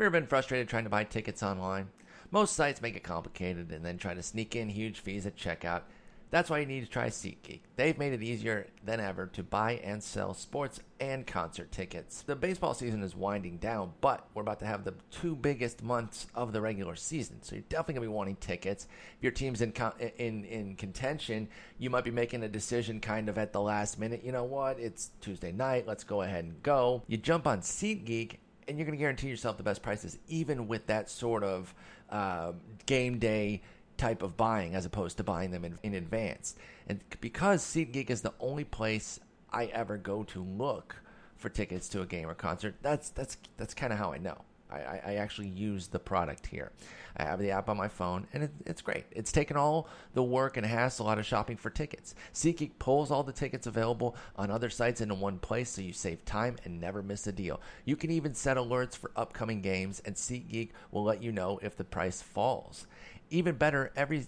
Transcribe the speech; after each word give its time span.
Have 0.00 0.04
you 0.04 0.06
ever 0.06 0.20
been 0.22 0.28
frustrated 0.28 0.66
trying 0.66 0.84
to 0.84 0.88
buy 0.88 1.04
tickets 1.04 1.42
online? 1.42 1.90
Most 2.30 2.54
sites 2.54 2.80
make 2.80 2.96
it 2.96 3.02
complicated 3.02 3.70
and 3.70 3.84
then 3.84 3.98
try 3.98 4.14
to 4.14 4.22
sneak 4.22 4.56
in 4.56 4.70
huge 4.70 5.00
fees 5.00 5.26
at 5.26 5.36
checkout. 5.36 5.82
That's 6.30 6.48
why 6.48 6.60
you 6.60 6.64
need 6.64 6.86
to 6.86 6.90
try 6.90 7.08
SeatGeek. 7.08 7.60
They've 7.76 7.98
made 7.98 8.14
it 8.14 8.22
easier 8.22 8.68
than 8.82 8.98
ever 8.98 9.26
to 9.26 9.42
buy 9.42 9.72
and 9.84 10.02
sell 10.02 10.32
sports 10.32 10.80
and 11.00 11.26
concert 11.26 11.70
tickets. 11.70 12.22
The 12.22 12.34
baseball 12.34 12.72
season 12.72 13.02
is 13.02 13.14
winding 13.14 13.58
down, 13.58 13.92
but 14.00 14.26
we're 14.32 14.40
about 14.40 14.60
to 14.60 14.64
have 14.64 14.84
the 14.84 14.94
two 15.10 15.36
biggest 15.36 15.82
months 15.82 16.28
of 16.34 16.54
the 16.54 16.62
regular 16.62 16.96
season. 16.96 17.42
So 17.42 17.56
you're 17.56 17.64
definitely 17.68 17.94
going 17.96 18.06
to 18.06 18.10
be 18.10 18.16
wanting 18.16 18.36
tickets. 18.36 18.88
If 19.18 19.22
your 19.22 19.32
team's 19.32 19.60
in, 19.60 19.74
in 20.16 20.46
in 20.46 20.76
contention, 20.76 21.46
you 21.76 21.90
might 21.90 22.04
be 22.04 22.10
making 22.10 22.42
a 22.42 22.48
decision 22.48 23.00
kind 23.00 23.28
of 23.28 23.36
at 23.36 23.52
the 23.52 23.60
last 23.60 23.98
minute. 23.98 24.24
You 24.24 24.32
know 24.32 24.44
what? 24.44 24.78
It's 24.80 25.10
Tuesday 25.20 25.52
night. 25.52 25.86
Let's 25.86 26.04
go 26.04 26.22
ahead 26.22 26.44
and 26.44 26.62
go. 26.62 27.02
You 27.06 27.18
jump 27.18 27.46
on 27.46 27.60
SeatGeek 27.60 28.36
and 28.70 28.78
you're 28.78 28.86
going 28.86 28.96
to 28.96 29.02
guarantee 29.02 29.28
yourself 29.28 29.56
the 29.56 29.62
best 29.62 29.82
prices, 29.82 30.16
even 30.28 30.68
with 30.68 30.86
that 30.86 31.10
sort 31.10 31.42
of 31.42 31.74
uh, 32.08 32.52
game 32.86 33.18
day 33.18 33.62
type 33.96 34.22
of 34.22 34.36
buying 34.36 34.74
as 34.74 34.86
opposed 34.86 35.16
to 35.16 35.24
buying 35.24 35.50
them 35.50 35.64
in, 35.64 35.78
in 35.82 35.94
advance. 35.94 36.54
And 36.86 37.00
because 37.20 37.62
SeatGeek 37.62 38.08
is 38.08 38.22
the 38.22 38.32
only 38.38 38.64
place 38.64 39.20
I 39.52 39.66
ever 39.66 39.96
go 39.98 40.22
to 40.24 40.42
look 40.42 40.96
for 41.36 41.48
tickets 41.48 41.88
to 41.90 42.02
a 42.02 42.06
game 42.06 42.28
or 42.28 42.34
concert, 42.34 42.76
that's 42.80 43.10
that's 43.10 43.36
that's 43.56 43.74
kind 43.74 43.92
of 43.92 43.98
how 43.98 44.12
I 44.12 44.18
know. 44.18 44.38
I, 44.70 45.00
I, 45.04 45.14
actually 45.14 45.48
use 45.48 45.88
the 45.88 45.98
product 45.98 46.46
here. 46.46 46.72
I 47.16 47.24
have 47.24 47.38
the 47.38 47.50
app 47.50 47.68
on 47.68 47.76
my 47.76 47.88
phone, 47.88 48.26
and 48.32 48.44
it, 48.44 48.50
it's 48.66 48.82
great. 48.82 49.04
It's 49.10 49.32
taken 49.32 49.56
all 49.56 49.88
the 50.14 50.22
work 50.22 50.56
and 50.56 50.64
hassle 50.64 51.08
out 51.08 51.18
of 51.18 51.26
shopping 51.26 51.56
for 51.56 51.70
tickets. 51.70 52.14
SeatGeek 52.34 52.72
pulls 52.78 53.10
all 53.10 53.22
the 53.22 53.32
tickets 53.32 53.66
available 53.66 54.16
on 54.36 54.50
other 54.50 54.70
sites 54.70 55.00
into 55.00 55.14
one 55.14 55.38
place 55.38 55.70
so 55.70 55.82
you 55.82 55.92
save 55.92 56.24
time 56.24 56.56
and 56.64 56.80
never 56.80 57.02
miss 57.02 57.26
a 57.26 57.32
deal. 57.32 57.60
You 57.84 57.96
can 57.96 58.10
even 58.10 58.34
set 58.34 58.56
alerts 58.56 58.96
for 58.96 59.10
upcoming 59.16 59.60
games, 59.60 60.00
and 60.04 60.14
SeatGeek 60.14 60.70
will 60.90 61.04
let 61.04 61.22
you 61.22 61.32
know 61.32 61.58
if 61.62 61.76
the 61.76 61.84
price 61.84 62.22
falls. 62.22 62.86
Even 63.30 63.54
better, 63.56 63.92
every 63.96 64.26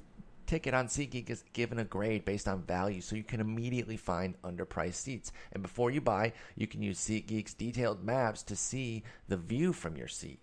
ticket 0.52 0.74
on 0.74 0.86
SeatGeek 0.86 1.30
is 1.30 1.44
given 1.54 1.78
a 1.78 1.84
grade 1.84 2.26
based 2.26 2.46
on 2.46 2.60
value, 2.64 3.00
so 3.00 3.16
you 3.16 3.22
can 3.22 3.40
immediately 3.40 3.96
find 3.96 4.34
underpriced 4.42 4.96
seats. 4.96 5.32
And 5.50 5.62
before 5.62 5.90
you 5.90 6.02
buy, 6.02 6.34
you 6.56 6.66
can 6.66 6.82
use 6.82 7.00
SeatGeek's 7.00 7.54
detailed 7.54 8.04
maps 8.04 8.42
to 8.42 8.54
see 8.54 9.02
the 9.28 9.38
view 9.38 9.72
from 9.72 9.96
your 9.96 10.08
seat. 10.08 10.40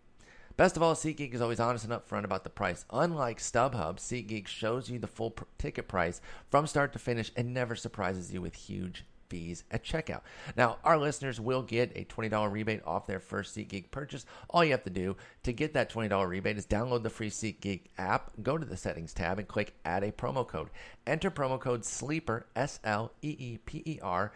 Best 0.57 0.75
of 0.75 0.81
all, 0.81 0.95
SeatGeek 0.95 1.35
is 1.35 1.41
always 1.41 1.59
honest 1.59 1.85
and 1.85 1.93
upfront 1.93 2.23
about 2.23 2.43
the 2.43 2.49
price. 2.49 2.85
Unlike 2.91 3.37
StubHub, 3.37 3.97
SeatGeek 3.97 4.47
shows 4.47 4.89
you 4.89 4.97
the 4.97 5.05
full 5.05 5.29
pr- 5.29 5.43
ticket 5.59 5.87
price 5.87 6.21
from 6.49 6.65
start 6.65 6.91
to 6.93 6.99
finish 6.99 7.31
and 7.35 7.53
never 7.53 7.75
surprises 7.75 8.33
you 8.33 8.41
with 8.41 8.55
huge 8.55 9.05
fees 9.29 9.63
at 9.71 9.83
checkout. 9.83 10.21
Now, 10.55 10.77
our 10.83 10.97
listeners 10.97 11.39
will 11.39 11.61
get 11.61 11.91
a 11.95 12.05
$20 12.05 12.51
rebate 12.51 12.81
off 12.85 13.07
their 13.07 13.19
first 13.19 13.55
SeatGeek 13.55 13.91
purchase. 13.91 14.25
All 14.49 14.63
you 14.63 14.71
have 14.71 14.83
to 14.83 14.89
do 14.89 15.15
to 15.43 15.53
get 15.53 15.73
that 15.73 15.91
$20 15.91 16.27
rebate 16.27 16.57
is 16.57 16.65
download 16.65 17.03
the 17.03 17.09
free 17.09 17.29
SeatGeek 17.29 17.81
app, 17.97 18.31
go 18.41 18.57
to 18.57 18.65
the 18.65 18.77
settings 18.77 19.13
tab, 19.13 19.39
and 19.39 19.47
click 19.47 19.73
add 19.85 20.03
a 20.03 20.11
promo 20.11 20.47
code. 20.47 20.69
Enter 21.07 21.31
promo 21.31 21.59
code 21.59 21.85
SLEEPER, 21.85 22.45
S 22.55 22.79
L 22.83 23.11
E 23.21 23.35
E 23.39 23.57
P 23.65 23.83
E 23.85 23.99
R 24.01 24.31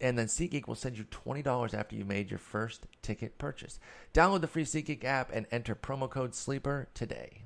and 0.00 0.18
then 0.18 0.26
SeatGeek 0.26 0.68
will 0.68 0.74
send 0.74 0.98
you 0.98 1.04
$20 1.04 1.74
after 1.74 1.96
you 1.96 2.04
made 2.04 2.30
your 2.30 2.38
first 2.38 2.86
ticket 3.02 3.38
purchase. 3.38 3.80
Download 4.12 4.40
the 4.40 4.46
free 4.46 4.64
SeatGeek 4.64 5.04
app 5.04 5.30
and 5.32 5.46
enter 5.50 5.74
promo 5.74 6.08
code 6.08 6.34
SLEEPER 6.34 6.88
today. 6.92 7.43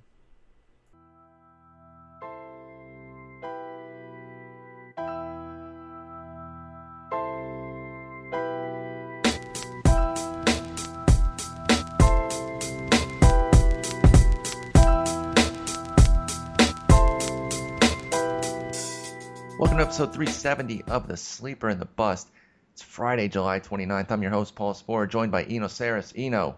Welcome 19.59 19.79
to 19.79 19.83
episode 19.83 20.15
370 20.15 20.85
of 20.85 21.09
The 21.09 21.17
Sleeper 21.17 21.69
and 21.69 21.81
the 21.81 21.85
Bust. 21.85 22.31
It's 22.75 22.83
Friday, 22.83 23.27
July 23.27 23.59
29th. 23.59 24.13
I'm 24.13 24.23
your 24.23 24.31
host, 24.31 24.55
Paul 24.55 24.73
Sporer, 24.73 25.09
joined 25.09 25.33
by 25.33 25.43
Eno 25.43 25.67
Sarris. 25.67 26.13
Eno, 26.17 26.57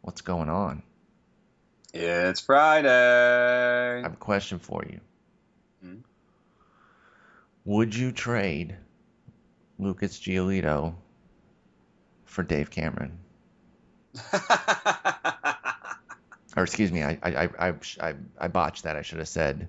what's 0.00 0.20
going 0.20 0.48
on? 0.48 0.84
It's 1.92 2.38
Friday. 2.38 2.88
I 3.98 4.02
have 4.02 4.12
a 4.12 4.16
question 4.16 4.60
for 4.60 4.84
you. 4.88 5.00
Hmm? 5.82 5.96
Would 7.64 7.96
you 7.96 8.12
trade 8.12 8.76
Lucas 9.80 10.16
Giolito 10.20 10.94
for 12.26 12.44
Dave 12.44 12.70
Cameron? 12.70 13.18
or 16.56 16.62
excuse 16.62 16.92
me, 16.92 17.02
I, 17.02 17.18
I, 17.24 17.48
I, 17.58 17.74
I, 18.00 18.14
I 18.38 18.46
botched 18.46 18.84
that. 18.84 18.94
I 18.94 19.02
should 19.02 19.18
have 19.18 19.26
said 19.26 19.68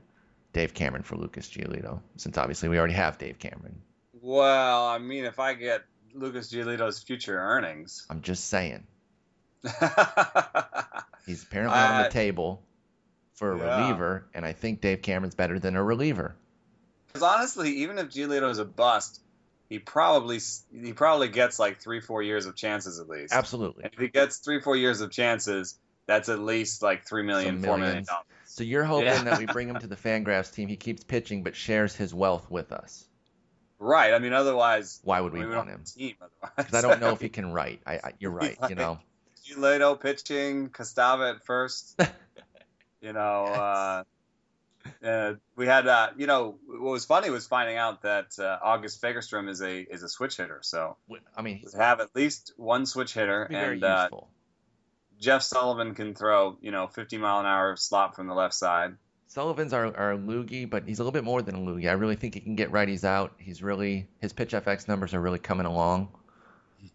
Dave 0.54 0.74
Cameron 0.74 1.04
for 1.04 1.16
Lucas 1.16 1.50
Giolito, 1.50 2.02
since 2.18 2.38
obviously 2.38 2.70
we 2.70 2.78
already 2.78 2.94
have 2.94 3.18
Dave 3.18 3.40
Cameron. 3.40 3.82
Well, 4.14 4.86
I 4.88 4.98
mean, 4.98 5.26
if 5.26 5.40
I 5.40 5.54
get 5.54 5.84
Lucas 6.14 6.52
Giolito's 6.52 7.02
future 7.02 7.38
earnings, 7.38 8.06
I'm 8.10 8.22
just 8.22 8.48
saying. 8.48 8.86
He's 11.26 11.44
apparently 11.44 11.78
uh, 11.78 11.92
on 11.92 12.04
the 12.04 12.10
table 12.10 12.64
for 13.34 13.54
a 13.54 13.58
yeah. 13.58 13.82
reliever, 13.82 14.26
and 14.34 14.46
I 14.46 14.54
think 14.54 14.82
Dave 14.82 15.02
Cameron's 15.02 15.36
better 15.36 15.60
than 15.60 15.76
a 15.76 15.84
reliever. 15.84 16.36
Because 17.08 17.24
honestly, 17.24 17.78
even 17.78 17.98
if 17.98 18.10
Giolito 18.10 18.50
is 18.50 18.60
a 18.60 18.66
bust, 18.66 19.22
he 19.70 19.80
probably 19.80 20.40
he 20.74 20.94
probably 20.94 21.30
gets 21.30 21.60
like 21.60 21.80
three 21.80 22.02
four 22.02 22.22
years 22.22 22.46
of 22.46 22.56
chances 22.56 23.00
at 23.00 23.08
least. 23.08 23.34
Absolutely. 23.34 23.86
And 23.86 23.94
if 23.94 24.00
he 24.00 24.10
gets 24.10 24.38
three 24.38 24.60
four 24.62 24.76
years 24.76 25.02
of 25.02 25.12
chances, 25.12 25.78
that's 26.08 26.30
at 26.30 26.40
least 26.40 26.82
like 26.82 27.06
three 27.08 27.24
million, 27.24 27.62
four 27.62 27.78
million 27.78 28.04
dollars. 28.04 28.26
So 28.52 28.64
you're 28.64 28.84
hoping 28.84 29.08
yeah. 29.08 29.24
that 29.24 29.40
we 29.40 29.46
bring 29.54 29.70
him 29.70 29.80
to 29.80 29.88
the 29.88 29.96
Fangraphs 29.96 30.54
team. 30.54 30.68
He 30.68 30.76
keeps 30.76 31.04
pitching, 31.04 31.44
but 31.44 31.56
shares 31.56 31.96
his 31.96 32.14
wealth 32.14 32.52
with 32.52 32.72
us. 32.72 33.06
Right. 33.80 34.14
I 34.14 34.20
mean, 34.20 34.34
otherwise, 34.34 35.00
why 35.04 35.22
would 35.22 35.34
we, 35.34 35.40
mean, 35.40 35.56
want 35.56 35.70
him? 35.70 35.84
Because 36.58 36.74
I 36.74 36.82
don't 36.82 37.00
know 37.00 37.12
if 37.12 37.22
he 37.22 37.30
can 37.40 37.54
write. 37.54 37.82
I, 37.86 37.96
I 37.96 38.14
you're 38.20 38.32
right. 38.32 38.60
Like, 38.62 38.70
you 38.70 38.76
know, 38.76 39.00
Giolito 39.46 40.00
pitching, 40.00 40.70
Costava 40.70 41.36
at 41.36 41.46
first. 41.46 42.00
you 43.02 43.14
know, 43.14 43.46
uh, 43.46 44.04
uh, 45.04 45.34
we 45.56 45.66
had. 45.66 45.88
Uh, 45.88 46.10
you 46.18 46.28
know, 46.28 46.60
what 46.68 46.92
was 46.92 47.06
funny 47.06 47.30
was 47.30 47.48
finding 47.48 47.78
out 47.78 48.04
that 48.04 48.38
uh, 48.38 48.60
August 48.62 49.02
Fagerstrom 49.02 49.50
is 49.50 49.62
a 49.62 49.80
is 49.80 50.04
a 50.04 50.10
switch 50.10 50.38
hitter. 50.38 50.60
So 50.62 50.98
I 51.36 51.42
mean, 51.42 51.64
have 51.76 52.02
at 52.02 52.16
least 52.16 52.54
one 52.58 52.86
switch 52.86 53.14
hitter, 53.14 53.44
and 53.44 53.84
uh, 53.84 54.10
Jeff 55.22 55.44
Sullivan 55.44 55.94
can 55.94 56.16
throw, 56.16 56.58
you 56.62 56.72
know, 56.72 56.88
50 56.88 57.20
mile 57.20 57.40
an 57.40 57.46
hour 57.46 57.76
slop 57.76 58.16
from 58.16 58.28
the 58.28 58.34
left 58.34 58.56
side. 58.56 58.96
Sullivan's 59.28 59.72
our, 59.72 59.96
our 59.96 60.18
loogie, 60.18 60.68
but 60.70 60.84
he's 60.88 61.00
a 61.00 61.04
little 61.04 61.14
bit 61.14 61.24
more 61.24 61.42
than 61.44 61.56
a 61.56 61.60
loogie. 61.60 61.88
I 61.88 61.94
really 61.94 62.16
think 62.16 62.34
he 62.34 62.42
can 62.42 62.56
get 62.56 62.72
righties 62.72 63.06
out. 63.06 63.34
He's 63.38 63.62
really 63.64 64.08
his 64.20 64.34
pitch 64.34 64.52
FX 64.52 64.88
numbers 64.88 65.14
are 65.14 65.22
really 65.22 65.40
coming 65.40 65.68
along, 65.68 66.10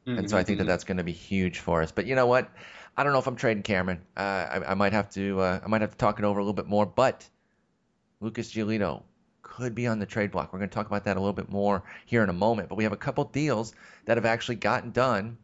and 0.05 0.29
so 0.29 0.37
I 0.37 0.43
think 0.43 0.59
that 0.59 0.67
that's 0.67 0.85
going 0.85 0.99
to 0.99 1.05
be 1.05 1.13
huge 1.13 1.61
for 1.61 1.83
us. 1.83 1.93
But 1.93 2.07
you 2.07 2.15
know 2.15 2.27
what? 2.27 2.51
I 2.97 3.05
don't 3.05 3.13
know 3.13 3.21
if 3.21 3.27
I'm 3.27 3.37
trading 3.37 3.63
Cameron. 3.63 4.03
Uh, 4.17 4.21
I, 4.21 4.63
I, 4.71 4.75
might 4.75 4.93
have 4.93 5.09
to 5.11 5.41
uh, 5.41 5.61
I 5.65 5.69
might 5.69 5.81
have 5.81 5.93
to 5.93 5.97
talk 5.97 6.19
it 6.19 6.25
over 6.25 6.41
a 6.41 6.43
little 6.43 6.53
bit 6.53 6.67
more. 6.67 6.85
But 6.85 7.27
Lucas 8.21 8.53
Giolito 8.53 9.03
could 9.41 9.75
be 9.75 9.87
on 9.87 9.99
the 9.99 10.07
trade 10.07 10.33
block. 10.33 10.53
We're 10.53 10.59
going 10.59 10.69
to 10.69 10.75
talk 10.75 10.87
about 10.87 11.05
that 11.05 11.17
a 11.17 11.21
little 11.21 11.33
bit 11.33 11.49
more 11.49 11.85
here 12.05 12.23
in 12.23 12.29
a 12.29 12.35
moment. 12.35 12.69
But 12.69 12.75
we 12.75 12.85
have 12.85 12.93
a 12.93 12.99
couple 12.99 13.25
deals 13.25 13.73
that 14.05 14.17
have 14.17 14.27
actually 14.27 14.57
gotten 14.57 14.91
done 14.91 15.39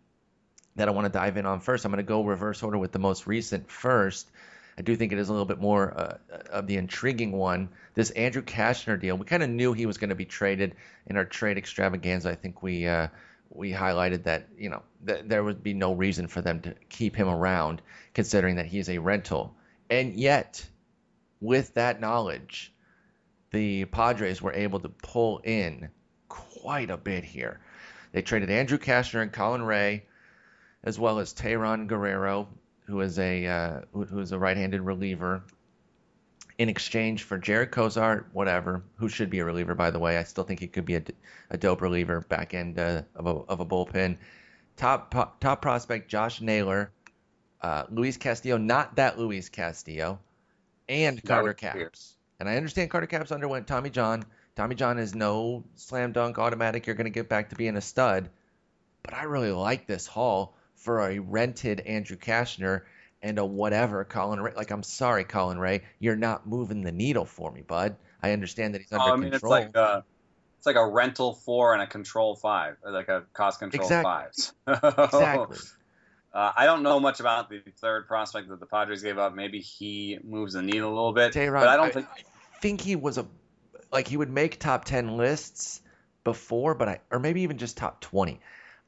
that 0.77 0.89
I 0.89 0.91
want 0.91 1.05
to 1.05 1.13
dive 1.13 1.37
in 1.37 1.47
on 1.47 1.61
first. 1.61 1.85
I'm 1.85 1.93
going 1.93 2.05
to 2.05 2.09
go 2.09 2.25
reverse 2.25 2.63
order 2.63 2.79
with 2.79 2.93
the 2.93 2.99
most 2.99 3.27
recent 3.27 3.71
first. 3.71 4.31
I 4.79 4.83
do 4.83 4.97
think 4.97 5.13
it 5.13 5.19
is 5.19 5.29
a 5.29 5.33
little 5.33 5.47
bit 5.47 5.61
more 5.61 5.93
uh, 5.99 6.17
of 6.51 6.67
the 6.67 6.77
intriguing 6.77 7.33
one. 7.33 7.69
This 7.95 8.11
Andrew 8.11 8.43
Cashner 8.43 8.99
deal, 8.99 9.17
we 9.17 9.27
kind 9.27 9.43
of 9.43 9.51
knew 9.51 9.73
he 9.73 9.87
was 9.87 9.99
going 9.99 10.11
to 10.11 10.17
be 10.17 10.25
traded 10.25 10.75
in 11.07 11.17
our 11.17 11.25
trade 11.25 11.59
extravaganza. 11.59 12.31
I 12.31 12.35
think 12.35 12.63
we 12.63 12.87
uh, 12.87 13.09
we 13.51 13.71
highlighted 13.71 14.23
that 14.25 14.49
you 14.57 14.71
know 14.71 14.83
th- 15.07 15.25
there 15.27 15.45
would 15.45 15.63
be 15.63 15.75
no 15.75 15.93
reason 15.93 16.27
for 16.27 16.41
them 16.41 16.61
to 16.63 16.75
keep 16.89 17.15
him 17.15 17.29
around, 17.29 17.83
considering 18.15 18.57
that 18.57 18.67
he 18.67 18.79
is 18.79 18.89
a 18.89 18.99
rental. 18.99 19.55
And 19.91 20.15
yet, 20.15 20.67
with 21.41 21.75
that 21.75 22.01
knowledge, 22.01 22.73
the 23.51 23.85
Padres 23.87 24.41
were 24.41 24.55
able 24.55 24.81
to 24.81 24.89
pull 24.89 25.39
in 25.45 25.91
quite 26.29 26.91
a 26.91 26.97
bit 26.97 27.25
here. 27.25 27.61
They 28.13 28.23
traded 28.23 28.49
Andrew 28.49 28.79
Cashner 28.79 29.21
and 29.21 29.33
Colin 29.33 29.63
Rea 29.63 30.03
as 30.85 30.99
well 30.99 31.19
as 31.19 31.33
Tayron 31.33 31.87
Guerrero, 31.87 32.49
who 32.87 33.01
is 33.01 33.19
a 33.19 33.47
uh, 33.47 33.81
who 33.93 34.19
is 34.19 34.33
a 34.33 34.39
right-handed 34.39 34.81
reliever, 34.81 35.45
in 36.59 36.69
exchange 36.69 37.23
for 37.25 37.39
Jared 37.39 37.71
Cosart, 37.71 38.27
whatever, 38.33 38.83
who 38.97 39.09
should 39.09 39.31
be 39.31 39.39
a 39.39 39.45
reliever 39.45 39.75
by 39.75 39.91
the 39.91 39.99
way. 39.99 40.19
I 40.19 40.25
still 40.25 40.45
think 40.45 40.61
he 40.61 40.69
could 40.69 40.85
be 40.85 40.97
a, 40.97 41.03
a 41.51 41.57
dope 41.57 41.83
reliever 41.83 42.21
back 42.21 42.55
end 42.55 42.79
uh, 42.79 43.03
of, 43.15 43.27
a, 43.27 43.31
of 43.31 43.61
a 43.61 43.67
bullpen. 43.67 44.17
Top 44.77 45.15
top 45.41 45.63
prospect 45.63 46.09
Josh 46.09 46.41
Naylor, 46.41 46.91
uh, 47.61 47.85
Luis 47.91 48.17
Castillo, 48.17 48.57
not 48.57 48.97
that 48.97 49.19
Luis 49.19 49.49
Castillo, 49.49 50.19
and 50.89 51.23
Carter 51.23 51.55
Capps. 51.55 52.17
And 52.41 52.49
I 52.49 52.57
understand 52.57 52.91
Carter 52.91 53.07
Capps 53.07 53.31
underwent 53.31 53.67
Tommy 53.67 53.91
John. 53.91 54.25
Tommy 54.57 54.75
John 54.75 54.99
is 54.99 55.15
no 55.15 55.63
slam 55.77 56.13
dunk 56.13 56.39
automatic. 56.39 56.87
You're 56.87 56.97
going 56.97 57.05
to 57.05 57.11
get 57.11 57.29
back 57.29 57.51
to 57.51 57.57
being 57.57 57.77
a 57.77 57.81
stud. 57.81 58.31
But 59.03 59.15
I 59.15 59.25
really 59.25 59.53
like 59.53 59.87
this 59.87 60.07
haul 60.07 60.57
for 60.83 61.01
a 61.09 61.19
rented 61.19 61.81
Andrew 61.81 62.17
Cashner 62.17 62.83
and 63.23 63.39
a 63.39 63.45
whatever, 63.45 64.05
Colin 64.05 64.41
Rea. 64.41 64.53
Like, 64.55 64.71
I'm 64.71 64.83
sorry, 64.83 65.25
Colin 65.25 65.59
Rea, 65.59 65.81
you're 66.01 66.17
not 66.17 66.47
moving 66.47 66.83
the 66.83 66.93
needle 66.93 67.25
for 67.25 67.51
me, 67.51 67.63
bud. 67.63 67.97
I 68.23 68.33
understand 68.33 68.75
that 68.75 68.81
he's 68.83 68.93
under 68.93 69.09
Oh, 69.09 69.13
I 69.13 69.17
mean, 69.17 69.31
control. 69.31 69.55
it's 69.55 69.75
like 69.75 69.77
a, 69.77 70.05
it's 70.59 70.67
like 70.67 70.77
a 70.77 70.87
rental 70.87 71.35
four 71.35 71.73
and 71.73 71.83
a 71.83 71.87
control 71.87 72.37
five, 72.37 72.77
like 72.85 73.09
a 73.09 73.25
cost 73.33 73.61
control 73.61 73.83
Exactly. 73.85 74.03
five. 74.67 75.05
exactly. 75.05 75.59
Uh, 76.35 76.53
I 76.57 76.67
don't 76.67 76.83
know 76.83 76.99
much 76.99 77.21
about 77.21 77.51
the 77.51 77.63
third 77.81 78.09
prospect 78.09 78.49
that 78.49 78.59
the 78.59 78.67
Padres 78.67 79.03
gave 79.03 79.19
up. 79.19 79.35
Maybe 79.35 79.61
he 79.61 80.19
moves 80.25 80.55
the 80.55 80.63
needle 80.63 80.89
a 80.89 80.95
little 80.95 81.13
bit, 81.13 81.35
but 81.35 81.69
I 81.69 81.77
don't 81.77 81.89
I- 81.89 81.91
think. 81.91 82.07
think 82.61 82.81
he 82.81 82.97
was 82.97 83.19
a 83.19 83.27
like 83.93 84.09
he 84.09 84.17
would 84.17 84.31
make 84.31 84.59
top 84.59 84.85
10 84.85 85.17
lists 85.17 85.81
before 86.25 86.75
but 86.75 86.89
i 86.89 87.01
or 87.11 87.19
maybe 87.19 87.43
even 87.43 87.59
just 87.59 87.77
top 87.77 88.01
20 88.01 88.39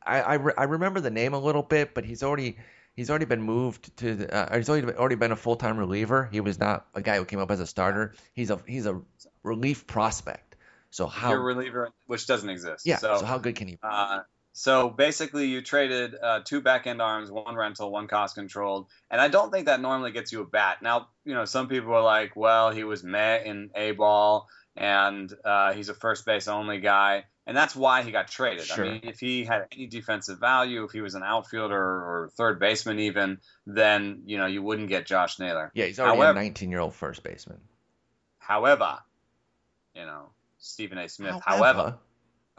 i 0.07 0.21
i, 0.21 0.35
re- 0.35 0.55
I 0.57 0.65
remember 0.65 1.01
the 1.01 1.11
name 1.11 1.35
a 1.35 1.39
little 1.39 1.63
bit 1.63 1.95
but 1.95 2.05
he's 2.05 2.23
already 2.23 2.57
he's 2.95 3.11
already 3.11 3.25
been 3.25 3.43
moved 3.43 3.97
to 3.99 4.15
the, 4.15 4.35
uh, 4.35 4.57
he's 4.57 4.69
already 4.69 4.87
been, 4.87 4.97
already 4.97 5.17
been 5.17 5.33
a 5.33 5.37
full-time 5.37 5.77
reliever. 5.77 6.29
He 6.31 6.41
was 6.41 6.59
not 6.59 6.87
a 6.95 7.03
guy 7.03 7.17
who 7.17 7.25
came 7.25 7.41
up 7.41 7.51
as 7.51 7.61
a 7.61 7.67
starter. 7.67 8.15
He's 8.35 8.51
a 8.51 8.61
he's 8.67 8.87
a 8.87 9.01
relief 9.43 9.87
prospect. 9.87 10.57
So 10.91 11.07
how 11.07 11.31
Your 11.31 11.43
reliever, 11.43 11.91
which 12.07 12.27
doesn't 12.27 12.49
exist. 12.49 12.87
yeah 12.87 12.99
So, 12.99 13.19
so, 13.19 13.27
how 13.27 13.39
good 13.39 13.57
can 13.57 13.69
he 13.69 13.79
uh, 13.83 14.21
so 14.57 14.89
basically, 14.89 15.47
you 15.49 15.63
traded 15.63 16.15
uh, 16.15 16.41
two 16.45 16.61
back 16.61 16.87
end 16.87 17.03
arms, 17.03 17.29
one 17.29 17.57
rental, 17.57 17.91
one 17.91 18.07
cost 18.07 18.37
controlled, 18.37 18.87
and 19.11 19.21
I 19.21 19.27
don't 19.27 19.51
think 19.51 19.67
that 19.67 19.81
normally 19.81 20.13
gets 20.13 20.31
you 20.31 20.43
a 20.43 20.47
bat. 20.47 20.81
Now, 20.81 21.09
you 21.25 21.35
know, 21.35 21.45
some 21.45 21.67
people 21.67 21.93
are 21.93 22.05
like, 22.05 22.37
well, 22.37 22.71
he 22.71 22.85
was 22.85 23.03
met 23.03 23.47
in 23.47 23.71
A 23.75 23.91
ball, 23.91 24.47
and 24.77 25.33
uh, 25.45 25.73
he's 25.73 25.89
a 25.89 25.95
first 25.95 26.25
base 26.25 26.47
only 26.47 26.79
guy, 26.79 27.25
and 27.47 27.57
that's 27.57 27.77
why 27.77 28.03
he 28.03 28.11
got 28.11 28.29
traded. 28.29 28.65
Sure. 28.65 28.85
I 28.85 28.89
mean, 28.93 29.01
if 29.05 29.21
he 29.21 29.45
had 29.45 29.67
any 29.73 29.87
defensive 29.87 30.39
value, 30.41 30.85
if 30.85 30.93
he 30.93 31.01
was 31.01 31.15
an 31.15 31.23
outfielder 31.23 31.77
or 31.77 32.31
third 32.37 32.59
baseman 32.59 32.99
even, 33.01 33.39
then 33.67 34.23
you 34.27 34.39
know 34.39 34.47
you 34.47 34.63
wouldn't 34.63 34.89
get 34.89 35.07
Josh 35.07 35.39
Naylor. 35.39 35.71
yeah 35.75 35.87
he's 35.87 35.99
already 36.01 36.17
however- 36.19 36.39
a 36.39 36.43
19 36.43 36.71
year 36.71 36.81
old 36.81 36.95
first 36.95 37.23
baseman 37.23 37.61
However, 38.39 38.99
you 39.95 40.05
know, 40.05 40.31
Stephen 40.59 40.99
A. 40.99 41.09
Smith. 41.09 41.41
However, 41.45 41.97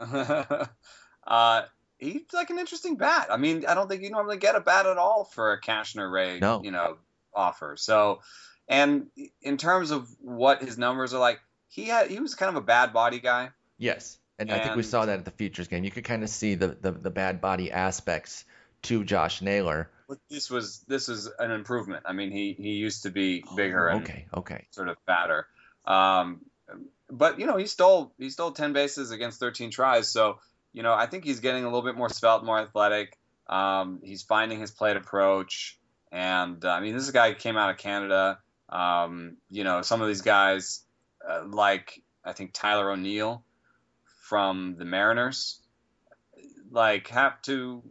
uh, 1.26 1.62
he's 1.98 2.22
like 2.32 2.50
an 2.50 2.58
interesting 2.58 2.96
bat. 2.96 3.28
I 3.30 3.36
mean, 3.36 3.64
I 3.66 3.74
don't 3.74 3.88
think 3.88 4.02
you 4.02 4.10
normally 4.10 4.36
get 4.38 4.54
a 4.56 4.60
bat 4.60 4.86
at 4.86 4.98
all 4.98 5.24
for 5.24 5.52
a 5.52 5.60
Cashner 5.60 6.10
Rea, 6.10 6.38
No. 6.40 6.62
you 6.62 6.70
know, 6.70 6.96
offer. 7.34 7.76
So, 7.76 8.20
and 8.68 9.06
in 9.42 9.56
terms 9.56 9.90
of 9.90 10.08
what 10.20 10.62
his 10.62 10.76
numbers 10.78 11.14
are 11.14 11.20
like, 11.20 11.40
he 11.68 11.84
had 11.84 12.10
he 12.10 12.20
was 12.20 12.34
kind 12.34 12.48
of 12.48 12.56
a 12.56 12.64
bad 12.64 12.92
body 12.92 13.20
guy. 13.20 13.50
yes 13.78 14.18
and, 14.38 14.50
i 14.52 14.58
think 14.58 14.76
we 14.76 14.82
saw 14.82 15.06
that 15.06 15.18
at 15.18 15.24
the 15.24 15.30
futures 15.30 15.68
game 15.68 15.84
you 15.84 15.90
could 15.90 16.04
kind 16.04 16.22
of 16.22 16.28
see 16.28 16.54
the, 16.54 16.68
the 16.68 16.92
the 16.92 17.10
bad 17.10 17.40
body 17.40 17.70
aspects 17.70 18.44
to 18.82 19.04
josh 19.04 19.42
naylor 19.42 19.90
But 20.08 20.18
this 20.30 20.50
was 20.50 20.84
this 20.86 21.08
is 21.08 21.28
an 21.38 21.50
improvement. 21.50 22.04
I 22.06 22.12
mean, 22.12 22.30
he 22.30 22.52
he 22.52 22.74
used 22.74 23.02
to 23.02 23.10
be 23.10 23.42
bigger 23.56 23.88
and 23.88 24.02
okay 24.02 24.26
okay 24.32 24.66
sort 24.70 24.88
of 24.88 24.96
fatter. 25.04 25.48
Um, 25.84 26.42
but 27.10 27.40
you 27.40 27.46
know, 27.46 27.56
he 27.56 27.66
stole 27.66 28.12
he 28.18 28.30
stole 28.30 28.52
ten 28.52 28.72
bases 28.72 29.10
against 29.10 29.40
thirteen 29.40 29.70
tries. 29.70 30.08
So 30.08 30.38
you 30.72 30.82
know, 30.82 30.92
I 30.92 31.06
think 31.06 31.24
he's 31.24 31.40
getting 31.40 31.64
a 31.64 31.66
little 31.66 31.82
bit 31.82 31.96
more 31.96 32.08
svelte, 32.08 32.44
more 32.44 32.60
athletic. 32.60 33.18
Um, 33.48 34.00
he's 34.04 34.22
finding 34.22 34.60
his 34.60 34.70
plate 34.70 34.96
approach, 34.96 35.78
and 36.12 36.64
uh, 36.64 36.70
I 36.70 36.80
mean, 36.80 36.94
this 36.94 37.10
guy 37.10 37.34
came 37.34 37.56
out 37.56 37.70
of 37.70 37.78
Canada. 37.78 38.38
Um, 38.68 39.38
you 39.50 39.64
know, 39.64 39.82
some 39.82 40.02
of 40.02 40.08
these 40.08 40.22
guys, 40.22 40.82
uh, 41.28 41.44
like 41.46 42.02
I 42.24 42.32
think 42.32 42.52
Tyler 42.52 42.90
O'Neill 42.90 43.42
from 44.28 44.74
the 44.78 44.84
Mariners, 44.84 45.60
like 46.70 47.08
have 47.08 47.40
to. 47.42 47.82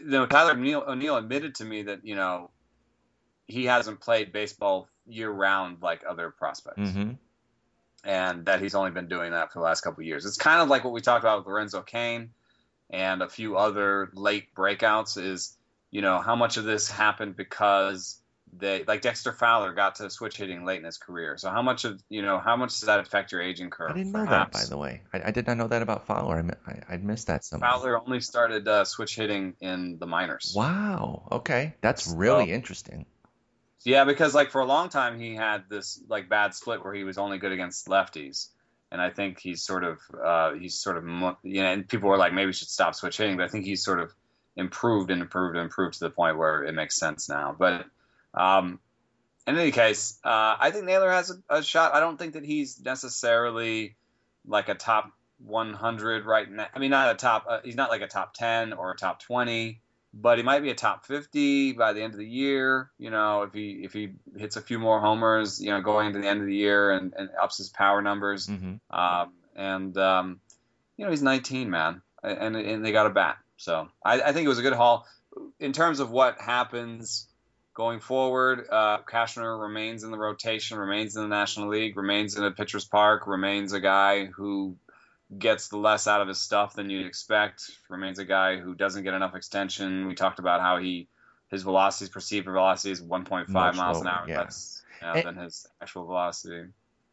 You 0.00 0.04
know, 0.04 0.26
Tyler 0.26 0.52
O'Neill, 0.52 0.84
O'Neill 0.86 1.16
admitted 1.16 1.54
to 1.56 1.64
me 1.64 1.84
that 1.84 2.04
you 2.04 2.16
know 2.16 2.50
he 3.46 3.64
hasn't 3.64 4.00
played 4.00 4.32
baseball 4.32 4.88
year 5.06 5.30
round 5.30 5.80
like 5.80 6.02
other 6.08 6.30
prospects, 6.30 6.90
hmm 6.90 7.12
and 8.06 8.44
that 8.44 8.60
he's 8.60 8.74
only 8.74 8.90
been 8.90 9.08
doing 9.08 9.32
that 9.32 9.50
for 9.50 9.60
the 9.60 9.64
last 9.64 9.80
couple 9.80 10.02
of 10.02 10.06
years. 10.06 10.26
It's 10.26 10.36
kind 10.36 10.60
of 10.60 10.68
like 10.68 10.84
what 10.84 10.92
we 10.92 11.00
talked 11.00 11.24
about 11.24 11.38
with 11.38 11.46
Lorenzo 11.46 11.80
Cain 11.80 12.32
and 12.90 13.22
a 13.22 13.28
few 13.30 13.56
other 13.56 14.10
late 14.12 14.54
breakouts. 14.54 15.16
Is 15.16 15.56
you 15.90 16.02
know 16.02 16.20
how 16.20 16.36
much 16.36 16.58
of 16.58 16.64
this 16.64 16.90
happened 16.90 17.36
because 17.36 18.18
they 18.56 18.84
like 18.84 19.00
Dexter 19.02 19.32
Fowler 19.32 19.72
got 19.72 19.96
to 19.96 20.08
switch 20.10 20.36
hitting 20.36 20.64
late 20.64 20.78
in 20.78 20.84
his 20.84 20.98
career. 20.98 21.36
So 21.36 21.50
how 21.50 21.62
much 21.62 21.84
of 21.84 22.00
you 22.08 22.22
know 22.22 22.38
how 22.38 22.56
much 22.56 22.70
does 22.70 22.82
that 22.86 23.00
affect 23.00 23.32
your 23.32 23.40
aging 23.42 23.70
curve? 23.70 23.90
I 23.90 23.94
didn't 23.94 24.12
know 24.12 24.24
that, 24.26 24.52
by 24.52 24.64
the 24.64 24.76
way. 24.76 25.02
I, 25.12 25.22
I 25.26 25.30
did 25.30 25.46
not 25.46 25.56
know 25.56 25.68
that 25.68 25.82
about 25.82 26.06
Fowler. 26.06 26.36
I, 26.38 26.42
mi- 26.42 26.54
I, 26.66 26.94
I 26.94 26.96
missed 26.98 27.26
that 27.28 27.44
somehow. 27.44 27.78
Fowler 27.78 28.00
only 28.00 28.20
started 28.20 28.66
uh, 28.68 28.84
switch 28.84 29.16
hitting 29.16 29.54
in 29.60 29.98
the 29.98 30.06
minors. 30.06 30.52
Wow. 30.56 31.28
Okay, 31.32 31.74
that's 31.80 32.04
So- 32.10 32.16
really 32.16 32.52
interesting. 32.52 33.06
Yeah, 33.86 34.04
because 34.04 34.34
like 34.34 34.50
for 34.50 34.62
a 34.62 34.64
long 34.64 34.88
time 34.88 35.18
he 35.20 35.34
had 35.34 35.64
this 35.68 36.00
like 36.08 36.30
bad 36.30 36.54
split 36.54 36.82
where 36.82 36.94
he 36.94 37.04
was 37.04 37.18
only 37.18 37.36
good 37.38 37.52
against 37.52 37.86
lefties, 37.86 38.48
and 38.90 38.98
I 39.02 39.10
think 39.10 39.38
he's 39.40 39.62
sort 39.62 39.84
of 39.84 39.98
uh, 40.24 40.52
he's 40.54 40.74
sort 40.80 40.96
of 40.96 41.04
mo- 41.04 41.36
you 41.42 41.62
know, 41.62 41.70
and 41.70 41.86
people 41.86 42.08
were 42.08 42.16
like 42.16 42.32
maybe 42.32 42.48
he 42.48 42.52
should 42.54 42.68
stop 42.68 42.94
switch 42.94 43.18
hitting, 43.18 43.36
but 43.36 43.44
I 43.44 43.48
think 43.48 43.66
he's 43.66 43.84
sort 43.84 44.00
of 44.00 44.10
improved 44.56 45.10
and 45.10 45.20
improved 45.20 45.56
and 45.56 45.64
improved 45.64 45.94
to 45.94 46.00
the 46.00 46.10
point 46.10 46.38
where 46.38 46.62
it 46.64 46.72
makes 46.72 46.96
sense 46.96 47.28
now. 47.28 47.54
But 47.58 47.84
um, 48.34 48.78
in 49.46 49.56
any 49.56 49.70
case, 49.70 50.18
uh, 50.24 50.56
I 50.58 50.70
think 50.70 50.84
Naylor 50.84 51.10
has 51.10 51.30
a, 51.30 51.58
a 51.58 51.62
shot. 51.62 51.94
I 51.94 52.00
don't 52.00 52.18
think 52.18 52.34
that 52.34 52.44
he's 52.44 52.80
necessarily 52.80 53.96
like 54.46 54.68
a 54.68 54.74
top 54.74 55.12
100 55.38 56.24
right 56.24 56.50
now. 56.50 56.66
I 56.74 56.78
mean, 56.78 56.90
not 56.90 57.14
a 57.14 57.14
top. 57.16 57.46
Uh, 57.48 57.58
he's 57.64 57.76
not 57.76 57.90
like 57.90 58.00
a 58.00 58.06
top 58.06 58.34
10 58.34 58.72
or 58.72 58.92
a 58.92 58.96
top 58.96 59.20
20 59.20 59.80
but 60.14 60.38
he 60.38 60.44
might 60.44 60.60
be 60.60 60.70
a 60.70 60.74
top 60.74 61.04
50 61.06 61.72
by 61.72 61.92
the 61.92 62.02
end 62.02 62.14
of 62.14 62.18
the 62.18 62.26
year. 62.26 62.90
You 62.98 63.10
know, 63.10 63.42
if 63.42 63.52
he 63.52 63.80
if 63.82 63.92
he 63.92 64.12
hits 64.36 64.56
a 64.56 64.60
few 64.60 64.78
more 64.78 65.00
homers, 65.00 65.60
you 65.60 65.70
know, 65.70 65.80
going 65.80 66.06
into 66.06 66.20
the 66.20 66.28
end 66.28 66.40
of 66.40 66.46
the 66.46 66.54
year 66.54 66.92
and, 66.92 67.12
and 67.16 67.30
ups 67.40 67.58
his 67.58 67.68
power 67.68 68.00
numbers. 68.00 68.46
hmm 68.46 68.74
Um, 68.90 69.32
and 69.56 69.96
um, 69.98 70.40
you 70.96 71.04
know, 71.04 71.10
he's 71.10 71.22
19, 71.22 71.70
man, 71.70 72.02
and 72.22 72.56
and 72.56 72.84
they 72.84 72.92
got 72.92 73.06
a 73.06 73.10
bat. 73.10 73.38
So 73.56 73.88
I, 74.04 74.20
I 74.20 74.32
think 74.32 74.46
it 74.46 74.48
was 74.48 74.58
a 74.58 74.62
good 74.62 74.72
haul. 74.72 75.06
In 75.58 75.72
terms 75.72 75.98
of 75.98 76.10
what 76.10 76.40
happens 76.40 77.26
going 77.74 77.98
forward, 77.98 78.66
uh, 78.70 78.98
Cashner 79.02 79.60
remains 79.60 80.04
in 80.04 80.12
the 80.12 80.18
rotation, 80.18 80.78
remains 80.78 81.16
in 81.16 81.22
the 81.22 81.28
National 81.28 81.68
League, 81.68 81.96
remains 81.96 82.36
in 82.36 82.44
a 82.44 82.52
pitcher's 82.52 82.84
park, 82.84 83.26
remains 83.26 83.72
a 83.72 83.80
guy 83.80 84.26
who 84.26 84.76
gets 85.36 85.68
the 85.68 85.76
less 85.76 86.06
out 86.06 86.20
of 86.20 86.28
his 86.28 86.40
stuff 86.40 86.74
than 86.74 86.88
you'd 86.88 87.06
expect. 87.06 87.70
Remains 87.88 88.20
a 88.20 88.24
guy 88.24 88.58
who 88.58 88.74
doesn't 88.74 89.02
get 89.02 89.12
enough 89.12 89.34
extension. 89.34 90.06
We 90.06 90.14
talked 90.14 90.38
about 90.38 90.60
how 90.60 90.78
he 90.78 91.08
his 91.50 91.62
velocity, 91.62 92.10
perceived 92.10 92.46
velocity, 92.46 92.92
is 92.92 93.02
1.5 93.02 93.48
Much 93.48 93.76
miles 93.76 94.00
an 94.00 94.06
hour 94.06 94.24
yeah. 94.28 94.40
less 94.40 94.82
than 95.00 95.36
his 95.36 95.66
actual 95.82 96.06
velocity. 96.06 96.70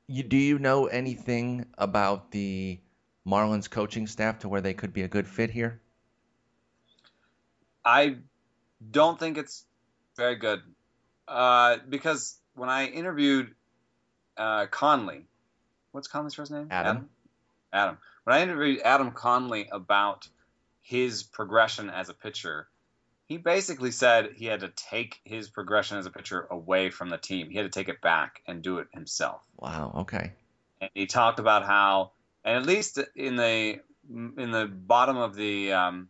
You 0.07 0.23
do 0.23 0.37
you 0.37 0.59
know 0.59 0.87
anything 0.87 1.65
about 1.77 2.31
the 2.31 2.79
Marlins 3.27 3.69
coaching 3.69 4.07
staff 4.07 4.39
to 4.39 4.49
where 4.49 4.61
they 4.61 4.73
could 4.73 4.93
be 4.93 5.01
a 5.01 5.07
good 5.07 5.27
fit 5.27 5.49
here? 5.49 5.79
I 7.83 8.17
don't 8.91 9.19
think 9.19 9.37
it's 9.37 9.65
very 10.21 10.35
good 10.35 10.61
uh, 11.27 11.77
because 11.89 12.37
when 12.53 12.69
I 12.69 12.85
interviewed 12.85 13.55
uh, 14.37 14.67
Conley, 14.67 15.25
what's 15.91 16.07
Conley's 16.07 16.35
first 16.35 16.51
name? 16.51 16.67
Adam. 16.69 16.97
Adam. 16.97 17.09
Adam. 17.73 17.97
When 18.23 18.35
I 18.35 18.41
interviewed 18.43 18.81
Adam 18.83 19.11
Conley 19.11 19.67
about 19.71 20.27
his 20.81 21.23
progression 21.23 21.89
as 21.89 22.09
a 22.09 22.13
pitcher, 22.13 22.67
he 23.25 23.37
basically 23.37 23.91
said 23.91 24.33
he 24.35 24.45
had 24.45 24.59
to 24.59 24.69
take 24.69 25.19
his 25.23 25.49
progression 25.49 25.97
as 25.97 26.05
a 26.05 26.11
pitcher 26.11 26.47
away 26.51 26.91
from 26.91 27.09
the 27.09 27.17
team. 27.17 27.49
He 27.49 27.57
had 27.57 27.63
to 27.63 27.79
take 27.79 27.89
it 27.89 28.01
back 28.01 28.41
and 28.45 28.61
do 28.61 28.77
it 28.77 28.87
himself. 28.93 29.41
Wow. 29.57 29.93
Okay. 30.01 30.33
and 30.81 30.91
he 30.93 31.07
talked 31.07 31.39
about 31.39 31.65
how, 31.65 32.11
and 32.43 32.57
at 32.57 32.65
least 32.65 32.99
in 33.15 33.37
the 33.37 33.79
in 34.09 34.51
the 34.51 34.69
bottom 34.71 35.17
of 35.17 35.35
the 35.35 35.71
um, 35.71 36.09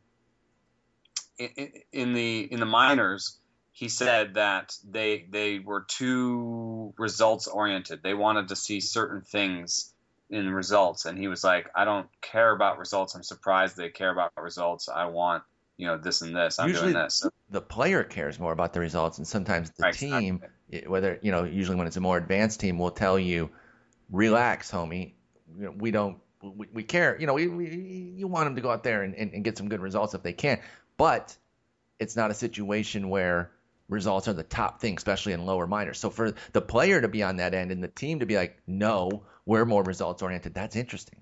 in, 1.38 1.72
in 1.94 2.14
the 2.14 2.52
in 2.52 2.60
the 2.60 2.66
minors, 2.66 3.38
he 3.82 3.90
said 3.90 4.36
that 4.36 4.78
they 4.88 5.26
they 5.28 5.58
were 5.58 5.82
too 5.88 6.94
results 7.00 7.48
oriented. 7.48 8.04
They 8.04 8.14
wanted 8.14 8.50
to 8.50 8.56
see 8.56 8.80
certain 8.80 9.22
things 9.22 9.92
in 10.30 10.52
results, 10.52 11.06
and 11.06 11.18
he 11.18 11.28
was 11.28 11.44
like, 11.44 11.68
"I 11.74 11.84
don't 11.84 12.08
care 12.22 12.52
about 12.52 12.78
results. 12.78 13.16
I'm 13.16 13.24
surprised 13.24 13.76
they 13.76 13.90
care 13.90 14.12
about 14.12 14.32
results. 14.40 14.88
I 14.88 15.06
want." 15.06 15.42
You 15.78 15.88
know 15.88 15.98
this 15.98 16.22
and 16.22 16.36
this. 16.36 16.60
I'm 16.60 16.68
Usually- 16.68 16.94
doing 16.94 17.04
this. 17.06 17.16
So, 17.16 17.32
The 17.50 17.60
player 17.62 18.04
cares 18.04 18.40
more 18.40 18.52
about 18.54 18.72
the 18.74 18.80
results, 18.80 19.18
and 19.18 19.28
sometimes 19.28 19.72
the 19.72 19.82
Right, 19.82 19.94
team, 19.96 20.44
it- 20.70 20.88
whether 20.88 21.18
you 21.24 21.32
know, 21.32 21.44
usually 21.44 21.76
when 21.76 21.88
it's 21.88 21.98
a 21.98 22.02
more 22.02 22.18
advanced 22.18 22.60
team, 22.60 22.78
will 22.78 22.92
tell 22.92 23.18
you, 23.18 23.50
"Relax, 24.12 24.70
homie. 24.70 25.14
You 25.58 25.66
know, 25.66 25.72
we 25.76 25.90
don't. 25.90 26.20
We, 26.44 26.68
we 26.72 26.84
care. 26.84 27.20
You 27.20 27.26
know, 27.26 27.34
we, 27.34 27.48
we 27.48 27.66
you 28.16 28.28
want 28.28 28.46
them 28.46 28.56
to 28.58 28.62
go 28.62 28.70
out 28.70 28.84
there 28.84 29.02
and, 29.02 29.16
and, 29.16 29.34
and 29.34 29.44
get 29.44 29.58
some 29.58 29.70
good 29.70 29.80
results 29.82 30.14
if 30.14 30.22
they 30.22 30.34
can, 30.34 30.60
but 30.98 31.36
it's 31.98 32.16
not 32.16 32.30
a 32.30 32.36
situation 32.36 33.10
where 33.10 33.50
results 33.92 34.28
are 34.28 34.34
the 34.34 34.44
top 34.44 34.82
thing, 34.82 34.96
especially 34.98 35.34
in 35.34 35.46
lower 35.46 35.68
minors. 35.68 36.00
So 36.00 36.10
for 36.10 36.34
the 36.54 36.62
player 36.62 37.02
to 37.02 37.08
be 37.08 37.22
on 37.22 37.38
that 37.38 37.54
end 37.54 37.72
and 37.72 37.84
the 37.84 37.88
team 37.88 38.22
to 38.22 38.26
be 38.26 38.36
like, 38.36 38.58
no, 38.66 39.24
we're 39.46 39.66
more 39.66 39.84
results 39.84 40.24
oriented. 40.24 40.54
That's 40.54 40.76
interesting. 40.76 41.22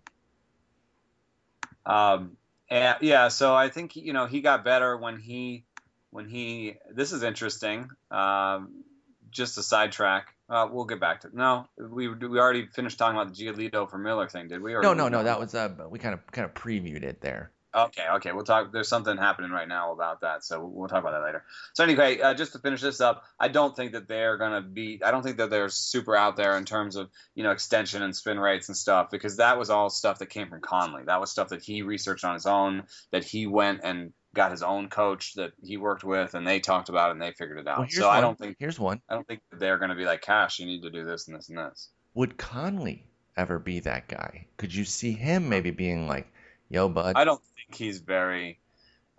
Um, 1.86 2.38
and 2.70 2.98
yeah, 3.02 3.30
so 3.30 3.56
I 3.56 3.70
think 3.70 3.96
you 3.96 4.14
know 4.14 4.28
he 4.28 4.42
got 4.42 4.64
better 4.64 4.96
when 4.96 5.18
he 5.18 5.66
when 6.12 6.30
he. 6.30 6.76
This 6.94 7.12
is 7.12 7.24
interesting. 7.24 7.90
Um, 8.12 8.84
just 9.32 9.58
a 9.58 9.64
sidetrack. 9.64 10.36
Uh, 10.48 10.68
we'll 10.72 10.86
get 10.86 11.00
back 11.00 11.22
to 11.22 11.28
it. 11.28 11.34
No, 11.34 11.68
we 11.78 12.08
we 12.08 12.40
already 12.40 12.68
finished 12.68 12.98
talking 12.98 13.20
about 13.20 13.36
the 13.36 13.44
Giolito 13.44 13.90
for 13.90 13.98
Miller 13.98 14.28
thing, 14.28 14.48
did 14.48 14.62
we? 14.62 14.74
Or 14.74 14.82
no, 14.82 14.94
no, 14.94 15.10
no. 15.10 15.24
That 15.24 15.40
was 15.40 15.56
uh, 15.56 15.70
we 15.90 15.98
kind 15.98 16.14
of 16.14 16.26
kind 16.32 16.46
of 16.46 16.54
previewed 16.54 17.04
it 17.04 17.22
there. 17.22 17.52
Okay, 17.76 18.04
okay. 18.16 18.32
We'll 18.32 18.46
talk. 18.46 18.72
There's 18.72 18.88
something 18.88 19.16
happening 19.16 19.52
right 19.52 19.68
now 19.68 19.94
about 19.94 20.22
that, 20.22 20.44
so 20.44 20.66
we'll 20.66 20.88
talk 20.88 21.02
about 21.02 21.12
that 21.12 21.24
later. 21.24 21.44
So 21.74 21.84
anyway, 21.84 22.20
uh, 22.20 22.34
just 22.34 22.54
to 22.54 22.60
finish 22.60 22.82
this 22.82 23.00
up, 23.00 23.24
I 23.40 23.48
don't 23.48 23.76
think 23.76 23.92
that 23.92 24.08
they're 24.08 24.38
gonna 24.38 24.62
be. 24.62 25.02
I 25.04 25.12
don't 25.12 25.22
think 25.22 25.38
that 25.38 25.52
they're 25.52 25.70
super 25.70 26.16
out 26.16 26.36
there 26.36 26.58
in 26.58 26.66
terms 26.66 26.96
of 26.96 27.10
you 27.36 27.44
know 27.44 27.52
extension 27.52 28.02
and 28.02 28.16
spin 28.16 28.40
rates 28.40 28.70
and 28.70 28.78
stuff 28.78 29.12
because 29.12 29.38
that 29.38 29.60
was 29.60 29.70
all 29.70 29.92
stuff 29.92 30.20
that 30.20 30.30
came 30.32 30.50
from 30.50 30.62
Conley. 30.62 31.04
That 31.06 31.22
was 31.22 31.30
stuff 31.30 31.50
that 31.50 31.62
he 31.62 31.84
researched 31.84 32.26
on 32.26 32.34
his 32.34 32.48
own. 32.48 32.84
That 33.12 33.24
he 33.24 33.46
went 33.46 33.82
and 33.84 34.14
got 34.34 34.52
his 34.52 34.64
own 34.64 34.90
coach 34.90 35.36
that 35.36 35.52
he 35.62 35.78
worked 35.78 36.04
with, 36.04 36.34
and 36.34 36.48
they 36.48 36.60
talked 36.60 36.90
about 36.90 37.10
it 37.10 37.14
and 37.14 37.22
they 37.22 37.34
figured 37.34 37.60
it 37.60 37.68
out. 37.68 37.80
Well, 37.80 37.88
so 37.90 38.08
one. 38.08 38.18
I 38.18 38.22
don't 38.22 38.38
think 38.38 38.58
Here's 38.60 38.80
one. 38.80 39.02
I 39.08 39.14
don't 39.14 39.28
think 39.28 39.42
that 39.52 39.60
they're 39.60 39.78
gonna 39.78 39.96
be 39.96 40.06
like 40.06 40.22
Cash. 40.22 40.60
You 40.60 40.66
need 40.66 40.82
to 40.82 40.90
do 40.90 41.06
this 41.06 41.28
and 41.28 41.38
this 41.38 41.50
and 41.50 41.58
this. 41.60 41.90
Would 42.16 42.38
Conley 42.38 43.06
ever 43.38 43.60
be 43.60 43.80
that 43.82 44.08
guy? 44.08 44.48
Could 44.58 44.74
you 44.74 44.86
see 44.86 45.12
him 45.12 45.50
maybe 45.50 45.72
being 45.72 46.08
like, 46.08 46.32
"Yo, 46.70 46.90
bud"? 46.90 47.14
I 47.16 47.24
don't 47.24 47.42
think 47.56 47.76
he's 47.76 48.00
very 48.00 48.60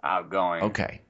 outgoing. 0.02 0.62
Okay. 0.64 1.00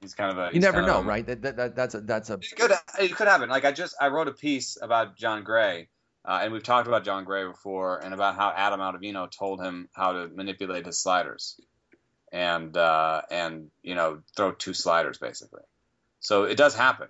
He's 0.00 0.14
kind 0.14 0.30
of 0.30 0.38
a. 0.38 0.54
You 0.54 0.60
never 0.60 0.82
know, 0.82 0.98
a- 0.98 1.02
right? 1.02 1.26
That, 1.26 1.42
that, 1.42 1.56
that 1.56 1.76
that's 1.76 1.94
a 1.94 2.00
that's 2.00 2.30
a 2.30 2.34
It 2.34 2.56
could 2.56 2.72
it 2.98 3.14
could 3.14 3.28
happen. 3.28 3.50
Like 3.50 3.64
I 3.64 3.72
just 3.72 3.94
I 4.00 4.08
wrote 4.08 4.28
a 4.28 4.32
piece 4.32 4.78
about 4.80 5.16
Jon 5.16 5.44
Gray, 5.44 5.88
uh, 6.24 6.40
and 6.42 6.52
we've 6.52 6.62
talked 6.62 6.88
about 6.88 7.04
Jon 7.04 7.24
Gray 7.24 7.46
before, 7.46 7.98
and 7.98 8.14
about 8.14 8.36
how 8.36 8.50
Adam 8.54 8.80
Ottavino 8.80 9.30
told 9.30 9.62
him 9.62 9.88
how 9.92 10.12
to 10.12 10.28
manipulate 10.28 10.86
his 10.86 10.98
sliders, 10.98 11.60
and 12.32 12.74
uh, 12.76 13.22
and 13.30 13.70
you 13.82 13.94
know 13.94 14.22
throw 14.36 14.52
two 14.52 14.72
sliders 14.72 15.18
basically. 15.18 15.62
So 16.20 16.44
it 16.44 16.56
does 16.56 16.74
happen, 16.74 17.08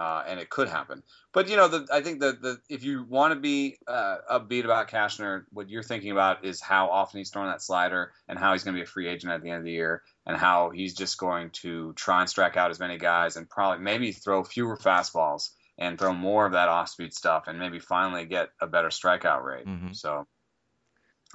uh, 0.00 0.24
and 0.26 0.40
it 0.40 0.48
could 0.48 0.66
happen. 0.66 1.02
But 1.34 1.50
you 1.50 1.56
know, 1.56 1.68
the, 1.68 1.86
I 1.92 2.00
think 2.00 2.20
that 2.20 2.40
the 2.40 2.58
if 2.70 2.82
you 2.82 3.04
want 3.04 3.34
to 3.34 3.38
be 3.38 3.76
uh, 3.86 4.16
upbeat 4.32 4.64
about 4.64 4.88
Cashner, 4.88 5.44
what 5.50 5.68
you're 5.68 5.82
thinking 5.82 6.10
about 6.10 6.42
is 6.42 6.58
how 6.58 6.88
often 6.88 7.18
he's 7.18 7.28
throwing 7.28 7.50
that 7.50 7.60
slider, 7.60 8.12
and 8.26 8.38
how 8.38 8.52
he's 8.52 8.64
going 8.64 8.74
to 8.74 8.78
be 8.78 8.84
a 8.84 8.86
free 8.86 9.08
agent 9.08 9.30
at 9.30 9.42
the 9.42 9.50
end 9.50 9.58
of 9.58 9.64
the 9.64 9.72
year, 9.72 10.02
and 10.24 10.38
how 10.38 10.70
he's 10.70 10.94
just 10.94 11.18
going 11.18 11.50
to 11.50 11.92
try 11.92 12.20
and 12.20 12.30
strike 12.30 12.56
out 12.56 12.70
as 12.70 12.80
many 12.80 12.96
guys, 12.96 13.36
and 13.36 13.50
probably 13.50 13.84
maybe 13.84 14.12
throw 14.12 14.42
fewer 14.42 14.78
fastballs 14.78 15.50
and 15.76 15.98
throw 15.98 16.14
more 16.14 16.46
of 16.46 16.52
that 16.52 16.68
off-speed 16.68 17.12
stuff, 17.12 17.44
and 17.46 17.58
maybe 17.58 17.78
finally 17.78 18.24
get 18.24 18.48
a 18.58 18.66
better 18.66 18.88
strikeout 18.88 19.44
rate. 19.44 19.66
Mhm. 19.66 19.94
So, 19.94 20.26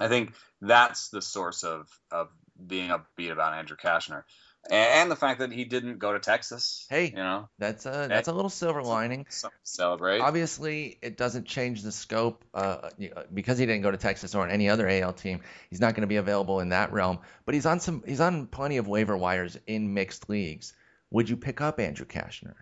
I 0.00 0.08
think 0.08 0.34
that's 0.60 1.10
the 1.10 1.22
source 1.22 1.62
of 1.62 1.88
of 2.10 2.30
being 2.66 2.90
upbeat 2.90 3.30
about 3.30 3.54
Andrew 3.54 3.76
Cashner, 3.76 4.24
and, 4.70 5.10
the 5.10 5.16
fact 5.16 5.40
that 5.40 5.52
he 5.52 5.64
didn't 5.64 5.98
go 5.98 6.12
to 6.12 6.18
Texas. 6.18 6.86
Hey. 6.90 7.10
you 7.10 7.16
know, 7.16 7.48
that's 7.58 7.86
a 7.86 8.06
that's 8.08 8.28
a 8.28 8.32
little 8.32 8.50
silver 8.50 8.82
lining. 8.82 9.26
celebrate. 9.62 10.20
Obviously, 10.20 10.98
it 11.02 11.16
doesn't 11.16 11.46
change 11.46 11.82
the 11.82 11.92
scope 11.92 12.44
uh, 12.54 12.90
because 13.32 13.58
he 13.58 13.66
didn't 13.66 13.82
go 13.82 13.90
to 13.90 13.96
Texas 13.96 14.34
or 14.34 14.48
any 14.48 14.68
other 14.68 14.88
AL 14.88 15.12
team. 15.14 15.40
He's 15.70 15.80
not 15.80 15.94
going 15.94 16.02
to 16.02 16.06
be 16.06 16.16
available 16.16 16.60
in 16.60 16.70
that 16.70 16.92
realm. 16.92 17.18
But 17.44 17.54
he's 17.54 17.66
on 17.66 17.80
some. 17.80 18.02
He's 18.06 18.20
on 18.20 18.46
plenty 18.46 18.76
of 18.76 18.88
waiver 18.88 19.16
wires 19.16 19.58
in 19.66 19.94
mixed 19.94 20.28
leagues. 20.28 20.74
Would 21.10 21.28
you 21.28 21.36
pick 21.36 21.60
up 21.60 21.80
Andrew 21.80 22.06
Cashner? 22.06 22.54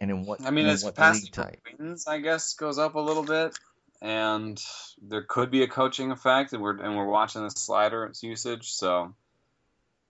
And 0.00 0.10
in 0.10 0.26
what? 0.26 0.42
I 0.42 0.50
mean, 0.50 0.66
his 0.66 0.84
what 0.84 0.94
capacity 0.94 1.26
league 1.26 1.32
type? 1.32 1.60
wins, 1.78 2.06
I 2.06 2.18
guess, 2.18 2.54
goes 2.54 2.78
up 2.78 2.94
a 2.94 3.00
little 3.00 3.22
bit, 3.22 3.56
and 4.04 4.62
there 5.00 5.22
could 5.22 5.50
be 5.50 5.62
a 5.62 5.66
coaching 5.66 6.10
effect, 6.10 6.52
and 6.52 6.62
we're 6.62 6.78
and 6.78 6.94
we're 6.94 7.06
watching 7.06 7.42
the 7.42 7.50
slider 7.50 8.04
its 8.04 8.22
usage. 8.22 8.70
So, 8.70 9.14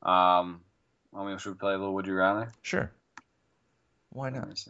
um, 0.03 0.61
I 1.17 1.25
mean, 1.25 1.39
should 1.39 1.51
we 1.53 1.59
play 1.59 1.75
a 1.75 1.79
little 1.79 1.95
Would 1.95 2.09
You 2.09 2.15
Rather? 2.15 2.51
Sure. 2.61 2.91
Why 4.11 4.31
not? 4.31 4.65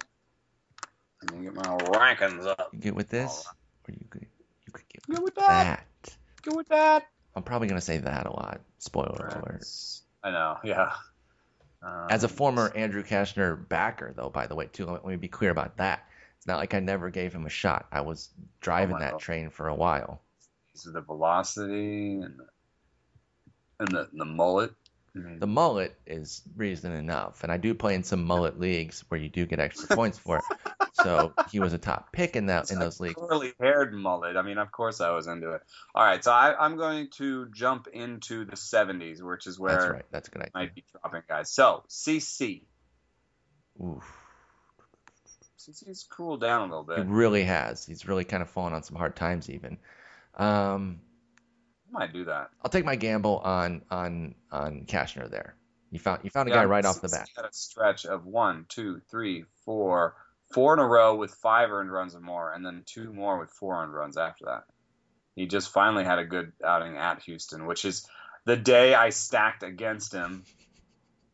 Let 1.23 1.39
me 1.39 1.45
get 1.45 1.55
my 1.55 1.63
rankings 1.63 2.47
up. 2.47 2.69
You 2.75 2.81
get 2.81 2.95
with 2.95 3.09
this, 3.09 3.47
or 3.89 3.95
you 3.95 4.07
could 4.11 4.27
you 4.67 4.73
could 4.73 4.89
get 4.91 5.07
Go 5.07 5.15
with 5.15 5.23
with 5.23 5.35
that. 5.37 5.87
that. 6.03 6.17
Go 6.43 6.55
with 6.55 6.69
that. 6.69 7.07
I'm 7.35 7.43
probably 7.43 7.69
going 7.69 7.81
to 7.81 7.85
say 7.85 7.99
that 7.99 8.27
a 8.27 8.31
lot. 8.31 8.61
Spoiler 8.79 9.27
alert. 9.27 9.65
I 10.23 10.31
know. 10.31 10.59
Yeah. 10.63 10.93
Um, 11.83 12.07
As 12.11 12.25
a 12.25 12.29
former 12.29 12.71
Andrew 12.75 13.03
Cashner 13.03 13.69
backer, 13.69 14.13
though, 14.15 14.29
by 14.29 14.47
the 14.47 14.55
way, 14.55 14.67
too, 14.67 14.87
let 14.87 15.05
me 15.05 15.17
be 15.17 15.29
clear 15.29 15.51
about 15.51 15.79
that. 15.79 16.07
It's 16.45 16.49
not 16.49 16.59
like 16.59 16.75
I 16.75 16.81
never 16.81 17.09
gave 17.09 17.33
him 17.33 17.47
a 17.47 17.49
shot. 17.49 17.87
I 17.91 18.03
was 18.03 18.29
driving 18.61 18.97
Oh 18.97 18.99
that 18.99 19.13
God. 19.13 19.21
train 19.21 19.49
for 19.49 19.67
a 19.69 19.75
while. 19.75 20.21
so 20.75 20.91
the 20.91 21.01
velocity 21.01 22.17
and 22.21 22.39
the, 22.39 22.47
and 23.81 23.89
the, 23.89 24.09
the 24.13 24.27
mullet. 24.27 24.73
I 25.17 25.21
mean, 25.21 25.39
The 25.39 25.47
mullet 25.47 25.97
is 26.07 26.43
reason 26.55 26.93
enough, 26.93 27.45
and 27.45 27.51
I 27.51 27.57
do 27.57 27.73
play 27.73 27.95
in 27.95 28.03
some 28.05 28.25
mullet 28.25 28.61
leagues 28.61 29.05
where 29.09 29.19
you 29.19 29.31
do 29.31 29.47
get 29.47 29.59
extra 29.59 29.97
points 29.97 30.19
for 30.19 30.37
it. 30.37 30.45
So 30.93 31.33
he 31.51 31.61
was 31.61 31.73
a 31.73 31.79
top 31.79 32.13
pick 32.13 32.37
in 32.37 32.47
that 32.47 32.71
in 32.71 32.77
a 32.77 32.81
those 32.81 33.01
leagues. 33.01 33.15
Curly 33.19 33.55
haired 33.59 33.95
mullet. 33.95 34.37
I 34.37 34.43
mean, 34.43 34.59
of 34.59 34.71
course 34.71 35.01
I 35.01 35.13
was 35.13 35.27
into 35.27 35.53
it. 35.53 35.63
All 35.95 36.05
right, 36.05 36.23
so 36.23 36.31
I, 36.31 36.55
I'm 36.63 36.77
going 36.77 37.09
to 37.13 37.49
jump 37.55 37.87
into 37.87 38.45
the 38.45 38.57
70s, 38.57 39.23
which 39.23 39.47
is 39.47 39.59
where 39.59 39.73
That's 39.73 39.89
right. 39.91 40.05
That's 40.11 40.29
good 40.29 40.43
I 40.43 40.45
idea. 40.45 40.53
might 40.55 40.75
be 40.75 40.85
dropping 40.93 41.23
guys. 41.27 41.51
So 41.51 41.85
CC. 41.89 42.65
Oof. 43.83 44.05
CC's 45.67 46.05
cooled 46.11 46.41
down 46.41 46.63
a 46.63 46.65
little 46.65 46.85
bit. 46.85 47.07
He 47.07 47.13
really 47.13 47.45
has. 47.45 47.85
He's 47.85 48.07
really 48.07 48.25
kind 48.25 48.43
of 48.43 48.51
fallen 48.51 48.73
on 48.73 48.83
some 48.83 48.97
hard 48.97 49.17
times, 49.17 49.49
even. 49.51 49.79
Um, 50.37 51.01
I 51.89 51.99
might 51.99 52.13
do 52.13 52.25
that. 52.25 52.51
I'll 52.63 52.71
take 52.71 52.85
my 52.85 52.97
gamble 52.97 53.39
on 53.39 53.83
on 53.91 54.35
on 54.51 54.85
Cashner 54.87 55.31
there. 55.31 55.55
You 55.91 55.99
found 55.99 56.21
you 56.25 56.31
found 56.31 56.49
a 56.49 56.51
Yeah, 56.51 56.57
guy 56.57 56.65
right 56.65 56.85
off 56.85 57.01
the 57.01 57.09
bat. 57.09 57.29
Had 57.37 57.45
a 57.45 57.53
stretch 57.53 58.05
of 58.05 58.27
one, 58.27 58.67
two, 58.69 59.01
three, 59.11 59.45
four, 59.65 60.17
four 60.53 60.75
in 60.75 60.81
a 60.81 60.87
row 60.87 61.15
with 61.17 61.33
five 61.35 61.71
earned 61.71 61.93
runs 61.93 62.15
or 62.15 62.21
more, 62.21 62.53
and 62.53 62.65
then 62.65 62.83
two 62.87 63.13
more 63.13 63.39
with 63.39 63.51
four 63.51 63.83
earned 63.83 63.95
runs 63.95 64.17
after 64.17 64.47
that. 64.47 64.65
He 65.37 65.47
just 65.47 65.73
finally 65.73 66.05
had 66.05 66.19
a 66.19 66.25
good 66.25 66.53
outing 66.65 66.97
at 66.97 67.23
Houston, 67.23 67.67
which 67.67 67.85
is 67.85 68.07
the 68.45 68.57
day 68.57 68.95
I 68.95 69.11
stacked 69.11 69.63
against 69.63 70.13
him. 70.13 70.47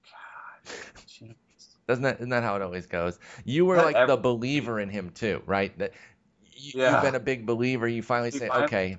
God. 0.05 1.35
Doesn't 1.91 2.05
that 2.05 2.17
isn't 2.19 2.29
that 2.29 2.45
how 2.45 2.55
it 2.55 2.63
always 2.63 2.87
goes? 2.87 3.19
You 3.45 3.65
were 3.65 3.83
like 3.83 4.07
the 4.07 4.17
believer 4.17 4.79
in 4.79 4.89
him 4.91 5.11
too, 5.11 5.43
right? 5.45 5.77
That 5.81 5.93
you, 6.53 6.75
Yeah. 6.77 6.93
you've 6.93 7.03
been 7.03 7.17
a 7.17 7.21
big 7.21 7.47
believer. 7.47 7.89
You 7.89 8.01
finally 8.01 8.31
say, 8.31 8.49
okay, 8.49 8.97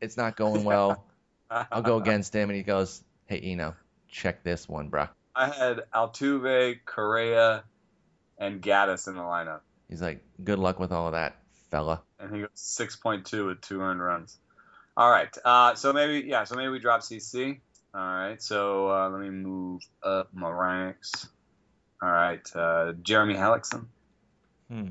it's 0.00 0.16
not 0.16 0.34
going 0.36 0.64
well. 0.64 1.04
I'll 1.70 1.82
go 1.82 1.98
against 1.98 2.34
him, 2.34 2.50
and 2.50 2.56
he 2.56 2.64
goes, 2.64 3.00
hey, 3.26 3.38
Eno, 3.38 3.76
check 4.08 4.42
this 4.42 4.68
one, 4.68 4.90
bruh. 4.90 5.08
I 5.36 5.46
had 5.50 5.84
Altuve, 5.94 6.80
Correa, 6.84 7.62
and 8.38 8.60
Gattis 8.60 9.06
in 9.06 9.14
the 9.14 9.20
lineup, 9.20 9.60
He's 9.88 10.02
like, 10.02 10.20
good 10.42 10.58
luck 10.58 10.80
with 10.80 10.90
all 10.90 11.06
of 11.06 11.12
that, 11.12 11.36
fella. 11.70 12.02
and 12.18 12.34
he 12.34 12.40
goes 12.40 12.48
six 12.54 12.96
point 12.96 13.24
two 13.26 13.46
with 13.46 13.60
two 13.60 13.80
earned 13.80 14.02
runs. 14.02 14.36
All 14.96 15.08
right, 15.08 15.32
uh, 15.44 15.76
so 15.76 15.92
maybe 15.92 16.26
yeah, 16.26 16.42
so 16.42 16.56
maybe 16.56 16.70
we 16.70 16.80
drop 16.80 17.02
CC. 17.02 17.60
All 17.94 18.00
right, 18.00 18.42
so 18.42 18.90
uh, 18.90 19.08
let 19.10 19.20
me 19.20 19.30
move 19.30 19.82
up 20.02 20.30
my 20.34 20.50
ranks. 20.50 21.28
All 22.02 22.10
right, 22.10 22.40
uh, 22.56 22.92
Jeremy 23.02 23.34
Hellickson. 23.34 23.84
Hmm. 24.68 24.90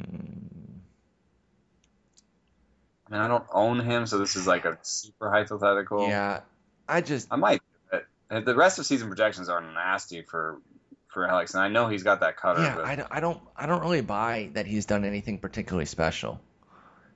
I 3.08 3.12
mean, 3.12 3.22
I 3.22 3.27
don't 3.27 3.44
own 3.51 3.80
him, 3.82 4.06
so 4.08 4.18
this 4.18 4.36
is 4.38 4.48
like 4.48 4.63
a 4.63 4.77
super 4.82 5.30
hypothetical. 5.30 6.08
Yeah, 6.08 6.41
I 6.88 7.01
just 7.01 7.27
I 7.30 7.36
might. 7.36 7.62
Uh, 7.91 8.39
The 8.39 8.56
rest 8.56 8.80
of 8.80 8.86
season 8.86 9.10
projections 9.10 9.50
are 9.50 9.60
nasty 9.62 10.22
for 10.22 10.62
for 11.10 11.27
Hellickson. 11.27 11.56
I 11.56 11.68
know 11.68 11.89
he's 11.89 12.03
got 12.03 12.22
that 12.22 12.38
cutter, 12.38 12.62
yeah, 12.62 12.75
but 12.75 12.86
I 12.86 12.96
don't, 12.96 13.08
I 13.12 13.20
don't 13.20 13.41
I 13.58 13.65
don't 13.65 13.82
really 13.82 14.00
buy 14.01 14.50
that 14.53 14.65
he's 14.65 14.86
done 14.86 15.03
anything 15.03 15.39
particularly 15.39 15.86
special. 15.88 16.39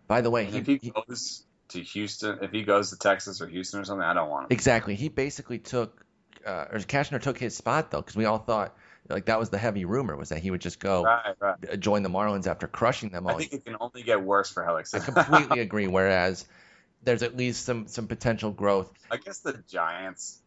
By 0.08 0.20
the 0.20 0.30
way, 0.30 0.44
he, 0.46 0.58
if 0.58 0.66
he 0.68 0.78
he 0.82 0.90
goes 0.90 1.46
to 1.70 1.82
Houston, 1.82 2.40
if 2.42 2.52
he 2.52 2.64
goes 2.64 2.90
to 2.90 2.98
Texas 2.98 3.42
or 3.42 3.48
Houston 3.48 3.80
or 3.80 3.86
something, 3.86 4.06
I 4.06 4.14
don't 4.14 4.30
want 4.30 4.46
him. 4.46 4.56
exactly 4.56 4.96
he 4.96 5.08
basically 5.08 5.60
took 5.60 6.06
uh, 6.46 6.66
or 6.74 6.80
Cashner 6.80 7.22
took 7.22 7.38
his 7.38 7.56
spot 7.56 7.92
though, 7.92 8.02
because 8.02 8.18
we 8.18 8.25
all 8.25 8.40
thought 8.40 8.75
like 9.09 9.25
that 9.25 9.39
was 9.39 9.50
the 9.50 9.57
heavy 9.57 9.85
rumor 9.85 10.15
was 10.15 10.29
that 10.29 10.39
he 10.39 10.51
would 10.51 10.62
just 10.62 10.79
go 10.79 11.03
Right, 11.03 11.35
right. 11.39 11.79
join 11.79 12.03
the 12.03 12.09
Marlins 12.09 12.47
after 12.47 12.67
crushing 12.67 13.09
them 13.09 13.27
all. 13.27 13.33
I 13.33 13.38
think 13.38 13.53
it 13.53 13.65
can 13.65 13.77
only 13.79 14.03
get 14.03 14.21
worse 14.21 14.50
for 14.51 14.63
Helix. 14.65 14.93
I 14.93 15.00
completely 15.12 15.59
agree. 15.59 15.88
Whereas 15.88 16.45
there's 17.03 17.24
at 17.24 17.38
least 17.38 17.65
some 17.65 17.88
some 17.88 18.07
potential 18.07 18.51
growth. 18.51 18.91
I 19.12 19.17
guess 19.17 19.39
the 19.39 19.63
Giants 19.69 20.39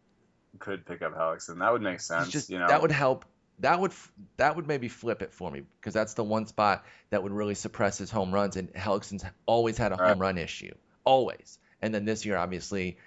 could 0.59 0.87
pick 0.87 1.03
up 1.03 1.15
Hellickson. 1.17 1.61
That 1.61 1.73
would 1.73 1.83
make 1.83 2.01
sense. 2.01 2.33
just 2.33 2.51
you 2.51 2.59
know, 2.59 2.67
that 2.69 2.83
would 2.83 2.93
help. 2.93 3.25
That 3.61 3.81
would 3.81 3.93
that 4.37 4.55
would 4.57 4.67
maybe 4.69 4.89
flip 4.89 5.23
it 5.23 5.33
for 5.33 5.51
me 5.51 5.63
because 5.81 5.95
that's 5.95 6.15
the 6.15 6.25
one 6.25 6.47
spot 6.47 6.85
that 7.11 7.23
would 7.23 7.33
really 7.33 7.55
suppress 7.55 7.99
his 7.99 8.11
home 8.11 8.33
runs. 8.33 8.57
And 8.57 8.73
Hellickson's 8.75 9.25
always 9.47 9.77
had 9.77 9.93
a 9.93 9.97
Right. 9.97 10.11
home 10.11 10.21
run 10.21 10.39
issue, 10.39 10.75
always. 11.05 11.59
And 11.81 11.93
then 11.95 12.05
this 12.05 12.25
year, 12.25 12.37
obviously, 12.37 12.99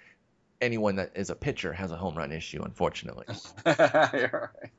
anyone 0.60 0.96
that 0.96 1.12
is 1.16 1.30
a 1.30 1.34
pitcher 1.34 1.72
has 1.72 1.90
a 1.90 1.96
home 1.96 2.16
run 2.16 2.32
issue, 2.32 2.62
unfortunately. 2.62 3.26
You're 3.66 4.52
right. 4.62 4.72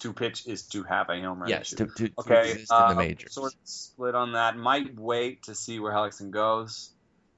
To 0.00 0.12
pitch 0.12 0.46
is 0.46 0.62
to 0.68 0.82
have 0.82 1.08
a 1.10 1.20
home 1.20 1.40
run. 1.40 1.48
yes, 1.48 1.70
to, 1.70 1.86
to, 1.86 2.08
to 2.08 2.12
Okay, 2.18 2.52
in 2.52 2.64
uh, 2.70 2.88
the 2.88 2.94
majors. 2.96 3.34
sort 3.34 3.52
of 3.52 3.58
split 3.64 4.14
on 4.14 4.32
that. 4.32 4.56
Might 4.56 4.98
wait 4.98 5.44
to 5.44 5.54
see 5.54 5.78
where 5.78 5.92
Hellickson 5.92 6.30
goes. 6.30 6.90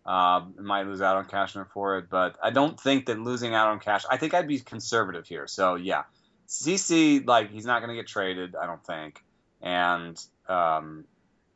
Uh, 0.06 0.42
might 0.58 0.86
lose 0.86 1.00
out 1.02 1.16
on 1.16 1.26
Cashner 1.26 1.66
for 1.72 1.98
it, 1.98 2.10
but 2.10 2.36
I 2.42 2.50
don't 2.50 2.78
think 2.78 3.06
that 3.06 3.18
losing 3.18 3.54
out 3.54 3.68
on 3.68 3.80
Cash. 3.80 4.04
I 4.10 4.16
think 4.16 4.34
I'd 4.34 4.48
be 4.48 4.60
conservative 4.60 5.26
here. 5.26 5.46
So 5.46 5.76
yeah, 5.76 6.04
CC 6.48 7.26
like 7.26 7.50
he's 7.50 7.66
not 7.66 7.80
going 7.80 7.88
to 7.90 7.96
get 7.96 8.06
traded, 8.06 8.54
I 8.54 8.66
don't 8.66 8.84
think, 8.84 9.22
and 9.62 10.18
um, 10.48 11.04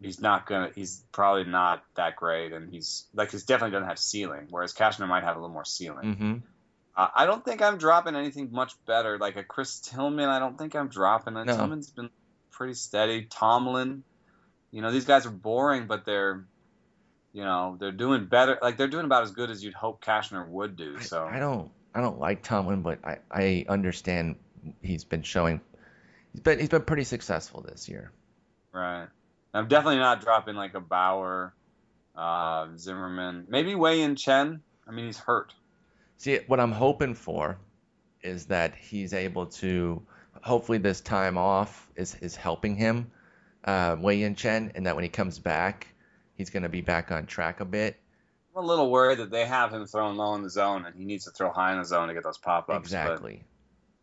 he's 0.00 0.20
not 0.20 0.46
gonna. 0.46 0.70
He's 0.74 1.04
probably 1.12 1.44
not 1.44 1.84
that 1.96 2.16
great, 2.16 2.52
and 2.52 2.70
he's 2.72 3.06
like 3.14 3.30
he's 3.30 3.44
definitely 3.44 3.72
doesn't 3.72 3.88
have 3.88 3.98
ceiling. 3.98 4.46
Whereas 4.50 4.72
Cashner 4.72 5.06
might 5.08 5.24
have 5.24 5.36
a 5.36 5.40
little 5.40 5.52
more 5.52 5.64
ceiling. 5.64 6.14
Mm-hmm. 6.14 6.34
I 6.98 7.26
don't 7.26 7.44
think 7.44 7.62
I'm 7.62 7.78
dropping 7.78 8.16
anything 8.16 8.48
much 8.50 8.72
better. 8.84 9.18
Like 9.18 9.36
a 9.36 9.44
Chris 9.44 9.78
Tillman, 9.78 10.28
I 10.28 10.40
don't 10.40 10.58
think 10.58 10.74
I'm 10.74 10.88
dropping. 10.88 11.34
No. 11.34 11.44
Tillman's 11.44 11.90
been 11.90 12.10
pretty 12.50 12.74
steady. 12.74 13.26
Tomlin, 13.30 14.02
you 14.72 14.82
know, 14.82 14.90
these 14.90 15.04
guys 15.04 15.24
are 15.24 15.30
boring, 15.30 15.86
but 15.86 16.04
they're, 16.04 16.44
you 17.32 17.44
know, 17.44 17.76
they're 17.78 17.92
doing 17.92 18.26
better. 18.26 18.58
Like 18.60 18.76
they're 18.76 18.88
doing 18.88 19.04
about 19.04 19.22
as 19.22 19.30
good 19.30 19.48
as 19.48 19.62
you'd 19.62 19.74
hope 19.74 20.04
Cashner 20.04 20.48
would 20.48 20.76
do. 20.76 20.98
So 21.00 21.22
I, 21.24 21.36
I 21.36 21.38
don't 21.38 21.70
I 21.94 22.00
don't 22.00 22.18
like 22.18 22.42
Tomlin, 22.42 22.82
but 22.82 22.98
I, 23.04 23.18
I 23.30 23.64
understand 23.68 24.36
he's 24.82 25.04
been 25.04 25.22
showing 25.22 25.60
he's 26.32 26.40
been 26.40 26.58
he's 26.58 26.68
been 26.68 26.82
pretty 26.82 27.04
successful 27.04 27.62
this 27.62 27.88
year. 27.88 28.10
right. 28.72 29.06
I'm 29.54 29.68
definitely 29.68 29.98
not 29.98 30.20
dropping 30.20 30.56
like 30.56 30.74
a 30.74 30.80
Bauer, 30.80 31.54
uh, 32.14 32.68
Zimmermann, 32.76 33.46
maybe 33.48 33.74
Wei 33.74 34.00
Yin 34.00 34.14
Chen. 34.14 34.60
I 34.86 34.90
mean, 34.90 35.06
he's 35.06 35.18
hurt. 35.18 35.54
See, 36.18 36.40
what 36.46 36.60
I'm 36.60 36.72
hoping 36.72 37.14
for 37.14 37.58
is 38.22 38.46
that 38.46 38.74
he's 38.74 39.14
able 39.14 39.46
to 39.46 40.02
hopefully 40.42 40.78
this 40.78 41.00
time 41.00 41.38
off 41.38 41.88
is 41.94 42.16
is 42.16 42.34
helping 42.34 42.74
him, 42.76 43.10
uh, 43.64 43.96
Wei 43.98 44.16
Yin 44.18 44.34
Chen, 44.34 44.72
and 44.74 44.86
that 44.86 44.96
when 44.96 45.04
he 45.04 45.10
comes 45.10 45.38
back, 45.38 45.86
he's 46.34 46.50
going 46.50 46.64
to 46.64 46.68
be 46.68 46.80
back 46.80 47.12
on 47.12 47.26
track 47.26 47.60
a 47.60 47.64
bit. 47.64 48.00
I'm 48.54 48.64
a 48.64 48.66
little 48.66 48.90
worried 48.90 49.18
that 49.18 49.30
they 49.30 49.46
have 49.46 49.72
him 49.72 49.86
throwing 49.86 50.16
low 50.16 50.34
in 50.34 50.42
the 50.42 50.50
zone, 50.50 50.84
and 50.86 50.96
he 50.96 51.04
needs 51.04 51.24
to 51.26 51.30
throw 51.30 51.52
high 51.52 51.72
in 51.72 51.78
the 51.78 51.84
zone 51.84 52.08
to 52.08 52.14
get 52.14 52.24
those 52.24 52.38
pop 52.38 52.68
ups. 52.68 52.86
Exactly. 52.86 53.44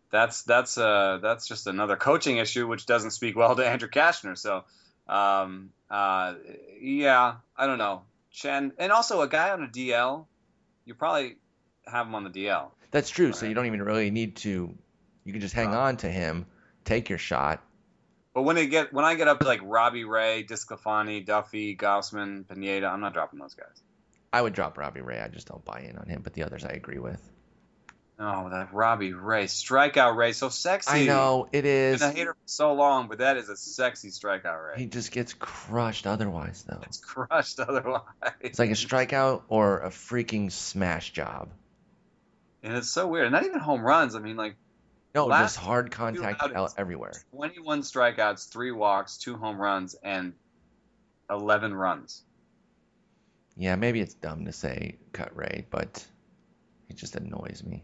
that's 0.10 0.44
that's 0.44 0.78
uh 0.78 1.20
that's 1.22 1.48
just 1.48 1.68
another 1.68 1.98
coaching 1.98 2.38
issue 2.38 2.66
which 2.66 2.86
doesn't 2.86 3.12
speak 3.12 3.36
well 3.36 3.56
to 3.58 3.68
Andrew 3.68 3.90
Cashner. 3.90 4.38
So 4.38 4.64
um 5.08 5.72
uh 5.90 6.36
yeah, 6.80 7.36
I 7.58 7.68
don't 7.68 7.78
know. 7.78 8.04
Chen 8.32 8.72
and 8.78 8.94
also 8.94 9.20
a 9.20 9.28
guy 9.28 9.50
on 9.52 9.64
a 9.64 9.68
DL, 9.68 10.26
you 10.86 10.94
probably 10.94 11.36
have 11.88 12.08
him 12.08 12.16
on 12.16 12.24
the 12.24 12.30
DL. 12.30 12.72
That's 12.92 13.10
true. 13.10 13.34
So 13.34 13.42
Right. 13.42 13.50
you 13.50 13.56
don't 13.56 13.66
even 13.66 13.82
really 13.84 14.12
need 14.12 14.38
to. 14.38 14.74
You 15.24 15.32
can 15.32 15.42
just 15.42 15.54
hang 15.56 15.74
Uh, 15.74 15.80
on 15.80 15.98
to 15.98 16.10
him, 16.10 16.46
take 16.84 17.10
your 17.10 17.18
shot. 17.18 17.62
But 18.34 18.44
when 18.44 18.58
it 18.58 18.68
get 18.68 18.92
when 18.94 19.06
I 19.06 19.16
get 19.16 19.28
up 19.28 19.40
to 19.40 19.46
like 19.48 19.62
Robbie 19.64 20.04
Ray, 20.04 20.44
DeSclafani, 20.48 21.26
Duffy, 21.26 21.76
Gaussman, 21.76 22.48
Pineda, 22.48 22.88
I'm 22.88 23.00
not 23.02 23.14
dropping 23.14 23.40
those 23.40 23.54
guys. 23.54 23.82
I 24.34 24.42
would 24.42 24.54
drop 24.54 24.78
Robbie 24.78 25.02
Ray. 25.02 25.20
I 25.22 25.30
just 25.30 25.48
don't 25.48 25.64
buy 25.64 25.82
in 25.82 25.98
on 25.98 26.08
him, 26.08 26.22
but 26.22 26.34
the 26.34 26.44
others 26.44 26.66
I 26.66 26.70
agree 26.72 27.00
with. 27.00 27.22
Oh, 28.18 28.50
that 28.50 28.74
Robbie 28.74 29.14
Ray 29.14 29.46
strikeout 29.46 30.16
Ray, 30.16 30.32
so 30.32 30.48
sexy. 30.50 30.90
I 30.92 31.06
know 31.06 31.48
it 31.52 31.66
is. 31.66 32.00
Been 32.00 32.10
a 32.10 32.14
hater 32.14 32.34
for 32.34 32.40
so 32.46 32.74
long, 32.74 33.08
but 33.10 33.18
that 33.18 33.36
is 33.36 33.50
a 33.50 33.58
sexy 33.58 34.10
strikeout 34.10 34.72
Ray. 34.72 34.80
He 34.80 34.86
just 34.86 35.12
gets 35.12 35.34
crushed 35.34 36.08
otherwise, 36.08 36.64
though. 36.68 36.80
It's 36.84 36.98
crushed 37.00 37.60
otherwise. 37.68 38.02
It's 38.40 38.60
like 38.60 38.70
a 38.70 38.74
strikeout 38.74 39.44
or 39.50 39.80
a 39.80 39.90
freaking 39.90 40.50
smash 40.52 41.12
job. 41.12 41.50
And 42.66 42.76
it's 42.76 42.90
so 42.90 43.08
weird. 43.08 43.32
Not 43.32 43.46
even 43.46 43.60
home 43.60 43.82
runs. 43.82 44.16
I 44.16 44.20
mean, 44.20 44.38
like 44.38 44.56
No, 45.14 45.30
just 45.30 45.56
hard 45.56 45.92
contact 45.92 46.42
outings. 46.42 46.74
everywhere. 46.78 47.14
21 47.32 47.82
strikeouts, 47.84 48.50
three 48.50 48.72
walks, 48.72 49.18
two 49.18 49.38
home 49.38 49.62
runs, 49.62 49.96
and 50.02 50.34
11 51.30 51.76
runs. 51.76 52.24
Yeah, 53.56 53.76
maybe 53.76 54.02
it's 54.02 54.16
dumb 54.16 54.46
to 54.46 54.52
say 54.52 54.98
cut 55.14 55.36
Ray, 55.38 55.68
but 55.70 56.04
it 56.90 56.96
just 56.98 57.16
annoys 57.16 57.64
me. 57.64 57.84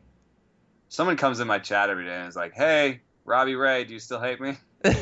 Someone 0.89 1.15
comes 1.15 1.39
in 1.39 1.47
my 1.47 1.59
chat 1.59 1.89
every 1.91 2.05
day 2.05 2.15
and 2.15 2.27
is 2.27 2.35
like, 2.35 2.53
"Hey, 2.53 3.01
Robbie 3.23 3.55
Ray, 3.55 3.85
do 3.85 3.93
you 3.93 3.99
still 3.99 4.19
hate 4.19 4.41
me?" 4.41 4.57
I'm 4.83 4.95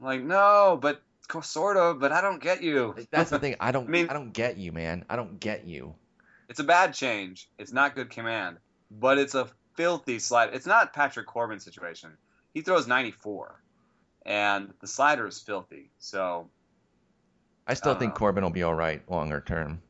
like, 0.00 0.22
"No, 0.22 0.76
but 0.80 1.00
sort 1.42 1.76
of, 1.76 2.00
but 2.00 2.12
I 2.12 2.20
don't 2.20 2.42
get 2.42 2.62
you." 2.62 2.94
That's 3.10 3.30
the 3.30 3.38
thing. 3.38 3.54
I 3.60 3.70
don't. 3.72 3.86
I 3.86 3.90
mean- 3.90 4.08
I 4.10 4.12
don't 4.12 4.32
get 4.32 4.58
you, 4.58 4.72
man. 4.72 5.04
I 5.08 5.16
don't 5.16 5.40
get 5.40 5.66
you. 5.66 5.94
It's 6.48 6.60
a 6.60 6.64
bad 6.64 6.94
change. 6.94 7.48
It's 7.58 7.72
not 7.72 7.94
good 7.94 8.10
command, 8.10 8.58
but 8.90 9.18
it's 9.18 9.34
a 9.34 9.48
filthy 9.76 10.18
slide. 10.18 10.50
It's 10.52 10.66
not 10.66 10.92
Patrick 10.92 11.26
Corbin's 11.26 11.64
situation. 11.64 12.16
He 12.52 12.60
throws 12.60 12.86
94, 12.86 13.60
and 14.24 14.72
the 14.80 14.86
slider 14.86 15.26
is 15.26 15.40
filthy. 15.40 15.90
So 15.98 16.48
I 17.66 17.74
still 17.74 17.92
don't 17.92 18.00
think 18.00 18.12
know. 18.14 18.18
Corbin 18.18 18.44
will 18.44 18.50
be 18.50 18.62
all 18.62 18.74
right 18.74 19.02
longer 19.10 19.40
term. 19.40 19.82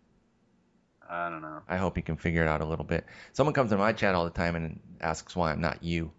I 1.08 1.28
don't 1.28 1.42
know. 1.42 1.60
I 1.68 1.76
hope 1.76 1.96
he 1.96 2.02
can 2.02 2.16
figure 2.16 2.42
it 2.42 2.48
out 2.48 2.60
a 2.60 2.64
little 2.64 2.84
bit. 2.84 3.04
Someone 3.32 3.52
comes 3.52 3.72
in 3.72 3.78
my 3.78 3.92
chat 3.92 4.14
all 4.14 4.24
the 4.24 4.30
time 4.30 4.56
and 4.56 4.80
asks 5.00 5.36
why 5.36 5.52
I'm 5.52 5.60
not 5.60 5.82
you. 5.82 6.10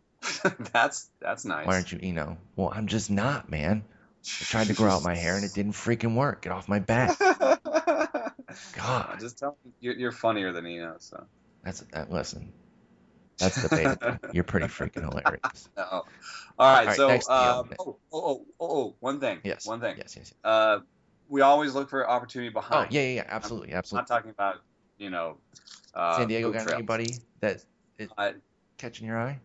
that's 0.72 1.08
that's 1.20 1.44
nice. 1.44 1.66
Why 1.66 1.74
aren't 1.74 1.92
you 1.92 1.98
Eno? 2.02 2.38
Well, 2.56 2.72
I'm 2.74 2.86
just 2.86 3.10
not, 3.10 3.50
man. 3.50 3.84
I 4.24 4.44
tried 4.44 4.66
to 4.68 4.74
grow 4.74 4.90
out 4.90 5.02
my 5.02 5.16
hair 5.16 5.36
and 5.36 5.44
it 5.44 5.52
didn't 5.52 5.72
freaking 5.72 6.14
work. 6.14 6.42
Get 6.42 6.52
off 6.52 6.68
my 6.68 6.78
back. 6.78 7.16
God. 8.76 9.18
Just 9.20 9.38
tell 9.38 9.56
me 9.64 9.72
you're, 9.80 10.12
funnier 10.12 10.52
than 10.52 10.66
Eno. 10.66 10.96
So. 10.98 11.24
That's 11.64 11.80
that. 11.92 12.10
Listen, 12.10 12.52
that's 13.38 13.62
debatable. 13.62 14.18
You're 14.32 14.44
pretty 14.44 14.66
freaking 14.66 15.08
hilarious. 15.08 15.68
No. 15.76 15.84
All 15.84 16.04
right. 16.58 16.98
All 16.98 17.08
right, 17.08 17.22
so, 17.22 17.32
um, 17.32 17.70
oh, 17.78 17.96
oh, 18.12 18.20
oh, 18.20 18.46
oh, 18.60 18.94
one 19.00 19.20
thing. 19.20 19.40
Yes. 19.42 19.66
One 19.66 19.80
thing. 19.80 19.96
Yes. 19.96 20.14
Yes. 20.16 20.32
yes. 20.32 20.34
Uh, 20.44 20.80
we 21.28 21.40
always 21.40 21.74
look 21.74 21.88
for 21.88 22.08
opportunity 22.08 22.52
behind. 22.52 22.88
Oh 22.88 22.88
yeah, 22.90 23.02
yeah, 23.02 23.14
yeah. 23.14 23.24
Absolutely, 23.26 23.72
I'm 23.72 23.78
absolutely. 23.78 24.02
not 24.02 24.06
talking 24.08 24.30
about, 24.30 24.56
you 24.98 25.10
know, 25.10 25.38
uh, 25.94 26.18
San 26.18 26.28
Diego 26.28 26.52
got 26.52 26.64
trails. 26.64 26.72
anybody 26.74 27.14
that 27.40 27.64
is 27.98 28.10
Uh, 28.18 28.32
catching 28.76 29.06
your 29.06 29.18
eye? 29.18 29.40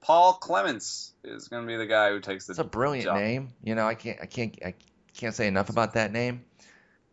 Paul 0.00 0.34
Clemens 0.34 1.14
is 1.24 1.48
going 1.48 1.62
to 1.62 1.66
be 1.66 1.76
the 1.76 1.86
guy 1.86 2.10
who 2.10 2.20
takes 2.20 2.46
the. 2.46 2.52
It's 2.52 2.60
a 2.60 2.64
brilliant 2.64 3.06
job. 3.06 3.16
name. 3.16 3.48
You 3.62 3.74
know, 3.74 3.86
I 3.86 3.94
can't, 3.94 4.18
I 4.20 4.26
can't, 4.26 4.56
I 4.64 4.74
can't 5.14 5.34
say 5.34 5.48
enough 5.48 5.70
about 5.70 5.94
that 5.94 6.12
name. 6.12 6.44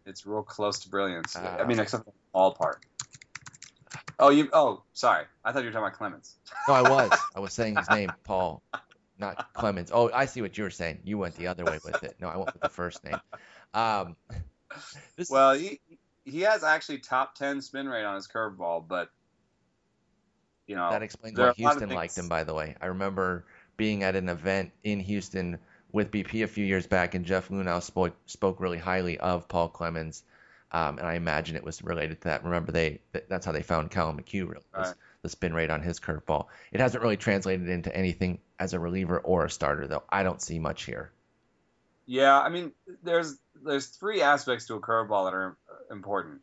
It's 0.06 0.26
real 0.26 0.44
close 0.44 0.80
to 0.80 0.90
brilliance. 0.90 1.36
Uh, 1.36 1.58
I 1.60 1.66
mean, 1.66 1.80
except 1.80 2.04
for 2.04 2.12
the 2.12 2.18
ball 2.34 2.54
part. 2.54 2.86
Oh, 4.20 4.30
you. 4.30 4.50
Oh, 4.54 4.84
sorry. 4.94 5.26
I 5.44 5.52
thought 5.52 5.60
you 5.60 5.66
were 5.66 5.72
talking 5.72 5.88
about 5.88 5.98
Clemens. 5.98 6.36
No, 6.68 6.74
I 6.74 6.82
was, 6.82 7.12
I 7.36 7.40
was 7.40 7.54
saying 7.54 7.78
his 7.78 7.90
name, 7.90 8.14
Paul, 8.24 8.62
not 9.18 9.54
Clemens. 9.54 9.92
Oh, 9.94 10.12
I 10.14 10.26
see 10.26 10.42
what 10.42 10.58
you 10.58 10.64
were 10.66 10.70
saying. 10.70 11.00
You 11.04 11.18
went 11.18 11.36
the 11.36 11.48
other 11.48 11.66
way 11.66 11.80
with 11.84 12.04
it. 12.04 12.16
No, 12.20 12.28
I 12.28 12.38
went 12.38 12.54
with 12.54 12.62
the 12.62 12.70
first 12.70 13.04
name. 13.04 13.20
Um, 13.74 14.16
this, 15.16 15.30
Well, 15.30 15.54
he 15.54 15.80
he 16.26 16.42
has 16.42 16.64
actually 16.64 17.00
top 17.00 17.36
ten 17.36 17.62
spin 17.62 17.88
rate 17.88 18.06
on 18.06 18.16
his 18.16 18.28
curveball, 18.28 18.88
but 18.88 19.10
you 20.68 20.76
know 20.76 20.90
That 20.90 21.02
explains 21.02 21.38
why 21.38 21.54
Houston 21.54 21.90
liked 21.90 22.18
him, 22.18 22.30
by 22.30 22.44
the 22.44 22.54
way. 22.54 22.76
I 22.82 22.88
remember 22.88 23.46
being 23.78 24.04
at 24.04 24.16
an 24.16 24.30
event 24.30 24.72
in 24.84 25.00
Houston 25.00 25.60
with 25.94 26.12
BP 26.12 26.44
a 26.44 26.48
few 26.48 26.66
years 26.66 26.86
back, 26.88 27.16
and 27.16 27.24
Jeff 27.24 27.48
Luhnow 27.48 27.82
spoke, 27.82 28.16
spoke 28.26 28.60
really 28.60 28.80
highly 28.80 29.18
of 29.20 29.48
Paul 29.48 29.70
Clemens, 29.70 30.24
um, 30.72 30.98
and 30.98 31.08
I 31.08 31.14
imagine 31.14 31.56
it 31.56 31.64
was 31.64 31.82
related 31.84 32.20
to 32.22 32.24
that. 32.26 32.44
Remember, 32.44 32.72
they 32.74 33.00
that's 33.30 33.46
how 33.46 33.52
they 33.54 33.62
found 33.62 33.92
Collin 33.92 34.18
McHugh, 34.18 34.50
really, 34.50 34.66
Right. 34.76 34.96
the 35.22 35.30
spin 35.30 35.54
rate 35.54 35.70
on 35.70 35.82
his 35.82 36.00
curveball. 36.00 36.48
It 36.72 36.82
hasn't 36.82 37.02
really 37.02 37.16
translated 37.18 37.70
into 37.70 37.96
anything 37.96 38.40
as 38.60 38.74
a 38.74 38.80
reliever 38.80 39.20
or 39.20 39.46
a 39.46 39.50
starter, 39.50 39.88
though. 39.88 40.04
I 40.10 40.24
don't 40.24 40.42
see 40.42 40.60
much 40.60 40.84
here. 40.84 41.12
Yeah, 42.08 42.38
I 42.38 42.50
mean, 42.50 42.74
there's 43.04 43.38
there's 43.64 43.86
three 43.86 44.22
aspects 44.22 44.66
to 44.68 44.74
a 44.76 44.82
curveball 44.82 45.26
that 45.26 45.34
are 45.36 45.56
important. 45.92 46.42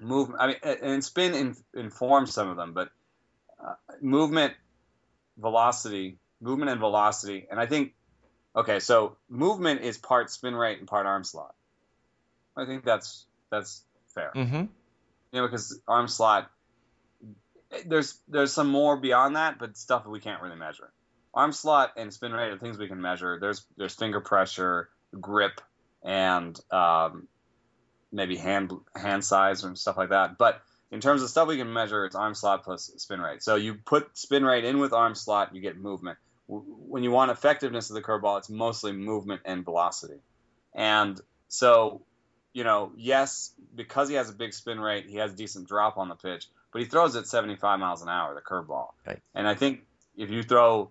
Movement, 0.00 0.40
I 0.42 0.46
mean, 0.48 0.56
and 0.82 1.04
spin 1.04 1.34
in, 1.34 1.56
informs 1.72 2.32
some 2.34 2.48
of 2.48 2.56
them, 2.56 2.72
but 2.72 2.90
uh, 3.64 3.74
movement, 4.00 4.54
velocity, 5.38 6.18
movement 6.40 6.70
and 6.70 6.80
velocity, 6.80 7.46
and 7.50 7.58
I 7.58 7.66
think, 7.66 7.94
okay, 8.54 8.80
so 8.80 9.16
movement 9.28 9.82
is 9.82 9.98
part 9.98 10.30
spin 10.30 10.54
rate 10.54 10.78
and 10.78 10.88
part 10.88 11.06
arm 11.06 11.24
slot. 11.24 11.54
I 12.56 12.66
think 12.66 12.84
that's 12.84 13.26
that's 13.50 13.82
fair. 14.14 14.32
Mm-hmm. 14.34 14.56
you 14.56 14.68
know, 15.32 15.46
because 15.46 15.80
arm 15.88 16.08
slot, 16.08 16.50
there's 17.86 18.18
there's 18.28 18.52
some 18.52 18.68
more 18.68 18.96
beyond 18.96 19.36
that, 19.36 19.58
but 19.58 19.76
stuff 19.76 20.04
that 20.04 20.10
we 20.10 20.20
can't 20.20 20.42
really 20.42 20.56
measure. 20.56 20.92
Arm 21.32 21.52
slot 21.52 21.92
and 21.96 22.12
spin 22.12 22.32
rate 22.32 22.52
are 22.52 22.58
things 22.58 22.78
we 22.78 22.86
can 22.86 23.00
measure. 23.00 23.38
There's 23.40 23.64
there's 23.76 23.94
finger 23.94 24.20
pressure, 24.20 24.88
grip, 25.20 25.60
and 26.02 26.58
um, 26.70 27.26
maybe 28.12 28.36
hand 28.36 28.72
hand 28.94 29.24
size 29.24 29.64
and 29.64 29.76
stuff 29.76 29.96
like 29.96 30.10
that. 30.10 30.38
But 30.38 30.62
in 30.92 31.00
terms 31.00 31.22
of 31.22 31.28
stuff 31.28 31.48
we 31.48 31.56
can 31.56 31.72
measure, 31.72 32.06
it's 32.06 32.14
arm 32.14 32.34
slot 32.34 32.62
plus 32.62 32.90
spin 32.98 33.20
rate. 33.20 33.42
So 33.42 33.56
you 33.56 33.74
put 33.74 34.16
spin 34.16 34.44
rate 34.44 34.64
in 34.64 34.78
with 34.78 34.92
arm 34.92 35.16
slot, 35.16 35.54
you 35.54 35.60
get 35.60 35.76
movement. 35.76 36.18
When 36.46 37.02
you 37.02 37.10
want 37.10 37.30
effectiveness 37.30 37.90
of 37.90 37.94
the 37.94 38.02
curveball, 38.02 38.38
it's 38.38 38.50
mostly 38.50 38.92
movement 38.92 39.42
and 39.44 39.64
velocity. 39.64 40.20
And 40.74 41.20
so, 41.48 42.02
you 42.52 42.64
know, 42.64 42.92
yes, 42.96 43.52
because 43.74 44.08
he 44.08 44.16
has 44.16 44.28
a 44.28 44.34
big 44.34 44.52
spin 44.52 44.78
rate, 44.78 45.06
he 45.08 45.16
has 45.16 45.32
a 45.32 45.36
decent 45.36 45.68
drop 45.68 45.96
on 45.96 46.08
the 46.08 46.14
pitch, 46.14 46.46
but 46.72 46.82
he 46.82 46.88
throws 46.88 47.16
at 47.16 47.26
75 47.26 47.78
miles 47.78 48.02
an 48.02 48.08
hour, 48.08 48.34
the 48.34 48.40
curveball. 48.40 48.88
Right. 49.06 49.20
And 49.34 49.48
I 49.48 49.54
think 49.54 49.86
if 50.16 50.30
you 50.30 50.42
throw 50.42 50.90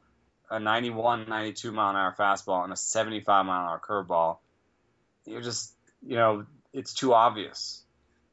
a 0.50 0.60
91, 0.60 1.30
92 1.30 1.72
mile 1.72 1.92
an 1.92 1.96
hour 1.96 2.16
fastball 2.18 2.64
and 2.64 2.74
a 2.74 2.78
75 2.78 3.46
mile 3.46 3.62
an 3.62 3.68
hour 3.68 3.80
curveball, 3.80 4.38
you're 5.26 5.42
just, 5.42 5.74
you 6.02 6.16
know, 6.16 6.46
it's 6.74 6.94
too 6.94 7.14
obvious, 7.14 7.84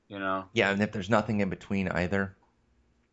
you 0.08 0.18
know? 0.18 0.46
Yeah, 0.52 0.70
and 0.70 0.82
if 0.82 0.92
there's 0.92 1.10
nothing 1.10 1.40
in 1.40 1.50
between 1.50 1.88
either, 1.88 2.36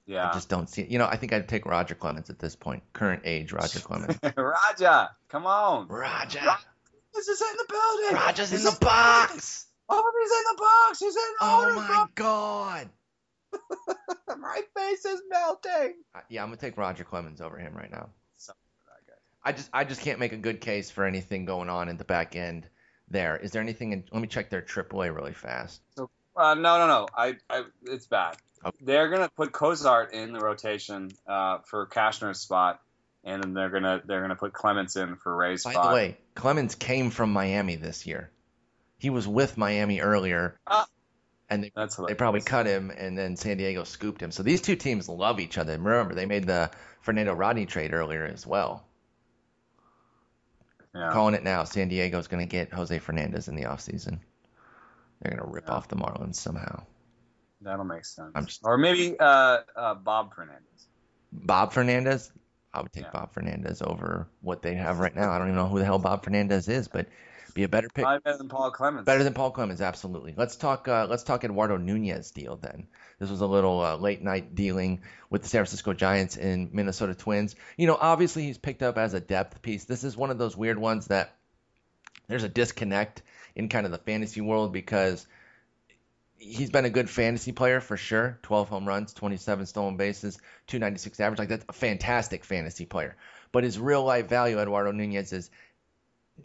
Yeah. 0.07 0.29
I 0.29 0.33
just 0.33 0.47
don't 0.49 0.69
see 0.69 0.81
it. 0.83 0.89
You 0.89 0.97
know, 0.99 1.05
I 1.05 1.17
think 1.17 1.33
I'd 1.33 1.47
take 1.49 1.65
Roger 1.65 1.93
Clemens 1.93 2.29
at 2.29 2.39
this 2.39 2.55
point. 2.55 2.81
Current 2.93 3.23
age, 3.25 3.51
Roger 3.51 3.79
Clemens. 3.79 4.17
Roger, 4.37 5.09
come 5.27 5.45
on. 5.45 5.87
Roger. 5.89 6.39
This 7.13 7.27
is 7.27 7.41
in 7.41 7.57
the 7.57 7.65
building. 7.67 8.15
Roger's 8.25 8.51
in 8.53 8.63
This 8.63 8.73
the 8.73 8.79
box. 8.85 9.65
Oh, 9.89 10.11
he's 10.21 10.31
in 10.31 10.55
the 10.55 10.61
box. 10.61 10.99
He's 10.99 11.15
in 11.15 11.21
the 11.21 11.37
Oh 11.41 11.73
my 11.75 11.87
box. 11.87 12.11
god. 12.15 12.89
My 14.39 14.61
face 14.75 15.05
is 15.05 15.21
melting. 15.29 15.95
Uh, 16.15 16.19
Yeah, 16.29 16.43
I'm 16.43 16.49
gonna 16.49 16.57
take 16.57 16.77
Roger 16.77 17.03
Clemens 17.03 17.41
over 17.41 17.57
him 17.57 17.73
right 17.75 17.89
now. 17.91 18.09
Something 18.35 18.61
like 18.87 19.05
that. 19.07 19.19
I 19.43 19.51
just 19.53 19.69
I 19.73 19.83
just 19.83 20.01
can't 20.01 20.19
make 20.19 20.33
a 20.33 20.37
good 20.37 20.61
case 20.61 20.89
for 20.91 21.05
anything 21.05 21.45
going 21.45 21.69
on 21.69 21.89
in 21.89 21.97
the 21.97 22.03
back 22.05 22.35
end 22.35 22.67
there. 23.09 23.37
Is 23.37 23.51
there 23.51 23.61
anything 23.61 23.93
in 23.93 24.03
let 24.11 24.21
me 24.21 24.27
check 24.27 24.49
their 24.49 24.61
AAA 24.61 25.15
really 25.15 25.33
fast. 25.33 25.81
Uh, 25.97 26.53
no, 26.53 26.77
no, 26.77 26.87
no. 26.87 27.07
I, 27.17 27.35
I, 27.49 27.63
it's 27.85 28.05
bad. 28.05 28.37
Okay. 28.67 28.77
They're 28.81 29.09
gonna 29.09 29.29
put 29.35 29.51
Cosart 29.51 30.11
in 30.11 30.33
the 30.33 30.39
rotation 30.39 31.09
uh, 31.27 31.59
for 31.65 31.87
Cashner's 31.87 32.39
spot, 32.39 32.81
and 33.23 33.41
then 33.41 33.53
they're 33.53 33.69
gonna 33.69 34.01
they're 34.05 34.21
gonna 34.21 34.35
put 34.35 34.53
Clemens 34.53 34.95
in 34.95 35.15
for 35.15 35.35
Rea's 35.35 35.63
By 35.63 35.71
spot. 35.71 35.89
the 35.89 35.93
way, 35.95 36.17
Clemens 36.35 36.75
came 36.75 37.09
from 37.09 37.31
Miami 37.31 37.75
this 37.77 38.05
year. 38.05 38.29
He 38.97 39.09
was 39.09 39.27
with 39.27 39.57
Miami 39.57 40.01
earlier. 40.01 40.59
Ah. 40.67 40.85
and 41.49 41.63
they 41.63 41.71
they 42.07 42.13
probably 42.15 42.41
cut 42.41 42.65
him, 42.65 42.91
and 42.91 43.17
then 43.17 43.37
San 43.37 43.57
Diego 43.57 43.83
scooped 43.85 44.21
him. 44.21 44.31
So 44.31 44.43
these 44.43 44.61
two 44.61 44.75
teams 44.75 45.07
love 45.07 45.39
each 45.39 45.57
other. 45.57 45.73
Remember, 45.77 46.13
they 46.13 46.25
made 46.25 46.45
the 46.45 46.69
Fernando 47.01 47.33
Rodney 47.33 47.65
trade 47.65 47.93
earlier 47.93 48.25
as 48.25 48.45
well. 48.45 48.83
Yeah. 50.95 51.11
Calling 51.13 51.35
it 51.35 51.43
now, 51.43 51.63
San 51.63 51.89
Diego's 51.89 52.27
going 52.27 52.43
to 52.45 52.49
get 52.49 52.73
Jose 52.73 52.97
Fernandez 52.99 53.47
in 53.47 53.55
the 53.55 53.63
offseason. 53.63 54.19
They're 55.21 55.31
going 55.35 55.43
to 55.43 55.47
rip 55.53 55.65
Yeah. 55.67 55.75
off 55.75 55.87
the 55.87 55.95
Marlins 55.95 56.35
somehow. 56.35 56.83
That'll 57.61 57.85
make 57.85 58.05
sense. 58.05 58.31
Just- 58.45 58.61
Or 58.63 58.77
maybe 58.77 59.17
uh, 59.19 59.59
uh, 59.75 59.95
Bob 59.95 60.33
Fernandez. 60.35 60.63
Bob 61.31 61.73
Fernandez, 61.73 62.31
I 62.73 62.81
would 62.81 62.93
take 62.93 63.05
Yeah. 63.05 63.11
Bob 63.11 63.33
Fernandez 63.33 63.81
over 63.81 64.27
what 64.41 64.61
they 64.61 64.75
have 64.75 64.99
right 64.99 65.15
now. 65.15 65.31
I 65.31 65.37
don't 65.37 65.47
even 65.47 65.55
know 65.57 65.67
who 65.67 65.79
the 65.79 65.85
hell 65.85 65.99
Bob 65.99 66.23
Fernandez 66.23 66.67
is, 66.69 66.87
but 66.87 67.07
be 67.53 67.63
a 67.63 67.67
better 67.67 67.87
pick. 67.89 68.03
Probably 68.03 68.19
better 68.19 68.37
than 68.37 68.49
Paul 68.49 68.69
Clemens. 68.71 69.05
Better 69.05 69.23
than 69.23 69.33
Paul 69.33 69.49
Clemens, 69.51 69.81
absolutely. 69.81 70.33
Let's 70.37 70.55
talk. 70.55 70.87
Uh, 70.87 71.07
let's 71.09 71.23
talk 71.23 71.43
Eduardo 71.43 71.77
Nunez 71.77 72.29
deal 72.31 72.55
then. 72.55 72.87
This 73.19 73.31
was 73.31 73.41
a 73.41 73.47
little 73.47 73.81
uh, 73.81 73.97
late 73.97 74.21
night 74.21 74.53
dealing 74.53 75.01
with 75.31 75.41
the 75.41 75.49
San 75.49 75.59
Francisco 75.61 75.93
Giants 75.93 76.37
and 76.37 76.71
Minnesota 76.71 77.15
Twins. 77.15 77.55
You 77.75 77.87
know, 77.87 77.97
obviously 77.99 78.43
he's 78.43 78.59
picked 78.59 78.83
up 78.83 78.99
as 78.99 79.15
a 79.15 79.19
depth 79.19 79.63
piece. 79.63 79.85
This 79.85 80.03
is 80.03 80.15
one 80.15 80.29
of 80.29 80.37
those 80.37 80.55
weird 80.55 80.77
ones 80.77 81.07
that 81.07 81.33
there's 82.27 82.43
a 82.43 82.49
disconnect 82.49 83.23
in 83.55 83.69
kind 83.69 83.87
of 83.87 83.91
the 83.91 83.97
fantasy 83.97 84.41
world 84.41 84.71
because 84.71 85.25
he's 86.37 86.69
been 86.69 86.85
a 86.85 86.89
good 86.89 87.09
fantasy 87.09 87.51
player 87.51 87.79
for 87.79 87.97
sure. 87.97 88.39
12 88.43 88.69
home 88.69 88.87
runs, 88.87 89.13
27 89.13 89.65
stolen 89.65 89.97
bases, 89.97 90.37
296 90.67 91.19
average. 91.19 91.39
Like 91.39 91.49
that's 91.49 91.65
a 91.67 91.73
fantastic 91.73 92.45
fantasy 92.45 92.85
player. 92.85 93.15
But 93.51 93.63
his 93.63 93.79
real 93.79 94.03
life 94.03 94.27
value, 94.27 94.59
Eduardo 94.59 94.91
Nunez, 94.91 95.33
is 95.33 95.49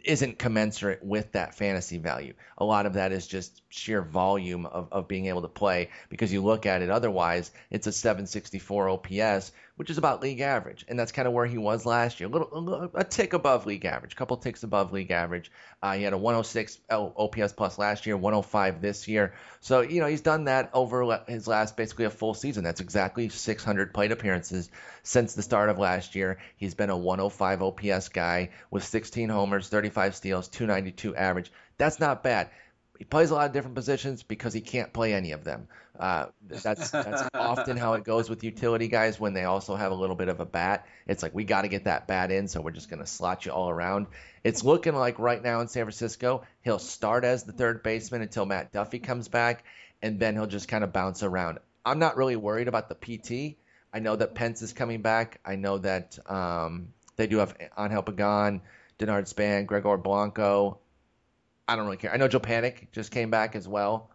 isn't 0.03 0.39
commensurate 0.39 1.03
with 1.03 1.31
that 1.33 1.53
fantasy 1.53 1.99
value. 1.99 2.33
A 2.57 2.65
lot 2.65 2.87
of 2.87 2.93
that 2.93 3.11
is 3.11 3.27
just 3.27 3.61
sheer 3.69 4.01
volume 4.01 4.65
of, 4.65 4.87
of 4.91 5.07
being 5.07 5.27
able 5.27 5.43
to 5.43 5.47
play 5.47 5.89
because 6.09 6.33
you 6.33 6.41
look 6.41 6.65
at 6.65 6.81
it 6.81 6.89
otherwise, 6.89 7.51
it's 7.69 7.85
a 7.85 7.91
764 7.91 8.89
OPS, 8.89 9.51
which 9.75 9.89
is 9.89 9.97
about 9.97 10.21
league 10.21 10.39
average. 10.39 10.85
And 10.87 10.99
that's 10.99 11.11
kind 11.11 11.27
of 11.27 11.33
where 11.33 11.47
he 11.47 11.57
was 11.57 11.85
last 11.85 12.19
year. 12.19 12.29
A 12.29 12.31
little, 12.31 12.91
a, 12.93 13.03
tick 13.03 13.33
above 13.33 13.65
league 13.65 13.85
average, 13.85 14.13
a 14.13 14.15
couple 14.15 14.37
ticks 14.37 14.63
above 14.63 14.91
league 14.93 15.09
average. 15.09 15.51
Uh, 15.81 15.93
he 15.93 16.03
had 16.03 16.13
a 16.13 16.17
106 16.17 16.77
OPS 16.89 17.53
plus 17.53 17.79
last 17.79 18.05
year, 18.05 18.15
105 18.15 18.81
this 18.81 19.07
year. 19.07 19.33
So, 19.61 19.81
you 19.81 19.99
know, 19.99 20.07
he's 20.07 20.21
done 20.21 20.45
that 20.45 20.69
over 20.73 21.23
his 21.27 21.47
last 21.47 21.75
basically 21.75 22.05
a 22.05 22.11
full 22.11 22.35
season. 22.35 22.63
That's 22.63 22.81
exactly 22.81 23.29
600 23.29 23.93
plate 23.93 24.11
appearances 24.11 24.69
since 25.01 25.33
the 25.33 25.41
start 25.41 25.69
of 25.69 25.79
last 25.79 26.13
year. 26.13 26.37
He's 26.55 26.75
been 26.75 26.91
a 26.91 26.97
105 26.97 27.63
OPS 27.63 28.09
guy 28.09 28.49
with 28.69 28.83
16 28.83 29.29
homers, 29.29 29.69
35 29.69 30.15
steals, 30.15 30.47
292 30.49 31.15
average. 31.15 31.51
That's 31.77 31.99
not 31.99 32.23
bad. 32.23 32.49
He 33.03 33.05
plays 33.05 33.31
a 33.31 33.33
lot 33.33 33.47
of 33.47 33.51
different 33.51 33.75
positions 33.75 34.23
because 34.23 34.53
he 34.53 34.61
can't 34.61 34.93
play 34.93 35.13
any 35.13 35.33
of 35.33 35.43
them. 35.43 35.67
Uh, 35.99 36.27
that's 36.47 36.89
that's 36.89 37.23
often 37.33 37.75
how 37.75 37.95
it 37.95 38.05
goes 38.05 38.29
with 38.29 38.45
utility 38.45 38.87
guys 38.87 39.19
when 39.19 39.33
they 39.33 39.43
also 39.43 39.75
have 39.75 39.91
a 39.91 39.95
little 39.95 40.15
bit 40.15 40.29
of 40.29 40.39
a 40.39 40.45
bat. 40.45 40.87
It's 41.05 41.21
like 41.21 41.35
we 41.35 41.43
got 41.43 41.63
to 41.63 41.67
get 41.67 41.83
that 41.83 42.07
bat 42.07 42.31
in, 42.31 42.47
so 42.47 42.61
we're 42.61 42.71
just 42.71 42.89
gonna 42.89 43.05
slot 43.05 43.45
you 43.45 43.51
all 43.51 43.69
around. 43.69 44.07
It's 44.45 44.63
looking 44.63 44.95
like 44.95 45.19
right 45.19 45.43
now 45.43 45.59
in 45.59 45.67
San 45.67 45.83
Francisco, 45.83 46.45
he'll 46.61 46.79
start 46.79 47.25
as 47.25 47.43
the 47.43 47.51
third 47.51 47.83
baseman 47.83 48.21
until 48.21 48.45
Matt 48.45 48.71
Duffy 48.71 48.99
comes 48.99 49.27
back, 49.27 49.65
and 50.01 50.17
then 50.17 50.35
he'll 50.35 50.47
just 50.47 50.69
kind 50.69 50.85
of 50.85 50.93
bounce 50.93 51.23
around. 51.23 51.59
I'm 51.83 51.99
not 51.99 52.15
really 52.15 52.37
worried 52.37 52.69
about 52.69 52.87
the 52.87 52.95
PT. 52.95 53.57
I 53.93 53.99
know 53.99 54.15
that 54.15 54.33
Pence 54.33 54.61
is 54.61 54.71
coming 54.71 55.01
back. 55.01 55.41
I 55.43 55.57
know 55.57 55.77
that 55.79 56.17
um, 56.25 56.93
they 57.17 57.27
do 57.27 57.39
have 57.39 57.53
Angel 57.77 58.01
Pagan, 58.01 58.61
Denard 58.97 59.27
Span, 59.27 59.65
Gregor 59.65 59.97
Blanco. 59.97 60.79
I 61.67 61.75
don't 61.75 61.85
really 61.85 61.97
care. 61.97 62.13
I 62.13 62.17
know 62.17 62.27
Joe 62.27 62.39
Panik 62.39 62.91
just 62.91 63.11
came 63.11 63.29
back 63.29 63.55
as 63.55 63.67
well. 63.67 64.09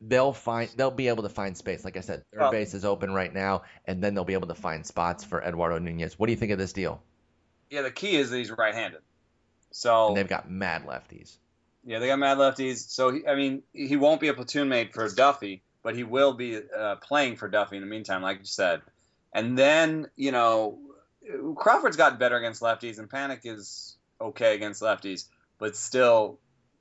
They'll 0.00 0.32
find 0.32 0.68
they'll 0.76 0.90
be 0.90 1.08
able 1.08 1.22
to 1.22 1.28
find 1.28 1.56
space. 1.56 1.84
Like 1.84 1.96
I 1.96 2.00
said, 2.00 2.24
third 2.32 2.40
Well- 2.40 2.50
base 2.50 2.74
is 2.74 2.84
open 2.84 3.12
right 3.12 3.32
now, 3.32 3.62
and 3.86 4.02
then 4.02 4.14
they'll 4.14 4.24
be 4.24 4.32
able 4.32 4.48
to 4.48 4.54
find 4.54 4.84
spots 4.86 5.22
for 5.22 5.42
Eduardo 5.42 5.78
Nunez. 5.78 6.18
What 6.18 6.26
do 6.26 6.32
you 6.32 6.38
think 6.38 6.50
of 6.52 6.58
this 6.58 6.72
deal? 6.72 7.02
Yeah, 7.70 7.82
the 7.82 7.90
key 7.90 8.16
is 8.16 8.30
that 8.30 8.36
he's 8.38 8.50
right-handed. 8.50 9.00
So 9.70 10.08
And 10.08 10.16
they've 10.16 10.28
got 10.28 10.50
mad 10.50 10.84
lefties. 10.86 11.36
yeah, 11.84 11.98
they 12.00 12.08
got 12.08 12.18
mad 12.18 12.36
lefties. 12.38 12.88
So 12.90 13.10
he, 13.12 13.26
I 13.26 13.34
mean, 13.36 13.62
he 13.72 13.96
won't 13.96 14.20
be 14.20 14.28
a 14.28 14.34
platoon 14.34 14.68
mate 14.68 14.92
for 14.92 15.08
Duffy, 15.08 15.62
but 15.82 15.94
he 15.96 16.04
will 16.04 16.34
be 16.34 16.60
uh, 16.76 16.96
playing 16.96 17.36
for 17.36 17.48
Duffy 17.48 17.76
in 17.76 17.82
the 17.82 17.88
meantime, 17.88 18.22
like 18.22 18.40
you 18.40 18.44
said. 18.44 18.82
And 19.32 19.56
then 19.56 20.08
you 20.16 20.32
know, 20.32 20.78
Crawford's 21.56 21.96
gotten 21.96 22.18
better 22.18 22.36
against 22.36 22.60
lefties, 22.60 22.98
and 22.98 23.08
Panik 23.08 23.40
is 23.44 23.96
okay 24.20 24.54
against 24.54 24.82
lefties, 24.82 25.26
but 25.58 25.76
still, 25.76 26.38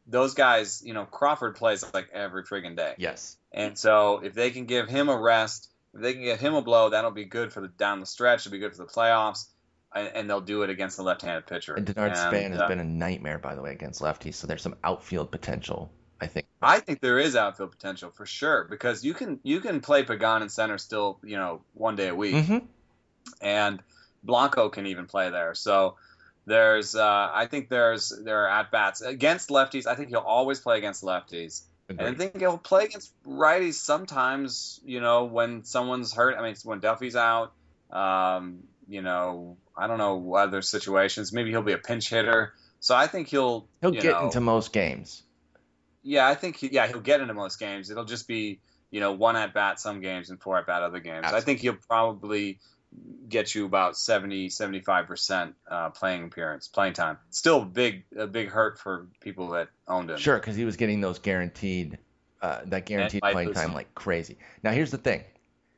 those 0.07 0.33
guys, 0.33 0.81
you 0.85 0.93
know, 0.93 1.05
Crawford 1.05 1.55
plays 1.55 1.85
like 1.93 2.09
every 2.13 2.43
friggin' 2.43 2.75
day. 2.75 2.95
Yes. 2.97 3.37
And 3.51 3.77
so 3.77 4.21
if 4.23 4.33
they 4.33 4.51
can 4.51 4.65
give 4.65 4.87
him 4.87 5.09
a 5.09 5.17
rest, 5.17 5.69
if 5.93 6.01
they 6.01 6.13
can 6.13 6.23
give 6.23 6.39
him 6.39 6.53
a 6.53 6.61
blow, 6.61 6.89
that'll 6.89 7.11
be 7.11 7.25
good 7.25 7.51
for 7.53 7.61
the 7.61 7.67
down 7.67 7.99
the 7.99 8.05
stretch. 8.05 8.41
It'll 8.41 8.51
be 8.51 8.59
good 8.59 8.71
for 8.75 8.83
the 8.83 8.91
playoffs, 8.91 9.47
and, 9.93 10.07
and 10.15 10.29
they'll 10.29 10.41
do 10.41 10.63
it 10.63 10.69
against 10.69 10.97
the 10.97 11.03
left-handed 11.03 11.45
pitcher. 11.47 11.75
And 11.75 11.85
Denard 11.85 12.15
Span 12.15 12.51
has 12.51 12.61
uh, 12.61 12.67
been 12.67 12.79
a 12.79 12.85
nightmare, 12.85 13.39
by 13.39 13.55
the 13.55 13.61
way, 13.61 13.71
against 13.71 14.01
lefties. 14.01 14.35
So 14.35 14.47
there's 14.47 14.61
some 14.61 14.75
outfield 14.83 15.31
potential, 15.31 15.91
I 16.19 16.27
think. 16.27 16.47
I 16.61 16.79
think 16.79 17.01
there 17.01 17.19
is 17.19 17.35
outfield 17.35 17.71
potential 17.71 18.11
for 18.11 18.25
sure 18.25 18.65
because 18.69 19.03
you 19.03 19.13
can 19.13 19.39
you 19.43 19.59
can 19.59 19.81
play 19.81 20.03
Pagan 20.03 20.41
in 20.41 20.49
center 20.49 20.77
still, 20.77 21.19
you 21.23 21.37
know, 21.37 21.61
one 21.73 21.95
day 21.95 22.07
a 22.07 22.15
week, 22.15 22.45
hmm 22.45 22.59
and 23.39 23.81
Blanco 24.23 24.69
can 24.69 24.85
even 24.87 25.05
play 25.07 25.29
there. 25.29 25.53
So 25.55 25.95
there's, 26.45 26.95
uh, 26.95 27.29
I 27.33 27.45
think 27.45 27.69
there's 27.69 28.09
there 28.09 28.45
are 28.45 28.49
at 28.49 28.71
bats 28.71 29.01
against 29.01 29.49
lefties. 29.49 29.85
I 29.85 29.95
think 29.95 30.09
he'll 30.09 30.19
always 30.19 30.59
play 30.59 30.77
against 30.77 31.03
lefties. 31.03 31.61
And 31.89 32.01
I 32.01 32.13
think 32.13 32.39
he'll 32.39 32.57
play 32.57 32.85
against 32.85 33.11
righties 33.25 33.73
sometimes, 33.73 34.79
you 34.85 35.01
know, 35.01 35.25
when 35.25 35.63
someone's 35.65 36.13
hurt. 36.13 36.37
I 36.37 36.41
mean, 36.41 36.55
when 36.63 36.79
Duffy's 36.79 37.15
out, 37.15 37.51
um, 37.91 38.63
you 38.87 39.01
know, 39.01 39.57
I 39.75 39.87
don't 39.87 39.97
know 39.97 40.35
other 40.35 40.61
situations. 40.61 41.33
Maybe 41.33 41.49
he'll 41.49 41.61
be 41.61 41.73
a 41.73 41.77
pinch 41.77 42.09
hitter. 42.09 42.53
So 42.79 42.95
I 42.95 43.07
think 43.07 43.27
he'll 43.27 43.67
He'll 43.81 43.91
get 43.91 44.05
know, 44.05 44.25
into 44.25 44.39
most 44.41 44.73
games. 44.73 45.23
Yeah, 46.03 46.27
I 46.27 46.35
think 46.35 46.57
he, 46.57 46.69
yeah 46.71 46.87
he'll 46.87 47.01
get 47.01 47.21
into 47.21 47.33
most 47.33 47.59
games. 47.59 47.89
It'll 47.89 48.05
just 48.05 48.27
be 48.27 48.59
you 48.89 48.99
know 48.99 49.13
one 49.13 49.35
at 49.35 49.53
bat 49.53 49.79
some 49.79 50.01
games 50.01 50.29
and 50.29 50.41
four 50.41 50.57
at 50.57 50.65
bat 50.65 50.81
other 50.81 50.99
games. 50.99 51.25
I 51.25 51.41
think 51.41 51.59
he'll 51.59 51.77
probably 51.87 52.59
get 53.27 53.55
you 53.55 53.65
about 53.65 53.97
70 53.97 54.49
75 54.49 55.07
percent 55.07 55.55
uh, 55.69 55.89
playing 55.89 56.25
appearance 56.25 56.67
playing 56.67 56.93
time. 56.93 57.17
Still 57.29 57.63
big 57.63 58.03
a 58.15 58.27
big 58.27 58.49
hurt 58.49 58.79
for 58.79 59.07
people 59.21 59.49
that 59.49 59.69
owned 59.87 60.09
him. 60.09 60.17
Sure, 60.17 60.37
because 60.37 60.55
he 60.55 60.65
was 60.65 60.77
getting 60.77 61.01
those 61.01 61.19
guaranteed, 61.19 61.97
uh, 62.41 62.61
that 62.65 62.85
guaranteed 62.85 63.21
playing 63.21 63.49
lose 63.49 63.57
time 63.57 63.73
like 63.73 63.93
crazy. 63.95 64.37
Now 64.63 64.71
here's 64.71 64.91
the 64.91 64.97
thing: 64.97 65.23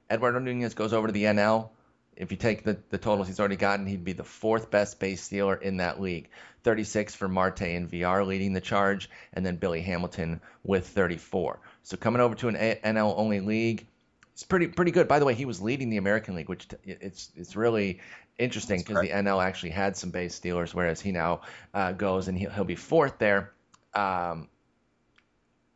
Eduardo 0.09 0.39
Nunez 0.39 0.73
goes 0.73 0.93
over 0.93 1.07
to 1.07 1.13
the 1.13 1.23
NL. 1.23 1.69
If 2.15 2.29
you 2.29 2.37
take 2.37 2.63
the, 2.63 2.77
the 2.89 2.99
totals 2.99 3.27
he's 3.27 3.39
already 3.39 3.55
gotten, 3.55 3.87
he'd 3.87 4.03
be 4.03 4.13
the 4.13 4.23
fourth 4.23 4.69
best 4.69 4.99
base 4.99 5.23
stealer 5.23 5.55
in 5.55 5.77
that 5.77 5.99
league. 5.99 6.29
36 6.63 7.15
for 7.15 7.27
Marte 7.27 7.61
and 7.61 7.89
VR 7.89 8.25
leading 8.25 8.53
the 8.53 8.61
charge, 8.61 9.09
and 9.33 9.45
then 9.45 9.57
Billy 9.57 9.81
Hamilton 9.81 10.39
with 10.63 10.87
34. 10.87 11.59
So 11.81 11.97
coming 11.97 12.21
over 12.21 12.35
to 12.35 12.47
an 12.49 12.55
NL 12.55 13.13
only 13.17 13.39
league, 13.39 13.87
it's 14.33 14.43
pretty 14.43 14.67
pretty 14.67 14.91
good. 14.91 15.07
By 15.07 15.19
the 15.19 15.25
way, 15.25 15.35
he 15.35 15.45
was 15.45 15.61
leading 15.61 15.89
the 15.89 15.97
American 15.97 16.35
League, 16.35 16.49
which 16.49 16.67
t- 16.67 16.77
it's 16.85 17.31
it's 17.35 17.55
really 17.55 18.01
interesting 18.37 18.79
because 18.79 19.01
the 19.01 19.09
NL 19.09 19.43
actually 19.43 19.69
had 19.69 19.95
some 19.95 20.09
base 20.09 20.33
stealers, 20.33 20.73
whereas 20.73 20.99
he 20.99 21.11
now 21.11 21.41
uh, 21.73 21.91
goes 21.91 22.27
and 22.27 22.37
he'll, 22.37 22.49
he'll 22.49 22.63
be 22.63 22.75
fourth 22.75 23.19
there. 23.19 23.53
Um, 23.93 24.49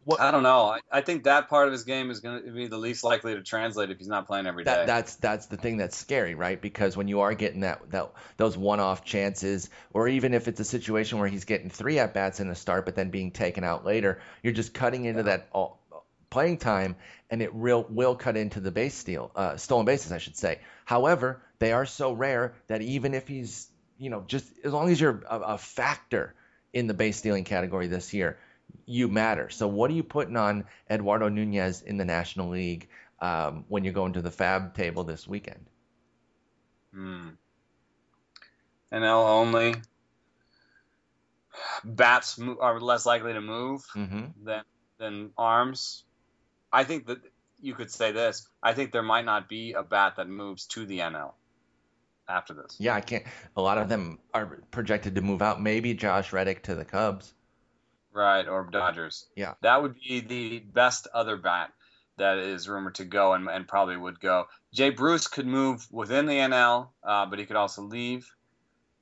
what, 0.06 0.22
I 0.22 0.32
don't 0.32 0.44
know. 0.44 0.68
I, 0.68 0.80
I 0.90 1.02
think 1.02 1.26
that 1.26 1.50
part 1.50 1.68
of 1.68 1.74
his 1.74 1.84
game 1.84 2.10
is 2.10 2.22
going 2.22 2.42
to 2.42 2.52
be 2.52 2.68
the 2.68 2.78
least 2.78 3.04
likely 3.04 3.36
to 3.36 3.44
translate 3.44 3.92
if 3.92 3.98
he's 3.98 4.08
not 4.08 4.26
playing 4.26 4.48
every 4.48 4.64
day. 4.64 4.72
that, 4.72 4.88
that's 4.88 5.16
that's 5.16 5.48
the 5.48 5.58
thing 5.58 5.76
that's 5.78 5.98
scary, 5.98 6.34
right? 6.34 6.60
Because 6.60 6.96
when 6.96 7.10
you 7.10 7.20
are 7.20 7.34
getting 7.34 7.60
that, 7.60 7.92
that 7.92 8.14
those 8.38 8.58
one-off 8.58 9.04
chances, 9.04 9.70
or 9.94 10.08
even 10.08 10.34
if 10.34 10.48
it's 10.48 10.62
a 10.62 10.66
situation 10.66 11.20
where 11.20 11.28
he's 11.28 11.44
getting 11.44 11.70
three 11.70 12.00
at 12.00 12.14
bats 12.14 12.40
in 12.40 12.48
the 12.48 12.56
start, 12.56 12.86
but 12.86 12.96
then 12.96 13.10
being 13.10 13.32
taken 13.32 13.66
out 13.66 13.86
later, 13.86 14.22
you're 14.42 14.54
just 14.54 14.74
cutting 14.74 15.04
into 15.04 15.24
that 15.24 15.50
all, 15.52 15.82
playing 16.30 16.58
time, 16.58 16.96
and 17.30 17.42
it 17.42 17.54
real 17.54 17.86
will 17.90 18.16
cut 18.16 18.38
into 18.38 18.60
the 18.60 18.72
base 18.72 18.96
steal, 18.96 19.32
uh, 19.36 19.58
stolen 19.58 19.86
bases, 19.86 20.12
I 20.12 20.18
should 20.18 20.38
say. 20.38 20.60
However, 20.86 21.42
they 21.60 21.72
are 21.72 21.86
so 21.86 22.14
rare 22.14 22.54
that 22.68 22.82
even 22.82 23.14
if 23.14 23.28
he's, 23.28 23.68
you 23.98 24.10
know, 24.10 24.24
just 24.28 24.46
as 24.64 24.74
long 24.74 24.90
as 24.90 25.00
you're 25.00 25.24
a, 25.30 25.40
a 25.40 25.58
factor 25.58 26.34
in 26.74 26.88
the 26.88 26.94
base 26.94 27.18
stealing 27.18 27.44
category 27.44 27.88
this 27.88 28.14
year, 28.14 28.38
you 28.86 29.08
matter. 29.08 29.50
So, 29.50 29.68
what 29.68 29.90
are 29.92 29.94
you 29.94 30.04
putting 30.04 30.38
on 30.38 30.66
Eduardo 30.90 31.30
Nunez 31.30 31.82
in 31.82 31.98
the 31.98 32.06
National 32.06 32.50
League 32.50 32.90
um, 33.20 33.66
when 33.68 33.84
you're 33.84 33.94
going 33.94 34.14
to 34.14 34.22
the 34.22 34.30
FAAB 34.30 34.74
table 34.74 35.04
this 35.04 35.28
weekend? 35.28 35.66
Hmm. 36.94 37.30
NL 38.92 39.30
only. 39.30 39.76
Bats 41.84 42.40
are 42.60 42.80
less 42.80 43.06
likely 43.06 43.34
to 43.34 43.42
move 43.42 43.86
mm-hmm. 43.96 44.26
than 44.44 44.64
than 44.98 45.32
arms. 45.38 46.04
I 46.72 46.84
think 46.84 47.08
that 47.08 47.20
you 47.60 47.74
could 47.74 47.92
say 47.92 48.12
this. 48.12 48.48
I 48.62 48.74
think 48.74 48.92
there 48.92 49.04
might 49.04 49.26
not 49.26 49.50
be 49.50 49.74
a 49.74 49.84
bat 49.84 50.16
that 50.18 50.28
moves 50.28 50.66
to 50.68 50.86
the 50.86 51.00
NL 51.00 51.34
after 52.28 52.54
this. 52.54 52.76
Yeah, 52.80 52.96
I 52.96 53.02
can't. 53.02 53.24
A 53.56 53.62
lot 53.62 53.78
of 53.78 53.90
them 53.90 54.20
are 54.34 54.62
projected 54.72 55.16
to 55.16 55.22
move 55.22 55.42
out. 55.42 55.62
Maybe 55.62 55.94
Josh 55.94 56.34
Reddick 56.34 56.64
to 56.64 56.76
the 56.76 56.86
Cubs. 56.86 57.34
Right, 58.12 58.48
or 58.48 58.68
Dodgers. 58.72 59.28
Yeah. 59.36 59.54
That 59.62 59.82
would 59.82 59.96
be 59.96 60.22
the 60.22 60.60
best 60.60 61.08
other 61.14 61.38
bat 61.38 61.72
that 62.18 62.40
is 62.40 62.68
rumored 62.68 62.96
to 62.96 63.06
go 63.06 63.34
and, 63.34 63.48
and 63.48 63.68
probably 63.68 63.96
would 63.96 64.20
go. 64.20 64.48
Jay 64.74 64.90
Bruce 64.90 65.28
could 65.28 65.46
move 65.46 65.88
within 65.92 66.26
the 66.26 66.34
NL, 66.34 66.90
uh, 67.04 67.28
but 67.28 67.40
he 67.40 67.46
could 67.46 67.56
also 67.56 67.84
leave. 67.84 68.28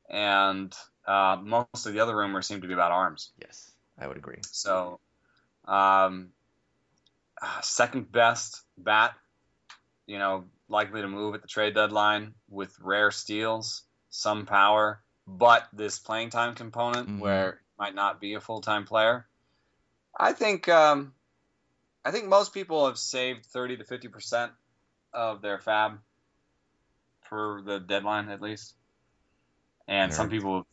And 0.09 0.73
uh, 1.07 1.37
most 1.41 1.85
of 1.85 1.93
the 1.93 2.01
other 2.01 2.15
rumors 2.15 2.45
seem 2.45 2.61
to 2.61 2.67
be 2.67 2.73
about 2.73 2.91
arms. 2.91 3.31
Yes, 3.39 3.71
I 3.97 4.07
would 4.07 4.17
agree. 4.17 4.39
So, 4.51 4.99
um, 5.65 6.29
uh, 7.41 7.61
second 7.61 8.11
best 8.11 8.61
bat, 8.77 9.13
you 10.07 10.17
know, 10.17 10.45
likely 10.69 11.01
to 11.01 11.07
move 11.07 11.35
at 11.35 11.41
the 11.41 11.47
trade 11.47 11.75
deadline 11.75 12.33
with 12.49 12.75
rare 12.79 13.11
steals, 13.11 13.83
some 14.09 14.45
power, 14.45 15.01
but 15.27 15.67
this 15.73 15.99
playing 15.99 16.29
time 16.29 16.55
component 16.55 17.07
mm-hmm. 17.07 17.19
where 17.19 17.61
might 17.77 17.95
not 17.95 18.21
be 18.21 18.33
a 18.33 18.41
full 18.41 18.61
time 18.61 18.85
player. 18.85 19.25
I 20.17 20.31
think 20.31 20.69
um, 20.69 21.13
I 22.03 22.11
think 22.11 22.27
most 22.27 22.53
people 22.53 22.85
have 22.87 22.97
saved 22.97 23.45
thirty 23.45 23.77
to 23.77 23.83
fifty 23.83 24.07
percent 24.07 24.51
of 25.13 25.41
their 25.41 25.57
FAAB 25.57 25.97
for 27.29 27.61
the 27.65 27.79
deadline 27.79 28.29
at 28.29 28.41
least, 28.41 28.73
and 29.87 30.13
some 30.13 30.29
people 30.29 30.65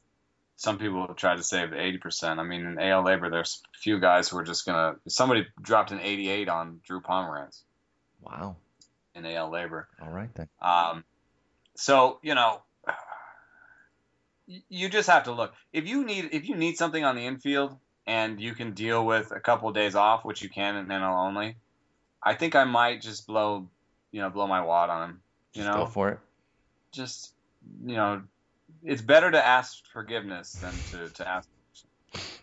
some 0.56 0.78
people 0.78 1.06
have 1.06 1.16
tried 1.16 1.36
to 1.36 1.42
save 1.42 1.72
eighty 1.72 1.98
percent. 1.98 2.40
I 2.40 2.44
mean, 2.44 2.64
in 2.64 2.78
AL 2.78 3.04
LABR, 3.04 3.30
there's 3.30 3.62
a 3.74 3.78
few 3.78 3.98
guys 3.98 4.28
who 4.28 4.38
are 4.38 4.44
just 4.44 4.64
gonna. 4.66 4.96
Somebody 5.08 5.46
dropped 5.60 5.90
an 5.90 6.00
eighty-eight 6.00 6.48
on 6.48 6.80
Drew 6.84 7.00
Pomeranz. 7.00 7.62
Wow. 8.20 8.56
In 9.14 9.26
AL 9.26 9.50
LABR. 9.50 9.84
All 10.00 10.10
right 10.10 10.32
then. 10.34 10.48
Um, 10.60 11.04
so 11.74 12.18
you 12.22 12.34
know, 12.34 12.62
you 14.68 14.88
just 14.88 15.08
have 15.08 15.24
to 15.24 15.32
look. 15.32 15.54
If 15.72 15.86
you 15.86 16.04
need 16.04 16.30
if 16.32 16.48
you 16.48 16.56
need 16.56 16.76
something 16.76 17.04
on 17.04 17.16
the 17.16 17.26
infield 17.26 17.76
and 18.06 18.40
you 18.40 18.54
can 18.54 18.72
deal 18.72 19.04
with 19.04 19.32
a 19.32 19.40
couple 19.40 19.68
of 19.68 19.74
days 19.74 19.94
off, 19.94 20.24
which 20.24 20.42
you 20.42 20.48
can 20.48 20.76
in 20.76 20.86
NL 20.86 21.26
only, 21.26 21.56
I 22.22 22.34
think 22.34 22.54
I 22.54 22.64
might 22.64 23.00
just 23.00 23.26
blow, 23.26 23.68
you 24.10 24.20
know, 24.20 24.30
blow 24.30 24.46
my 24.46 24.62
wad 24.62 24.90
on 24.90 25.10
him. 25.10 25.20
You 25.54 25.62
just 25.62 25.72
know, 25.74 25.84
go 25.84 25.90
for 25.90 26.08
it. 26.10 26.18
Just 26.92 27.32
you 27.84 27.96
know, 27.96 28.22
it's 28.84 29.02
better 29.02 29.30
to 29.30 29.44
ask 29.44 29.84
forgiveness 29.92 30.52
than 30.52 30.72
to 30.90 31.14
to 31.14 31.28
ask. 31.28 31.48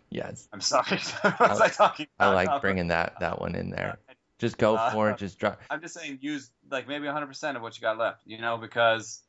Yes. 0.09 0.47
I'm 0.51 0.61
sorry. 0.61 0.99
what 1.21 1.39
was 1.39 1.61
I, 1.61 1.65
I 1.65 1.69
talking? 1.69 2.07
About? 2.17 2.35
I 2.35 2.43
like 2.43 2.61
bringing 2.61 2.87
that 2.87 3.19
that 3.19 3.39
one 3.39 3.55
in 3.55 3.69
there. 3.69 3.99
Just 4.39 4.57
go 4.57 4.75
uh, 4.75 4.91
for 4.91 5.09
it. 5.11 5.17
Just 5.17 5.37
drop. 5.37 5.61
I'm 5.69 5.81
just 5.81 5.93
saying, 5.93 6.19
use 6.21 6.49
like 6.71 6.87
maybe 6.87 7.05
100% 7.05 7.55
of 7.55 7.61
what 7.61 7.75
you 7.75 7.81
got 7.81 7.97
left. 7.97 8.21
You 8.25 8.39
know, 8.39 8.57
because 8.57 9.21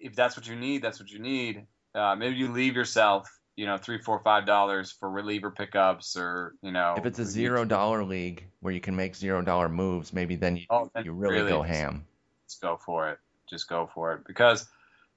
if 0.00 0.16
that's 0.16 0.36
what 0.36 0.48
you 0.48 0.56
need, 0.56 0.82
that's 0.82 0.98
what 0.98 1.10
you 1.10 1.18
need 1.18 1.66
uh, 1.94 2.14
maybe 2.16 2.36
you 2.36 2.52
leave 2.52 2.76
yourself, 2.76 3.28
you 3.56 3.66
know, 3.66 3.76
three, 3.76 3.98
four, 3.98 4.20
five 4.20 4.46
dollars 4.46 4.92
for 4.92 5.10
reliever 5.10 5.50
pickups, 5.50 6.16
or 6.16 6.54
you 6.62 6.70
know, 6.70 6.94
if 6.96 7.06
it's 7.06 7.18
a 7.18 7.24
zero 7.24 7.64
dollar 7.64 8.04
league 8.04 8.44
where 8.60 8.72
you 8.72 8.80
can 8.80 8.96
make 8.96 9.16
zero 9.16 9.42
dollar 9.42 9.68
moves, 9.68 10.12
maybe 10.12 10.36
then 10.36 10.56
you 10.56 10.66
oh, 10.70 10.90
you 11.02 11.12
really, 11.12 11.36
really 11.36 11.50
go 11.50 11.62
ham. 11.62 12.04
Just 12.48 12.62
go 12.62 12.78
for 12.84 13.10
it. 13.10 13.18
Just 13.48 13.68
go 13.68 13.90
for 13.92 14.14
it 14.14 14.20
because, 14.26 14.66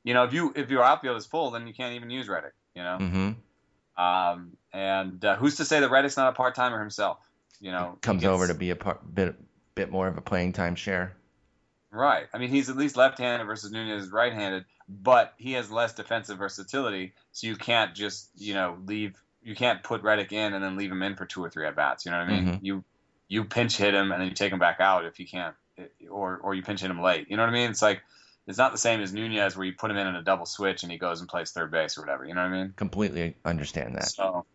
you 0.04 0.14
know, 0.14 0.24
if 0.24 0.34
you 0.34 0.54
if 0.56 0.70
your 0.70 0.84
outfield 0.84 1.18
is 1.18 1.26
full, 1.26 1.52
then 1.52 1.68
you 1.68 1.74
can't 1.74 1.96
even 1.96 2.10
use 2.10 2.28
Reddick. 2.28 2.54
You 2.76 2.84
know. 2.84 2.98
Mm-hmm. 3.00 3.32
Um, 4.04 4.58
and 4.72 5.24
uh, 5.24 5.36
who's 5.36 5.58
to 5.58 5.66
say 5.66 5.80
that 5.80 5.90
Reddick's 5.90 6.18
not 6.18 6.30
a 6.30 6.36
part 6.36 6.56
timer 6.56 6.80
himself? 6.80 7.20
You 7.60 7.72
know, 7.72 7.98
comes 8.02 8.22
gets, 8.22 8.30
over 8.30 8.48
to 8.48 8.54
be 8.54 8.72
a 8.72 8.76
part, 8.76 9.02
bit 9.14 9.36
bit 9.76 9.92
more 9.92 10.08
of 10.08 10.18
a 10.18 10.22
playing 10.22 10.54
time 10.54 10.76
share. 10.76 11.16
Right. 11.92 12.26
I 12.34 12.40
mean, 12.40 12.50
he's 12.50 12.70
at 12.70 12.76
least 12.76 12.98
left-handed 12.98 13.46
versus 13.46 13.72
Nunez 13.72 14.06
is 14.06 14.12
right-handed, 14.12 14.66
but 14.90 15.34
he 15.38 15.54
has 15.54 15.70
less 15.70 15.94
defensive 15.94 16.40
versatility, 16.40 17.14
so 17.32 17.48
you 17.48 17.56
can't 17.56 17.94
just 17.96 18.30
you 18.36 18.54
know 18.54 18.78
leave. 18.86 19.16
You 19.44 19.56
can't 19.56 19.84
put 19.84 20.02
Reddick 20.04 20.32
in 20.32 20.54
and 20.54 20.64
then 20.64 20.78
leave 20.78 20.92
him 20.92 21.04
in 21.04 21.16
for 21.16 21.26
two 21.26 21.44
or 21.44 21.50
three 21.50 21.68
at 21.68 21.76
bats. 21.76 22.06
You 22.06 22.12
know 22.12 22.20
what 22.20 22.30
I 22.30 22.32
mean? 22.32 22.46
Mm-hmm. 22.48 22.66
You 22.66 22.84
you 23.28 23.44
pinch 23.46 23.78
hit 23.78 23.94
him 23.94 24.12
and 24.12 24.22
then 24.22 24.28
you 24.28 24.36
take 24.36 24.52
him 24.52 24.60
back 24.60 24.80
out 24.80 25.06
if 25.06 25.20
you 25.20 25.28
can't, 25.28 25.56
or 26.10 26.38
or 26.38 26.56
you 26.56 26.64
pinch 26.64 26.82
hit 26.82 26.90
him 26.90 27.02
late. 27.02 27.30
You 27.30 27.38
know 27.38 27.44
what 27.44 27.50
I 27.50 27.54
mean? 27.54 27.70
It's 27.70 27.82
like 27.82 28.02
it's 28.48 28.58
not 28.58 28.72
the 28.72 28.78
same 28.78 29.02
as 29.02 29.14
Nunez 29.14 29.56
where 29.56 29.66
you 29.66 29.74
put 29.74 29.92
him 29.92 29.98
in 29.98 30.08
in 30.08 30.16
a 30.16 30.24
double 30.24 30.46
switch 30.46 30.84
and 30.84 30.92
he 30.92 30.98
goes 30.98 31.20
and 31.20 31.30
plays 31.30 31.52
third 31.52 31.72
base 31.72 31.98
or 31.98 32.02
whatever. 32.02 32.26
You 32.26 32.36
know 32.36 32.42
what 32.42 32.54
I 32.54 32.64
mean? 32.64 32.74
Completely 32.76 33.36
understand 33.46 33.96
that. 33.96 34.08
So 34.08 34.46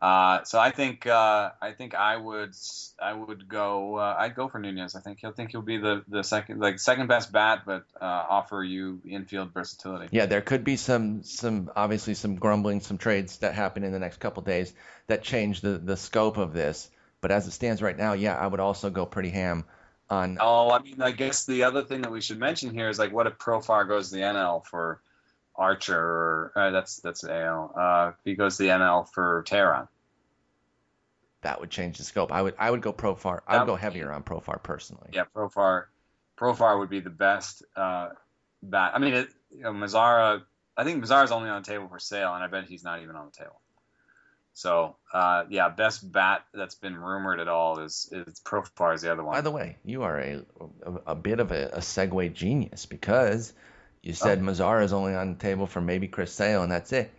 uh, 0.00 0.44
so 0.44 0.58
I 0.58 0.70
think 0.70 1.06
uh, 1.06 1.50
I 1.60 1.72
think 1.72 1.94
I 1.94 2.16
would 2.16 2.54
I 2.98 3.12
would 3.12 3.46
go 3.48 3.96
uh, 3.96 4.16
I'd 4.18 4.34
go 4.34 4.48
for 4.48 4.58
Nunez. 4.58 4.96
I 4.96 5.00
think 5.00 5.18
he'll 5.20 5.32
think 5.32 5.50
he'll 5.50 5.60
be 5.60 5.76
the, 5.76 6.02
the 6.08 6.24
second 6.24 6.58
like 6.58 6.78
second 6.78 7.08
best 7.08 7.30
bat, 7.30 7.62
but 7.66 7.84
uh, 8.00 8.04
offer 8.04 8.64
you 8.64 9.02
infield 9.06 9.52
versatility. 9.52 10.08
Yeah, 10.10 10.24
there 10.24 10.40
could 10.40 10.64
be 10.64 10.76
some 10.76 11.22
some 11.22 11.70
obviously 11.76 12.14
some 12.14 12.36
grumbling, 12.36 12.80
some 12.80 12.96
trades 12.96 13.38
that 13.38 13.52
happen 13.52 13.84
in 13.84 13.92
the 13.92 13.98
next 13.98 14.20
couple 14.20 14.42
days 14.42 14.72
that 15.06 15.22
change 15.22 15.60
the 15.60 15.76
the 15.76 15.98
scope 15.98 16.38
of 16.38 16.54
this. 16.54 16.88
But 17.20 17.30
as 17.30 17.46
it 17.46 17.50
stands 17.50 17.82
right 17.82 17.96
now, 17.96 18.14
yeah, 18.14 18.34
I 18.34 18.46
would 18.46 18.60
also 18.60 18.88
go 18.88 19.04
pretty 19.04 19.28
ham 19.28 19.66
on. 20.10 20.38
Oh, 20.40 20.70
I 20.70 20.80
mean, 20.80 21.00
I 21.00 21.12
guess 21.12 21.46
the 21.46 21.64
other 21.64 21.82
thing 21.82 22.02
that 22.02 22.10
we 22.10 22.20
should 22.20 22.38
mention 22.38 22.74
here 22.74 22.88
is 22.88 22.98
like 22.98 23.12
what 23.12 23.26
if 23.26 23.38
Profar 23.38 23.86
goes 23.86 24.10
to 24.10 24.16
the 24.16 24.22
NL 24.22 24.66
for 24.66 25.00
Archer, 25.54 25.98
or 25.98 26.52
uh, 26.56 26.70
that's 26.70 26.96
that's 26.96 27.24
AL. 27.24 27.72
Uh, 27.76 28.12
if 28.18 28.24
he 28.24 28.34
goes 28.34 28.56
to 28.56 28.64
the 28.64 28.68
NL 28.70 29.08
for 29.08 29.44
Teheran, 29.46 29.88
that 31.42 31.60
would 31.60 31.70
change 31.70 31.98
the 31.98 32.04
scope. 32.04 32.32
I 32.32 32.42
would 32.42 32.54
I 32.58 32.70
would 32.70 32.82
go 32.82 32.92
Profar. 32.92 33.40
I 33.46 33.58
would 33.58 33.66
go 33.66 33.76
heavier 33.76 34.12
on 34.12 34.22
Profar 34.22 34.62
personally. 34.62 35.10
Yeah, 35.12 35.24
Profar. 35.34 35.84
Profar 36.36 36.78
would 36.78 36.90
be 36.90 37.00
the 37.00 37.10
best 37.10 37.62
uh, 37.76 38.10
bat. 38.62 38.92
I 38.94 38.98
mean, 38.98 39.14
it, 39.14 39.28
you 39.50 39.62
know, 39.62 39.72
Mazara. 39.72 40.42
I 40.76 40.84
think 40.84 41.04
Mazara's 41.04 41.32
only 41.32 41.50
on 41.50 41.62
the 41.62 41.68
table 41.68 41.88
for 41.88 41.98
sale, 41.98 42.34
and 42.34 42.42
I 42.42 42.46
bet 42.46 42.64
he's 42.64 42.82
not 42.82 43.02
even 43.02 43.16
on 43.16 43.26
the 43.26 43.44
table. 43.44 43.59
So 44.52 44.96
uh, 45.12 45.44
yeah, 45.48 45.68
best 45.68 46.10
bat 46.10 46.44
that's 46.52 46.74
been 46.74 46.96
rumored 46.96 47.40
at 47.40 47.48
all 47.48 47.80
is 47.80 48.08
is 48.12 48.40
Profar 48.40 48.94
is 48.94 49.02
the 49.02 49.12
other 49.12 49.22
one. 49.22 49.34
By 49.34 49.40
the 49.40 49.50
way, 49.50 49.76
you 49.84 50.02
are 50.02 50.18
a 50.18 50.42
a, 50.84 50.92
a 51.08 51.14
bit 51.14 51.40
of 51.40 51.52
a, 51.52 51.68
a 51.68 51.78
segue 51.78 52.32
genius 52.34 52.86
because 52.86 53.52
you 54.02 54.12
said 54.12 54.38
oh. 54.38 54.42
Mazara 54.42 54.84
is 54.84 54.92
only 54.92 55.14
on 55.14 55.34
the 55.34 55.38
table 55.38 55.66
for 55.66 55.80
maybe 55.80 56.08
Chris 56.08 56.32
Sale, 56.32 56.62
and 56.62 56.72
that's 56.72 56.92
it. 56.92 57.12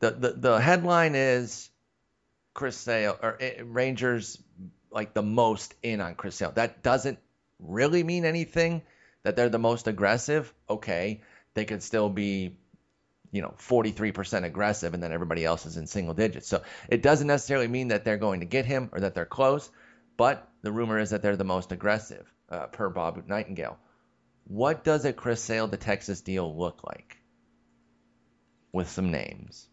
The, 0.00 0.10
the 0.10 0.32
the 0.32 0.60
headline 0.60 1.14
is 1.14 1.70
Chris 2.54 2.76
Sale 2.76 3.18
or 3.22 3.36
eh, 3.40 3.62
Rangers 3.64 4.42
like 4.90 5.14
the 5.14 5.22
most 5.22 5.74
in 5.82 6.00
on 6.00 6.14
Chris 6.14 6.36
Sale. 6.36 6.52
That 6.52 6.82
doesn't 6.82 7.18
really 7.58 8.02
mean 8.02 8.24
anything 8.24 8.82
that 9.22 9.36
they're 9.36 9.48
the 9.48 9.58
most 9.58 9.86
aggressive. 9.86 10.52
Okay, 10.68 11.22
they 11.54 11.64
could 11.64 11.82
still 11.82 12.08
be 12.08 12.56
you 13.30 13.42
know 13.42 13.54
43% 13.58 14.44
aggressive 14.44 14.94
and 14.94 15.02
then 15.02 15.12
everybody 15.12 15.44
else 15.44 15.66
is 15.66 15.76
in 15.76 15.86
single 15.86 16.14
digits. 16.14 16.48
So 16.48 16.62
it 16.88 17.02
doesn't 17.02 17.26
necessarily 17.26 17.68
mean 17.68 17.88
that 17.88 18.04
they're 18.04 18.16
going 18.16 18.40
to 18.40 18.46
get 18.46 18.64
him 18.64 18.90
or 18.92 19.00
that 19.00 19.14
they're 19.14 19.26
close, 19.26 19.70
but 20.16 20.48
the 20.62 20.72
rumor 20.72 20.98
is 20.98 21.10
that 21.10 21.22
they're 21.22 21.36
the 21.36 21.44
most 21.44 21.72
aggressive 21.72 22.26
uh, 22.48 22.66
per 22.66 22.88
Bob 22.88 23.22
Nightingale. 23.26 23.78
What 24.44 24.82
does 24.82 25.04
a 25.04 25.12
Chris 25.12 25.42
Sale 25.42 25.68
to 25.68 25.76
Texas 25.76 26.22
deal 26.22 26.56
look 26.56 26.82
like? 26.84 27.16
With 28.72 28.88
some 28.88 29.10
names. 29.10 29.66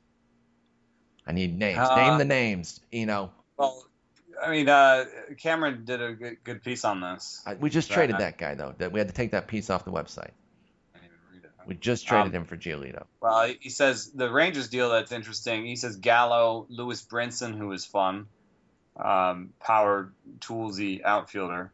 I 1.27 1.31
need 1.31 1.57
names. 1.57 1.79
Uh, 1.79 1.95
Name 1.95 2.17
the 2.17 2.25
names. 2.25 2.79
You 2.91 3.05
know. 3.05 3.31
Well, 3.57 3.85
I 4.41 4.51
mean, 4.51 4.69
uh, 4.69 5.05
Cameron 5.37 5.85
did 5.85 6.01
a 6.01 6.13
good, 6.13 6.37
good 6.43 6.63
piece 6.63 6.85
on 6.85 7.01
this. 7.01 7.41
I, 7.45 7.55
we 7.55 7.69
just 7.69 7.91
traded 7.91 8.17
that 8.19 8.37
guy 8.37 8.55
though. 8.55 8.75
That 8.77 8.91
we 8.91 8.99
had 8.99 9.07
to 9.07 9.13
take 9.13 9.31
that 9.31 9.47
piece 9.47 9.69
off 9.69 9.85
the 9.85 9.91
website. 9.91 10.31
We 11.67 11.75
just 11.75 12.07
traded 12.07 12.27
um, 12.27 12.41
him 12.41 12.45
for 12.45 12.57
Giolito. 12.57 13.05
Well, 13.21 13.51
he 13.59 13.69
says 13.69 14.11
the 14.11 14.31
Rangers 14.31 14.69
deal 14.69 14.89
that's 14.89 15.11
interesting. 15.11 15.65
He 15.65 15.75
says 15.75 15.95
Gallo, 15.95 16.65
Lewis 16.69 17.03
Brinson, 17.03 17.57
who 17.57 17.71
is 17.71 17.85
fun, 17.85 18.27
um, 18.97 19.53
power 19.59 20.11
toolsy 20.39 21.03
outfielder, 21.03 21.71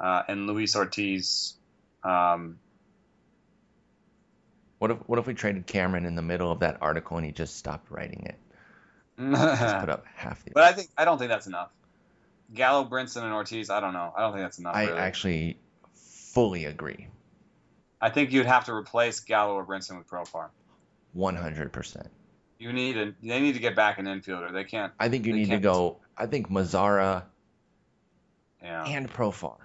uh, 0.00 0.22
and 0.28 0.46
Luis 0.46 0.76
Ortiz, 0.76 1.54
um, 2.04 2.58
what 4.82 4.90
if 4.90 4.98
what 5.06 5.20
if 5.20 5.28
we 5.28 5.34
traded 5.34 5.68
Cameron 5.68 6.06
in 6.06 6.16
the 6.16 6.22
middle 6.22 6.50
of 6.50 6.58
that 6.58 6.78
article 6.80 7.16
and 7.16 7.24
he 7.24 7.30
just 7.30 7.56
stopped 7.56 7.88
writing 7.88 8.26
it? 8.26 8.36
just 9.16 9.78
put 9.78 9.88
up 9.90 10.04
half 10.12 10.44
the. 10.44 10.50
But 10.50 10.64
I 10.64 10.72
think 10.72 10.88
I 10.98 11.04
don't 11.04 11.18
think 11.18 11.28
that's 11.28 11.46
enough. 11.46 11.70
Gallo, 12.52 12.84
Brinson, 12.84 13.22
and 13.22 13.32
Ortiz. 13.32 13.70
I 13.70 13.78
don't 13.78 13.92
know. 13.92 14.12
I 14.16 14.22
don't 14.22 14.32
think 14.32 14.44
that's 14.44 14.58
enough. 14.58 14.74
I 14.74 14.86
really. 14.86 14.98
actually 14.98 15.56
fully 15.94 16.64
agree. 16.64 17.06
I 18.02 18.10
think 18.10 18.32
you'd 18.32 18.46
have 18.46 18.64
to 18.64 18.74
replace 18.74 19.20
Gallo 19.20 19.54
or 19.54 19.64
Brinson 19.64 19.96
with 19.96 20.08
Profar. 20.08 20.48
One 21.12 21.36
hundred 21.36 21.72
percent. 21.72 22.08
You 22.58 22.72
need 22.72 22.96
a. 22.96 23.14
They 23.22 23.40
need 23.40 23.54
to 23.54 23.60
get 23.60 23.76
back 23.76 23.98
an 23.98 24.06
infielder. 24.06 24.52
They 24.52 24.64
can't. 24.64 24.92
I 24.98 25.08
think 25.08 25.24
you 25.24 25.32
need 25.32 25.50
to 25.50 25.58
go. 25.58 25.98
I 26.16 26.26
think 26.26 26.50
Mazara 26.50 27.22
Yeah. 28.62 28.84
and 28.84 29.10
Profar. 29.10 29.56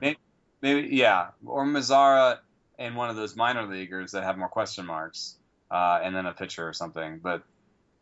Maybe 0.62 0.96
yeah, 0.96 1.30
or 1.46 1.66
Mazara 1.66 2.40
and 2.80 2.96
one 2.96 3.10
of 3.10 3.16
those 3.16 3.36
minor 3.36 3.66
leaguers 3.66 4.12
that 4.12 4.24
have 4.24 4.38
more 4.38 4.48
question 4.50 4.86
marks, 4.86 5.36
uh, 5.72 6.00
and 6.04 6.16
then 6.16 6.26
a 6.26 6.34
pitcher 6.34 6.68
or 6.68 6.74
something. 6.74 7.20
But 7.20 7.44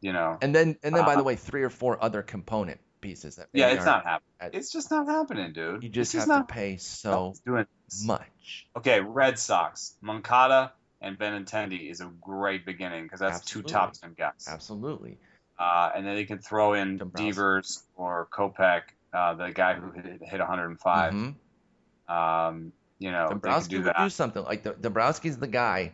you 0.01 0.13
know, 0.13 0.37
And 0.41 0.53
then, 0.53 0.77
and 0.83 0.95
then, 0.95 1.05
by 1.05 1.13
Uh, 1.13 1.17
the 1.17 1.23
way, 1.23 1.35
three 1.35 1.63
or 1.63 1.69
four 1.69 2.01
other 2.03 2.21
component 2.21 2.79
pieces 3.05 3.35
that 3.37 3.47
yeah, 3.53 3.67
it's 3.69 3.85
aren't 3.85 4.05
happening. 4.05 4.33
at- 4.39 4.55
It's 4.55 4.71
just 4.71 4.91
not 4.91 5.07
happening, 5.07 5.53
dude. 5.53 5.83
You 5.83 5.89
just 5.89 6.13
it's 6.15 6.23
have 6.23 6.27
not 6.27 6.47
to 6.47 6.53
pay 6.53 6.77
so 6.77 7.33
doing 7.45 7.65
much. 8.03 8.67
Okay, 8.75 8.99
Red 8.99 9.37
Sox, 9.39 9.93
Moncada 10.01 10.73
and 11.01 11.17
Benintendi 11.17 11.89
is 11.89 12.01
a 12.01 12.09
great 12.21 12.65
beginning 12.65 13.03
because 13.03 13.19
that's 13.19 13.39
Absolutely. 13.41 13.69
two 13.69 13.73
top 13.73 13.93
ten 13.93 14.13
guys. 14.17 14.47
Absolutely. 14.47 15.17
Uh, 15.57 15.91
and 15.95 16.05
then 16.05 16.15
they 16.15 16.25
can 16.25 16.39
throw 16.39 16.73
in 16.73 16.97
Dombrowski. 16.97 17.29
Devers 17.31 17.83
or 17.95 18.27
Kopech, 18.31 18.81
uh, 19.13 19.35
the 19.35 19.51
guy 19.51 19.73
who 19.75 19.91
hit, 19.91 20.21
hit 20.21 20.39
105. 20.39 21.13
Mhm. 21.13 21.35
Um, 22.07 22.73
you 22.99 23.11
know, 23.11 23.27
Dombrowski 23.29 23.77
do 23.77 23.83
would 23.83 23.93
do 23.97 24.09
something 24.09 24.43
like 24.43 24.63
the, 24.63 24.73
Dombrowski's 24.73 25.37
the 25.37 25.47
guy, 25.47 25.93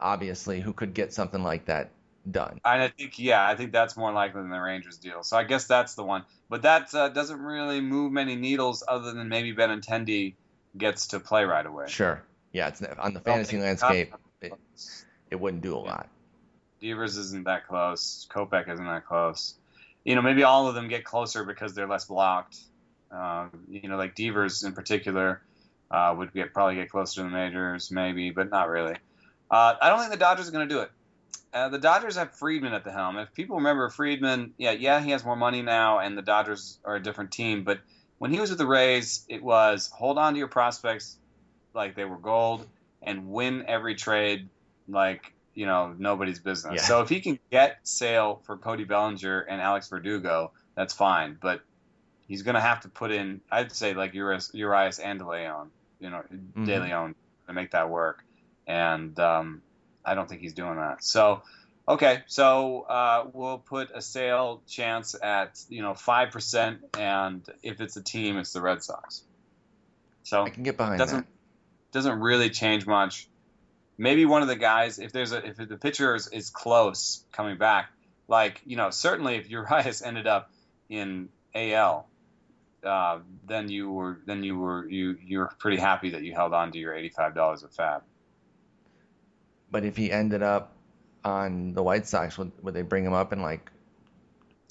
obviously, 0.00 0.60
who 0.60 0.72
could 0.72 0.94
get 0.94 1.12
something 1.12 1.42
like 1.42 1.66
that 1.66 1.90
done. 2.30 2.60
And 2.64 2.82
I 2.82 2.88
think, 2.88 3.18
yeah, 3.18 3.46
I 3.46 3.54
think 3.54 3.72
that's 3.72 3.96
more 3.96 4.12
likely 4.12 4.40
than 4.40 4.50
the 4.50 4.60
Rangers 4.60 4.96
deal. 4.98 5.22
So 5.22 5.36
I 5.36 5.44
guess 5.44 5.66
that's 5.66 5.94
the 5.94 6.04
one. 6.04 6.24
But 6.48 6.62
that 6.62 6.94
uh, 6.94 7.08
doesn't 7.08 7.40
really 7.40 7.80
move 7.80 8.12
many 8.12 8.36
needles 8.36 8.82
other 8.86 9.12
than 9.12 9.28
maybe 9.28 9.54
Benintendi 9.54 10.34
gets 10.76 11.08
to 11.08 11.20
play 11.20 11.44
right 11.44 11.64
away. 11.64 11.86
Sure. 11.88 12.22
Yeah, 12.52 12.68
it's 12.68 12.82
on 12.82 13.14
the 13.14 13.20
fantasy 13.20 13.58
landscape. 13.58 14.14
It, 14.40 14.52
it 15.30 15.40
wouldn't 15.40 15.62
do 15.62 15.76
a 15.76 15.82
Yeah. 15.82 15.90
lot. 15.90 16.08
Devers 16.80 17.16
isn't 17.16 17.44
that 17.44 17.66
close. 17.66 18.26
Kopech 18.30 18.68
isn't 18.68 18.84
that 18.84 19.06
close. 19.06 19.54
You 20.04 20.14
know, 20.14 20.22
maybe 20.22 20.42
all 20.42 20.68
of 20.68 20.74
them 20.74 20.88
get 20.88 21.04
closer 21.04 21.44
because 21.44 21.74
they're 21.74 21.88
less 21.88 22.04
blocked. 22.04 22.58
Um, 23.10 23.50
you 23.70 23.88
know, 23.88 23.96
like 23.96 24.14
Devers 24.14 24.64
in 24.64 24.72
particular 24.72 25.40
uh, 25.90 26.14
would 26.16 26.32
get 26.34 26.52
probably 26.52 26.74
get 26.74 26.90
closer 26.90 27.22
to 27.22 27.24
the 27.24 27.30
majors, 27.30 27.90
maybe, 27.90 28.30
but 28.30 28.50
not 28.50 28.68
really. 28.68 28.96
Uh, 29.50 29.74
I 29.80 29.88
don't 29.88 29.98
think 29.98 30.10
the 30.10 30.18
Dodgers 30.18 30.48
are 30.48 30.52
going 30.52 30.68
to 30.68 30.74
do 30.74 30.80
it. 30.80 30.90
Uh, 31.52 31.68
the 31.68 31.78
Dodgers 31.78 32.16
have 32.16 32.34
Friedman 32.34 32.72
at 32.72 32.84
the 32.84 32.92
helm. 32.92 33.16
If 33.18 33.32
people 33.32 33.56
remember 33.56 33.88
Friedman, 33.88 34.54
yeah, 34.58 34.72
yeah, 34.72 35.00
he 35.00 35.10
has 35.10 35.24
more 35.24 35.36
money 35.36 35.62
now, 35.62 35.98
and 36.00 36.18
the 36.18 36.22
Dodgers 36.22 36.78
are 36.84 36.96
a 36.96 37.02
different 37.02 37.30
team. 37.30 37.64
But 37.64 37.80
when 38.18 38.32
he 38.32 38.40
was 38.40 38.50
with 38.50 38.58
the 38.58 38.66
Rays, 38.66 39.24
it 39.28 39.42
was 39.42 39.90
hold 39.92 40.18
on 40.18 40.32
to 40.32 40.38
your 40.38 40.48
prospects 40.48 41.16
like 41.72 41.94
they 41.94 42.04
were 42.04 42.18
gold 42.18 42.66
and 43.02 43.28
win 43.28 43.64
every 43.68 43.94
trade 43.94 44.48
like 44.88 45.32
you 45.54 45.66
know 45.66 45.94
nobody's 45.96 46.40
business. 46.40 46.74
Yeah. 46.76 46.82
So 46.82 47.02
if 47.02 47.08
he 47.08 47.20
can 47.20 47.38
get 47.50 47.78
Sale 47.84 48.42
for 48.44 48.56
Cody 48.56 48.84
Bellinger 48.84 49.40
and 49.40 49.60
Alex 49.60 49.88
Verdugo, 49.88 50.52
that's 50.74 50.94
fine. 50.94 51.38
But 51.40 51.62
he's 52.26 52.42
going 52.42 52.54
to 52.54 52.60
have 52.60 52.80
to 52.80 52.88
put 52.88 53.12
in, 53.12 53.40
I'd 53.50 53.72
say 53.72 53.94
like 53.94 54.14
Urias, 54.14 54.50
Urias 54.54 54.98
and 54.98 55.20
DeLeon, 55.20 55.68
you 56.00 56.10
know, 56.10 56.22
Mhm. 56.32 56.66
De 56.66 56.80
Leon 56.80 57.14
to 57.46 57.52
make 57.52 57.72
that 57.72 57.90
work. 57.90 58.24
And 58.66 59.18
um, 59.20 59.62
I 60.04 60.14
don't 60.14 60.28
think 60.28 60.40
he's 60.40 60.54
doing 60.54 60.76
that. 60.76 61.02
So, 61.02 61.42
okay, 61.88 62.22
so 62.26 62.82
uh, 62.82 63.26
we'll 63.32 63.58
put 63.58 63.90
a 63.94 64.02
sale 64.02 64.62
chance 64.66 65.14
at 65.20 65.60
you 65.68 65.82
know 65.82 65.94
five 65.94 66.30
percent, 66.30 66.80
and 66.98 67.46
if 67.62 67.80
it's 67.80 67.96
a 67.96 68.02
team, 68.02 68.38
it's 68.38 68.52
the 68.52 68.60
Red 68.60 68.82
Sox. 68.82 69.22
So 70.24 70.42
I 70.42 70.50
can 70.50 70.62
get 70.62 70.76
behind 70.76 70.98
doesn't 70.98 71.26
that. 71.26 71.92
doesn't 71.92 72.20
really 72.20 72.50
change 72.50 72.86
much. 72.86 73.28
Maybe 73.96 74.26
one 74.26 74.42
of 74.42 74.48
the 74.48 74.56
guys, 74.56 74.98
if 74.98 75.12
there's 75.12 75.32
a 75.32 75.46
if 75.46 75.56
the 75.56 75.76
pitcher 75.76 76.14
is, 76.14 76.28
is 76.28 76.50
close 76.50 77.24
coming 77.32 77.58
back, 77.58 77.90
like 78.28 78.60
you 78.64 78.76
know, 78.76 78.90
certainly 78.90 79.36
if 79.36 79.50
Urias 79.50 80.02
ended 80.04 80.26
up 80.26 80.50
in 80.88 81.28
AL, 81.54 82.08
uh, 82.84 83.18
then 83.46 83.68
you 83.68 83.90
were 83.90 84.20
then 84.26 84.42
you 84.42 84.58
were 84.58 84.88
you 84.88 85.16
you're 85.24 85.52
pretty 85.58 85.76
happy 85.76 86.10
that 86.10 86.22
you 86.22 86.34
held 86.34 86.52
on 86.52 86.72
to 86.72 86.78
your 86.78 86.94
eighty 86.94 87.10
five 87.10 87.34
dollars 87.34 87.62
of 87.62 87.70
FAAB. 87.70 88.02
But 89.74 89.84
if 89.84 89.96
he 89.96 90.12
ended 90.12 90.40
up 90.40 90.72
on 91.24 91.72
the 91.72 91.82
White 91.82 92.06
Sox, 92.06 92.38
would, 92.38 92.52
would 92.62 92.74
they 92.74 92.82
bring 92.82 93.04
him 93.04 93.12
up 93.12 93.32
and 93.32 93.42
like 93.42 93.72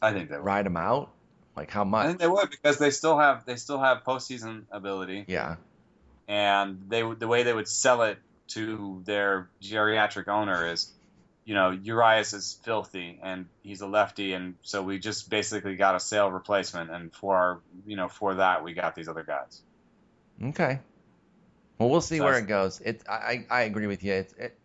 I 0.01 0.13
think 0.13 0.29
they 0.29 0.37
would. 0.37 0.45
ride 0.45 0.65
him 0.65 0.77
out? 0.77 1.11
Like 1.57 1.69
how 1.71 1.81
I 1.81 1.83
much? 1.83 2.07
think 2.07 2.19
they 2.19 2.27
would 2.27 2.49
because 2.49 2.77
they 2.77 2.89
still 2.89 3.17
have 3.19 3.43
they 3.45 3.57
still 3.57 3.79
have 3.79 4.05
postseason 4.05 4.63
ability, 4.71 5.25
Yeah. 5.27 5.57
and 6.29 6.85
they 6.87 7.01
the 7.01 7.27
way 7.27 7.43
they 7.43 7.53
would 7.53 7.67
sell 7.67 8.03
it 8.03 8.17
to 8.55 9.01
their 9.05 9.49
geriatric 9.61 10.29
owner 10.29 10.71
is, 10.71 10.89
you 11.43 11.53
know, 11.53 11.71
Urias 11.71 12.31
is 12.31 12.57
filthy 12.63 13.19
and 13.21 13.47
he's 13.61 13.81
a 13.81 13.87
lefty, 13.87 14.31
and 14.31 14.55
so 14.61 14.81
we 14.83 14.99
just 14.99 15.29
basically 15.29 15.75
got 15.75 15.95
a 15.95 15.99
sale 15.99 16.31
replacement, 16.31 16.89
and 16.91 17.13
for 17.13 17.35
our, 17.35 17.59
you 17.85 17.97
know 17.97 18.07
for 18.07 18.35
that 18.35 18.63
we 18.63 18.73
got 18.73 18.95
these 18.95 19.09
other 19.09 19.23
guys. 19.23 19.61
Okay. 20.41 20.79
Well, 21.77 21.89
we'll 21.89 21.99
see 21.99 22.19
So 22.19 22.23
where 22.23 22.37
it 22.37 22.47
goes. 22.47 22.79
It, 22.79 23.03
I, 23.09 23.13
I 23.13 23.45
I 23.49 23.61
agree 23.63 23.87
with 23.87 24.01
you. 24.01 24.13
It's, 24.13 24.33
it, 24.35 24.57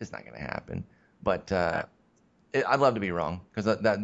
it's 0.00 0.12
not 0.12 0.22
going 0.24 0.34
to 0.36 0.40
happen. 0.42 0.84
But 1.22 1.52
uh, 1.52 1.82
it, 2.52 2.64
I'd 2.66 2.80
love 2.80 2.94
to 2.94 3.00
be 3.00 3.10
wrong 3.10 3.42
because 3.50 3.66
that, 3.66 3.82
that 3.82 3.98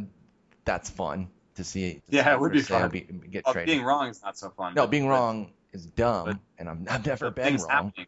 that's 0.64 0.90
fun 0.90 1.28
to 1.54 1.64
see. 1.64 1.94
to 1.94 2.00
Yeah, 2.08 2.24
see 2.24 2.30
it 2.30 2.40
would 2.40 2.52
be 2.52 2.60
fun. 2.62 2.90
Be, 2.90 3.00
get 3.00 3.44
traded. 3.46 3.66
being 3.66 3.84
wrong 3.84 4.08
is 4.08 4.22
not 4.22 4.36
so 4.38 4.50
fun. 4.50 4.74
no, 4.74 4.82
but- 4.82 4.90
being 4.90 5.04
but- 5.04 5.10
wrong 5.10 5.52
is 5.72 5.86
dumb, 5.86 6.26
but- 6.26 6.38
and 6.58 6.68
I'm, 6.68 6.86
I've 6.90 7.06
never 7.06 7.30
been 7.30 7.44
things 7.44 7.62
wrong. 7.62 7.70
happening, 7.70 8.06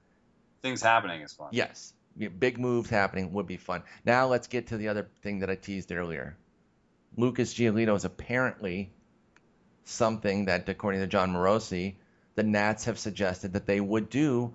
things 0.63 0.83
happening 0.83 1.23
is 1.23 1.33
fun. 1.33 1.49
Yes, 1.53 1.95
big 2.39 2.59
moves 2.59 2.91
happening 2.91 3.33
would 3.33 3.47
be 3.47 3.57
fun. 3.57 3.83
Now 4.05 4.27
let's 4.27 4.47
get 4.49 4.69
to 4.69 4.77
the 4.77 4.89
other 4.89 5.09
thing 5.23 5.41
that 5.41 5.51
I 5.51 5.55
teased 5.55 5.93
earlier. 5.93 6.37
Lucas 7.17 7.55
Giolito 7.55 7.97
is 7.97 8.05
apparently 8.05 8.91
something 9.85 10.45
that, 10.47 10.69
according 10.69 11.01
to 11.01 11.07
Jon 11.07 11.33
Morosi, 11.33 11.95
the 12.35 12.43
Nats 12.43 12.85
have 12.85 12.99
suggested 12.99 13.55
that 13.55 13.67
they 13.67 13.81
would 13.81 14.11
do 14.11 14.55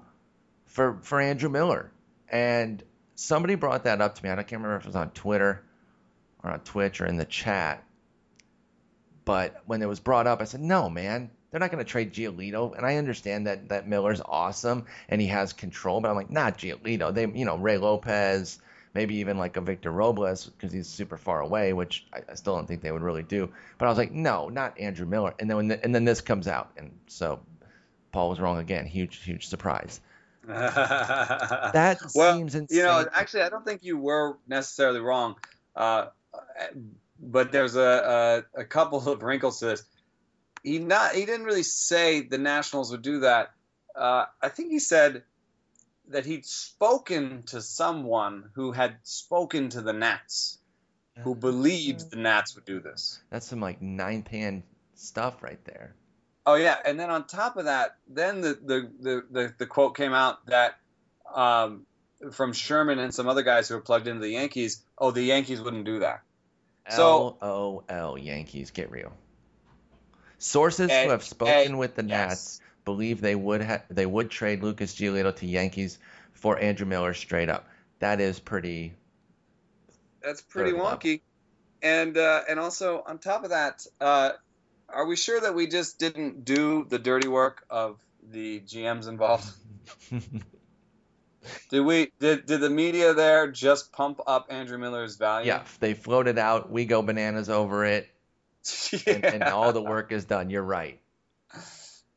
for 0.65 0.99
for 1.01 1.19
Andrew 1.19 1.49
Miller. 1.49 1.91
And 2.29 2.81
somebody 3.15 3.55
brought 3.55 3.83
that 3.83 4.01
up 4.01 4.15
to 4.15 4.23
me. 4.23 4.29
I 4.29 4.35
can't 4.35 4.61
remember 4.61 4.77
if 4.77 4.83
it 4.83 4.87
was 4.87 4.95
on 4.95 5.11
Twitter 5.11 5.63
or 6.43 6.51
on 6.51 6.59
Twitch 6.61 7.01
or 7.01 7.05
in 7.05 7.17
the 7.17 7.25
chat. 7.25 7.83
But 9.25 9.61
when 9.65 9.81
it 9.81 9.87
was 9.87 9.99
brought 9.99 10.27
up, 10.27 10.41
I 10.41 10.45
said, 10.45 10.61
"No, 10.61 10.89
man, 10.89 11.29
they're 11.49 11.59
not 11.59 11.71
going 11.71 11.83
to 11.83 11.89
trade 11.89 12.13
Giolito." 12.13 12.75
And 12.75 12.85
I 12.85 12.97
understand 12.97 13.47
that 13.47 13.69
that 13.69 13.87
Miller's 13.87 14.21
awesome 14.25 14.85
and 15.09 15.21
he 15.21 15.27
has 15.27 15.53
control, 15.53 16.01
but 16.01 16.09
I'm 16.09 16.15
like, 16.15 16.29
not 16.29 16.57
Giolito. 16.57 17.13
They, 17.13 17.27
you 17.27 17.45
know, 17.45 17.57
Ray 17.57 17.77
Lopez, 17.77 18.59
maybe 18.93 19.15
even 19.15 19.37
like 19.37 19.55
a 19.55 19.61
Victor 19.61 19.91
Robles 19.91 20.45
because 20.45 20.73
he's 20.73 20.87
super 20.87 21.17
far 21.17 21.39
away, 21.41 21.73
which 21.73 22.05
I, 22.13 22.19
I 22.29 22.35
still 22.35 22.55
don't 22.55 22.67
think 22.67 22.81
they 22.81 22.91
would 22.91 23.01
really 23.01 23.23
do. 23.23 23.49
But 23.77 23.85
I 23.85 23.89
was 23.89 23.97
like, 23.97 24.11
no, 24.11 24.49
not 24.49 24.77
Andrew 24.79 25.05
Miller. 25.05 25.33
And 25.39 25.49
then 25.49 25.57
when 25.57 25.67
the, 25.69 25.83
and 25.83 25.95
then 25.95 26.05
this 26.05 26.21
comes 26.21 26.47
out, 26.47 26.71
and 26.77 26.91
so 27.07 27.39
Paul 28.11 28.29
was 28.29 28.39
wrong 28.39 28.59
again. 28.59 28.85
Huge, 28.85 29.23
huge 29.23 29.47
surprise. 29.47 30.01
That 30.47 32.01
well, 32.13 32.37
seems 32.37 32.55
insane. 32.55 32.77
you 32.77 32.83
know, 32.83 33.05
actually, 33.13 33.43
I 33.43 33.49
don't 33.49 33.65
think 33.65 33.83
you 33.83 33.97
were 33.97 34.37
necessarily 34.47 34.99
wrong, 34.99 35.35
uh, 35.75 36.07
but 37.19 37.51
there's 37.51 37.75
a, 37.75 38.43
a 38.55 38.61
a 38.61 38.65
couple 38.65 39.07
of 39.07 39.23
wrinkles 39.23 39.59
to 39.59 39.67
this. 39.67 39.83
He 40.61 40.79
not 40.79 41.13
he 41.13 41.25
didn't 41.25 41.45
really 41.45 41.63
say 41.63 42.21
the 42.21 42.37
Nationals 42.37 42.91
would 42.91 43.01
do 43.01 43.21
that. 43.21 43.53
Uh, 43.95 44.25
I 44.41 44.49
think 44.49 44.71
he 44.71 44.79
said 44.79 45.23
that 46.09 46.25
he'd 46.25 46.45
spoken 46.45 47.43
to 47.43 47.61
someone 47.61 48.49
who 48.55 48.73
had 48.73 48.97
spoken 49.03 49.69
to 49.69 49.81
the 49.81 49.93
Nats, 49.93 50.57
who 51.19 51.35
believed 51.35 52.11
the 52.11 52.17
Nats 52.17 52.55
would 52.55 52.65
do 52.65 52.81
this. 52.81 53.21
That's 53.29 53.47
some 53.47 53.61
like 53.61 53.81
ninth 53.81 54.27
hand 54.27 54.63
stuff 54.95 55.41
right 55.41 55.63
there. 55.63 55.95
Oh 56.45 56.55
yeah, 56.55 56.77
and 56.85 56.99
then 56.99 57.09
on 57.09 57.25
top 57.25 57.57
of 57.57 57.65
that, 57.65 57.95
then 58.07 58.41
the 58.41 58.53
the 58.61 58.89
the, 58.99 59.23
the, 59.31 59.53
the 59.59 59.65
quote 59.65 59.95
came 59.95 60.13
out 60.13 60.45
that 60.47 60.77
um, 61.33 61.85
from 62.31 62.53
Sherman 62.53 62.99
and 62.99 63.13
some 63.13 63.27
other 63.29 63.43
guys 63.43 63.69
who 63.69 63.75
were 63.75 63.81
plugged 63.81 64.07
into 64.07 64.19
the 64.19 64.29
Yankees. 64.29 64.83
Oh, 64.97 65.11
the 65.11 65.23
Yankees 65.23 65.61
wouldn't 65.61 65.85
do 65.85 65.99
that. 65.99 66.21
So- 66.89 67.37
L 67.41 67.49
O 67.49 67.83
L 67.87 68.17
Yankees, 68.17 68.71
get 68.71 68.91
real. 68.91 69.13
Sources 70.37 70.91
Eh, 70.91 71.05
who 71.05 71.11
have 71.11 71.23
spoken 71.23 71.73
eh, 71.73 71.75
with 71.75 71.95
the 71.95 72.03
Nats 72.03 72.59
Yes. 72.59 72.61
believe 72.83 73.21
they 73.21 73.35
would 73.35 73.61
ha- 73.61 73.83
they 73.89 74.05
would 74.05 74.29
trade 74.29 74.61
Lucas 74.61 74.93
Giolito 74.93 75.33
to 75.37 75.45
Yankees 75.47 75.97
for 76.33 76.59
Andrew 76.59 76.85
Miller 76.85 77.13
straight 77.13 77.47
up. 77.47 77.65
That 77.99 78.19
is 78.19 78.41
pretty. 78.41 78.93
That's 80.21 80.41
pretty 80.41 80.73
wonky. 80.73 81.21
And 81.81 82.17
uh, 82.17 82.41
and 82.49 82.59
also 82.59 83.01
on 83.07 83.19
top 83.19 83.45
of 83.45 83.51
that, 83.51 83.85
uh, 84.01 84.31
are 84.93 85.05
we 85.05 85.15
sure 85.15 85.39
that 85.41 85.55
we 85.55 85.67
just 85.67 85.99
didn't 85.99 86.45
do 86.45 86.85
the 86.87 86.99
dirty 86.99 87.27
work 87.27 87.65
of 87.69 87.99
the 88.31 88.59
GMs 88.61 89.07
involved? 89.07 89.47
Did 91.69 91.81
we? 91.81 92.11
Did 92.19 92.45
did 92.45 92.61
the 92.61 92.69
media 92.69 93.13
there 93.13 93.51
just 93.51 93.91
pump 93.91 94.21
up 94.25 94.47
Andrew 94.49 94.77
Miller's 94.77 95.17
value? 95.17 95.47
yeah, 95.47 95.63
they 95.79 95.93
floated 95.93 96.37
out. 96.37 96.71
We 96.71 96.85
go 96.85 97.01
bananas 97.01 97.49
over 97.49 97.85
it, 97.85 98.07
and, 99.07 99.25
and 99.25 99.43
all 99.43 99.73
the 99.73 99.81
work 99.81 100.11
is 100.11 100.25
done. 100.25 100.49
You're 100.49 100.63
right. 100.63 100.99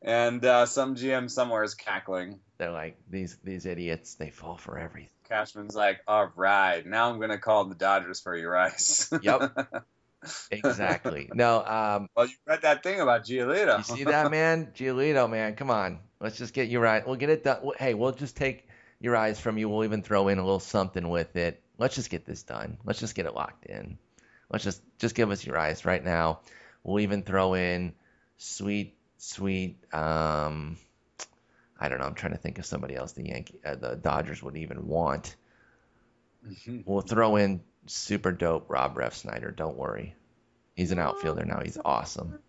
and 0.01 0.43
uh, 0.45 0.65
some 0.65 0.95
GM 0.95 1.29
somewhere 1.29 1.63
is 1.63 1.73
cackling. 1.73 2.39
They're 2.57 2.71
like 2.71 2.97
these 3.09 3.37
these 3.43 3.65
idiots. 3.65 4.15
They 4.15 4.29
fall 4.29 4.57
for 4.57 4.77
everything. 4.77 5.09
Cashman's 5.27 5.75
like, 5.75 5.99
all 6.07 6.31
right, 6.35 6.85
now 6.85 7.11
I'm 7.11 7.19
gonna 7.19 7.37
call 7.37 7.65
the 7.65 7.75
Dodgers 7.75 8.21
for 8.21 8.35
Urias. 8.35 9.11
Yep. 9.21 9.85
Exactly. 10.51 11.29
No. 11.33 11.63
Um. 11.63 12.09
well, 12.15 12.25
you 12.25 12.35
read 12.45 12.61
that 12.63 12.83
thing 12.83 12.99
about 13.01 13.23
Giolito. 13.25 13.77
You 13.77 13.83
see 13.83 14.03
that 14.05 14.31
man, 14.31 14.71
Giolito, 14.75 15.29
man. 15.29 15.55
Come 15.55 15.69
on. 15.69 15.99
Let's 16.19 16.37
just 16.37 16.53
get 16.53 16.69
Urias. 16.69 17.05
We'll 17.05 17.15
get 17.15 17.29
it 17.29 17.43
done. 17.43 17.71
Hey, 17.77 17.93
we'll 17.93 18.11
just 18.11 18.35
take 18.35 18.67
Urias 18.99 19.39
from 19.39 19.57
you. 19.57 19.69
We'll 19.69 19.83
even 19.83 20.01
throw 20.01 20.27
in 20.27 20.39
a 20.39 20.43
little 20.43 20.59
something 20.59 21.07
with 21.09 21.35
it. 21.35 21.61
Let's 21.77 21.95
just 21.95 22.09
get 22.09 22.25
this 22.25 22.43
done. 22.43 22.77
Let's 22.83 22.99
just 22.99 23.13
get 23.15 23.25
it 23.25 23.35
locked 23.35 23.65
in. 23.65 23.97
Let's 24.49 24.63
just 24.63 24.81
just 24.97 25.15
give 25.15 25.29
us 25.29 25.45
Urias 25.45 25.85
right 25.85 26.03
now. 26.03 26.39
We'll 26.83 27.01
even 27.01 27.21
throw 27.21 27.53
in 27.53 27.93
sweet, 28.37 28.95
sweet. 29.17 29.77
Um, 29.93 30.77
I 31.79 31.89
don't 31.89 31.99
know. 31.99 32.05
I'm 32.05 32.15
trying 32.15 32.33
to 32.33 32.39
think 32.39 32.57
of 32.59 32.65
somebody 32.65 32.95
else 32.95 33.11
the 33.11 33.27
Yankee, 33.27 33.59
uh, 33.63 33.75
the 33.75 33.95
Dodgers 33.95 34.41
would 34.41 34.57
even 34.57 34.87
want. 34.87 35.35
We'll 36.85 37.01
throw 37.01 37.35
in 37.35 37.61
super 37.87 38.31
dope 38.31 38.69
Rob 38.69 38.97
Ref 38.97 39.23
Refsnyder. 39.23 39.55
Don't 39.55 39.77
worry. 39.77 40.15
He's 40.75 40.91
an 40.91 40.99
outfielder 40.99 41.45
now. 41.45 41.61
He's 41.63 41.77
awesome. 41.83 42.39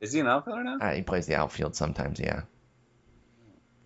Is 0.00 0.12
he 0.12 0.20
an 0.20 0.26
outfielder 0.26 0.64
now? 0.64 0.78
Uh, 0.80 0.94
he 0.94 1.02
plays 1.02 1.26
the 1.26 1.34
outfield 1.34 1.76
sometimes. 1.76 2.18
Yeah. 2.20 2.42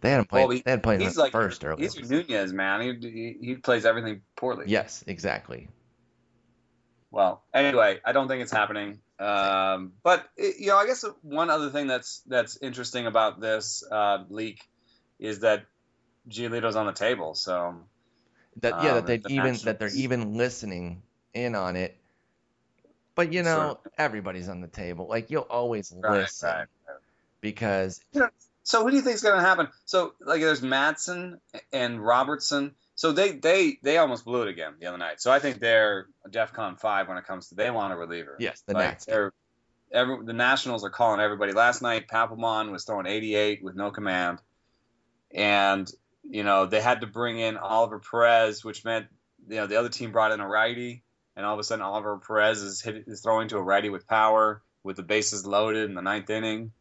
They 0.02 0.10
had 0.10 0.20
him 0.20 0.26
playing. 0.26 0.48
Well, 0.48 0.56
he- 0.56 0.62
they 0.62 0.70
had 0.72 1.00
He's 1.00 1.16
like 1.16 1.32
first 1.32 1.64
earlier. 1.64 1.88
He's 1.88 2.10
Nunez, 2.10 2.52
man. 2.52 2.80
He, 2.80 3.08
he 3.08 3.46
he 3.46 3.54
plays 3.54 3.84
everything 3.86 4.22
poorly. 4.36 4.64
Yes, 4.68 5.04
exactly. 5.06 5.68
Well, 7.10 7.42
anyway, 7.54 8.00
I 8.04 8.12
don't 8.12 8.26
think 8.26 8.42
it's 8.42 8.52
happening. 8.52 9.00
Um, 9.18 9.92
but 10.02 10.28
it, 10.36 10.56
you 10.58 10.68
know, 10.68 10.76
I 10.78 10.86
guess 10.86 11.04
one 11.22 11.50
other 11.50 11.70
thing 11.70 11.86
that's 11.86 12.22
that's 12.26 12.56
interesting 12.60 13.06
about 13.06 13.40
this 13.40 13.84
uh, 13.88 14.24
leak 14.28 14.60
is 15.20 15.40
that 15.40 15.66
Giolito's 16.28 16.74
on 16.74 16.86
the 16.86 16.92
table. 16.92 17.34
So 17.34 17.76
That 18.60 18.82
yeah, 18.82 18.94
Um, 18.98 19.06
that 19.06 19.06
they 19.06 19.16
the 19.18 19.30
even 19.30 19.54
that 19.64 19.78
they're 19.78 19.94
even 19.94 20.36
listening 20.36 21.02
in 21.34 21.54
on 21.54 21.76
it. 21.76 21.96
But 23.14 23.32
you 23.32 23.42
know, 23.42 23.78
Sure. 23.82 23.92
everybody's 23.98 24.48
on 24.48 24.60
the 24.60 24.68
table. 24.68 25.06
Like 25.08 25.30
you'll 25.30 25.42
always 25.42 25.92
Right, 26.02 26.20
listen 26.20 26.48
right. 26.48 26.66
because 27.40 28.00
So 28.64 28.82
who 28.84 28.90
do 28.90 28.96
you 28.96 29.02
think 29.02 29.16
is 29.16 29.22
going 29.22 29.34
to 29.36 29.40
happen? 29.40 29.68
So 29.86 30.14
like, 30.20 30.40
there's 30.40 30.60
Madson 30.60 31.38
and 31.72 32.00
Robertson. 32.04 32.74
So 32.94 33.12
they 33.12 33.32
they 33.32 33.78
they 33.82 33.96
almost 33.98 34.24
blew 34.24 34.42
it 34.42 34.48
again 34.48 34.74
the 34.78 34.86
other 34.86 34.98
night. 34.98 35.20
So 35.20 35.32
I 35.32 35.38
think 35.40 35.58
they're 35.58 36.06
DefCon 36.28 36.78
five 36.78 37.08
when 37.08 37.16
it 37.16 37.24
comes 37.24 37.48
to 37.48 37.54
they 37.54 37.70
want 37.70 37.92
a 37.92 37.96
reliever. 37.96 38.36
yes, 38.38 38.62
the 38.66 38.74
like, 38.74 38.90
Nats. 38.90 39.08
every, 39.08 40.24
the 40.24 40.32
Nationals 40.32 40.84
are 40.84 40.90
calling 40.90 41.20
everybody. 41.20 41.52
Last 41.52 41.82
night, 41.82 42.06
Papelbon 42.06 42.70
was 42.70 42.84
throwing 42.84 43.06
88 43.06 43.64
with 43.64 43.74
no 43.74 43.90
command, 43.90 44.40
and 45.34 45.90
you 46.28 46.42
know 46.44 46.66
they 46.66 46.80
had 46.80 47.00
to 47.00 47.06
bring 47.06 47.38
in 47.38 47.56
Oliver 47.56 47.98
Perez, 47.98 48.64
which 48.64 48.84
meant 48.84 49.06
you 49.48 49.56
know 49.56 49.66
the 49.66 49.76
other 49.76 49.88
team 49.88 50.12
brought 50.12 50.32
in 50.32 50.40
a 50.40 50.48
righty, 50.48 51.02
and 51.36 51.44
all 51.46 51.54
of 51.54 51.60
a 51.60 51.64
sudden 51.64 51.84
Oliver 51.84 52.18
Perez 52.18 52.62
is 52.62 52.80
hit, 52.80 53.04
is 53.06 53.20
throwing 53.20 53.48
to 53.48 53.56
a 53.58 53.62
righty 53.62 53.90
with 53.90 54.06
power 54.06 54.62
with 54.82 54.96
the 54.96 55.02
bases 55.02 55.46
loaded 55.46 55.88
in 55.88 55.94
the 55.94 56.02
ninth 56.02 56.30
inning, 56.30 56.72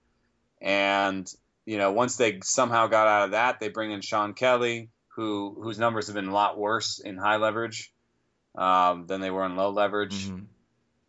and 0.61 1.31
you 1.65 1.77
know 1.77 1.91
once 1.91 2.17
they 2.17 2.39
somehow 2.43 2.87
got 2.87 3.07
out 3.07 3.25
of 3.25 3.31
that, 3.31 3.59
they 3.59 3.69
bring 3.69 3.91
in 3.91 4.01
Shawn 4.01 4.33
Kelley, 4.33 4.89
who 5.09 5.57
whose 5.61 5.79
numbers 5.79 6.07
have 6.07 6.15
been 6.15 6.27
a 6.27 6.33
lot 6.33 6.57
worse 6.57 6.99
in 6.99 7.17
high 7.17 7.37
leverage 7.37 7.93
um, 8.55 9.07
than 9.07 9.21
they 9.21 9.31
were 9.31 9.45
in 9.45 9.55
low 9.55 9.69
leverage. 9.69 10.27
Mhm. 10.27 10.45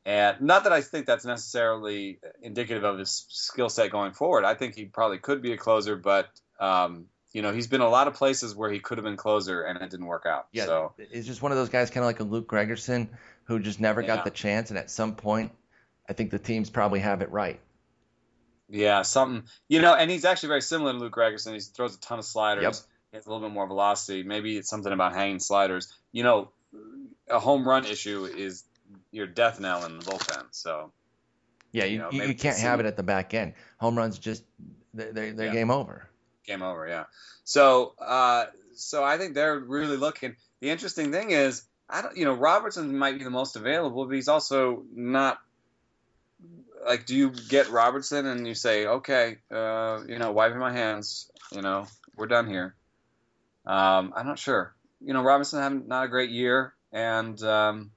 And 0.05 0.41
not 0.41 0.65
that 0.65 0.73
I 0.73 0.81
think 0.81 1.07
that's 1.07 1.25
necessarily 1.25 2.19
indicative 2.41 2.83
of 2.83 2.99
his 2.99 3.25
skill 3.29 3.69
set 3.69 3.93
going 3.93 4.13
forward. 4.13 4.45
I 4.45 4.55
think 4.55 4.75
he 4.75 4.87
probably 4.87 5.19
could 5.19 5.43
be 5.43 5.53
a 5.53 5.57
closer, 5.57 5.97
but 5.97 6.29
um, 6.59 7.07
you 7.33 7.43
know, 7.43 7.53
he's 7.53 7.67
been 7.67 7.81
a 7.81 7.89
lot 7.89 8.09
of 8.09 8.15
places 8.15 8.55
where 8.55 8.71
he 8.71 8.79
could 8.79 8.99
have 8.99 9.05
been 9.05 9.17
closer 9.17 9.63
and 9.63 9.81
it 9.81 9.91
didn't 9.91 10.07
work 10.07 10.27
out. 10.27 10.49
Yeah, 10.53 10.67
So 10.67 10.93
it's 10.99 11.27
just 11.27 11.43
one 11.43 11.53
of 11.53 11.59
those 11.59 11.69
guys, 11.71 11.91
kind 11.91 12.05
of 12.05 12.07
like 12.09 12.21
a 12.21 12.25
Luke 12.25 12.49
Gregerson, 12.49 13.09
who 13.45 13.59
just 13.59 13.81
never 13.81 14.01
Yeah. 14.01 14.09
got 14.09 14.25
the 14.25 14.31
chance, 14.31 14.71
and 14.71 14.79
at 14.79 14.91
some 14.91 15.15
point, 15.15 15.53
I 16.09 16.13
think 16.13 16.31
the 16.31 16.39
teams 16.39 16.69
probably 16.71 17.01
have 17.01 17.23
it 17.23 17.31
right. 17.31 17.61
yeah, 18.69 19.03
something 19.03 19.45
you 19.69 19.81
know, 19.81 19.95
and 19.95 20.11
he's 20.11 20.25
actually 20.25 20.49
very 20.49 20.63
similar 20.63 20.93
to 20.93 20.99
Luke 20.99 21.15
Gregerson. 21.15 21.53
He 21.55 21.61
throws 21.61 21.95
a 21.97 22.01
ton 22.01 22.19
of 22.19 22.25
sliders. 22.25 22.63
Yep. 22.63 22.75
He 23.11 23.17
has 23.19 23.27
a 23.27 23.31
little 23.31 23.47
bit 23.47 23.53
more 23.53 23.67
velocity. 23.67 24.23
Maybe 24.23 24.57
it's 24.57 24.71
something 24.71 24.93
about 24.93 25.13
hanging 25.13 25.41
sliders. 25.41 25.93
You 26.13 26.23
know, 26.23 26.51
a 27.29 27.39
home 27.39 27.69
run 27.69 27.85
issue 27.85 28.25
is 28.25 28.65
your 29.11 29.27
death 29.27 29.61
knell 29.61 29.85
in 29.85 29.99
the 29.99 30.05
bullpen. 30.05 30.45
So 30.53 30.93
Yeah, 31.73 31.85
you, 31.85 31.93
You 31.93 31.99
know, 31.99 32.11
you, 32.11 32.35
can't 32.35 32.59
have 32.59 32.81
it 32.81 32.87
at 32.87 32.97
the 32.97 33.03
back 33.03 33.35
end. 33.35 33.55
Home 33.79 33.97
runs 33.97 34.19
just 34.19 34.43
they're 34.95 35.13
they're, 35.13 35.33
they're 35.33 35.47
Yeah. 35.49 35.53
game 35.53 35.71
over. 35.71 36.09
Game 36.47 36.63
over. 36.63 36.87
Yeah. 36.87 37.05
So, 37.45 37.95
uh, 37.99 38.47
so 38.75 39.05
I 39.05 39.19
think 39.19 39.35
they're 39.35 39.59
really 39.59 39.97
looking. 39.97 40.37
The 40.61 40.71
interesting 40.71 41.13
thing 41.13 41.31
is, 41.31 41.63
I 41.89 42.03
don't, 42.03 42.17
you 42.17 42.25
know, 42.25 42.35
Robertson 42.35 42.97
might 42.97 43.19
be 43.19 43.25
the 43.25 43.31
most 43.31 43.57
available, 43.57 44.07
but 44.07 44.15
he's 44.15 44.29
also 44.29 44.85
not. 44.95 45.39
Like, 46.85 47.07
do 47.07 47.15
you 47.15 47.31
get 47.31 47.71
Robertson 47.71 48.27
and 48.27 48.47
you 48.47 48.55
say, 48.55 48.87
okay, 48.87 49.39
uh, 49.53 50.01
you 50.09 50.19
know, 50.19 50.33
wiping 50.33 50.59
my 50.59 50.73
hands, 50.73 51.31
you 51.53 51.63
know, 51.63 51.87
we're 52.17 52.27
done 52.27 52.49
here. 52.49 52.75
Um, 53.65 54.13
I'm 54.17 54.27
not 54.27 54.41
sure. 54.41 54.75
You 55.01 55.13
know, 55.15 55.23
Robinson 55.23 55.63
had 55.63 55.87
not 55.87 56.07
a 56.07 56.09
great 56.09 56.31
year, 56.31 56.75
and 56.93 57.41
um, 57.45 57.93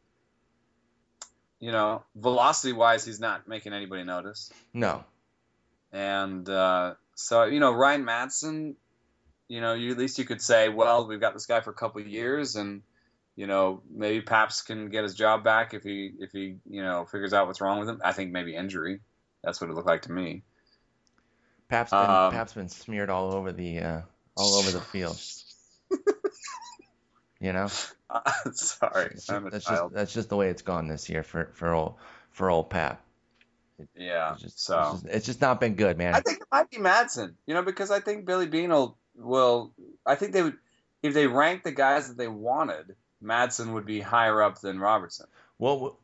you 1.59 1.71
know, 1.71 2.03
velocity 2.15 2.73
wise, 2.73 3.05
he's 3.05 3.19
not 3.19 3.47
making 3.47 3.73
anybody 3.73 4.03
notice. 4.03 4.51
No, 4.73 5.03
And 5.91 6.47
uh, 6.47 6.93
so, 7.15 7.45
you 7.45 7.59
know, 7.59 7.71
Ryan 7.71 8.05
Madson, 8.05 8.75
you 9.47 9.61
know, 9.61 9.73
you, 9.73 9.91
at 9.91 9.97
least 9.97 10.19
you 10.19 10.25
could 10.25 10.41
say, 10.41 10.69
well, 10.69 11.07
we've 11.07 11.19
got 11.19 11.33
this 11.33 11.45
guy 11.45 11.61
for 11.61 11.71
a 11.71 11.73
couple 11.73 12.01
of 12.01 12.07
years, 12.07 12.55
and 12.55 12.81
you 13.35 13.47
know, 13.47 13.81
maybe 13.93 14.21
Paps 14.21 14.61
can 14.61 14.89
get 14.89 15.03
his 15.03 15.13
job 15.13 15.43
back 15.43 15.73
if 15.73 15.83
he 15.83 16.11
if 16.19 16.31
he 16.31 16.57
you 16.69 16.83
know 16.83 17.05
figures 17.05 17.33
out 17.33 17.47
what's 17.47 17.61
wrong 17.61 17.79
with 17.79 17.89
him. 17.89 18.01
I 18.03 18.11
think 18.11 18.31
maybe 18.31 18.55
injury. 18.55 19.01
That's 19.43 19.61
what 19.61 19.69
it 19.69 19.73
looked 19.73 19.87
like 19.87 20.03
to 20.03 20.11
me. 20.11 20.43
Pap's 21.69 21.91
been 21.91 21.99
Um, 21.99 22.31
Pap's 22.31 22.53
been 22.53 22.69
smeared 22.69 23.09
all 23.09 23.33
over 23.33 23.51
the 23.51 23.79
uh, 23.79 24.01
all 24.35 24.55
over 24.55 24.71
the 24.71 24.81
field. 24.81 25.19
you 27.39 27.53
know, 27.53 27.67
Sorry, 28.53 29.15
I'm 29.29 29.47
a 29.47 29.49
that's 29.49 29.65
just 29.65 29.93
that's 29.93 30.13
just 30.13 30.29
the 30.29 30.37
way 30.37 30.49
it's 30.49 30.61
gone 30.61 30.87
this 30.87 31.09
year 31.09 31.23
for 31.23 31.51
for 31.53 31.73
old 31.73 31.95
for 32.31 32.49
old 32.49 32.69
Pap. 32.69 33.04
Yeah. 33.95 34.33
It's 34.33 34.41
just, 34.41 34.59
so 34.63 34.79
it's 34.79 35.01
just, 35.01 35.15
it's 35.15 35.25
just 35.25 35.41
not 35.41 35.59
been 35.59 35.75
good, 35.75 35.97
man. 35.97 36.15
I 36.15 36.21
think 36.21 36.39
it 36.39 36.47
might 36.51 36.69
be 36.69 36.77
Madson, 36.77 37.33
you 37.45 37.53
know, 37.53 37.61
because 37.63 37.91
I 37.91 37.99
think 37.99 38.25
Billy 38.25 38.47
Beane 38.47 38.69
will, 38.69 38.97
will 39.15 39.71
I 40.05 40.15
think 40.15 40.33
they 40.33 40.43
would 40.43 40.57
if 41.03 41.13
they 41.13 41.27
ranked 41.27 41.63
the 41.63 41.71
guys 41.71 42.07
that 42.07 42.17
they 42.17 42.27
wanted, 42.27 42.95
Madson 43.23 43.73
would 43.73 43.85
be 43.85 44.01
higher 44.01 44.41
up 44.41 44.59
than 44.59 44.79
Robertson. 44.79 45.27
well, 45.59 45.97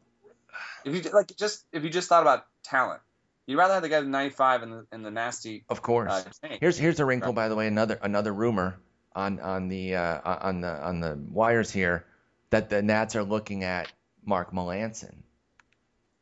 If 0.85 0.93
you 0.93 1.11
like 1.11 1.35
just 1.35 1.65
if 1.71 1.83
you 1.83 1.89
just 1.89 2.09
thought 2.09 2.21
about 2.21 2.45
talent, 2.63 3.01
you'd 3.47 3.57
rather 3.57 3.73
have 3.73 3.83
the 3.83 3.89
guy 3.89 3.99
with 3.99 4.09
95 4.09 4.63
and 4.63 4.73
the 4.73 4.85
and 4.91 5.05
the 5.05 5.11
nasty 5.11 5.63
of 5.69 5.81
course. 5.81 6.11
uh. 6.43 6.47
Here's 6.59 6.77
here's 6.77 6.99
a 6.99 7.05
wrinkle, 7.05 7.33
by 7.33 7.49
the 7.49 7.55
way. 7.55 7.67
Another 7.67 7.99
another 8.01 8.33
rumor 8.33 8.79
on 9.15 9.39
on 9.39 9.67
the 9.69 9.95
uh, 9.95 10.19
on 10.23 10.61
the 10.61 10.69
on 10.69 10.99
the 10.99 11.19
wires 11.31 11.71
here 11.71 12.05
that 12.49 12.69
the 12.69 12.81
Nats 12.81 13.15
are 13.15 13.23
looking 13.23 13.63
at 13.63 13.91
Mark 14.25 14.51
Melancon. 14.51 15.15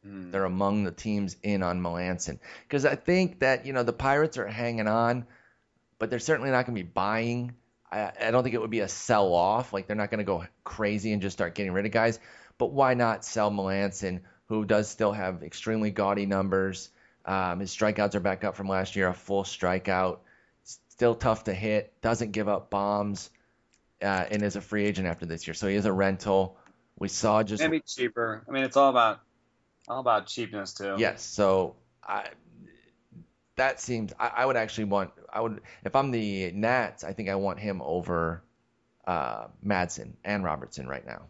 Hmm. 0.03 0.31
They're 0.31 0.45
among 0.45 0.83
the 0.85 0.91
teams 0.91 1.35
in 1.43 1.61
on 1.61 1.81
Melancon 1.81 2.39
because 2.63 2.85
I 2.85 2.95
think 2.95 3.39
that 3.39 3.65
you 3.65 3.73
know 3.73 3.83
the 3.83 3.93
Pirates 3.93 4.37
are 4.37 4.47
hanging 4.47 4.87
on, 4.87 5.25
but 5.97 6.09
they're 6.09 6.19
certainly 6.19 6.51
not 6.51 6.65
going 6.65 6.77
to 6.77 6.83
be 6.83 6.89
buying. 6.89 7.55
I, 7.91 8.11
I 8.21 8.31
don't 8.31 8.43
think 8.43 8.55
it 8.55 8.61
would 8.61 8.69
be 8.69 8.79
a 8.79 8.87
sell 8.87 9.33
off. 9.33 9.73
Like 9.73 9.87
they're 9.87 9.95
not 9.95 10.09
going 10.09 10.19
to 10.19 10.23
go 10.23 10.45
crazy 10.63 11.11
and 11.11 11.21
just 11.21 11.35
start 11.35 11.55
getting 11.55 11.73
rid 11.73 11.85
of 11.85 11.91
guys. 11.91 12.19
But 12.57 12.71
why 12.71 12.93
not 12.93 13.25
sell 13.25 13.51
Melancon, 13.51 14.21
who 14.47 14.65
does 14.65 14.89
still 14.89 15.11
have 15.11 15.43
extremely 15.43 15.91
gaudy 15.91 16.25
numbers? 16.25 16.89
Um, 17.25 17.59
his 17.59 17.75
strikeouts 17.75 18.15
are 18.15 18.19
back 18.19 18.43
up 18.43 18.55
from 18.55 18.67
last 18.67 18.95
year, 18.95 19.07
a 19.07 19.13
full 19.13 19.43
strikeout. 19.43 20.19
Still 20.63 21.15
tough 21.15 21.45
to 21.45 21.53
hit. 21.53 21.93
Doesn't 22.01 22.31
give 22.31 22.47
up 22.47 22.69
bombs, 22.69 23.29
uh, 24.01 24.25
and 24.29 24.43
is 24.43 24.55
a 24.55 24.61
free 24.61 24.85
agent 24.85 25.07
after 25.07 25.25
this 25.25 25.47
year. 25.47 25.53
So 25.53 25.67
he 25.67 25.75
is 25.75 25.85
a 25.85 25.93
rental. 25.93 26.57
We 26.97 27.07
saw 27.07 27.43
just 27.43 27.63
Maybe 27.63 27.81
cheaper. 27.81 28.43
I 28.47 28.51
mean, 28.51 28.63
it's 28.63 28.75
all 28.75 28.89
about 28.89 29.21
all 29.89 29.99
about 29.99 30.27
cheapness 30.27 30.73
too. 30.73 30.95
Yes. 30.97 31.23
So 31.23 31.75
I 32.07 32.27
that 33.55 33.79
seems 33.79 34.13
I, 34.19 34.31
I 34.37 34.45
would 34.45 34.55
actually 34.55 34.85
want 34.85 35.11
I 35.31 35.41
would 35.41 35.61
if 35.83 35.95
I'm 35.95 36.11
the 36.11 36.51
Nats, 36.51 37.03
I 37.03 37.13
think 37.13 37.29
I 37.29 37.35
want 37.35 37.59
him 37.59 37.81
over 37.81 38.43
uh 39.05 39.47
Madson 39.65 40.13
and 40.23 40.43
Robertson 40.43 40.87
right 40.87 41.05
now. 41.05 41.23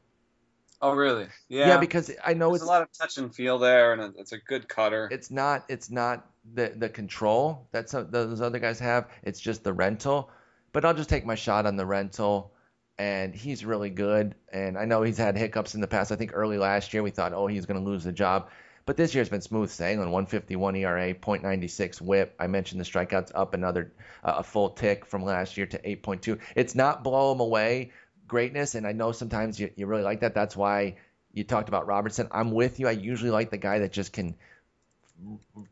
Oh, 0.82 0.94
really? 0.94 1.28
Yeah. 1.50 1.68
Yeah, 1.68 1.78
because 1.78 2.10
I 2.24 2.34
know 2.34 2.50
there's 2.50 2.62
it's 2.62 2.70
a 2.70 2.72
lot 2.72 2.82
of 2.82 2.90
touch 2.94 3.18
and 3.18 3.34
feel 3.34 3.60
there, 3.60 3.94
and 3.94 4.14
it's 4.18 4.32
a 4.32 4.38
good 4.38 4.70
cutter. 4.70 5.10
it's 5.12 5.30
not 5.30 5.66
it's 5.68 5.92
not 5.92 6.30
the 6.54 6.74
the 6.78 6.90
control 6.90 7.68
that 7.72 7.90
some 7.90 8.10
those 8.12 8.42
other 8.42 8.60
guys 8.60 8.80
have. 8.80 9.10
It's 9.24 9.40
just 9.40 9.64
the 9.64 9.74
rental. 9.74 10.30
But 10.72 10.86
I'll 10.86 10.94
just 10.94 11.10
take 11.10 11.26
my 11.26 11.36
shot 11.36 11.66
on 11.66 11.76
the 11.76 11.86
rental. 11.86 12.54
And 13.00 13.34
he's 13.34 13.66
really 13.66 13.90
good. 13.90 14.36
And 14.54 14.78
I 14.78 14.86
know 14.86 15.02
he's 15.02 15.18
had 15.18 15.36
hiccups 15.38 15.74
in 15.74 15.82
the 15.82 15.88
past. 15.88 16.12
I 16.12 16.16
think 16.16 16.32
early 16.34 16.58
last 16.58 16.94
year 16.94 17.02
we 17.02 17.10
thought, 17.10 17.34
oh, 17.34 17.48
he's 17.48 17.66
going 17.66 17.84
to 17.84 17.90
lose 17.90 18.04
the 18.04 18.12
job. 18.12 18.50
But 18.86 18.98
this 18.98 19.16
year's 19.16 19.30
been 19.30 19.42
smooth 19.42 19.70
sailing. 19.70 20.12
151 20.12 20.76
ERA, 20.76 21.14
.96 21.14 22.02
WHIP. 22.02 22.36
I 22.40 22.48
mentioned 22.48 22.82
the 22.82 22.86
strikeouts 22.86 23.32
up 23.34 23.54
another 23.54 23.94
uh, 24.24 24.36
a 24.38 24.44
full 24.44 24.70
tick 24.70 25.06
from 25.06 25.24
last 25.24 25.58
year 25.58 25.66
to 25.68 25.78
8.2. 25.80 26.40
It's 26.56 26.76
not 26.76 27.04
blow 27.04 27.32
them 27.32 27.40
away 27.40 27.92
greatness, 28.30 28.76
and 28.76 28.88
I 28.88 28.94
know 28.94 29.12
sometimes 29.12 29.60
you, 29.60 29.70
you 29.76 29.88
really 29.88 30.04
like 30.04 30.22
that. 30.22 30.34
That's 30.34 30.56
why 30.56 30.96
you 31.34 31.44
talked 31.44 31.68
about 31.68 31.88
Robertson. 31.88 32.30
I'm 32.32 32.52
with 32.52 32.80
you. 32.80 32.88
I 32.88 32.92
usually 32.92 33.32
like 33.32 33.50
the 33.50 33.58
guy 33.58 33.80
that 33.80 33.92
just 33.92 34.14
can 34.14 34.36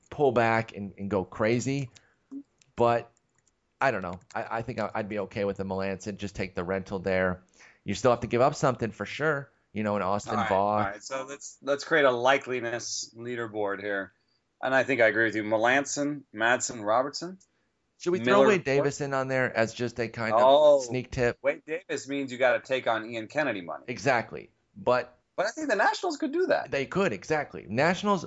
pull 0.10 0.34
back 0.34 0.76
and, 0.76 0.94
and 0.98 1.10
go 1.10 1.24
crazy. 1.24 1.90
But 2.76 3.10
I 3.80 3.92
don't 3.92 4.02
know. 4.02 4.20
I, 4.34 4.46
I 4.52 4.62
think 4.62 4.80
I'd 4.80 5.10
be 5.10 5.20
okay 5.20 5.46
with 5.46 5.58
the 5.58 5.66
Melancon. 5.66 6.18
Just 6.18 6.36
take 6.36 6.56
the 6.56 6.64
rental 6.64 7.00
there. 7.00 7.42
You 7.84 7.94
still 7.94 8.12
have 8.12 8.22
to 8.22 8.28
give 8.28 8.42
up 8.42 8.56
something 8.56 8.92
for 8.92 9.06
sure. 9.06 9.50
You 9.74 9.84
know, 9.84 9.96
an 9.96 10.02
Austin 10.02 10.36
all 10.36 10.40
right, 10.40 10.50
Voth. 10.50 10.52
All 10.52 10.80
right, 10.80 11.04
so 11.04 11.26
let's 11.30 11.58
let's 11.62 11.84
create 11.84 12.06
a 12.06 12.10
likeliness 12.10 13.16
leaderboard 13.16 13.80
here, 13.80 14.12
and 14.62 14.74
I 14.74 14.84
think 14.84 15.02
I 15.02 15.08
agree 15.08 15.26
with 15.26 15.36
you. 15.36 15.44
Melancon, 15.44 16.22
Madson, 16.34 16.84
Robertson. 16.84 17.38
Should 18.00 18.12
we 18.12 18.20
throw 18.20 18.48
Wade 18.48 18.64
Davis 18.64 19.02
in 19.02 19.14
on 19.14 19.28
there 19.28 19.56
as 19.56 19.74
just 19.74 20.00
a 20.00 20.08
kind 20.08 20.34
oh, 20.36 20.78
of 20.78 20.86
sneak 20.86 21.12
tip? 21.12 21.38
Wade 21.42 21.64
Davis 21.66 22.08
means 22.08 22.32
you 22.32 22.38
got 22.38 22.54
to 22.54 22.60
take 22.60 22.88
on 22.88 23.10
Ian 23.10 23.28
Kennedy 23.28 23.62
money. 23.62 23.84
Exactly, 23.88 24.50
but 24.76 25.18
but 25.36 25.46
I 25.46 25.50
think 25.52 25.70
the 25.70 25.76
Nationals 25.76 26.18
could 26.18 26.32
do 26.32 26.48
that. 26.48 26.72
They 26.72 26.86
could 26.86 27.14
exactly. 27.14 27.66
Nationals 27.70 28.26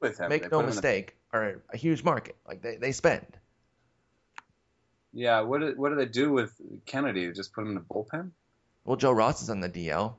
with 0.00 0.18
him. 0.18 0.28
make 0.28 0.42
they 0.42 0.48
no 0.48 0.62
mistake 0.62 1.16
the... 1.32 1.38
are 1.38 1.62
a 1.72 1.76
huge 1.76 2.04
market. 2.04 2.36
Like 2.46 2.62
they, 2.62 2.76
they 2.76 2.92
spend. 2.92 3.26
Yeah, 5.12 5.40
what 5.40 5.60
do, 5.60 5.74
what 5.76 5.90
do 5.90 5.96
they 5.96 6.06
do 6.06 6.32
with 6.32 6.52
Kennedy? 6.86 7.30
Just 7.32 7.52
put 7.52 7.62
him 7.62 7.68
in 7.68 7.74
the 7.74 7.80
bullpen? 7.80 8.30
Well, 8.84 8.96
Joe 8.96 9.12
Ross 9.12 9.42
is 9.42 9.50
on 9.50 9.60
the 9.60 9.68
DL. 9.68 10.14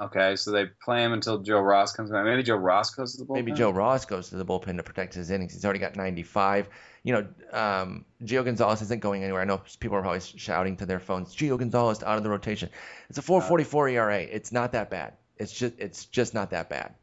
Okay, 0.00 0.34
so 0.36 0.50
they 0.50 0.64
play 0.64 1.04
him 1.04 1.12
until 1.12 1.38
Joe 1.38 1.60
Ross 1.60 1.92
comes 1.92 2.10
back. 2.10 2.24
Maybe 2.24 2.42
Joe 2.42 2.56
Ross 2.56 2.90
goes 2.94 3.12
to 3.12 3.18
the 3.18 3.26
bullpen. 3.26 3.34
Maybe 3.34 3.52
Joe 3.52 3.70
Ross 3.70 4.06
goes 4.06 4.30
to 4.30 4.36
the 4.36 4.46
bullpen 4.46 4.78
to 4.78 4.82
protect 4.82 5.12
his 5.12 5.30
innings. 5.30 5.52
He's 5.52 5.64
already 5.64 5.78
got 5.78 5.94
95. 5.94 6.68
You 7.02 7.12
know, 7.12 7.26
um, 7.52 8.06
Gio 8.24 8.42
Gonzalez 8.42 8.80
isn't 8.80 9.02
going 9.02 9.22
anywhere. 9.22 9.42
I 9.42 9.44
know 9.44 9.60
people 9.78 9.98
are 9.98 10.02
probably 10.02 10.20
shouting 10.20 10.78
to 10.78 10.86
their 10.86 11.00
phones, 11.00 11.34
"Gio 11.36 11.58
Gonzalez 11.58 12.02
out 12.02 12.16
of 12.16 12.24
the 12.24 12.30
rotation." 12.30 12.70
It's 13.10 13.18
a 13.18 13.22
4.44 13.22 13.92
ERA. 13.92 14.20
It's 14.20 14.52
not 14.52 14.72
that 14.72 14.88
bad. 14.88 15.14
It's 15.36 15.52
just 15.52 15.74
it's 15.78 16.06
just 16.06 16.32
not 16.32 16.50
that 16.50 16.70
bad. 16.70 16.94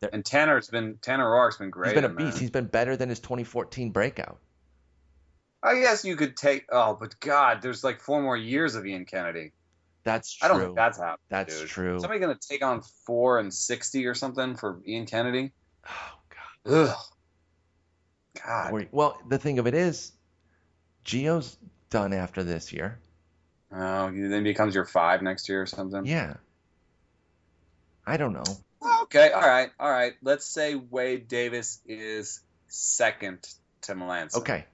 They're, 0.00 0.10
and 0.12 0.24
Tanner's 0.24 0.68
been 0.68 0.98
Tanner 1.02 1.26
Roark's 1.26 1.58
been 1.58 1.70
great. 1.70 1.88
He's 1.92 1.94
been 1.94 2.10
a 2.10 2.14
beast. 2.14 2.38
He's 2.38 2.50
been 2.50 2.66
better 2.66 2.96
than 2.96 3.10
his 3.10 3.20
2014 3.20 3.90
breakout. 3.90 4.38
I 5.66 5.80
guess 5.80 6.04
you 6.04 6.16
could 6.16 6.36
take. 6.36 6.66
Oh, 6.70 6.96
but 6.98 7.18
God, 7.20 7.60
there's 7.60 7.82
like 7.82 8.00
four 8.00 8.22
more 8.22 8.36
years 8.36 8.74
of 8.74 8.86
Ian 8.86 9.04
Kennedy. 9.04 9.52
That's 10.04 10.32
true. 10.34 10.46
I 10.46 10.52
don't 10.52 10.60
think 10.60 10.76
that's 10.76 10.98
happening. 10.98 11.18
That's 11.28 11.60
dude. 11.60 11.68
true. 11.68 12.00
Somebody 12.00 12.20
gonna 12.20 12.38
take 12.40 12.64
on 12.64 12.82
four 13.04 13.38
and 13.40 13.52
sixty 13.52 14.06
or 14.06 14.14
something 14.14 14.54
for 14.56 14.80
Ian 14.86 15.06
Kennedy? 15.06 15.52
Oh 15.84 16.12
God. 16.64 16.72
Ugh. 16.72 16.96
God. 18.44 18.88
Well, 18.92 19.18
the 19.28 19.38
thing 19.38 19.58
of 19.58 19.66
it 19.66 19.74
is, 19.74 20.12
Gio's 21.04 21.58
done 21.90 22.12
after 22.12 22.44
this 22.44 22.72
year. 22.72 23.00
Oh, 23.72 24.10
then 24.12 24.44
becomes 24.44 24.74
your 24.74 24.84
five 24.84 25.22
next 25.22 25.48
year 25.48 25.62
or 25.62 25.66
something. 25.66 26.06
Yeah. 26.06 26.34
I 28.06 28.16
don't 28.16 28.32
know. 28.32 28.44
Okay, 29.02 29.32
all 29.32 29.40
right, 29.40 29.70
all 29.80 29.90
right. 29.90 30.14
Let's 30.22 30.46
say 30.46 30.76
Wade 30.76 31.26
Davis 31.26 31.80
is 31.86 32.40
second 32.68 33.38
to 33.82 33.94
Melancon. 33.94 34.36
Okay. 34.36 34.64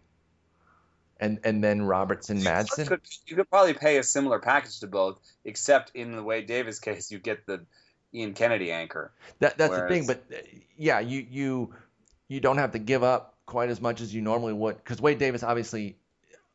And 1.23 1.39
and 1.45 1.62
then 1.62 1.83
Robertson 1.83 2.41
Madson. 2.41 2.79
You 2.79 2.85
could, 2.87 3.01
you 3.29 3.37
could 3.37 3.49
probably 3.49 3.75
pay 3.75 3.99
a 3.99 4.03
similar 4.03 4.41
package 4.41 4.81
to 4.81 4.89
both, 4.89 5.20
except 5.45 5.93
in 5.95 6.16
the 6.16 6.23
Wade 6.23 6.49
Davis 6.49 6.81
case, 6.81 7.12
you 7.12 7.20
get 7.20 7.47
the 7.47 7.64
Ian 8.12 8.35
Kennedy 8.35 8.73
anchor. 8.73 9.12
That 9.39 9.57
that's 9.57 9.70
whereas, 9.70 9.89
the 9.89 9.95
thing, 9.95 10.07
but 10.07 10.37
uh, 10.37 10.43
yeah, 10.77 10.99
you 10.99 11.25
you 11.31 11.75
you 12.27 12.41
don't 12.41 12.59
have 12.59 12.73
to 12.73 12.81
give 12.81 13.05
up 13.05 13.37
quite 13.47 13.70
as 13.70 13.81
much 13.81 14.01
as 14.01 14.12
you 14.12 14.20
normally 14.20 14.53
would 14.53 14.77
because 14.77 15.01
Wade 15.01 15.18
Davis 15.18 15.45
obviously 15.45 15.97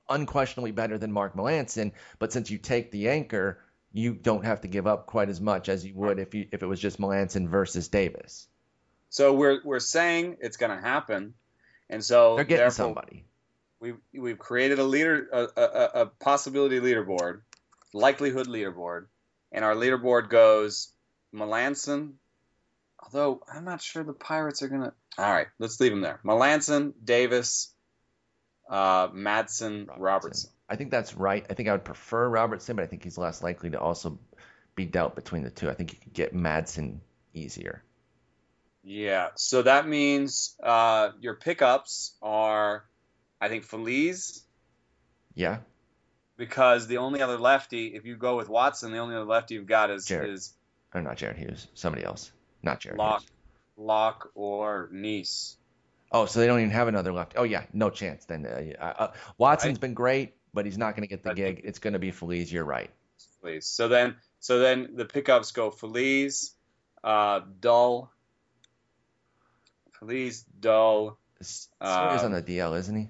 unquestionably 0.10 0.72
better 0.72 0.98
than 0.98 1.12
Mark 1.12 1.34
Melancon, 1.34 1.94
but 2.20 2.34
since 2.34 2.52
you 2.52 2.58
take 2.58 2.92
the 2.92 3.10
anchor, 3.10 3.60
you 3.94 4.14
don't 4.14 4.44
have 4.44 4.62
to 4.62 4.68
give 4.68 4.86
up 4.86 5.06
quite 5.06 5.30
as 5.30 5.40
much 5.40 5.70
as 5.70 5.86
you 5.86 5.94
would 5.96 6.20
if 6.20 6.34
you 6.34 6.48
if 6.52 6.62
it 6.62 6.66
was 6.66 6.80
just 6.80 7.00
Melancon 7.00 7.48
versus 7.48 7.88
Davis. 7.88 8.48
So 9.10 9.34
we're 9.34 9.62
we're 9.64 9.80
saying 9.80 10.38
it's 10.42 10.58
going 10.58 10.76
to 10.76 10.82
happen, 10.82 11.34
and 11.90 12.04
so 12.04 12.36
they're 12.36 12.44
getting 12.44 12.70
somebody. 12.70 13.26
We've 13.80 13.98
we've 14.14 14.40
created 14.40 14.80
a 14.80 14.84
leader 14.84 15.28
a, 15.32 15.48
a, 15.56 16.02
a 16.02 16.06
possibility 16.06 16.80
leaderboard, 16.80 17.42
likelihood 17.94 18.48
leaderboard, 18.48 19.06
and 19.52 19.64
our 19.64 19.76
leaderboard 19.76 20.30
goes 20.30 20.92
Melancon. 21.34 22.14
Although 23.04 23.44
I'm 23.52 23.66
not 23.66 23.82
sure 23.82 24.04
the 24.04 24.14
Pirates 24.14 24.64
are 24.64 24.68
gonna. 24.68 24.94
All 25.18 25.32
right, 25.32 25.48
let's 25.60 25.80
leave 25.80 25.92
them 25.92 26.02
there. 26.02 26.20
Melancon, 26.26 26.94
Davis, 27.04 27.72
uh, 28.70 29.10
Madson, 29.10 29.88
Robertson. 29.88 30.02
Robertson. 30.02 30.52
I 30.70 30.76
think 30.76 30.92
that's 30.92 31.16
right. 31.16 31.46
I 31.50 31.54
think 31.54 31.70
I 31.70 31.72
would 31.72 31.86
prefer 31.86 32.28
Robertson, 32.28 32.76
but 32.76 32.84
I 32.84 32.88
think 32.88 33.04
he's 33.04 33.18
less 33.18 33.42
likely 33.42 33.70
to 33.70 33.80
also 33.80 34.20
be 34.76 34.86
dealt 34.86 35.16
between 35.16 35.44
the 35.44 35.50
two. 35.50 35.70
I 35.70 35.74
think 35.74 35.94
you 35.94 36.00
could 36.00 36.14
get 36.14 36.36
Madson 36.36 37.00
easier. 37.34 37.84
Yeah, 38.84 39.30
so 39.36 39.62
that 39.64 39.88
means 39.88 40.56
uh, 40.64 41.10
your 41.20 41.36
pickups 41.36 42.16
are, 42.22 42.86
I 43.40 43.50
think, 43.50 43.64
Feliz. 43.64 44.44
Yeah. 45.36 45.60
Because 46.38 46.88
the 46.88 46.98
only 46.98 47.22
other 47.22 47.38
lefty, 47.38 47.88
if 47.88 48.06
you 48.06 48.16
go 48.16 48.38
with 48.38 48.50
Watson, 48.50 48.92
the 48.92 49.00
only 49.00 49.16
other 49.16 49.26
lefty 49.26 49.56
you've 49.56 49.66
got 49.66 49.90
is 49.90 50.06
Jared. 50.06 50.30
is 50.30 50.54
or 50.94 51.02
not 51.02 51.18
Jared 51.18 51.38
Hughes, 51.38 51.68
somebody 51.74 52.06
else, 52.06 52.32
not 52.64 52.80
Jared 52.80 52.98
Locke, 52.98 53.22
Hughes. 53.22 53.32
Locke 53.76 54.32
or 54.36 54.90
Niese. 54.94 55.56
Oh, 56.12 56.26
so 56.26 56.40
they 56.40 56.48
don't 56.48 56.60
even 56.60 56.72
have 56.72 56.88
another 56.88 57.12
lefty. 57.12 57.38
Oh 57.38 57.44
yeah, 57.44 57.64
no 57.74 57.90
chance. 57.90 58.26
Then 58.26 58.46
uh, 58.46 58.84
uh, 58.84 59.12
Watson's 59.38 59.74
right. 59.74 59.82
been 59.82 59.94
great 59.94 60.38
but 60.58 60.66
he's 60.66 60.78
not 60.80 60.96
going 60.96 61.04
to 61.04 61.08
get 61.08 61.22
the 61.22 61.36
gig. 61.36 61.62
It's 61.64 61.78
going 61.78 61.94
to 61.94 62.00
be 62.00 62.10
Feliz. 62.10 62.52
You're 62.52 62.64
right. 62.64 62.90
Feliz. 63.40 63.68
So 63.68 63.88
then, 63.88 64.16
so 64.40 64.58
then 64.58 64.96
the 64.96 65.06
pickups 65.06 65.52
go 65.52 65.70
Feliz, 65.70 66.56
uh, 67.04 67.42
Dull, 67.60 68.12
Feliz, 70.00 70.44
Dull. 70.60 71.20
Uh, 71.80 72.14
he's 72.14 72.24
on 72.24 72.32
the 72.32 72.42
DL, 72.42 72.76
isn't 72.76 72.96
he? 72.96 73.10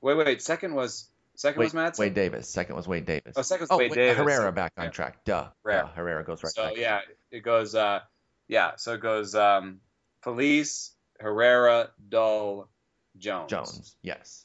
Wait, 0.00 0.16
wait. 0.16 0.42
Second 0.42 0.74
was 0.74 1.08
second 1.34 1.60
Wade, 1.60 1.66
was 1.66 1.74
Matt. 1.74 1.98
Wade 1.98 2.14
Davis. 2.14 2.48
Second 2.48 2.76
was 2.76 2.86
Wade 2.86 3.06
Davis. 3.06 3.34
Oh, 3.36 3.42
second 3.42 3.64
was 3.64 3.70
oh, 3.70 3.78
Wade, 3.78 3.90
Wade 3.90 3.96
Davis. 3.96 4.18
Herrera 4.18 4.52
back 4.52 4.72
on 4.76 4.90
track. 4.90 5.24
Duh. 5.24 5.48
Herrera. 5.64 5.82
Duh. 5.82 5.88
Herrera 5.94 6.24
goes 6.24 6.42
right. 6.42 6.52
So 6.52 6.62
back. 6.64 6.76
yeah, 6.76 7.00
it 7.30 7.40
goes. 7.40 7.74
Uh, 7.74 8.00
yeah, 8.46 8.72
so 8.76 8.94
it 8.94 9.00
goes. 9.00 9.34
Um, 9.34 9.80
Feliz, 10.22 10.92
Herrera, 11.20 11.90
Dull, 12.08 12.68
Jones. 13.16 13.50
Jones. 13.50 13.96
Yes. 14.02 14.44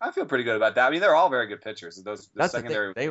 I 0.00 0.10
feel 0.12 0.24
pretty 0.24 0.44
good 0.44 0.56
about 0.56 0.76
that. 0.76 0.88
I 0.88 0.90
mean, 0.90 1.00
they're 1.00 1.14
all 1.14 1.28
very 1.28 1.46
good 1.46 1.60
pitchers. 1.60 1.96
Those 1.96 2.28
the 2.28 2.30
That's 2.36 2.52
secondary. 2.52 2.94
The 2.94 3.00
they, 3.00 3.10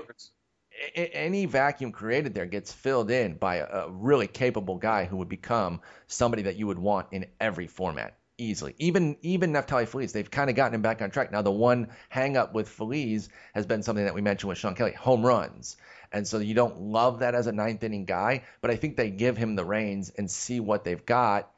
any 0.95 1.45
vacuum 1.45 1.91
created 1.91 2.33
there 2.33 2.45
gets 2.45 2.71
filled 2.71 3.11
in 3.11 3.35
by 3.35 3.57
a, 3.57 3.65
a, 3.65 3.91
really 3.91 4.27
capable 4.27 4.77
guy 4.77 5.05
who 5.05 5.17
would 5.17 5.29
become 5.29 5.81
somebody 6.07 6.43
that 6.43 6.55
you 6.55 6.67
would 6.67 6.79
want 6.79 7.07
in 7.11 7.25
every 7.39 7.67
format 7.67 8.17
easily. 8.39 8.75
Even 8.77 9.17
even 9.21 9.51
Neftali 9.51 9.87
Feliz, 9.87 10.13
they've 10.13 10.29
kind 10.29 10.49
of 10.49 10.55
gotten 10.55 10.75
him 10.75 10.81
back 10.81 11.01
on 11.01 11.11
track. 11.11 11.31
Now 11.31 11.41
the 11.41 11.51
one 11.51 11.89
hang 12.09 12.37
up 12.37 12.53
with 12.53 12.69
Feliz 12.69 13.29
has 13.53 13.65
been 13.65 13.83
something 13.83 14.05
that 14.05 14.15
we 14.15 14.21
mentioned 14.21 14.49
with 14.49 14.57
Shawn 14.57 14.75
Kelley, 14.75 14.93
home 14.93 15.25
runs. 15.25 15.77
And 16.11 16.27
so 16.27 16.39
you 16.39 16.55
don't 16.55 16.81
love 16.81 17.19
that 17.19 17.35
as 17.35 17.47
a 17.47 17.51
ninth 17.51 17.83
inning 17.83 18.05
guy, 18.05 18.43
but 18.61 18.71
I 18.71 18.75
think 18.75 18.97
they 18.97 19.11
give 19.11 19.37
him 19.37 19.55
the 19.55 19.65
reins 19.65 20.11
and 20.17 20.29
see 20.29 20.59
what 20.59 20.83
they've 20.83 21.05
got 21.05 21.51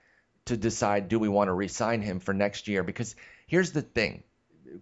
to 0.45 0.57
decide 0.57 1.07
do 1.07 1.19
we 1.19 1.29
want 1.29 1.47
to 1.47 1.53
re-sign 1.53 2.01
him 2.01 2.19
for 2.19 2.33
next 2.33 2.67
year 2.67 2.83
because 2.83 3.15
here's 3.47 3.71
the 3.71 3.81
thing 3.81 4.23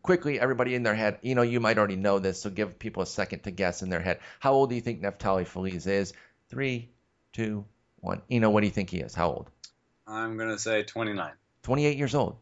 quickly, 0.01 0.39
everybody 0.39 0.75
in 0.75 0.83
their 0.83 0.95
head, 0.95 1.19
you 1.21 1.35
know, 1.35 1.41
you 1.41 1.59
might 1.59 1.77
already 1.77 1.95
know 1.95 2.19
this, 2.19 2.41
so 2.41 2.49
give 2.49 2.79
people 2.79 3.03
a 3.03 3.07
second 3.07 3.41
to 3.43 3.51
guess 3.51 3.81
in 3.81 3.89
their 3.89 3.99
head. 3.99 4.19
How 4.39 4.53
old 4.53 4.69
do 4.69 4.75
you 4.75 4.81
think 4.81 5.01
Neftali 5.01 5.45
Feliz 5.45 5.87
is? 5.87 6.13
Three, 6.49 6.89
two, 7.33 7.65
one. 7.99 8.21
You 8.27 8.39
know, 8.39 8.49
what 8.49 8.61
do 8.61 8.67
you 8.67 8.73
think 8.73 8.89
he 8.89 8.99
is? 8.99 9.13
How 9.13 9.29
old? 9.29 9.49
I'm 10.07 10.37
to 10.37 10.57
say 10.57 10.83
29. 10.83 11.31
28 11.63 11.97
years 11.97 12.15
old. 12.15 12.37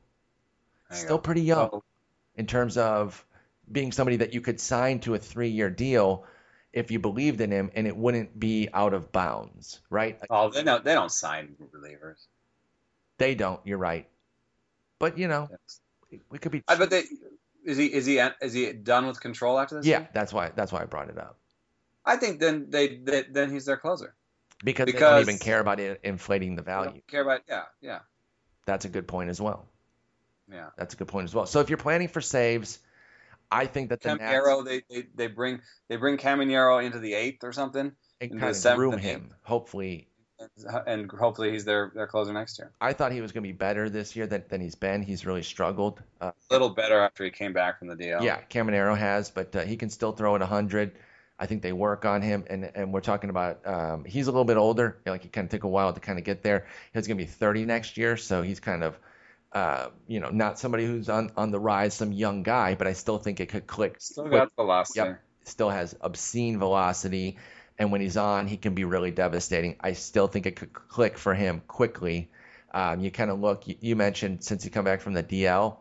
Still 0.89 1.19
pretty 1.19 1.41
young 1.41 1.69
oh. 1.73 1.83
in 2.35 2.47
terms 2.47 2.77
of 2.77 3.25
being 3.69 3.91
somebody 3.91 4.17
that 4.17 4.33
you 4.33 4.39
could 4.39 4.59
sign 4.59 4.99
to 5.01 5.15
a 5.15 5.19
three 5.19 5.49
year 5.49 5.69
deal 5.69 6.23
if 6.71 6.91
you 6.91 6.99
believed 6.99 7.41
in 7.41 7.51
him 7.51 7.71
and 7.75 7.87
it 7.87 7.97
wouldn't 7.97 8.39
be 8.39 8.69
out 8.73 8.93
of 8.93 9.11
bounds, 9.11 9.81
right? 9.89 10.17
Oh, 10.29 10.49
they 10.49 10.63
don't, 10.63 10.83
they 10.85 10.93
don't 10.93 11.11
sign 11.11 11.55
relievers. 11.75 12.25
They 13.17 13.35
don't, 13.35 13.59
you're 13.65 13.77
right. 13.77 14.07
But, 14.99 15.17
you 15.17 15.27
know, 15.27 15.49
yes. 15.51 16.21
we 16.29 16.39
could 16.39 16.53
be. 16.53 16.63
I 16.67 16.75
bet 16.75 16.89
they 16.89 17.03
is 17.67 17.77
he 17.77 17.85
is 17.87 18.05
he 18.05 18.17
is 18.17 18.53
he 18.53 18.71
done 18.71 19.07
with 19.07 19.19
control 19.19 19.59
after 19.59 19.75
this? 19.75 19.85
Yeah, 19.85 20.05
that's 20.13 20.31
why 20.31 20.51
that's 20.55 20.71
why 20.71 20.81
I 20.81 20.85
brought 20.85 21.09
it 21.09 21.17
up. 21.17 21.37
I 22.05 22.15
think 22.15 22.39
then 22.39 22.67
they, 22.69 22.95
they 22.95 23.23
then 23.29 23.51
he's 23.51 23.65
their 23.65 23.75
closer. 23.75 24.15
Because, 24.63 24.85
because, 24.85 25.01
they 25.01 25.05
don't 25.05 25.21
even 25.21 25.37
care 25.37 25.59
about 25.59 25.79
it 25.81 25.99
inflating 26.03 26.55
the 26.55 26.61
value. 26.61 27.01
care 27.07 27.21
about 27.21 27.41
yeah 27.47 27.63
yeah. 27.81 27.99
That's 28.67 28.85
a 28.85 28.89
good 28.89 29.07
point 29.07 29.29
as 29.29 29.41
well. 29.41 29.65
Yeah, 30.51 30.67
that's 30.77 30.93
a 30.93 30.97
good 30.97 31.07
point 31.07 31.23
as 31.23 31.33
well. 31.33 31.45
So 31.45 31.61
if 31.61 31.69
you're 31.69 31.77
planning 31.77 32.09
for 32.09 32.21
saves, 32.21 32.79
I 33.49 33.65
think 33.65 33.89
that 33.89 34.01
the 34.01 34.09
Caminero 34.09 34.63
they, 34.63 34.83
they 34.89 35.07
they 35.15 35.27
bring 35.27 35.61
they 35.87 35.95
bring 35.95 36.17
Caminero 36.17 36.85
into 36.85 36.99
the 36.99 37.13
eighth 37.13 37.43
or 37.43 37.53
something 37.53 37.93
and 38.21 38.39
kind 38.39 38.55
of 38.55 38.75
groom 38.75 38.97
him. 38.97 39.33
Hopefully, 39.43 40.09
and 40.85 41.09
hopefully 41.09 41.51
he's 41.51 41.63
their 41.63 41.91
their 41.95 42.07
closer 42.07 42.33
next 42.33 42.59
year. 42.59 42.71
I 42.79 42.91
thought 42.91 43.13
he 43.13 43.21
was 43.21 43.31
going 43.31 43.43
to 43.43 43.47
be 43.47 43.53
better 43.53 43.89
this 43.89 44.17
year 44.17 44.27
than, 44.27 44.43
than 44.49 44.59
he's 44.59 44.75
been. 44.75 45.01
He's 45.01 45.25
really 45.25 45.43
struggled. 45.43 46.01
Uh, 46.19 46.31
a 46.49 46.53
little 46.53 46.69
better 46.69 46.99
after 46.99 47.23
he 47.23 47.31
came 47.31 47.53
back 47.53 47.79
from 47.79 47.87
the 47.87 47.95
DL. 47.95 48.21
Yeah, 48.21 48.41
Caminero 48.49 48.97
has, 48.97 49.29
but 49.31 49.55
uh, 49.55 49.61
he 49.61 49.77
can 49.77 49.89
still 49.89 50.11
throw 50.11 50.35
at 50.35 50.41
100. 50.41 50.91
I 51.39 51.45
think 51.45 51.61
they 51.61 51.71
work 51.71 52.05
on 52.05 52.21
him, 52.21 52.45
and 52.49 52.71
and 52.73 52.91
we're 52.91 53.01
talking 53.01 53.29
about 53.29 53.65
um, 53.65 54.05
he's 54.05 54.27
a 54.27 54.31
little 54.31 54.45
bit 54.45 54.57
older. 54.57 54.97
Like 55.05 55.21
he 55.21 55.29
kind 55.29 55.45
of 55.45 55.51
took 55.51 55.63
a 55.63 55.67
while 55.67 55.93
to 55.93 55.99
kind 55.99 56.17
of 56.17 56.25
get 56.25 56.41
there. 56.41 56.67
He's 56.93 57.07
going 57.07 57.17
to 57.17 57.23
be 57.23 57.29
30 57.29 57.65
next 57.65 57.97
year, 57.97 58.17
so 58.17 58.41
he's 58.41 58.59
kind 58.59 58.83
of 58.83 58.99
uh, 59.53 59.89
you 60.07 60.19
know 60.19 60.29
not 60.29 60.57
somebody 60.57 60.85
who's 60.85 61.09
on 61.09 61.31
on 61.37 61.51
the 61.51 61.59
rise, 61.59 61.93
some 61.93 62.11
young 62.11 62.41
guy, 62.41 62.73
but 62.73 62.87
I 62.87 62.93
still 62.93 63.19
think 63.19 63.39
it 63.39 63.49
could 63.49 63.67
click. 63.67 63.97
Still 63.99 64.29
got 64.29 64.51
velocity. 64.55 64.99
Yep, 64.99 65.21
still 65.43 65.69
has 65.69 65.95
obscene 66.01 66.57
velocity, 66.57 67.37
and 67.77 67.91
when 67.91 68.01
he's 68.01 68.17
on, 68.17 68.47
he 68.47 68.57
can 68.57 68.73
be 68.73 68.83
really 68.83 69.11
devastating. 69.11 69.75
I 69.79 69.93
still 69.93 70.27
think 70.27 70.47
it 70.47 70.55
could 70.55 70.73
click 70.73 71.19
for 71.19 71.35
him 71.35 71.61
quickly. 71.67 72.31
Um, 72.73 72.99
you 72.99 73.11
kind 73.11 73.29
of 73.29 73.39
look. 73.39 73.67
You, 73.67 73.75
you 73.79 73.95
mentioned 73.95 74.43
since 74.43 74.63
he 74.63 74.71
come 74.71 74.85
back 74.85 75.01
from 75.01 75.13
the 75.13 75.23
DL, 75.23 75.77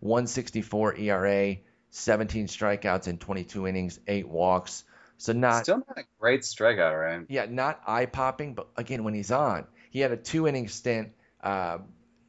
164 0.00 0.96
ERA. 0.96 1.56
17 1.90 2.46
strikeouts 2.46 3.08
in 3.08 3.16
22 3.16 3.66
innings, 3.66 3.98
eight 4.06 4.28
walks. 4.28 4.84
So 5.18 5.32
not 5.32 5.64
still 5.64 5.78
not 5.78 5.98
a 5.98 6.04
great 6.20 6.42
strikeout, 6.42 7.00
right? 7.00 7.26
Yeah, 7.28 7.46
not 7.48 7.80
eye 7.86 8.06
popping, 8.06 8.54
but 8.54 8.68
again, 8.76 9.04
when 9.04 9.14
he's 9.14 9.30
on, 9.30 9.66
he 9.90 10.00
had 10.00 10.12
a 10.12 10.16
two 10.16 10.46
inning 10.46 10.68
stint 10.68 11.12
uh, 11.42 11.78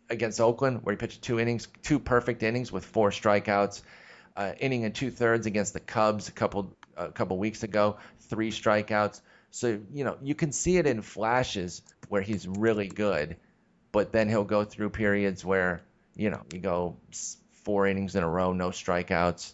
against 0.10 0.40
Oakland 0.40 0.84
where 0.84 0.94
he 0.94 0.98
pitched 0.98 1.22
two 1.22 1.40
innings, 1.40 1.68
two 1.84 2.00
perfect 2.00 2.44
innings 2.44 2.72
with 2.72 2.86
four 2.86 3.10
strikeouts. 3.10 3.82
Uh, 4.36 4.54
inning 4.60 4.86
and 4.86 4.94
two 4.94 5.10
thirds 5.10 5.48
against 5.48 5.74
the 5.74 5.80
Cubs 5.80 6.30
a 6.30 6.32
couple 6.32 6.72
a 6.96 7.12
couple 7.12 7.40
weeks 7.40 7.64
ago, 7.64 7.98
three 8.30 8.52
strikeouts. 8.52 9.20
So 9.50 9.80
you 9.92 10.04
know 10.04 10.18
you 10.22 10.36
can 10.36 10.52
see 10.52 10.78
it 10.78 10.86
in 10.86 11.02
flashes 11.02 11.82
where 12.08 12.22
he's 12.22 12.48
really 12.48 12.88
good, 12.88 13.38
but 13.92 14.12
then 14.12 14.30
he'll 14.30 14.44
go 14.44 14.64
through 14.64 14.92
periods 14.92 15.44
where 15.44 15.82
you 16.16 16.30
know 16.30 16.42
you 16.54 16.60
go 16.60 16.98
four 17.64 17.88
innings 17.88 18.16
in 18.16 18.24
a 18.24 18.30
row, 18.30 18.54
no 18.54 18.70
strikeouts, 18.70 19.54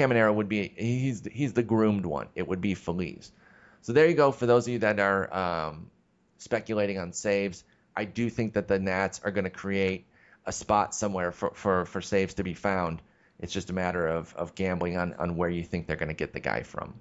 Caminero 0.00 0.34
would 0.34 0.48
be 0.48 0.72
he's 0.76 1.22
he's 1.30 1.52
the 1.52 1.62
groomed 1.62 2.06
one. 2.06 2.28
It 2.34 2.48
would 2.48 2.60
be 2.60 2.74
Feliz. 2.74 3.30
So 3.82 3.92
there 3.92 4.08
you 4.08 4.14
go. 4.14 4.32
For 4.32 4.46
those 4.46 4.66
of 4.66 4.72
you 4.72 4.78
that 4.80 4.98
are 4.98 5.34
um, 5.34 5.90
speculating 6.38 6.98
on 6.98 7.12
saves, 7.12 7.64
I 7.94 8.04
do 8.04 8.30
think 8.30 8.54
that 8.54 8.68
the 8.68 8.78
Nats 8.78 9.20
are 9.24 9.30
going 9.30 9.44
to 9.44 9.50
create 9.50 10.06
a 10.46 10.52
spot 10.52 10.94
somewhere 10.94 11.32
for, 11.32 11.52
for, 11.54 11.84
for 11.84 12.00
saves 12.00 12.34
to 12.34 12.44
be 12.44 12.54
found. 12.54 13.02
It's 13.38 13.52
just 13.52 13.70
a 13.70 13.72
matter 13.72 14.06
of, 14.06 14.34
of 14.36 14.54
gambling 14.54 14.96
on, 14.96 15.14
on 15.14 15.36
where 15.36 15.48
you 15.48 15.64
think 15.64 15.86
they're 15.86 15.96
going 15.96 16.08
to 16.08 16.14
get 16.14 16.32
the 16.32 16.40
guy 16.40 16.62
from. 16.62 16.94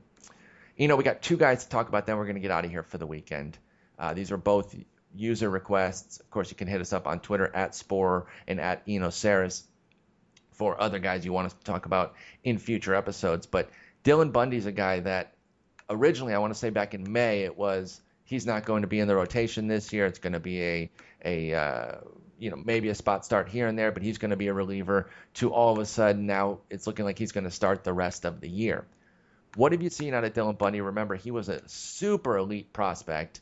You 0.78 0.88
know, 0.88 0.96
we 0.96 1.04
got 1.04 1.22
two 1.22 1.38
guys 1.38 1.64
to 1.64 1.70
talk 1.70 1.90
about. 1.90 2.06
Then 2.06 2.18
we're 2.18 2.26
going 2.26 2.36
to 2.36 2.42
get 2.42 2.52
out 2.52 2.64
of 2.64 2.72
here 2.72 2.84
for 2.84 2.98
the 2.98 3.08
weekend. 3.08 3.58
Uh, 3.98 4.14
these 4.14 4.32
are 4.32 4.38
both 4.38 4.74
user 5.14 5.50
requests. 5.50 6.20
Of 6.20 6.30
course, 6.30 6.50
you 6.50 6.56
can 6.56 6.68
hit 6.68 6.80
us 6.80 6.94
up 6.94 7.08
on 7.08 7.20
Twitter 7.20 7.50
at 7.54 7.76
Spore 7.76 8.28
and 8.48 8.62
at 8.62 8.84
Eno 8.88 9.10
for 10.60 10.80
other 10.80 11.00
guys 11.00 11.26
you 11.26 11.32
want 11.32 11.50
to 11.50 11.56
talk 11.64 11.86
about 11.86 12.14
in 12.44 12.60
future 12.60 12.94
episodes. 12.94 13.48
But 13.48 13.70
Dylan 14.04 14.34
Bundy's 14.34 14.66
a 14.66 14.74
guy 14.74 15.00
that 15.00 15.34
originally, 15.90 16.34
I 16.34 16.38
want 16.40 16.54
to 16.54 16.60
say 16.60 16.70
back 16.70 16.94
in 16.94 17.12
May, 17.12 17.44
it 17.44 17.58
was 17.58 18.02
he's 18.26 18.46
not 18.46 18.66
going 18.66 18.84
to 18.84 18.88
be 18.88 19.00
in 19.00 19.08
the 19.08 19.16
rotation 19.16 19.68
this 19.68 19.92
year. 19.94 20.06
It's 20.06 20.20
going 20.20 20.34
to 20.34 20.40
be 20.40 20.62
a 20.62 20.90
a 21.24 21.54
uh, 21.54 21.92
you 22.38 22.52
know 22.52 22.58
maybe 22.58 22.90
a 22.90 22.96
spot 22.96 23.24
start 23.24 23.48
here 23.48 23.68
and 23.68 23.80
there, 23.80 23.94
but 23.94 24.04
he's 24.04 24.18
going 24.18 24.32
to 24.32 24.38
be 24.38 24.48
a 24.48 24.54
reliever. 24.54 25.10
To 25.36 25.52
all 25.54 25.72
of 25.72 25.80
a 25.80 25.86
sudden 25.86 26.28
now 26.28 26.60
it's 26.70 26.86
looking 26.86 27.06
like 27.06 27.18
he's 27.18 27.32
going 27.32 27.46
to 27.46 27.52
start 27.52 27.86
the 27.86 27.94
rest 27.94 28.26
of 28.26 28.42
the 28.42 28.50
year. 28.50 28.86
What 29.56 29.72
have 29.72 29.82
you 29.82 29.90
seen 29.90 30.14
out 30.14 30.26
of 30.26 30.34
Dylan 30.34 30.58
Bundy? 30.58 30.82
Remember, 30.82 31.16
he 31.16 31.32
was 31.32 31.50
a 31.50 31.68
super 31.70 32.38
elite 32.38 32.72
prospect 32.74 33.40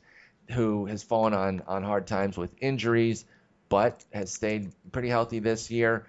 who 0.52 0.86
has 0.86 1.02
fallen 1.02 1.34
on 1.34 1.64
on 1.68 1.84
hard 1.84 2.06
times 2.06 2.38
with 2.38 2.52
injuries, 2.62 3.26
but 3.70 4.06
has 4.14 4.32
stayed 4.32 4.72
pretty 4.92 5.10
healthy 5.10 5.40
this 5.40 5.72
year 5.72 6.06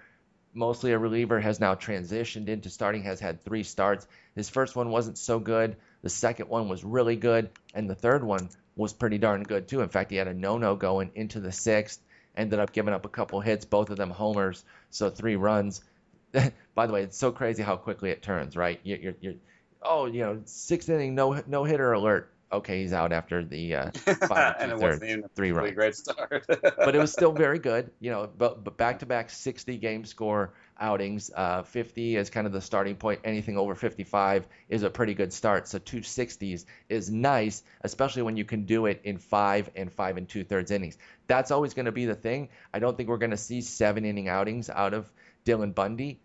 mostly 0.53 0.91
a 0.91 0.97
reliever, 0.97 1.39
has 1.39 1.59
now 1.59 1.75
transitioned 1.75 2.47
into 2.47 2.69
starting, 2.69 3.03
has 3.03 3.19
had 3.19 3.41
three 3.41 3.63
starts. 3.63 4.07
His 4.35 4.49
first 4.49 4.75
one 4.75 4.89
wasn't 4.89 5.17
so 5.17 5.39
good. 5.39 5.75
The 6.01 6.09
second 6.09 6.49
one 6.49 6.69
was 6.69 6.83
really 6.83 7.15
good. 7.15 7.49
And 7.73 7.89
the 7.89 7.95
third 7.95 8.23
one 8.23 8.49
was 8.75 8.93
pretty 8.93 9.17
darn 9.17 9.43
good, 9.43 9.67
too. 9.67 9.81
In 9.81 9.89
fact, 9.89 10.11
he 10.11 10.17
had 10.17 10.27
a 10.27 10.33
no 10.33 10.57
no 10.57 10.75
going 10.75 11.11
into 11.15 11.39
the 11.39 11.51
sixth, 11.51 12.01
ended 12.35 12.59
up 12.59 12.71
giving 12.71 12.93
up 12.93 13.05
a 13.05 13.09
couple 13.09 13.41
hits, 13.41 13.65
both 13.65 13.89
of 13.89 13.97
them 13.97 14.09
homers, 14.09 14.63
so 14.89 15.09
three 15.09 15.35
runs. 15.35 15.83
By 16.75 16.87
the 16.87 16.93
way, 16.93 17.03
it's 17.03 17.17
so 17.17 17.31
crazy 17.31 17.63
how 17.63 17.75
quickly 17.75 18.11
it 18.11 18.21
turns, 18.21 18.55
right? 18.55 18.79
You're, 18.83 18.99
you're, 18.99 19.15
you're 19.19 19.33
oh, 19.81 20.05
you 20.05 20.21
know, 20.21 20.41
sixth 20.45 20.89
inning, 20.89 21.15
no 21.15 21.41
no 21.47 21.63
hitter 21.63 21.91
alert 21.91 22.31
okay, 22.51 22.81
he's 22.81 22.93
out 22.93 23.11
after 23.11 23.43
the 23.43 23.75
uh, 23.75 23.91
five 24.27 24.55
and 24.59 24.71
it 24.71 24.77
wasn't 24.77 25.33
three 25.35 25.51
runs. 25.51 25.71
Great 25.71 25.95
start, 25.95 26.45
but 26.47 26.95
it 26.95 26.99
was 26.99 27.11
still 27.11 27.31
very 27.31 27.59
good. 27.69 27.91
You 27.99 28.11
know, 28.11 28.29
but, 28.37 28.63
but 28.63 28.77
back-to-back 28.77 29.29
60 29.29 29.77
game 29.77 30.05
score 30.05 30.53
outings. 30.79 31.29
Uh, 31.33 31.63
50 31.63 32.15
is 32.15 32.29
kind 32.29 32.47
of 32.47 32.53
the 32.53 32.61
starting 32.61 32.95
point. 32.95 33.21
Anything 33.23 33.57
over 33.57 33.75
55 33.75 34.47
is 34.69 34.83
a 34.83 34.89
pretty 34.89 35.13
good 35.13 35.33
start. 35.33 35.67
So 35.67 35.79
260s 35.79 36.65
is 36.87 37.11
nice, 37.11 37.63
especially 37.81 38.23
when 38.23 38.37
you 38.37 38.45
can 38.45 38.65
do 38.65 38.85
it 38.85 39.01
in 39.03 39.17
five 39.17 39.69
and 39.75 39.91
five 39.91 40.17
and 40.17 40.27
two 40.27 40.43
thirds 40.43 40.71
innings. 40.71 40.97
That's 41.27 41.51
always 41.51 41.73
going 41.73 41.85
to 41.85 41.91
be 41.91 42.05
the 42.05 42.15
thing. 42.15 42.49
I 42.73 42.79
don't 42.79 42.97
think 42.97 43.09
we're 43.09 43.17
going 43.17 43.31
to 43.31 43.37
see 43.37 43.61
seven 43.61 44.05
inning 44.05 44.27
outings 44.27 44.69
out 44.69 44.93
of 44.93 45.11
Dylan 45.45 45.73
Bundy 45.73 46.19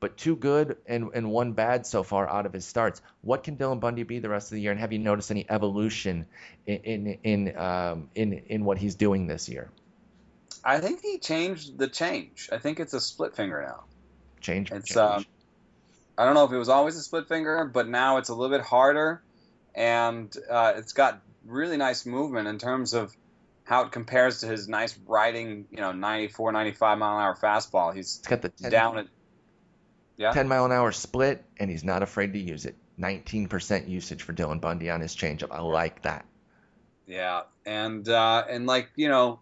but 0.00 0.16
two 0.16 0.36
good 0.36 0.76
and, 0.86 1.10
and 1.14 1.30
one 1.30 1.52
bad 1.52 1.86
so 1.86 2.02
far 2.02 2.28
out 2.28 2.46
of 2.46 2.52
his 2.52 2.64
starts. 2.64 3.02
What 3.22 3.42
can 3.42 3.56
Dylan 3.56 3.80
Bundy 3.80 4.02
be 4.02 4.18
the 4.18 4.28
rest 4.28 4.50
of 4.50 4.56
the 4.56 4.60
year? 4.60 4.70
And 4.70 4.80
have 4.80 4.92
you 4.92 4.98
noticed 4.98 5.30
any 5.30 5.46
evolution 5.48 6.26
in 6.66 6.78
in 6.78 7.18
in 7.24 7.56
um, 7.58 8.08
in, 8.14 8.32
in 8.32 8.64
what 8.64 8.78
he's 8.78 8.94
doing 8.94 9.26
this 9.26 9.48
year? 9.48 9.70
I 10.64 10.80
think 10.80 11.00
he 11.02 11.18
changed 11.18 11.78
the 11.78 11.88
change. 11.88 12.48
I 12.52 12.58
think 12.58 12.80
it's 12.80 12.94
a 12.94 13.00
split 13.00 13.36
finger 13.36 13.62
now. 13.66 13.84
Change. 14.40 14.70
It's 14.70 14.88
change. 14.88 14.98
Um, 14.98 15.26
I 16.16 16.24
don't 16.24 16.34
know 16.34 16.44
if 16.44 16.52
it 16.52 16.58
was 16.58 16.68
always 16.68 16.96
a 16.96 17.02
split 17.02 17.28
finger, 17.28 17.64
but 17.64 17.88
now 17.88 18.16
it's 18.18 18.28
a 18.28 18.34
little 18.34 18.56
bit 18.56 18.64
harder, 18.64 19.22
and 19.74 20.34
uh, 20.50 20.74
it's 20.76 20.92
got 20.92 21.22
really 21.46 21.76
nice 21.76 22.04
movement 22.04 22.48
in 22.48 22.58
terms 22.58 22.92
of 22.92 23.16
how 23.64 23.84
it 23.84 23.92
compares 23.92 24.40
to 24.40 24.46
his 24.46 24.66
nice 24.66 24.98
riding, 25.06 25.66
you 25.70 25.76
know, 25.76 25.92
94, 25.92 26.52
95 26.52 26.98
mile 26.98 27.16
an 27.18 27.22
hour 27.22 27.36
fastball. 27.36 27.94
He's 27.94 28.18
it's 28.18 28.26
got 28.26 28.42
the 28.42 28.48
10, 28.48 28.70
down 28.70 28.98
at 28.98 29.06
yeah. 30.18 30.32
10 30.32 30.48
mile 30.48 30.66
an 30.66 30.72
hour 30.72 30.92
split, 30.92 31.44
and 31.58 31.70
he's 31.70 31.84
not 31.84 32.02
afraid 32.02 32.32
to 32.34 32.38
use 32.38 32.66
it. 32.66 32.76
19% 32.98 33.88
usage 33.88 34.22
for 34.22 34.32
Dylan 34.32 34.60
Bundy 34.60 34.90
on 34.90 35.00
his 35.00 35.14
changeup. 35.14 35.52
I 35.52 35.60
like 35.60 36.02
that. 36.02 36.26
Yeah, 37.06 37.42
and 37.64 38.06
uh, 38.06 38.44
and 38.50 38.66
like 38.66 38.90
you 38.96 39.08
know, 39.08 39.40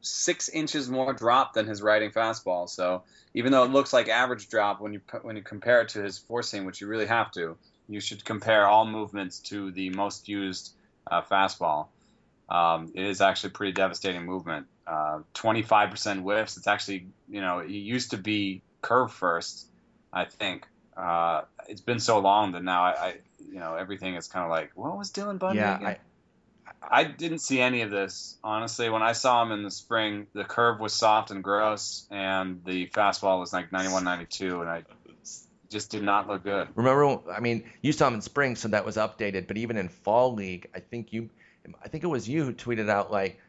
six 0.00 0.48
inches 0.48 0.88
more 0.88 1.12
drop 1.12 1.52
than 1.52 1.66
his 1.66 1.82
riding 1.82 2.10
fastball. 2.10 2.70
So 2.70 3.02
even 3.34 3.52
though 3.52 3.64
it 3.64 3.70
looks 3.70 3.92
like 3.92 4.08
average 4.08 4.48
drop 4.48 4.80
when 4.80 4.94
you 4.94 5.00
when 5.22 5.36
you 5.36 5.42
compare 5.42 5.82
it 5.82 5.90
to 5.90 6.02
his 6.02 6.24
seam, 6.42 6.64
which 6.64 6.80
you 6.80 6.86
really 6.86 7.06
have 7.06 7.30
to, 7.32 7.56
you 7.88 8.00
should 8.00 8.24
compare 8.24 8.66
all 8.66 8.86
movements 8.86 9.40
to 9.40 9.72
the 9.72 9.90
most 9.90 10.28
used 10.28 10.72
uh, 11.10 11.20
fastball. 11.22 11.88
Um, 12.48 12.92
it 12.94 13.04
is 13.04 13.20
actually 13.20 13.50
pretty 13.50 13.72
devastating 13.72 14.24
movement. 14.24 14.66
Uh, 14.86 15.20
25% 15.34 16.20
whiffs. 16.22 16.56
It's 16.56 16.66
actually 16.66 17.08
you 17.28 17.40
know 17.40 17.58
it 17.58 17.70
used 17.70 18.12
to 18.12 18.16
be 18.16 18.62
curve 18.80 19.12
first 19.12 19.66
I 20.12 20.24
think 20.24 20.66
uh, 20.96 21.42
it's 21.68 21.80
been 21.80 22.00
so 22.00 22.18
long 22.18 22.52
that 22.52 22.62
now 22.62 22.84
I, 22.84 22.90
I 22.90 23.14
you 23.50 23.58
know, 23.58 23.74
everything 23.74 24.14
is 24.14 24.28
kind 24.28 24.44
of 24.44 24.50
like, 24.50 24.72
what 24.74 24.96
was 24.96 25.10
Dylan 25.10 25.38
Bundy? 25.38 25.60
Yeah? 25.60 25.78
I, 25.82 25.98
I 26.90 27.04
didn't 27.04 27.38
see 27.38 27.60
any 27.60 27.82
of 27.82 27.90
this 27.90 28.36
honestly. 28.42 28.90
When 28.90 29.02
I 29.02 29.12
saw 29.12 29.42
him 29.42 29.52
in 29.52 29.62
the 29.62 29.70
spring, 29.70 30.26
the 30.32 30.44
curve 30.44 30.80
was 30.80 30.92
soft 30.92 31.30
and 31.30 31.42
gross, 31.42 32.06
and 32.10 32.62
the 32.64 32.86
fastball 32.88 33.40
was 33.40 33.52
like 33.52 33.72
91, 33.72 34.04
92, 34.04 34.60
and 34.60 34.70
I 34.70 34.82
just 35.72 35.90
did 35.90 36.02
not 36.02 36.28
look 36.28 36.44
good. 36.44 36.68
Remember, 36.74 37.30
I 37.30 37.40
mean, 37.40 37.64
you 37.80 37.92
saw 37.92 38.08
him 38.08 38.14
in 38.14 38.20
spring, 38.20 38.56
so 38.56 38.68
that 38.68 38.84
was 38.84 38.96
updated. 38.96 39.46
But 39.48 39.56
even 39.56 39.76
in 39.76 39.88
fall 39.88 40.34
league, 40.34 40.68
I 40.74 40.80
think 40.80 41.12
you, 41.12 41.30
I 41.82 41.88
think 41.88 42.04
it 42.04 42.08
was 42.08 42.28
you 42.28 42.44
who 42.44 42.52
tweeted 42.52 42.88
out 42.88 43.10
like, 43.10 43.40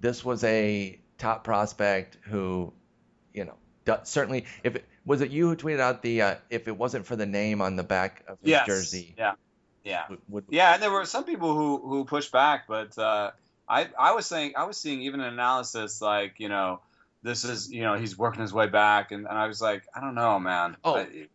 this 0.00 0.24
was 0.24 0.44
a 0.44 0.98
top 1.18 1.44
prospect 1.44 2.18
who, 2.22 2.72
you 3.32 3.44
know, 3.44 4.00
certainly 4.04 4.44
if 4.62 4.76
it, 4.76 4.84
was 5.04 5.20
it 5.20 5.30
you 5.30 5.48
who 5.48 5.56
tweeted 5.56 5.80
out 5.80 6.02
the 6.02 6.22
uh, 6.22 6.34
if 6.50 6.68
it 6.68 6.76
wasn't 6.76 7.06
for 7.06 7.16
the 7.16 7.26
name 7.26 7.60
on 7.60 7.76
the 7.76 7.82
back 7.82 8.24
of 8.28 8.38
his 8.40 8.50
yes. 8.50 8.66
jersey? 8.66 9.14
Yeah, 9.18 9.32
yeah, 9.84 10.04
would, 10.08 10.20
would, 10.28 10.44
yeah. 10.48 10.74
And 10.74 10.82
there 10.82 10.90
were 10.90 11.04
some 11.04 11.24
people 11.24 11.54
who 11.54 11.78
who 11.78 12.04
pushed 12.04 12.32
back, 12.32 12.66
but 12.68 12.96
uh, 12.98 13.32
I 13.68 13.88
I 13.98 14.12
was 14.14 14.26
saying 14.26 14.52
I 14.56 14.64
was 14.64 14.76
seeing 14.76 15.02
even 15.02 15.20
an 15.20 15.32
analysis 15.32 16.00
like 16.00 16.34
you 16.38 16.48
know 16.48 16.80
this 17.22 17.44
is 17.44 17.70
you 17.70 17.82
know 17.82 17.94
he's 17.94 18.16
working 18.16 18.42
his 18.42 18.52
way 18.52 18.68
back, 18.68 19.10
and, 19.10 19.26
and 19.26 19.36
I 19.36 19.46
was 19.46 19.60
like 19.60 19.84
I 19.94 20.00
don't 20.00 20.14
know, 20.14 20.38
man. 20.38 20.76
Oh, 20.84 20.96
I, 20.96 21.26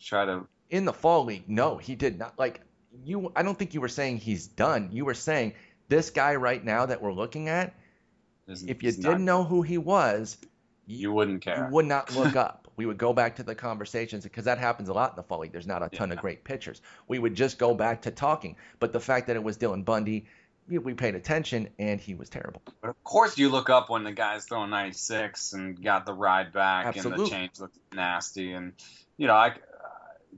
try 0.00 0.24
to 0.24 0.46
in 0.70 0.84
the 0.84 0.92
fall 0.92 1.24
league. 1.24 1.48
No, 1.48 1.76
he 1.76 1.94
did 1.94 2.18
not. 2.18 2.38
Like 2.38 2.60
you, 3.04 3.32
I 3.36 3.42
don't 3.42 3.58
think 3.58 3.74
you 3.74 3.80
were 3.80 3.88
saying 3.88 4.18
he's 4.18 4.46
done. 4.46 4.90
You 4.92 5.04
were 5.04 5.14
saying 5.14 5.54
this 5.88 6.10
guy 6.10 6.34
right 6.34 6.62
now 6.62 6.86
that 6.86 7.00
we're 7.00 7.12
looking 7.12 7.48
at. 7.48 7.74
If 8.46 8.82
you 8.82 8.92
didn't 8.92 9.24
know 9.24 9.42
who 9.42 9.62
he 9.62 9.78
was, 9.78 10.36
you 10.86 11.12
wouldn't 11.12 11.42
care. 11.42 11.66
You 11.66 11.74
would 11.74 11.86
not 11.86 12.14
look 12.14 12.36
up 12.36 12.63
we 12.76 12.86
would 12.86 12.98
go 12.98 13.12
back 13.12 13.36
to 13.36 13.42
the 13.42 13.54
conversations 13.54 14.24
because 14.24 14.44
that 14.44 14.58
happens 14.58 14.88
a 14.88 14.92
lot 14.92 15.10
in 15.10 15.16
the 15.16 15.22
fall 15.22 15.40
league. 15.40 15.52
There's 15.52 15.66
not 15.66 15.82
a 15.82 15.88
ton 15.88 16.08
yeah. 16.08 16.14
of 16.14 16.20
great 16.20 16.44
pitchers. 16.44 16.80
We 17.08 17.18
would 17.18 17.34
just 17.34 17.58
go 17.58 17.74
back 17.74 18.02
to 18.02 18.10
talking. 18.10 18.56
But 18.78 18.92
the 18.92 19.00
fact 19.00 19.26
that 19.28 19.36
it 19.36 19.42
was 19.42 19.58
Dylan 19.58 19.84
Bundy, 19.84 20.26
we 20.68 20.94
paid 20.94 21.14
attention, 21.14 21.68
and 21.78 22.00
he 22.00 22.14
was 22.14 22.30
terrible. 22.30 22.62
But 22.80 22.88
of 22.88 23.04
course, 23.04 23.36
you 23.36 23.50
look 23.50 23.68
up 23.68 23.90
when 23.90 24.04
the 24.04 24.12
guy's 24.12 24.46
throwing 24.46 24.70
96 24.70 25.52
and 25.52 25.82
got 25.82 26.06
the 26.06 26.14
ride 26.14 26.52
back, 26.52 26.86
Absolutely. 26.86 27.24
and 27.24 27.26
the 27.26 27.30
change 27.30 27.60
looked 27.60 27.78
nasty, 27.92 28.52
and 28.52 28.72
you 29.16 29.26
know, 29.26 29.34
I 29.34 29.54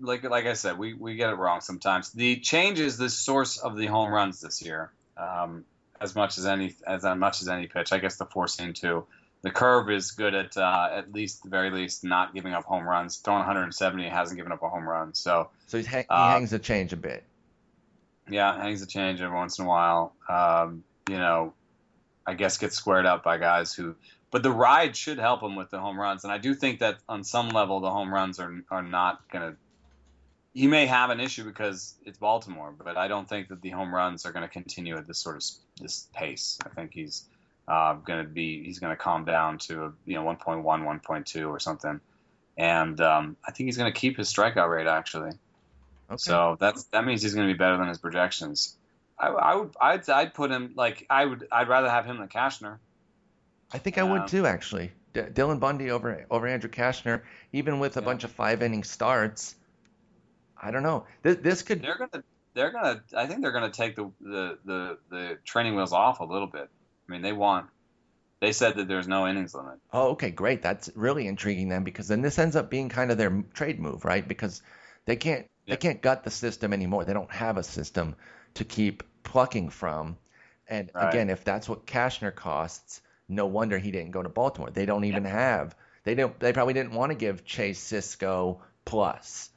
like 0.00 0.24
like 0.24 0.46
I 0.46 0.54
said, 0.54 0.78
we 0.78 0.94
we 0.94 1.16
get 1.16 1.30
it 1.30 1.36
wrong 1.36 1.60
sometimes. 1.60 2.10
The 2.12 2.36
change 2.36 2.80
is 2.80 2.96
the 2.96 3.08
source 3.08 3.58
of 3.58 3.76
the 3.76 3.86
home 3.86 4.12
runs 4.12 4.40
this 4.40 4.62
year, 4.62 4.90
um, 5.16 5.64
as 6.00 6.14
much 6.14 6.38
as 6.38 6.46
any 6.46 6.74
as 6.86 7.04
much 7.04 7.42
as 7.42 7.48
any 7.48 7.66
pitch. 7.66 7.92
I 7.92 7.98
guess 7.98 8.16
the 8.16 8.26
four 8.26 8.48
seam 8.48 8.72
too. 8.72 9.06
The 9.42 9.50
curve 9.50 9.90
is 9.90 10.10
good 10.12 10.34
at 10.34 10.56
uh, 10.56 10.88
at 10.92 11.12
least 11.12 11.44
the 11.44 11.50
very 11.50 11.70
least 11.70 12.02
not 12.02 12.34
giving 12.34 12.52
up 12.52 12.64
home 12.64 12.88
runs. 12.88 13.18
Throwing 13.18 13.40
170 13.40 14.08
hasn't 14.08 14.36
given 14.36 14.50
up 14.52 14.62
a 14.62 14.68
home 14.68 14.88
run, 14.88 15.14
so 15.14 15.50
So 15.66 15.76
he's 15.78 15.86
ha- 15.86 15.98
he 15.98 16.04
Uh, 16.08 16.30
hangs 16.32 16.50
the 16.50 16.58
change 16.58 16.92
a 16.92 16.96
bit. 16.96 17.24
yeah, 18.28 18.60
hangs 18.60 18.82
a 18.82 18.86
change 18.86 19.20
every 19.20 19.36
once 19.36 19.58
in 19.58 19.64
a 19.66 19.68
while. 19.68 20.14
Um, 20.28 20.82
you 21.08 21.18
know, 21.18 21.54
I 22.26 22.34
guess 22.34 22.58
gets 22.58 22.74
squared 22.76 23.06
up 23.06 23.22
by 23.22 23.38
guys 23.38 23.72
who, 23.72 23.94
but 24.32 24.42
the 24.42 24.50
ride 24.50 24.96
should 24.96 25.18
help 25.18 25.42
him 25.42 25.54
with 25.54 25.70
the 25.70 25.78
home 25.78 26.00
runs. 26.00 26.24
And 26.24 26.32
I 26.32 26.38
do 26.38 26.52
think 26.54 26.80
that 26.80 26.96
on 27.08 27.22
some 27.22 27.50
level 27.50 27.78
the 27.80 27.90
home 27.90 28.12
runs 28.12 28.40
are 28.40 28.52
are 28.70 28.82
not 28.82 29.28
gonna. 29.30 29.54
He 30.54 30.66
may 30.66 30.86
have 30.86 31.10
an 31.10 31.20
issue 31.20 31.44
because 31.44 31.94
it's 32.06 32.18
Baltimore, 32.18 32.72
but 32.76 32.96
I 32.96 33.06
don't 33.08 33.28
think 33.28 33.48
that 33.48 33.60
the 33.60 33.70
home 33.70 33.94
runs 33.94 34.24
are 34.24 34.32
going 34.32 34.42
to 34.42 34.48
continue 34.48 34.96
at 34.96 35.06
this 35.06 35.18
sort 35.18 35.36
of 35.36 35.42
this 35.78 36.08
pace. 36.14 36.58
I 36.64 36.70
think 36.70 36.92
he's 36.94 37.26
uh, 37.68 37.94
going 37.94 38.24
to 38.24 38.28
be 38.28 38.62
he's 38.64 38.78
going 38.78 38.92
to 38.92 38.96
calm 38.96 39.24
down 39.24 39.58
to 39.58 39.94
you 40.04 40.14
know 40.14 40.22
1.1, 40.22 40.62
1.2 40.64 41.48
or 41.48 41.58
something, 41.58 42.00
and 42.56 43.00
um, 43.00 43.36
I 43.46 43.52
think 43.52 43.66
he's 43.66 43.76
going 43.76 43.92
to 43.92 43.98
keep 43.98 44.16
his 44.16 44.32
strikeout 44.32 44.70
rate 44.70 44.86
actually. 44.86 45.32
Okay. 46.08 46.16
So 46.18 46.56
that's 46.60 46.84
that 46.84 47.04
means 47.04 47.22
he's 47.22 47.34
going 47.34 47.48
to 47.48 47.52
be 47.52 47.58
better 47.58 47.76
than 47.76 47.88
his 47.88 47.98
projections. 47.98 48.76
I, 49.18 49.28
I 49.28 49.54
would 49.56 49.74
I'd, 49.80 50.08
I'd 50.08 50.34
put 50.34 50.50
him 50.50 50.72
like 50.76 51.06
I 51.10 51.24
would 51.24 51.48
I'd 51.50 51.68
rather 51.68 51.90
have 51.90 52.04
him 52.06 52.18
than 52.18 52.28
Cashner. 52.28 52.78
I 53.72 53.78
think 53.78 53.98
I 53.98 54.04
would 54.04 54.22
um, 54.22 54.28
too, 54.28 54.46
actually. 54.46 54.92
D- 55.12 55.22
Dylan 55.22 55.58
Bundy 55.58 55.90
over 55.90 56.24
over 56.30 56.46
Andrew 56.46 56.70
Cashner, 56.70 57.22
even 57.52 57.80
with 57.80 57.96
a 57.96 58.00
Yeah. 58.00 58.04
bunch 58.04 58.24
of 58.24 58.30
five 58.30 58.62
inning 58.62 58.84
starts. 58.84 59.56
I 60.60 60.70
don't 60.70 60.82
know. 60.82 61.06
This, 61.22 61.36
this 61.36 61.62
could 61.62 61.82
They're 61.82 61.98
gonna 61.98 62.24
they're 62.54 62.70
gonna 62.70 63.02
I 63.16 63.26
think 63.26 63.42
they're 63.42 63.52
gonna 63.52 63.70
take 63.70 63.96
the, 63.96 64.10
the 64.20 64.58
the 64.64 64.98
the 65.10 65.38
training 65.44 65.74
wheels 65.74 65.92
off 65.92 66.20
a 66.20 66.24
little 66.24 66.46
bit. 66.46 66.68
I 67.08 67.12
mean 67.12 67.22
they 67.22 67.32
want 67.32 67.66
they 68.40 68.52
said 68.52 68.76
that 68.76 68.88
there's 68.88 69.08
no 69.08 69.26
innings 69.26 69.54
limit. 69.54 69.78
Oh, 69.92 70.10
okay, 70.10 70.30
great. 70.30 70.62
That's 70.62 70.90
really 70.94 71.26
intriguing 71.26 71.68
then, 71.68 71.84
because 71.84 72.08
then 72.08 72.20
this 72.20 72.38
ends 72.38 72.54
up 72.54 72.68
being 72.68 72.88
kind 72.88 73.10
of 73.10 73.16
their 73.16 73.44
trade 73.54 73.80
move, 73.80 74.04
right? 74.04 74.26
Because 74.26 74.62
they 75.06 75.16
can't 75.16 75.46
Yeah. 75.64 75.74
they 75.74 75.78
can't 75.78 76.02
gut 76.02 76.24
the 76.24 76.30
system 76.30 76.72
anymore. 76.72 77.04
They 77.04 77.14
don't 77.14 77.32
have 77.32 77.56
a 77.56 77.62
system 77.62 78.14
to 78.54 78.64
keep 78.64 79.02
plucking 79.22 79.70
from. 79.70 80.16
And 80.68 80.90
Right. 80.94 81.08
again, 81.08 81.30
if 81.30 81.44
that's 81.44 81.68
what 81.68 81.86
Cashner 81.86 82.34
costs, 82.34 83.00
no 83.28 83.46
wonder 83.46 83.78
he 83.78 83.90
didn't 83.90 84.10
go 84.12 84.22
to 84.22 84.28
Baltimore. 84.28 84.70
They 84.70 84.86
don't 84.86 85.04
even 85.04 85.24
have 85.24 85.74
they 86.04 86.14
don't 86.14 86.38
they 86.38 86.52
probably 86.52 86.74
didn't 86.74 86.92
want 86.92 87.10
to 87.10 87.16
give 87.16 87.44
Chase 87.44 87.80
Sisco 87.80 88.60
plus 88.84 89.50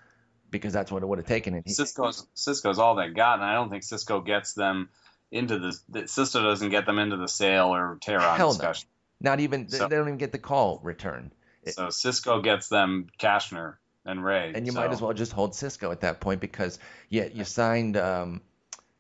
because 0.50 0.74
that's 0.74 0.92
what 0.92 1.04
it 1.04 1.06
would 1.06 1.20
have 1.20 1.28
taken. 1.28 1.54
And 1.54 1.64
he, 1.66 1.74
Sisco's 1.74 2.26
Sisco's 2.36 2.80
all 2.80 2.96
they 2.96 3.10
got, 3.10 3.36
and 3.36 3.44
I 3.44 3.54
don't 3.54 3.70
think 3.70 3.84
Sisco 3.84 4.26
gets 4.26 4.54
them 4.54 4.90
into 5.32 5.60
the 5.60 5.78
that 5.90 6.06
Sisco 6.06 6.42
doesn't 6.42 6.70
get 6.70 6.86
them 6.86 7.00
into 7.00 7.18
the 7.18 7.28
sale 7.28 7.68
or 7.68 7.98
tear 8.02 8.20
on 8.20 8.38
Hell 8.38 8.58
no. 8.58 8.74
not 9.20 9.40
even 9.40 9.68
they- 9.68 9.78
So- 9.78 9.88
they 9.88 9.96
don't 9.96 10.08
even 10.08 10.18
get 10.18 10.32
the 10.32 10.40
call 10.40 10.80
returned. 10.84 11.32
So 11.68 11.88
Sisco 11.88 12.44
gets 12.44 12.70
them 12.70 13.08
Cashner 13.20 13.76
and 14.06 14.24
Rea. 14.24 14.54
And 14.56 14.66
you 14.66 14.72
so, 14.72 14.80
might 14.80 14.92
as 14.92 15.02
well 15.02 15.14
just 15.14 15.34
hold 15.34 15.52
Sisco 15.52 15.92
at 15.92 16.02
that 16.02 16.20
point 16.20 16.42
because 16.42 16.80
yeah, 17.10 17.26
you 17.26 17.44
signed. 17.44 17.98
Um, 17.98 18.42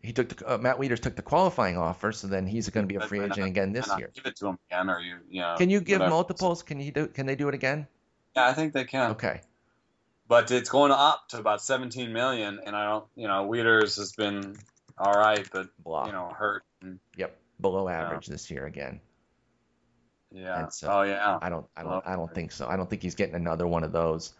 he 0.01 0.13
took 0.13 0.29
the, 0.29 0.53
uh, 0.53 0.57
Matt 0.57 0.77
Wieters 0.77 0.99
took 0.99 1.15
the 1.15 1.21
qualifying 1.21 1.77
offer, 1.77 2.11
so 2.11 2.27
then 2.27 2.47
he's 2.47 2.69
going 2.69 2.87
to 2.87 2.87
be 2.87 2.95
a 2.95 3.05
free 3.05 3.19
agent 3.19 3.47
again 3.47 3.73
this 3.73 3.87
year. 3.97 4.11
Give 4.13 4.25
it 4.25 4.35
to 4.37 4.47
him 4.47 4.59
again, 4.69 4.89
or 4.89 4.99
you 4.99 5.17
you 5.29 5.41
know. 5.41 5.55
Can 5.57 5.69
you 5.69 5.81
give 5.81 5.99
whatever. 5.99 6.09
multiples? 6.11 6.63
Can 6.63 6.79
you 6.79 6.91
do? 6.91 7.07
Can 7.07 7.25
they 7.25 7.35
do 7.35 7.49
it 7.49 7.55
again? 7.55 7.87
Yeah, 8.35 8.47
I 8.47 8.53
think 8.53 8.73
they 8.73 8.85
can. 8.85 9.11
Okay. 9.11 9.41
but 10.27 10.51
it's 10.51 10.69
going 10.69 10.91
up 10.91 11.27
to 11.29 11.39
about 11.39 11.59
17 11.59 12.13
million 12.13 12.59
and 12.63 12.75
i 12.75 12.85
don't 12.85 13.05
you 13.15 13.27
know 13.27 13.49
Wieters 13.49 13.97
has 13.97 14.11
been 14.11 14.55
all 14.99 15.13
right 15.17 15.47
but 15.51 15.67
Blah. 15.83 16.05
you 16.07 16.11
know 16.11 16.29
hurt 16.37 16.63
and, 16.81 16.99
Yep. 17.17 17.35
Below 17.61 17.89
average 17.89 18.27
this 18.27 18.49
year 18.51 18.65
again. 18.65 19.01
yeah 20.31 20.59
And 20.63 20.73
so- 20.73 20.87
oh 20.91 21.01
yeah 21.01 21.37
I 21.41 21.49
don't. 21.49 21.65
I 21.75 21.83
don't. 21.83 21.89
Below 21.89 22.01
I 22.05 22.11
don't 22.13 22.21
average. 22.23 22.35
think 22.35 22.51
so. 22.51 22.67
I 22.67 22.77
don't 22.77 22.89
think 22.89 23.01
he's 23.01 23.15
getting 23.15 23.35
another 23.35 23.67
one 23.67 23.83
of 23.83 23.91
those. 23.91 24.33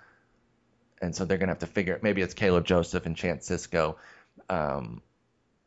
And 1.01 1.16
so 1.16 1.26
they're 1.26 1.38
going 1.38 1.47
to 1.47 1.51
have 1.53 1.60
to 1.60 1.68
figure. 1.68 1.97
Maybe 2.01 2.22
it's 2.22 2.34
Caleb 2.34 2.66
Joseph 2.66 3.05
and 3.05 3.16
Chance 3.16 3.49
Sisco 3.49 3.95
um, 4.49 5.01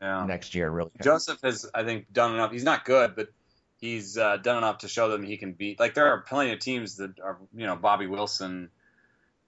yeah 0.00 0.24
next 0.26 0.54
year. 0.54 0.70
Really. 0.70 0.90
joseph 1.02 1.38
has 1.42 1.68
i 1.74 1.84
think 1.84 2.10
done 2.12 2.34
enough 2.34 2.50
he's 2.52 2.64
not 2.64 2.84
good 2.84 3.14
but 3.14 3.28
he's 3.78 4.16
uh, 4.16 4.36
done 4.38 4.56
enough 4.58 4.78
to 4.78 4.88
show 4.88 5.08
them 5.10 5.22
he 5.22 5.36
can 5.36 5.52
beat 5.52 5.78
like 5.78 5.92
there 5.94 6.06
are 6.08 6.20
plenty 6.22 6.52
of 6.52 6.58
teams 6.58 6.96
that 6.96 7.20
are 7.20 7.36
you 7.54 7.66
know 7.66 7.76
bobby 7.76 8.06
wilson 8.06 8.70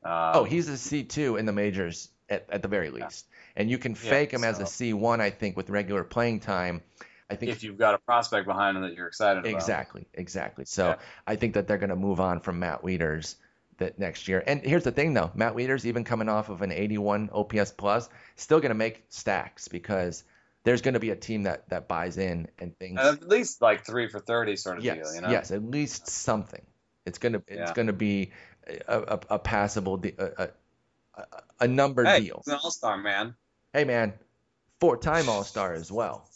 uh, 0.05 0.33
Oh, 0.35 0.45
he's 0.45 0.69
a 0.69 0.77
C 0.77 1.03
two 1.05 1.37
in 1.37 1.47
the 1.47 1.53
majors 1.53 2.11
at, 2.29 2.45
at 2.51 2.61
the 2.61 2.69
very 2.69 2.91
least, 2.91 3.27
and 3.57 3.71
you 3.71 3.79
can 3.79 3.93
Yeah, 3.93 4.11
fake 4.11 4.33
him 4.33 4.45
as 4.45 4.61
a 4.61 4.65
C1, 4.65 5.21
I 5.21 5.31
think 5.31 5.57
with 5.57 5.71
regular 5.71 6.05
playing 6.05 6.41
time. 6.41 6.83
I 7.31 7.37
think 7.37 7.53
if 7.53 7.63
you've 7.63 7.79
got 7.79 7.95
a 7.95 7.99
prospect 7.99 8.47
behind 8.47 8.77
him 8.77 8.83
that 8.83 8.95
you're 8.95 9.07
excited 9.07 9.41
about 9.41 9.51
Exactly, 9.55 10.07
exactly. 10.13 10.65
So 10.67 10.89
Yeah. 10.89 10.97
I 11.27 11.37
think 11.37 11.55
that 11.55 11.67
they're 11.67 11.79
going 11.79 11.91
to 11.91 11.97
move 11.97 12.21
on 12.21 12.41
from 12.41 12.59
Matt 12.59 12.83
Wieters 12.83 13.37
that 13.79 13.99
next 13.99 14.29
year. 14.29 14.43
And 14.47 14.61
here's 14.61 14.85
the 14.85 14.93
thing, 14.93 15.15
though, 15.15 15.31
Matt 15.35 15.55
Wieters, 15.55 15.85
even 15.87 16.05
coming 16.05 16.29
off 16.29 16.49
of 16.51 16.63
an 16.63 16.71
81 16.71 17.31
OPS 17.33 17.73
plus, 17.73 18.09
still 18.37 18.61
going 18.61 18.71
to 18.71 18.75
make 18.77 19.05
stacks 19.09 19.69
because 19.69 20.23
there's 20.65 20.83
going 20.83 20.95
to 20.95 21.01
be 21.01 21.11
a 21.11 21.17
team 21.17 21.45
that 21.45 21.69
that 21.71 21.89
buys 21.89 22.19
in 22.19 22.49
and 22.59 22.79
things. 22.79 23.01
at 23.01 23.27
least 23.29 23.63
like 23.63 23.85
three 23.85 24.09
for 24.09 24.19
30 24.21 24.57
sort 24.57 24.79
of 24.79 24.85
yes, 24.85 24.97
deal 24.97 25.15
you 25.15 25.21
know 25.23 25.31
yes, 25.31 25.51
at 25.51 25.63
least 25.63 26.09
something. 26.09 26.63
It's 27.07 27.19
gonna 27.19 27.43
it's 27.47 27.71
Yeah. 27.71 27.73
gonna 27.75 27.93
be 27.93 28.33
a, 28.67 28.99
a, 28.99 29.21
a 29.31 29.39
passable 29.39 29.99
de- 29.99 30.15
a, 30.19 30.51
a, 31.17 31.25
a, 31.61 31.69
numbered 31.69 32.07
hey 32.07 32.21
deal. 32.21 32.43
he's 32.45 32.53
an 32.53 32.61
all-star 32.63 32.97
man 32.97 33.35
Hey 33.75 33.83
man, 33.83 34.13
four 34.79 34.97
time 34.97 35.29
All 35.29 35.43
Star 35.43 35.73
as 35.73 35.91
well. 35.91 36.31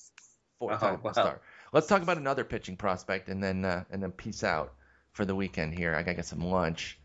Four 0.58 0.72
time 0.72 0.94
Oh, 0.94 0.96
wow. 0.96 1.00
All 1.04 1.12
Star. 1.12 1.40
Let's 1.72 1.86
talk 1.86 2.02
about 2.02 2.16
another 2.16 2.42
pitching 2.42 2.76
prospect 2.76 3.28
and 3.28 3.40
then 3.40 3.64
uh, 3.64 3.84
and 3.92 4.02
then 4.02 4.10
peace 4.10 4.42
out 4.42 4.74
for 5.12 5.24
the 5.24 5.36
weekend 5.36 5.72
here. 5.78 5.94
I 5.94 6.02
gotta 6.02 6.16
get 6.16 6.26
some 6.26 6.40
lunch. 6.40 6.98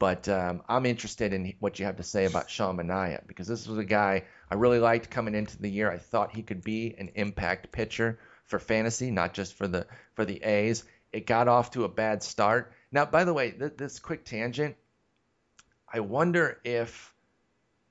But 0.00 0.28
um, 0.28 0.62
I'm 0.68 0.84
interested 0.84 1.32
in 1.32 1.54
what 1.60 1.78
you 1.78 1.84
have 1.84 1.98
to 1.98 2.02
say 2.02 2.24
about 2.24 2.50
Sean 2.50 2.76
Manaea 2.76 3.24
because 3.28 3.46
this 3.46 3.68
was 3.68 3.78
a 3.78 3.84
guy 3.84 4.24
I 4.50 4.56
really 4.56 4.80
liked 4.80 5.10
coming 5.10 5.36
into 5.36 5.56
the 5.62 5.70
year. 5.70 5.88
I 5.88 5.98
thought 5.98 6.34
he 6.34 6.42
could 6.42 6.64
be 6.64 6.96
an 6.98 7.12
impact 7.14 7.70
pitcher 7.70 8.18
for 8.46 8.58
fantasy, 8.58 9.12
not 9.12 9.32
just 9.32 9.54
for 9.54 9.68
the 9.68 9.86
for 10.14 10.24
the 10.24 10.42
A's. 10.42 10.82
It 11.12 11.24
got 11.24 11.46
off 11.46 11.70
to 11.72 11.84
a 11.84 11.88
bad 11.88 12.24
start. 12.24 12.72
Now, 12.90 13.04
by 13.04 13.22
the 13.22 13.32
way, 13.32 13.52
th- 13.52 13.76
this 13.76 14.00
quick 14.00 14.24
tangent. 14.24 14.74
I 15.92 16.00
wonder 16.00 16.58
if 16.64 17.14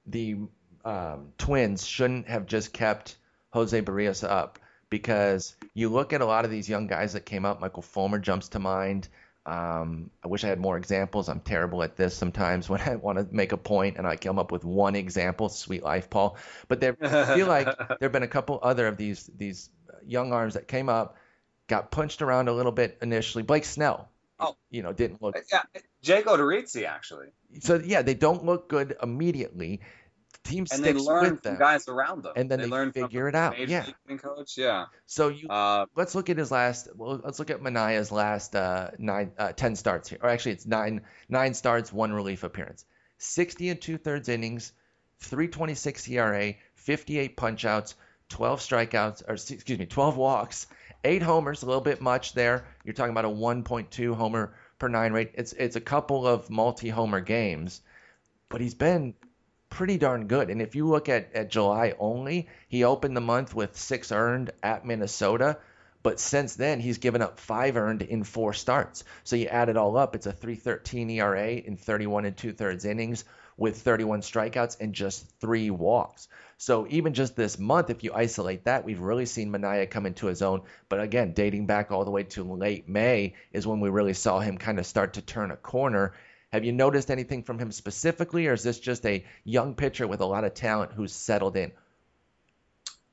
the 0.05 0.47
um, 0.87 1.33
Twins 1.37 1.85
shouldn't 1.85 2.29
have 2.29 2.45
just 2.45 2.71
kept 2.71 3.17
Jose 3.49 3.81
Berrios 3.81 4.27
up 4.27 4.59
because 4.89 5.55
you 5.73 5.89
look 5.89 6.13
at 6.13 6.21
a 6.21 6.25
lot 6.25 6.45
of 6.45 6.51
these 6.51 6.69
young 6.69 6.87
guys 6.87 7.13
that 7.13 7.25
came 7.25 7.43
up. 7.43 7.59
Michael 7.59 7.81
Fulmer 7.81 8.19
jumps 8.19 8.49
to 8.49 8.59
mind. 8.59 9.09
Um, 9.45 10.11
I 10.23 10.27
wish 10.29 10.43
I 10.43 10.47
had 10.47 10.59
more 10.59 10.77
examples. 10.77 11.27
I'm 11.27 11.41
terrible 11.41 11.83
at 11.83 11.97
this 11.97 12.15
sometimes 12.15 12.69
when 12.73 12.79
I 12.81 12.95
want 12.95 13.17
to 13.17 13.27
make 13.35 13.51
a 13.51 13.57
point 13.57 13.97
and 13.97 14.07
I 14.07 14.15
come 14.15 14.39
up 14.39 14.51
with 14.51 14.63
one 14.63 14.95
example. 14.95 15.49
Sweet 15.49 15.83
life, 15.83 16.09
Paul. 16.09 16.37
But 16.69 16.79
there, 16.79 16.95
I 17.01 17.35
feel 17.35 17.47
like 17.47 17.65
there 17.77 17.97
have 18.01 18.11
been 18.13 18.23
a 18.23 18.27
couple 18.27 18.59
other 18.63 18.87
of 18.87 18.95
these 18.95 19.29
these 19.37 19.69
young 20.05 20.31
arms 20.31 20.53
that 20.53 20.69
came 20.69 20.87
up, 20.87 21.17
got 21.67 21.91
punched 21.91 22.21
around 22.21 22.47
a 22.47 22.53
little 22.53 22.71
bit 22.71 22.97
initially. 23.01 23.43
Blake 23.43 23.65
Snell, 23.65 24.07
Oh. 24.39 24.55
you 24.69 24.83
know, 24.83 24.93
didn't 24.93 25.21
look 25.21 25.35
yeah 25.51 25.63
Jake 26.01 26.27
Odorizzi 26.27 26.85
actually 26.85 27.27
so. 27.59 27.81
Yeah, 27.83 28.03
they 28.03 28.13
don't 28.13 28.45
look 28.45 28.69
good 28.69 28.95
immediately. 29.01 29.81
Team 30.47 30.65
and 30.71 30.83
they 30.83 30.91
sticks 30.91 31.03
learn 31.03 31.23
with 31.23 31.43
from 31.43 31.51
them, 31.51 31.59
guys 31.59 31.87
around 31.87 32.23
them 32.23 32.33
and 32.35 32.49
then 32.49 32.59
they 32.59 32.67
learn 32.67 32.91
from 32.91 33.03
figure 33.03 33.27
it 33.27 33.35
out. 33.35 33.57
Yeah. 33.67 33.85
coach 34.17 34.57
yeah 34.57 34.85
So 35.05 35.27
you 35.29 35.47
uh, 35.49 35.85
let's 35.95 36.15
look 36.15 36.29
at 36.29 36.37
his 36.37 36.51
last. 36.51 36.89
Well, 36.95 37.21
let's 37.23 37.39
look 37.39 37.49
at 37.49 37.61
Manaea's 37.61 38.11
last 38.11 38.55
uh, 38.55 38.91
nine, 38.97 39.31
uh, 39.37 39.51
ten 39.51 39.75
starts 39.75 40.09
here, 40.09 40.19
or 40.21 40.29
actually 40.29 40.53
it's 40.53 40.65
nine, 40.65 41.01
nine 41.29 41.53
starts, 41.53 41.91
one 41.91 42.13
relief 42.13 42.43
appearance, 42.43 42.85
sixty 43.17 43.69
and 43.69 43.81
two 43.81 43.97
thirds 43.97 44.29
innings, 44.29 44.71
three 45.19 45.47
twenty 45.47 45.75
six 45.75 46.07
ERA, 46.07 46.53
fifty 46.75 47.19
eight 47.19 47.37
punchouts, 47.37 47.95
twelve 48.29 48.59
strikeouts, 48.59 49.23
or 49.27 49.33
excuse 49.33 49.79
me, 49.79 49.85
twelve 49.85 50.17
walks, 50.17 50.67
eight 51.03 51.21
homers, 51.21 51.63
a 51.63 51.65
little 51.65 51.81
bit 51.81 52.01
much 52.01 52.33
there. 52.33 52.65
You're 52.83 52.93
talking 52.93 53.11
about 53.11 53.25
a 53.25 53.29
one 53.29 53.63
point 53.63 53.91
two 53.91 54.15
homer 54.15 54.55
per 54.79 54.87
nine 54.87 55.13
rate. 55.13 55.31
It's 55.35 55.53
it's 55.53 55.75
a 55.75 55.81
couple 55.81 56.27
of 56.27 56.49
multi 56.49 56.89
homer 56.89 57.21
games, 57.21 57.81
but 58.49 58.61
he's 58.61 58.75
been 58.75 59.13
pretty 59.69 59.97
darn 59.97 60.27
good. 60.27 60.49
And 60.49 60.61
if 60.61 60.75
you 60.75 60.87
look 60.87 61.09
at, 61.09 61.33
at 61.33 61.49
July 61.49 61.93
only, 61.99 62.47
he 62.67 62.83
opened 62.83 63.15
the 63.15 63.21
month 63.21 63.53
with 63.53 63.77
six 63.77 64.11
earned 64.11 64.51
at 64.63 64.85
Minnesota. 64.85 65.57
But 66.03 66.19
since 66.19 66.55
then, 66.55 66.79
he's 66.79 66.99
given 66.99 67.21
up 67.21 67.39
five 67.39 67.75
earned 67.75 68.01
in 68.01 68.23
four 68.23 68.53
starts. 68.53 69.03
So 69.23 69.35
you 69.35 69.47
add 69.47 69.69
it 69.69 69.77
all 69.77 69.97
up, 69.97 70.15
it's 70.15 70.27
a 70.27 70.33
3.13 70.33 71.11
ERA 71.11 71.49
in 71.49 71.75
31 71.75 72.25
and 72.25 72.37
two 72.37 72.53
thirds 72.53 72.85
innings 72.85 73.25
with 73.57 73.81
31 73.81 74.21
strikeouts 74.21 74.77
and 74.79 74.93
just 74.93 75.27
three 75.41 75.69
walks. 75.69 76.27
So 76.59 76.87
even 76.89 77.13
just 77.13 77.35
this 77.35 77.59
month, 77.59 77.89
if 77.89 78.03
you 78.03 78.13
isolate 78.13 78.65
that, 78.65 78.85
we've 78.85 78.99
really 78.99 79.25
seen 79.25 79.51
Manaea 79.51 79.89
come 79.89 80.05
into 80.05 80.27
his 80.27 80.41
own. 80.41 80.61
But 80.89 81.01
again, 81.01 81.33
dating 81.33 81.65
back 81.65 81.91
all 81.91 82.05
the 82.05 82.11
way 82.11 82.23
to 82.23 82.43
late 82.43 82.87
May 82.87 83.33
is 83.51 83.67
when 83.67 83.79
we 83.79 83.89
really 83.89 84.13
saw 84.13 84.39
him 84.39 84.57
kind 84.57 84.79
of 84.79 84.85
start 84.85 85.13
to 85.13 85.21
turn 85.21 85.51
a 85.51 85.57
corner. 85.57 86.13
Have 86.57 86.65
you 86.65 86.71
noticed 86.71 87.11
anything 87.11 87.43
from 87.43 87.59
him 87.59 87.71
specifically, 87.71 88.47
or 88.47 88.53
is 88.53 88.63
this 88.63 88.79
just 88.79 89.05
a 89.05 89.23
young 89.43 89.75
pitcher 89.75 90.07
with 90.07 90.21
a 90.21 90.25
lot 90.25 90.43
of 90.43 90.55
talent 90.55 90.91
who's 90.91 91.13
settled 91.13 91.55
in? 91.55 91.71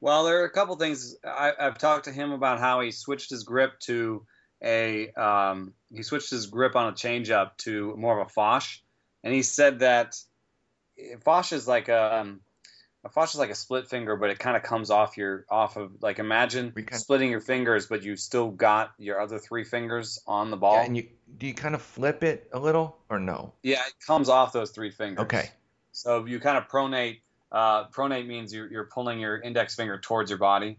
Well, 0.01 0.25
there 0.25 0.41
are 0.41 0.47
a 0.47 0.51
couple 0.51 0.77
things. 0.77 1.15
I, 1.23 1.53
have 1.59 1.77
talked 1.77 2.07
to 2.07 2.11
him 2.11 2.33
about 2.33 2.59
how 2.59 2.81
he 2.81 2.91
switched 2.91 3.29
his 3.29 3.45
grip 3.45 3.79
to 3.81 4.25
a 4.63 5.11
um, 5.11 5.75
he 5.93 6.03
switched 6.03 6.31
his 6.31 6.47
grip 6.47 6.75
on 6.75 6.89
a 6.89 6.93
changeup 6.93 7.59
to 7.59 7.95
more 7.99 8.19
of 8.19 8.27
a 8.27 8.31
Fosh, 8.31 8.83
and 9.23 9.35
he 9.35 9.43
said 9.43 9.81
that 9.81 10.17
Fosh 11.23 11.53
is 11.53 11.69
like 11.69 11.91
a 11.91 12.21
um, 12.21 12.41
a 13.05 13.09
Fosh 13.09 13.35
is 13.35 13.39
like 13.39 13.51
a 13.51 13.55
split 13.55 13.89
finger, 13.89 14.17
but 14.17 14.31
it 14.31 14.39
kind 14.39 14.57
of 14.57 14.63
comes 14.63 14.91
off 14.91 15.17
your 15.17 15.45
off 15.51 15.77
of 15.77 16.03
like 16.03 16.19
imagine 16.19 16.73
kind 16.73 16.95
splitting 16.95 17.31
your 17.31 17.41
fingers, 17.41 17.87
but 17.87 18.03
you 18.03 18.17
still 18.17 18.51
got 18.51 18.93
your 18.99 19.21
other 19.21 19.39
three 19.39 19.65
fingers 19.65 20.21
on 20.27 20.51
the 20.51 20.57
ball. 20.57 20.77
Yeah, 20.77 20.85
and 20.85 20.97
you 20.97 21.09
do 21.37 21.47
you 21.47 21.55
kind 21.55 21.75
of 21.75 21.83
flip 21.83 22.25
it 22.25 22.49
a 22.53 22.59
little 22.59 22.97
or 23.11 23.19
no? 23.19 23.53
Yeah, 23.63 23.83
it 23.87 23.95
comes 24.07 24.29
off 24.29 24.53
those 24.53 24.71
three 24.71 24.91
fingers. 24.91 25.25
Okay. 25.25 25.51
So 25.93 26.25
you 26.25 26.41
kind 26.41 26.57
of 26.57 26.69
pronate. 26.69 27.21
Uh, 27.53 27.87
pronate 27.89 28.27
means 28.27 28.53
you're, 28.53 28.69
you're 28.69 28.89
pulling 28.93 29.21
your 29.21 29.41
index 29.41 29.77
finger 29.77 30.01
towards 30.01 30.29
your 30.29 30.41
body, 30.41 30.79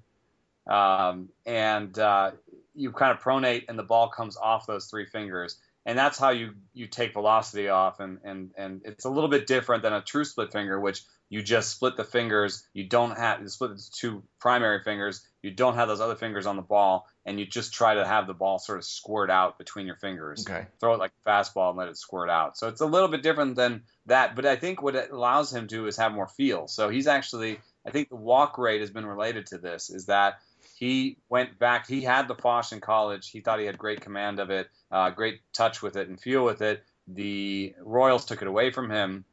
um, 0.67 1.29
and 1.45 1.97
uh, 1.97 2.31
you 2.73 2.91
kind 2.91 3.13
of 3.13 3.23
pronate, 3.23 3.65
and 3.69 3.79
the 3.79 3.83
ball 3.83 4.09
comes 4.09 4.35
off 4.35 4.67
those 4.67 4.87
three 4.87 5.05
fingers 5.05 5.57
and 5.85 5.97
that's 5.97 6.17
how 6.17 6.31
you 6.31 6.55
you 6.73 6.87
take 6.87 7.13
velocity 7.13 7.69
off 7.69 7.99
and 7.99 8.17
and 8.23 8.51
and 8.57 8.81
it's 8.85 9.05
a 9.05 9.09
little 9.09 9.29
bit 9.29 9.47
different 9.47 9.83
than 9.83 9.93
a 9.93 10.01
true 10.01 10.25
split 10.25 10.51
finger 10.51 10.79
which 10.79 11.03
you 11.29 11.41
just 11.41 11.71
split 11.71 11.97
the 11.97 12.03
fingers 12.03 12.67
you 12.73 12.87
don't 12.87 13.17
have 13.17 13.41
you 13.41 13.47
split 13.47 13.71
the 13.71 13.83
two 13.93 14.23
primary 14.39 14.81
fingers 14.83 15.27
you 15.41 15.51
don't 15.51 15.75
have 15.75 15.87
those 15.87 16.01
other 16.01 16.15
fingers 16.15 16.45
on 16.45 16.55
the 16.55 16.61
ball 16.61 17.07
and 17.25 17.39
you 17.39 17.45
just 17.45 17.73
try 17.73 17.95
to 17.95 18.05
have 18.05 18.27
the 18.27 18.33
ball 18.33 18.59
sort 18.59 18.77
of 18.77 18.85
squirt 18.85 19.29
out 19.29 19.57
between 19.57 19.85
your 19.85 19.95
fingers 19.95 20.45
okay 20.47 20.67
throw 20.79 20.93
it 20.93 20.99
like 20.99 21.11
a 21.25 21.29
fastball 21.29 21.69
and 21.69 21.77
let 21.77 21.87
it 21.87 21.97
squirt 21.97 22.29
out 22.29 22.57
so 22.57 22.67
it's 22.67 22.81
a 22.81 22.85
little 22.85 23.07
bit 23.07 23.23
different 23.23 23.55
than 23.55 23.81
that 24.05 24.35
but 24.35 24.45
i 24.45 24.55
think 24.55 24.81
what 24.81 24.95
it 24.95 25.11
allows 25.11 25.53
him 25.53 25.67
to 25.67 25.87
is 25.87 25.97
have 25.97 26.11
more 26.11 26.27
feel 26.27 26.67
so 26.67 26.89
he's 26.89 27.07
actually 27.07 27.59
i 27.85 27.89
think 27.89 28.09
the 28.09 28.15
walk 28.15 28.57
rate 28.57 28.81
has 28.81 28.91
been 28.91 29.05
related 29.05 29.45
to 29.47 29.57
this 29.57 29.89
is 29.89 30.05
that 30.05 30.39
he 30.77 31.17
went 31.29 31.57
back. 31.57 31.87
He 31.87 32.01
had 32.01 32.27
the 32.27 32.35
Fosh 32.35 32.73
in 32.73 32.81
college. 32.81 33.29
He 33.29 33.39
thought 33.39 33.59
he 33.59 33.65
had 33.65 33.77
great 33.77 34.01
command 34.01 34.41
of 34.41 34.49
it, 34.49 34.67
uh, 34.91 35.09
great 35.09 35.39
touch 35.53 35.81
with 35.81 35.95
it 35.95 36.09
and 36.09 36.19
feel 36.19 36.43
with 36.43 36.61
it. 36.61 36.83
The 37.07 37.73
Royals 37.81 38.25
took 38.25 38.41
it 38.41 38.47
away 38.49 38.71
from 38.71 38.89
him 38.89 39.23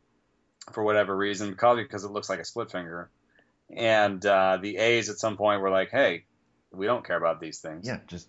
for 0.71 0.83
whatever 0.83 1.17
reason, 1.17 1.55
probably 1.57 1.83
because 1.83 2.05
it 2.05 2.11
looks 2.11 2.29
like 2.29 2.41
a 2.41 2.45
split 2.45 2.71
finger. 2.71 3.11
And 3.75 4.25
uh, 4.25 4.59
the 4.61 4.77
A's 4.77 5.09
at 5.09 5.19
some 5.19 5.37
point 5.37 5.61
were 5.61 5.71
like, 5.71 5.91
"Hey, 5.91 6.25
we 6.73 6.87
don't 6.87 7.05
care 7.05 7.17
about 7.17 7.41
these 7.41 7.59
things." 7.59 7.87
Yeah, 7.87 7.99
just 8.07 8.29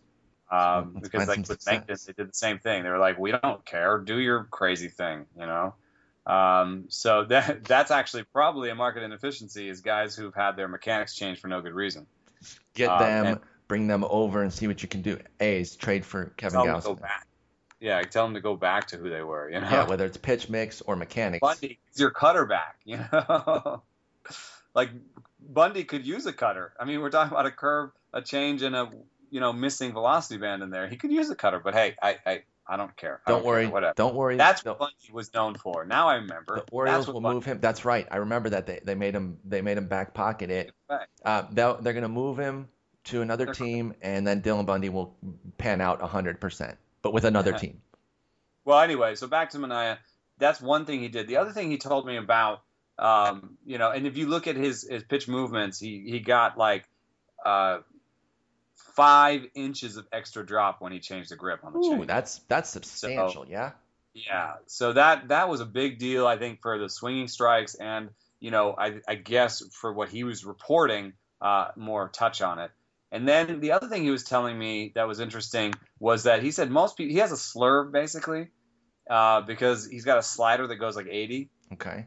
um, 0.49 0.97
because 1.01 1.27
like 1.27 1.47
with 1.47 1.63
Mengden, 1.65 2.05
they 2.05 2.13
did 2.13 2.29
the 2.29 2.33
same 2.33 2.59
thing. 2.59 2.83
They 2.83 2.89
were 2.89 2.97
like, 2.97 3.19
"We 3.19 3.31
don't 3.31 3.65
care. 3.65 3.97
Do 3.99 4.17
your 4.19 4.45
crazy 4.45 4.87
thing," 4.87 5.25
you 5.37 5.45
know. 5.45 5.75
Um, 6.25 6.85
so 6.89 7.25
that 7.29 7.65
that's 7.65 7.91
actually 7.91 8.23
probably 8.23 8.69
a 8.69 8.75
market 8.75 9.03
inefficiency 9.03 9.67
is 9.67 9.81
guys 9.81 10.15
who've 10.15 10.33
had 10.33 10.55
their 10.55 10.67
mechanics 10.67 11.15
changed 11.15 11.41
for 11.41 11.47
no 11.47 11.61
good 11.61 11.73
reason. 11.73 12.05
Get 12.73 12.89
um, 12.89 12.99
them, 12.99 13.25
and, 13.25 13.39
bring 13.67 13.87
them 13.87 14.05
over, 14.07 14.41
and 14.41 14.53
see 14.53 14.67
what 14.67 14.81
you 14.81 14.89
can 14.89 15.01
do. 15.01 15.19
A's 15.39 15.75
trade 15.75 16.05
for 16.05 16.25
Kevin 16.37 16.59
Gausman. 16.61 16.99
Yeah, 17.83 17.97
I 17.97 18.03
tell 18.03 18.23
them 18.25 18.33
to 18.35 18.39
go 18.39 18.55
back 18.55 18.87
to 18.87 18.97
who 18.97 19.09
they 19.09 19.23
were. 19.23 19.49
You 19.49 19.59
know, 19.59 19.69
yeah, 19.69 19.85
whether 19.85 20.05
it's 20.05 20.15
pitch 20.15 20.47
mix 20.47 20.79
or 20.81 20.95
mechanics. 20.95 21.41
Bundy 21.41 21.79
is 21.91 21.99
your 21.99 22.11
cutter 22.11 22.45
back. 22.45 22.79
You 22.85 22.99
know, 23.11 23.83
like 24.73 24.89
Bundy 25.41 25.83
could 25.83 26.07
use 26.07 26.25
a 26.25 26.31
cutter. 26.31 26.71
I 26.79 26.85
mean, 26.85 27.01
we're 27.01 27.09
talking 27.09 27.33
about 27.33 27.45
a 27.45 27.51
curve, 27.51 27.91
a 28.13 28.21
change, 28.21 28.61
and 28.61 28.73
a 28.73 28.89
you 29.29 29.41
know 29.41 29.51
missing 29.51 29.91
velocity 29.91 30.39
band 30.39 30.63
in 30.63 30.69
there. 30.69 30.87
He 30.87 30.95
could 30.95 31.11
use 31.11 31.29
a 31.29 31.35
cutter, 31.35 31.59
but 31.59 31.73
hey, 31.73 31.95
I 32.01 32.17
I, 32.25 32.43
I 32.65 32.77
don't 32.77 32.95
care. 32.95 33.19
I 33.27 33.31
don't, 33.31 33.39
don't 33.39 33.47
worry. 33.47 33.63
Care, 33.65 33.73
whatever. 33.73 33.93
Don't 33.97 34.15
worry. 34.15 34.37
That's 34.37 34.63
what 34.63 34.79
Bundy 34.79 34.95
was 35.11 35.33
known 35.33 35.55
for. 35.55 35.83
Now 35.83 36.07
I 36.07 36.15
remember. 36.15 36.63
The 36.65 36.71
Orioles 36.71 37.07
will 37.07 37.19
Bundy 37.19 37.35
move 37.35 37.45
him. 37.45 37.59
That's 37.59 37.83
right. 37.83 38.07
I 38.09 38.17
remember 38.17 38.49
that 38.51 38.65
they, 38.65 38.79
they 38.81 38.95
made 38.95 39.13
him 39.13 39.39
they 39.43 39.61
made 39.61 39.77
him 39.77 39.87
back 39.87 40.13
pocket 40.13 40.49
it. 40.49 40.71
Uh, 41.25 41.43
they're 41.51 41.75
going 41.81 42.03
to 42.03 42.07
move 42.07 42.37
him 42.37 42.69
to 43.05 43.21
another 43.21 43.53
team, 43.53 43.93
and 44.01 44.25
then 44.25 44.41
Dylan 44.41 44.65
Bundy 44.65 44.89
will 44.89 45.15
pan 45.57 45.81
out 45.81 45.99
100%, 45.99 46.75
but 47.03 47.13
with 47.13 47.25
another 47.25 47.53
team. 47.59 47.81
Well, 48.65 48.79
anyway, 48.79 49.13
so 49.13 49.27
back 49.27 49.51
to 49.51 49.59
Manaea. 49.59 49.99
That's 50.39 50.59
one 50.59 50.85
thing 50.85 51.01
he 51.01 51.09
did. 51.09 51.27
The 51.27 51.37
other 51.37 51.51
thing 51.51 51.69
he 51.69 51.77
told 51.77 52.07
me 52.07 52.17
about, 52.17 52.63
um, 52.97 53.57
you 53.65 53.77
know, 53.77 53.91
and 53.91 54.07
if 54.07 54.17
you 54.17 54.27
look 54.27 54.47
at 54.47 54.55
his, 54.55 54.87
his 54.89 55.03
pitch 55.03 55.27
movements, 55.27 55.79
he, 55.79 56.03
he 56.07 56.19
got 56.19 56.57
like 56.57 56.85
uh, 57.45 57.79
five 58.95 59.45
inches 59.53 59.97
of 59.97 60.07
extra 60.11 60.45
drop 60.45 60.81
when 60.81 60.91
he 60.91 60.99
changed 60.99 61.29
the 61.29 61.35
grip 61.35 61.59
on 61.63 61.73
the 61.73 61.79
Ooh, 61.79 62.05
that's 62.05 62.39
that's 62.47 62.69
substantial, 62.69 63.43
so, 63.43 63.45
yeah. 63.49 63.71
Yeah, 64.13 64.53
so 64.67 64.93
that 64.93 65.29
that 65.29 65.49
was 65.49 65.59
a 65.59 65.65
big 65.65 65.97
deal, 65.97 66.27
I 66.27 66.37
think, 66.37 66.61
for 66.61 66.77
the 66.77 66.89
swinging 66.89 67.27
strikes, 67.27 67.75
and 67.75 68.09
you 68.39 68.51
know, 68.51 68.75
I, 68.77 68.99
I 69.07 69.15
guess 69.15 69.63
for 69.71 69.91
what 69.91 70.09
he 70.09 70.23
was 70.23 70.45
reporting, 70.45 71.13
uh, 71.41 71.69
more 71.75 72.09
touch 72.09 72.41
on 72.41 72.59
it. 72.59 72.71
And 73.13 73.27
then 73.27 73.59
the 73.59 73.73
other 73.73 73.87
thing 73.87 74.03
he 74.03 74.09
was 74.09 74.23
telling 74.23 74.57
me 74.57 74.91
that 74.95 75.07
was 75.07 75.19
interesting 75.19 75.75
was 75.99 76.23
that 76.23 76.41
he 76.41 76.49
said 76.49 76.71
most 76.71 76.97
people 76.97 77.13
he 77.13 77.19
has 77.19 77.31
a 77.31 77.35
slurve 77.35 77.91
basically 77.91 78.49
uh, 79.07 79.41
because 79.41 79.85
he's 79.85 80.03
got 80.03 80.17
a 80.17 80.23
slider 80.23 80.65
that 80.65 80.77
goes 80.77 80.95
like 80.95 81.05
80. 81.07 81.51
Okay. 81.73 82.05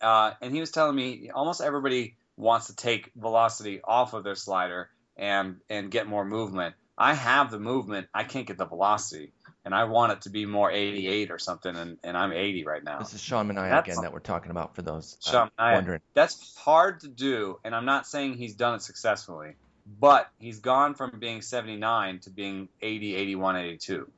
Uh, 0.00 0.32
and 0.40 0.54
he 0.54 0.60
was 0.60 0.70
telling 0.70 0.96
me 0.96 1.30
almost 1.34 1.60
everybody 1.60 2.16
wants 2.38 2.68
to 2.68 2.76
take 2.76 3.10
velocity 3.14 3.82
off 3.84 4.14
of 4.14 4.24
their 4.24 4.36
slider 4.36 4.88
and 5.18 5.56
and 5.68 5.90
get 5.90 6.06
more 6.06 6.24
movement. 6.24 6.74
I 6.96 7.12
have 7.12 7.50
the 7.50 7.60
movement, 7.60 8.08
I 8.14 8.24
can't 8.24 8.46
get 8.46 8.56
the 8.56 8.64
velocity, 8.64 9.32
and 9.66 9.74
I 9.74 9.84
want 9.84 10.12
it 10.12 10.22
to 10.22 10.30
be 10.30 10.46
more 10.46 10.70
88 10.70 11.30
or 11.30 11.38
something, 11.38 11.76
and, 11.76 11.96
and 12.02 12.16
I'm 12.16 12.32
80 12.32 12.64
right 12.64 12.82
now. 12.82 12.98
This 12.98 13.14
is 13.14 13.20
Sean 13.20 13.48
Manaea 13.48 13.80
again 13.80 13.98
that 14.02 14.12
we're 14.12 14.18
talking 14.18 14.50
about 14.50 14.74
for 14.74 14.82
those 14.82 15.16
uh, 15.26 15.30
Sean 15.30 15.50
Manaea. 15.58 15.74
wondering. 15.74 16.00
That's 16.14 16.56
hard 16.56 17.00
to 17.00 17.08
do, 17.08 17.60
and 17.62 17.74
I'm 17.74 17.84
not 17.84 18.06
saying 18.06 18.34
he's 18.34 18.54
done 18.54 18.76
it 18.76 18.82
successfully 18.82 19.54
but 19.98 20.28
he's 20.38 20.60
gone 20.60 20.94
from 20.94 21.18
being 21.18 21.42
79 21.42 22.20
to 22.20 22.30
being 22.30 22.68
80, 22.82 23.14
81, 23.14 23.56
82. 23.56 24.10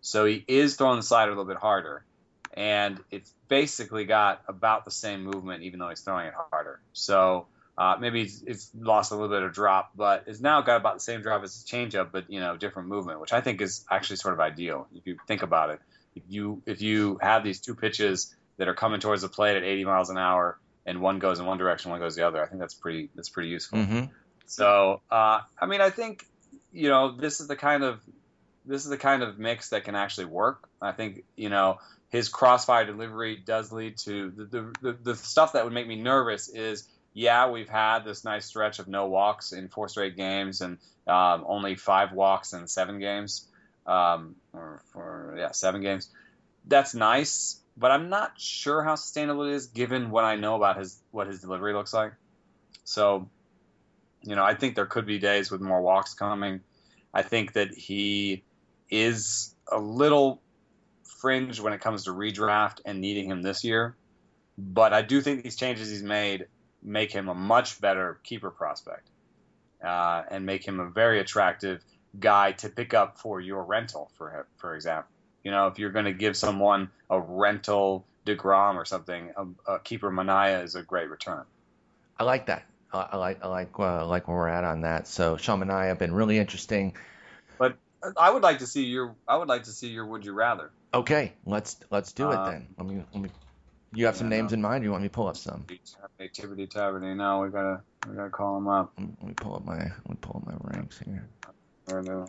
So 0.00 0.26
he 0.26 0.44
is 0.46 0.76
throwing 0.76 0.96
the 0.96 1.02
slider 1.02 1.32
a 1.32 1.34
little 1.34 1.46
bit 1.46 1.56
harder, 1.56 2.04
and 2.52 3.02
it's 3.10 3.32
basically 3.48 4.04
got 4.04 4.42
about 4.46 4.84
the 4.84 4.90
same 4.90 5.24
movement, 5.24 5.62
even 5.62 5.78
though 5.78 5.88
he's 5.88 6.02
throwing 6.02 6.26
it 6.26 6.34
harder. 6.50 6.80
So 6.92 7.46
uh, 7.78 7.96
maybe 7.98 8.30
it's, 8.46 8.70
lost 8.78 9.12
a 9.12 9.14
little 9.14 9.30
bit 9.30 9.42
of 9.42 9.52
drop, 9.52 9.92
but 9.96 10.24
it's 10.26 10.40
now 10.40 10.60
got 10.60 10.76
about 10.76 10.94
the 10.94 11.00
same 11.00 11.22
drop 11.22 11.42
as 11.42 11.54
his 11.54 11.64
changeup, 11.64 12.12
but 12.12 12.30
you 12.30 12.40
know, 12.40 12.56
different 12.56 12.88
movement, 12.88 13.20
which 13.20 13.32
I 13.32 13.40
think 13.40 13.60
is 13.60 13.84
actually 13.90 14.16
sort 14.16 14.34
of 14.34 14.40
ideal 14.40 14.86
if 14.94 15.06
you 15.06 15.16
think 15.26 15.42
about 15.42 15.70
it. 15.70 15.80
If 16.14 16.22
you 16.28 16.62
if 16.66 16.82
you 16.82 17.18
have 17.20 17.42
these 17.42 17.60
two 17.60 17.74
pitches 17.74 18.34
that 18.58 18.68
are 18.68 18.74
coming 18.74 19.00
towards 19.00 19.22
the 19.22 19.28
plate 19.28 19.56
at 19.56 19.64
80 19.64 19.84
miles 19.86 20.10
an 20.10 20.18
hour, 20.18 20.58
and 20.86 21.00
one 21.00 21.18
goes 21.18 21.40
in 21.40 21.46
one 21.46 21.58
direction, 21.58 21.90
one 21.90 21.98
goes 21.98 22.14
the 22.14 22.26
other, 22.26 22.42
I 22.42 22.46
think 22.46 22.60
that's 22.60 22.74
pretty 22.74 23.10
that's 23.14 23.30
pretty 23.30 23.48
useful. 23.48 23.78
Mm-hmm. 23.78 24.04
So, 24.46 25.00
uh, 25.10 25.40
I 25.58 25.66
mean, 25.66 25.80
I 25.80 25.90
think 25.90 26.26
you 26.72 26.88
know 26.88 27.12
this 27.16 27.40
is 27.40 27.46
the 27.46 27.56
kind 27.56 27.84
of 27.84 28.00
this 28.64 28.84
is 28.84 28.90
the 28.90 28.98
kind 28.98 29.22
of 29.22 29.38
mix 29.38 29.70
that 29.70 29.84
can 29.84 29.94
actually 29.94 30.26
work. 30.26 30.68
I 30.80 30.92
think 30.92 31.24
you 31.36 31.48
know 31.48 31.78
his 32.10 32.28
crossfire 32.28 32.84
delivery 32.84 33.36
does 33.36 33.72
lead 33.72 33.98
to 33.98 34.30
the 34.30 34.44
the, 34.44 34.74
the, 34.80 34.92
the 34.92 35.16
stuff 35.16 35.52
that 35.52 35.64
would 35.64 35.72
make 35.72 35.86
me 35.86 35.96
nervous 35.96 36.48
is 36.48 36.88
yeah 37.12 37.48
we've 37.50 37.68
had 37.68 38.04
this 38.04 38.24
nice 38.24 38.46
stretch 38.46 38.78
of 38.78 38.88
no 38.88 39.06
walks 39.06 39.52
in 39.52 39.68
four 39.68 39.88
straight 39.88 40.16
games 40.16 40.60
and 40.60 40.78
um, 41.06 41.44
only 41.46 41.74
five 41.74 42.12
walks 42.12 42.52
in 42.52 42.66
seven 42.66 42.98
games 42.98 43.46
um, 43.86 44.36
or 44.52 44.82
for 44.92 45.34
yeah 45.38 45.50
seven 45.52 45.80
games. 45.80 46.08
That's 46.66 46.94
nice, 46.94 47.60
but 47.76 47.90
I'm 47.90 48.08
not 48.08 48.40
sure 48.40 48.82
how 48.82 48.94
sustainable 48.94 49.44
it 49.44 49.52
is 49.52 49.66
given 49.66 50.10
what 50.10 50.24
I 50.24 50.36
know 50.36 50.56
about 50.56 50.78
his 50.78 50.98
what 51.10 51.26
his 51.26 51.40
delivery 51.40 51.74
looks 51.74 51.92
like. 51.92 52.12
So 52.84 53.28
you 54.24 54.34
know, 54.36 54.44
I 54.44 54.54
think 54.54 54.74
there 54.74 54.86
could 54.86 55.06
be 55.06 55.18
days 55.18 55.50
with 55.50 55.60
more 55.60 55.80
walks 55.80 56.14
coming. 56.14 56.60
I 57.12 57.22
think 57.22 57.52
that 57.52 57.74
he 57.74 58.42
is 58.90 59.54
a 59.70 59.78
little 59.78 60.40
fringe 61.20 61.60
when 61.60 61.72
it 61.72 61.80
comes 61.80 62.04
to 62.04 62.10
redraft 62.10 62.80
and 62.84 63.00
needing 63.00 63.30
him 63.30 63.42
this 63.42 63.64
year. 63.64 63.96
But 64.56 64.92
I 64.92 65.02
do 65.02 65.20
think 65.20 65.42
these 65.42 65.56
changes 65.56 65.90
he's 65.90 66.02
made 66.02 66.46
make 66.82 67.12
him 67.12 67.28
a 67.28 67.34
much 67.34 67.80
better 67.80 68.20
keeper 68.22 68.50
prospect 68.50 69.08
uh, 69.82 70.22
and 70.30 70.46
make 70.46 70.66
him 70.66 70.80
a 70.80 70.88
very 70.88 71.20
attractive 71.20 71.82
guy 72.18 72.52
to 72.52 72.68
pick 72.68 72.94
up 72.94 73.18
for 73.18 73.40
your 73.40 73.64
rental, 73.64 74.10
for 74.16 74.46
for 74.56 74.74
example. 74.74 75.10
You 75.42 75.50
know, 75.50 75.66
if 75.66 75.78
you're 75.78 75.90
going 75.90 76.06
to 76.06 76.12
give 76.12 76.36
someone 76.36 76.90
a 77.10 77.20
rental 77.20 78.06
Degrom 78.24 78.76
or 78.76 78.84
something, 78.84 79.32
a, 79.36 79.74
a 79.74 79.78
keeper 79.80 80.10
Manaea 80.10 80.62
is 80.64 80.74
a 80.74 80.82
great 80.82 81.10
return. 81.10 81.44
I 82.18 82.24
like 82.24 82.46
that. 82.46 82.64
I 82.94 83.16
like 83.16 83.44
I 83.44 83.48
like 83.48 83.70
uh, 83.78 84.06
like 84.06 84.28
where 84.28 84.36
we're 84.36 84.48
at 84.48 84.64
on 84.64 84.82
that. 84.82 85.06
So 85.08 85.36
Sean 85.36 85.62
and 85.62 85.72
I 85.72 85.86
have 85.86 85.98
been 85.98 86.14
really 86.14 86.38
interesting. 86.38 86.94
But 87.58 87.76
I 88.16 88.30
would 88.30 88.42
like 88.42 88.58
to 88.58 88.66
see 88.66 88.84
your 88.84 89.16
I 89.26 89.36
would 89.36 89.48
like 89.48 89.64
to 89.64 89.70
see 89.70 89.88
your 89.88 90.06
Would 90.06 90.24
You 90.24 90.32
Rather. 90.32 90.70
Okay, 90.92 91.32
let's 91.44 91.76
let's 91.90 92.12
do 92.12 92.30
it 92.30 92.36
uh, 92.36 92.50
then. 92.50 92.66
Let 92.78 92.86
me 92.86 93.02
let 93.12 93.22
me 93.22 93.30
You 93.92 94.06
have 94.06 94.16
some 94.16 94.28
Yeah, 94.30 94.36
names 94.38 94.52
in 94.52 94.62
mind? 94.62 94.82
Or 94.82 94.86
you 94.86 94.90
want 94.92 95.02
me 95.02 95.08
to 95.08 95.14
pull 95.14 95.28
up 95.28 95.36
some? 95.36 95.64
Activity 96.20 96.66
Taverny. 96.66 97.16
No, 97.16 97.40
we 97.40 97.50
gotta 97.50 97.82
we 98.08 98.14
gotta 98.14 98.30
call 98.30 98.58
him 98.58 98.68
up. 98.68 98.92
Let 98.96 99.28
me 99.28 99.34
pull 99.34 99.56
up 99.56 99.64
my 99.64 99.76
let 99.76 100.10
me 100.10 100.16
pull 100.20 100.42
up 100.42 100.46
my 100.46 100.72
ranks 100.72 101.00
here. 101.04 101.26
Or 101.86 102.02
no. 102.02 102.28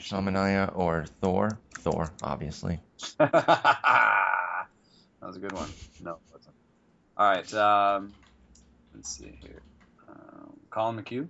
Sean 0.00 0.26
Manaea 0.26 0.76
or 0.76 1.06
Thor? 1.20 1.58
Thor, 1.72 2.10
obviously. 2.22 2.78
that 3.18 4.66
was 5.22 5.36
a 5.36 5.40
good 5.40 5.52
one. 5.52 5.70
No. 6.02 6.18
All 7.16 7.30
right. 7.30 7.54
Um, 7.54 8.12
let's 8.94 9.16
see 9.16 9.38
here. 9.42 9.62
Um, 10.08 10.56
Collin 10.70 11.02
McHugh. 11.02 11.28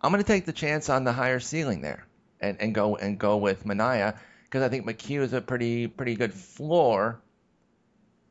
I'm 0.00 0.10
going 0.10 0.22
to 0.22 0.26
take 0.26 0.46
the 0.46 0.52
chance 0.52 0.88
on 0.88 1.04
the 1.04 1.12
higher 1.12 1.40
ceiling 1.40 1.80
there 1.80 2.06
and, 2.40 2.60
and 2.60 2.74
go 2.74 2.96
and 2.96 3.18
go 3.18 3.36
with 3.36 3.64
Manaea 3.64 4.18
because 4.44 4.62
I 4.62 4.68
think 4.68 4.84
McHugh 4.84 5.20
is 5.20 5.32
a 5.32 5.40
pretty 5.40 5.86
pretty 5.86 6.16
good 6.16 6.34
floor 6.34 7.20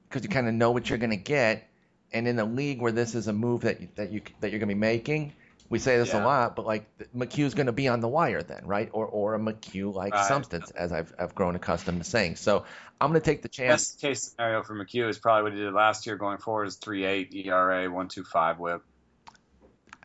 because 0.08 0.24
you 0.24 0.30
kind 0.30 0.48
of 0.48 0.54
know 0.54 0.72
what 0.72 0.90
you're 0.90 1.00
going 1.00 1.12
to 1.12 1.18
get. 1.18 1.68
And 2.14 2.28
in 2.28 2.38
a 2.40 2.46
league 2.46 2.82
where 2.82 2.92
this 2.92 3.16
is 3.16 3.28
a 3.28 3.34
move 3.34 3.62
that 3.62 3.80
you, 3.80 3.88
that 3.96 4.12
you 4.12 4.22
that 4.42 4.52
you're 4.52 4.60
going 4.60 4.68
to 4.68 4.76
be 4.76 4.80
making, 4.80 5.32
we 5.72 5.80
say 5.80 5.98
this 5.98 6.14
Yeah. 6.14 6.22
a 6.22 6.26
lot, 6.26 6.56
but 6.58 6.66
like 6.66 6.86
McHugh's 7.16 7.54
going 7.54 7.68
to 7.68 7.72
be 7.72 7.88
on 7.88 8.02
the 8.02 8.08
wire 8.10 8.44
then, 8.44 8.68
right? 8.68 8.90
Or 8.92 9.08
or 9.08 9.36
a 9.36 9.40
McHugh 9.40 9.94
like 9.94 10.14
Right. 10.14 10.26
substance, 10.26 10.70
as 10.72 10.92
I've 10.92 11.14
I've 11.18 11.34
grown 11.34 11.56
accustomed 11.56 12.04
to 12.04 12.10
saying. 12.10 12.36
So 12.36 12.66
I'm 13.00 13.10
going 13.10 13.22
to 13.22 13.26
take 13.26 13.42
the 13.42 13.48
chance. 13.48 13.94
Best 13.94 14.02
case 14.02 14.24
scenario 14.24 14.64
for 14.64 14.76
McHugh 14.76 15.08
is 15.08 15.18
probably 15.18 15.44
what 15.44 15.54
he 15.54 15.60
did 15.60 15.74
last 15.74 16.06
year. 16.06 16.18
Going 16.18 16.40
forward 16.40 16.66
is 16.66 16.76
three 16.76 17.06
eight 17.06 17.34
ERA, 17.34 17.90
one 17.90 18.10
two 18.10 18.26
five 18.26 18.60
WHIP. 18.60 18.84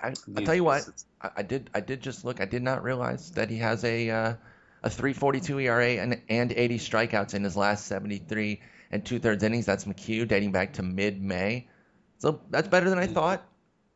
I, 0.00 0.14
I 0.36 0.40
tell 0.44 0.54
you 0.54 0.64
what, 0.64 0.88
I, 1.20 1.30
I 1.38 1.42
did 1.42 1.68
I 1.74 1.80
did 1.80 2.00
just 2.00 2.24
look. 2.24 2.40
I 2.40 2.44
did 2.44 2.62
not 2.62 2.84
realize 2.84 3.32
that 3.32 3.50
he 3.50 3.56
has 3.58 3.84
a 3.84 4.08
uh, 4.08 4.34
a 4.84 4.88
3.42 4.88 5.64
ERA 5.64 5.88
and 5.96 6.22
and 6.28 6.52
80 6.52 6.78
strikeouts 6.78 7.34
in 7.34 7.42
his 7.42 7.56
last 7.56 7.86
73 7.86 8.60
and 8.92 9.04
two 9.04 9.18
thirds 9.18 9.42
innings. 9.42 9.66
That's 9.66 9.84
McHugh 9.84 10.28
dating 10.28 10.52
back 10.52 10.74
to 10.74 10.84
mid 10.84 11.20
May. 11.20 11.66
So 12.18 12.40
that's 12.50 12.68
better 12.68 12.88
than 12.88 13.00
I 13.00 13.08
thought. 13.08 13.44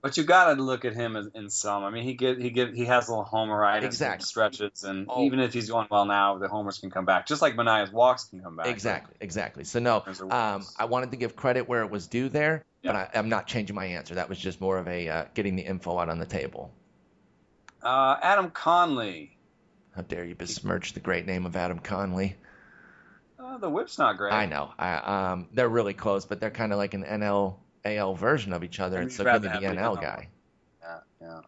But 0.03 0.17
you 0.17 0.25
got 0.25 0.55
to 0.55 0.63
look 0.63 0.87
at 0.87 0.95
him 0.95 1.15
as, 1.15 1.29
in 1.35 1.51
some. 1.51 1.85
I 1.85 1.91
mean, 1.91 2.05
he 2.05 2.15
get 2.15 2.41
he 2.41 2.49
get 2.51 2.75
he 2.75 2.87
has 2.87 3.09
a 3.09 3.11
little 3.11 3.25
homeritis 3.31 3.83
Exactly. 3.85 4.25
stretches, 4.25 4.83
and 4.83 5.07
Oh. 5.11 5.25
even 5.25 5.41
if 5.41 5.53
he's 5.53 5.69
going 5.69 5.89
well 5.91 6.07
now, 6.07 6.39
the 6.39 6.49
homers 6.49 6.79
can 6.79 6.91
come 6.91 7.05
back, 7.05 7.27
just 7.27 7.43
like 7.43 7.55
Manaea's 7.55 7.93
walks 7.93 8.25
can 8.25 8.41
come 8.41 8.57
back. 8.57 8.67
Exactly, 8.69 9.15
exactly. 9.21 9.65
So 9.65 9.79
no, 9.79 10.03
um. 10.31 10.65
I 10.79 10.87
wanted 10.87 11.11
to 11.11 11.19
give 11.19 11.37
credit 11.37 11.69
where 11.69 11.83
it 11.83 11.91
was 11.91 12.07
due 12.07 12.31
there, 12.31 12.65
but 12.83 12.95
Yeah. 12.95 13.09
I, 13.15 13.19
I'm 13.19 13.29
not 13.29 13.47
changing 13.47 13.77
my 13.77 13.85
answer. 13.85 14.15
That 14.15 14.31
was 14.31 14.39
just 14.39 14.59
more 14.61 14.79
of 14.79 14.89
a 14.89 15.09
uh, 15.09 15.25
getting 15.35 15.57
the 15.57 15.63
info 15.63 15.99
out 15.99 16.09
on 16.09 16.19
the 16.19 16.27
table. 16.27 16.73
Uh, 17.83 18.17
Adam 18.23 18.51
Conley. 18.51 19.37
How 19.95 20.03
dare 20.03 20.25
you 20.25 20.35
besmirch 20.35 20.93
the 20.95 21.01
great 21.01 21.27
name 21.27 21.45
of 21.45 21.57
Adam 21.57 21.79
Conley? 21.79 22.37
Uh, 23.39 23.59
the 23.59 23.69
whip's 23.69 23.99
not 23.99 24.17
great. 24.17 24.33
I 24.33 24.47
know. 24.47 24.71
I, 24.79 25.31
um, 25.33 25.49
they're 25.53 25.69
really 25.69 25.95
close, 25.95 26.25
but 26.27 26.41
they're 26.41 26.51
kind 26.51 26.73
of 26.73 26.79
like 26.79 26.95
an 26.95 27.05
NL 27.05 27.57
AL 27.85 28.15
version 28.15 28.53
of 28.53 28.65
each 28.65 28.81
other. 28.81 28.99
I 28.99 29.01
And 29.01 29.11
mean, 29.11 29.13
so 29.13 29.25
give 29.25 29.43
me 29.43 29.49
rather 29.49 29.49
the 29.49 29.65
NL 29.65 29.97
guy. 29.97 30.29
Yeah, 30.83 31.01
yeah. 31.21 31.41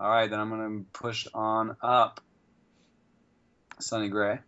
All 0.00 0.10
right, 0.10 0.28
then 0.30 0.40
I'm 0.40 0.50
gonna 0.50 0.84
push 0.92 1.26
on 1.34 1.76
up. 1.82 2.20
Sonny 3.80 4.08
Gray. 4.08 4.40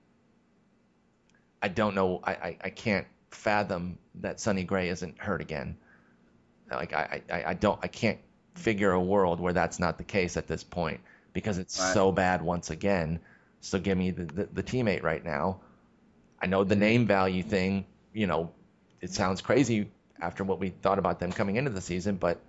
I 1.62 1.68
don't 1.68 1.94
know. 1.94 2.20
I, 2.24 2.32
I, 2.32 2.56
I 2.64 2.70
can't 2.70 3.06
fathom 3.30 3.98
that 4.16 4.40
Sonny 4.40 4.64
Gray 4.64 4.88
isn't 4.88 5.18
hurt 5.18 5.40
again. 5.40 5.76
Like 6.70 6.92
I, 6.92 7.22
I, 7.30 7.44
I 7.48 7.54
don't 7.54 7.78
I 7.82 7.88
can't 7.88 8.18
figure 8.54 8.92
a 8.92 9.00
world 9.00 9.40
where 9.40 9.52
that's 9.52 9.78
not 9.78 9.98
the 9.98 10.04
case 10.04 10.36
at 10.36 10.46
this 10.48 10.64
point 10.64 11.00
because 11.32 11.58
it's 11.58 11.78
Right. 11.78 11.92
so 11.92 12.12
bad 12.12 12.42
once 12.42 12.70
again. 12.70 13.20
So 13.60 13.78
give 13.78 13.96
me 13.98 14.10
the, 14.10 14.24
the, 14.24 14.44
the 14.46 14.62
teammate 14.62 15.02
right 15.02 15.24
now. 15.24 15.60
I 16.40 16.46
know 16.46 16.64
the 16.64 16.76
name 16.76 17.06
value 17.06 17.42
thing, 17.42 17.86
you 18.12 18.26
know, 18.26 18.52
it 19.00 19.12
sounds 19.12 19.42
crazy 19.42 19.90
after 20.20 20.44
what 20.44 20.58
we 20.58 20.70
thought 20.70 20.98
about 20.98 21.20
them 21.20 21.32
coming 21.32 21.56
into 21.56 21.70
the 21.70 21.80
season, 21.80 22.16
but 22.16 22.40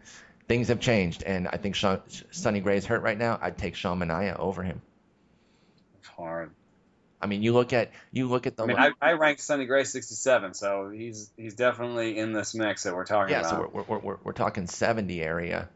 things 0.48 0.70
have 0.70 0.80
changed, 0.80 1.24
and 1.24 1.48
I 1.48 1.58
think 1.58 1.76
Sean, 1.76 2.02
Sonny 2.32 2.60
Gray's 2.60 2.86
hurt 2.86 3.02
right 3.02 3.18
now. 3.18 3.38
I'd 3.42 3.58
take 3.58 3.76
Sean 3.76 4.00
Manaea 4.00 4.38
over 4.38 4.64
him. 4.64 4.82
It's 6.00 6.08
hard. 6.08 6.52
I 7.20 7.26
mean, 7.26 7.42
you 7.42 7.54
look 7.54 7.74
at 7.74 7.92
you 8.12 8.28
look 8.28 8.46
at 8.46 8.56
the 8.56 8.64
I 8.64 8.66
mean, 8.68 8.78
I, 8.78 8.92
I 9.02 9.14
ranked 9.14 9.42
Sonny 9.42 9.66
Gray 9.66 9.84
67, 9.84 10.54
so 10.54 10.90
he's 10.90 11.32
he's 11.36 11.56
definitely 11.56 12.18
in 12.18 12.32
this 12.32 12.54
mix 12.54 12.84
that 12.84 12.94
we're 12.94 13.06
talking 13.06 13.32
yeah, 13.32 13.40
about. 13.40 13.50
so 13.50 13.72
we're, 13.74 13.84
we're, 13.84 14.00
we're, 14.00 14.18
we're 14.24 14.34
talking 14.34 14.68
70 14.68 15.22
area. 15.22 15.68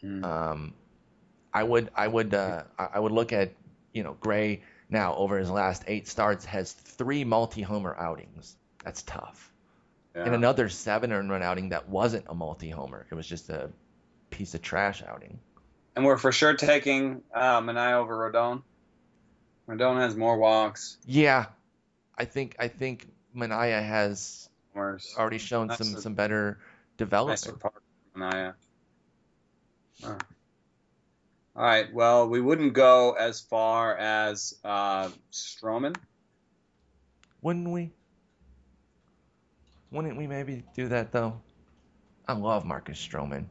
Hmm. 0.00 0.24
Um, 0.24 0.74
I 1.52 1.62
would 1.62 1.90
I 1.96 2.06
would 2.06 2.32
uh, 2.32 2.62
I 2.78 3.00
would 3.00 3.12
look 3.12 3.32
at 3.32 3.52
you 3.92 4.04
know 4.04 4.16
Gray 4.20 4.62
now 4.88 5.16
over 5.16 5.38
his 5.38 5.50
last 5.50 5.82
eight 5.86 6.06
starts 6.06 6.44
has 6.44 6.72
three 6.72 7.24
multi-homer 7.24 7.96
outings. 7.98 8.56
That's 8.84 9.02
tough. 9.02 9.50
Yeah. 10.16 10.24
And 10.24 10.34
another 10.34 10.70
seven 10.70 11.12
earned 11.12 11.28
run 11.30 11.42
outing 11.42 11.68
that 11.68 11.90
wasn't 11.90 12.24
a 12.28 12.34
multi-homer. 12.34 13.06
It 13.10 13.14
was 13.14 13.26
just 13.26 13.50
a 13.50 13.68
piece 14.30 14.54
of 14.54 14.62
trash 14.62 15.02
outing. 15.06 15.38
And 15.94 16.06
we're 16.06 16.16
for 16.16 16.32
sure 16.32 16.54
taking 16.54 17.20
uh, 17.34 17.60
Manaea 17.60 17.94
over 17.94 18.16
Rodon. 18.32 18.62
Rodon 19.68 19.98
has 19.98 20.16
more 20.16 20.38
walks. 20.38 20.96
Yeah, 21.04 21.46
I 22.16 22.24
think 22.24 22.56
I 22.58 22.68
think 22.68 23.06
Manaea 23.36 23.86
has 23.86 24.48
Homers. 24.72 25.14
already 25.18 25.38
shown 25.38 25.66
That's 25.66 25.86
some 25.86 25.96
a 25.96 26.00
some 26.00 26.14
better 26.14 26.58
development. 26.96 27.60
part 27.60 27.74
of 27.76 28.20
Manaea. 28.20 28.54
Oh. 30.02 30.16
All 31.56 31.62
right. 31.64 31.92
Well, 31.92 32.28
we 32.28 32.40
wouldn't 32.40 32.74
go 32.74 33.12
as 33.12 33.40
far 33.40 33.96
as 33.96 34.54
uh, 34.64 35.10
Stroman. 35.32 35.96
Wouldn't 37.42 37.68
we? 37.68 37.92
Wouldn't 39.90 40.16
we 40.16 40.26
maybe 40.26 40.64
do 40.74 40.88
that 40.88 41.12
though? 41.12 41.40
I 42.28 42.32
love 42.32 42.64
Marcus 42.64 42.98
Stroman 42.98 43.44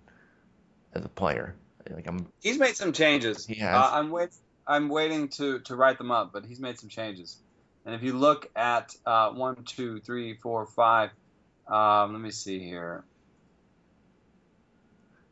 as 0.94 1.06
a 1.06 1.10
player. 1.10 1.56
Like 1.90 2.08
I'm 2.08 2.28
He's 2.42 2.58
made 2.58 2.76
some 2.76 2.94
changes. 2.94 3.46
He 3.46 3.56
has. 3.56 3.76
Uh, 3.76 3.90
I'm 3.94 4.10
wait. 4.10 4.30
I'm 4.68 4.90
waiting 4.90 5.30
to 5.30 5.60
to 5.60 5.76
write 5.76 5.98
them 5.98 6.12
up, 6.12 6.34
but 6.34 6.46
he's 6.46 6.60
made 6.60 6.80
some 6.80 6.90
changes. 6.90 7.38
And 7.86 7.94
if 7.94 8.02
you 8.02 8.14
look 8.14 8.50
at 8.56 8.96
uh, 9.06 9.30
one, 9.30 9.64
two, 9.64 10.00
three, 10.00 10.36
four, 10.36 10.66
five. 10.66 11.12
Um, 11.68 12.14
let 12.14 12.22
me 12.22 12.32
see 12.32 12.60
here. 12.60 13.04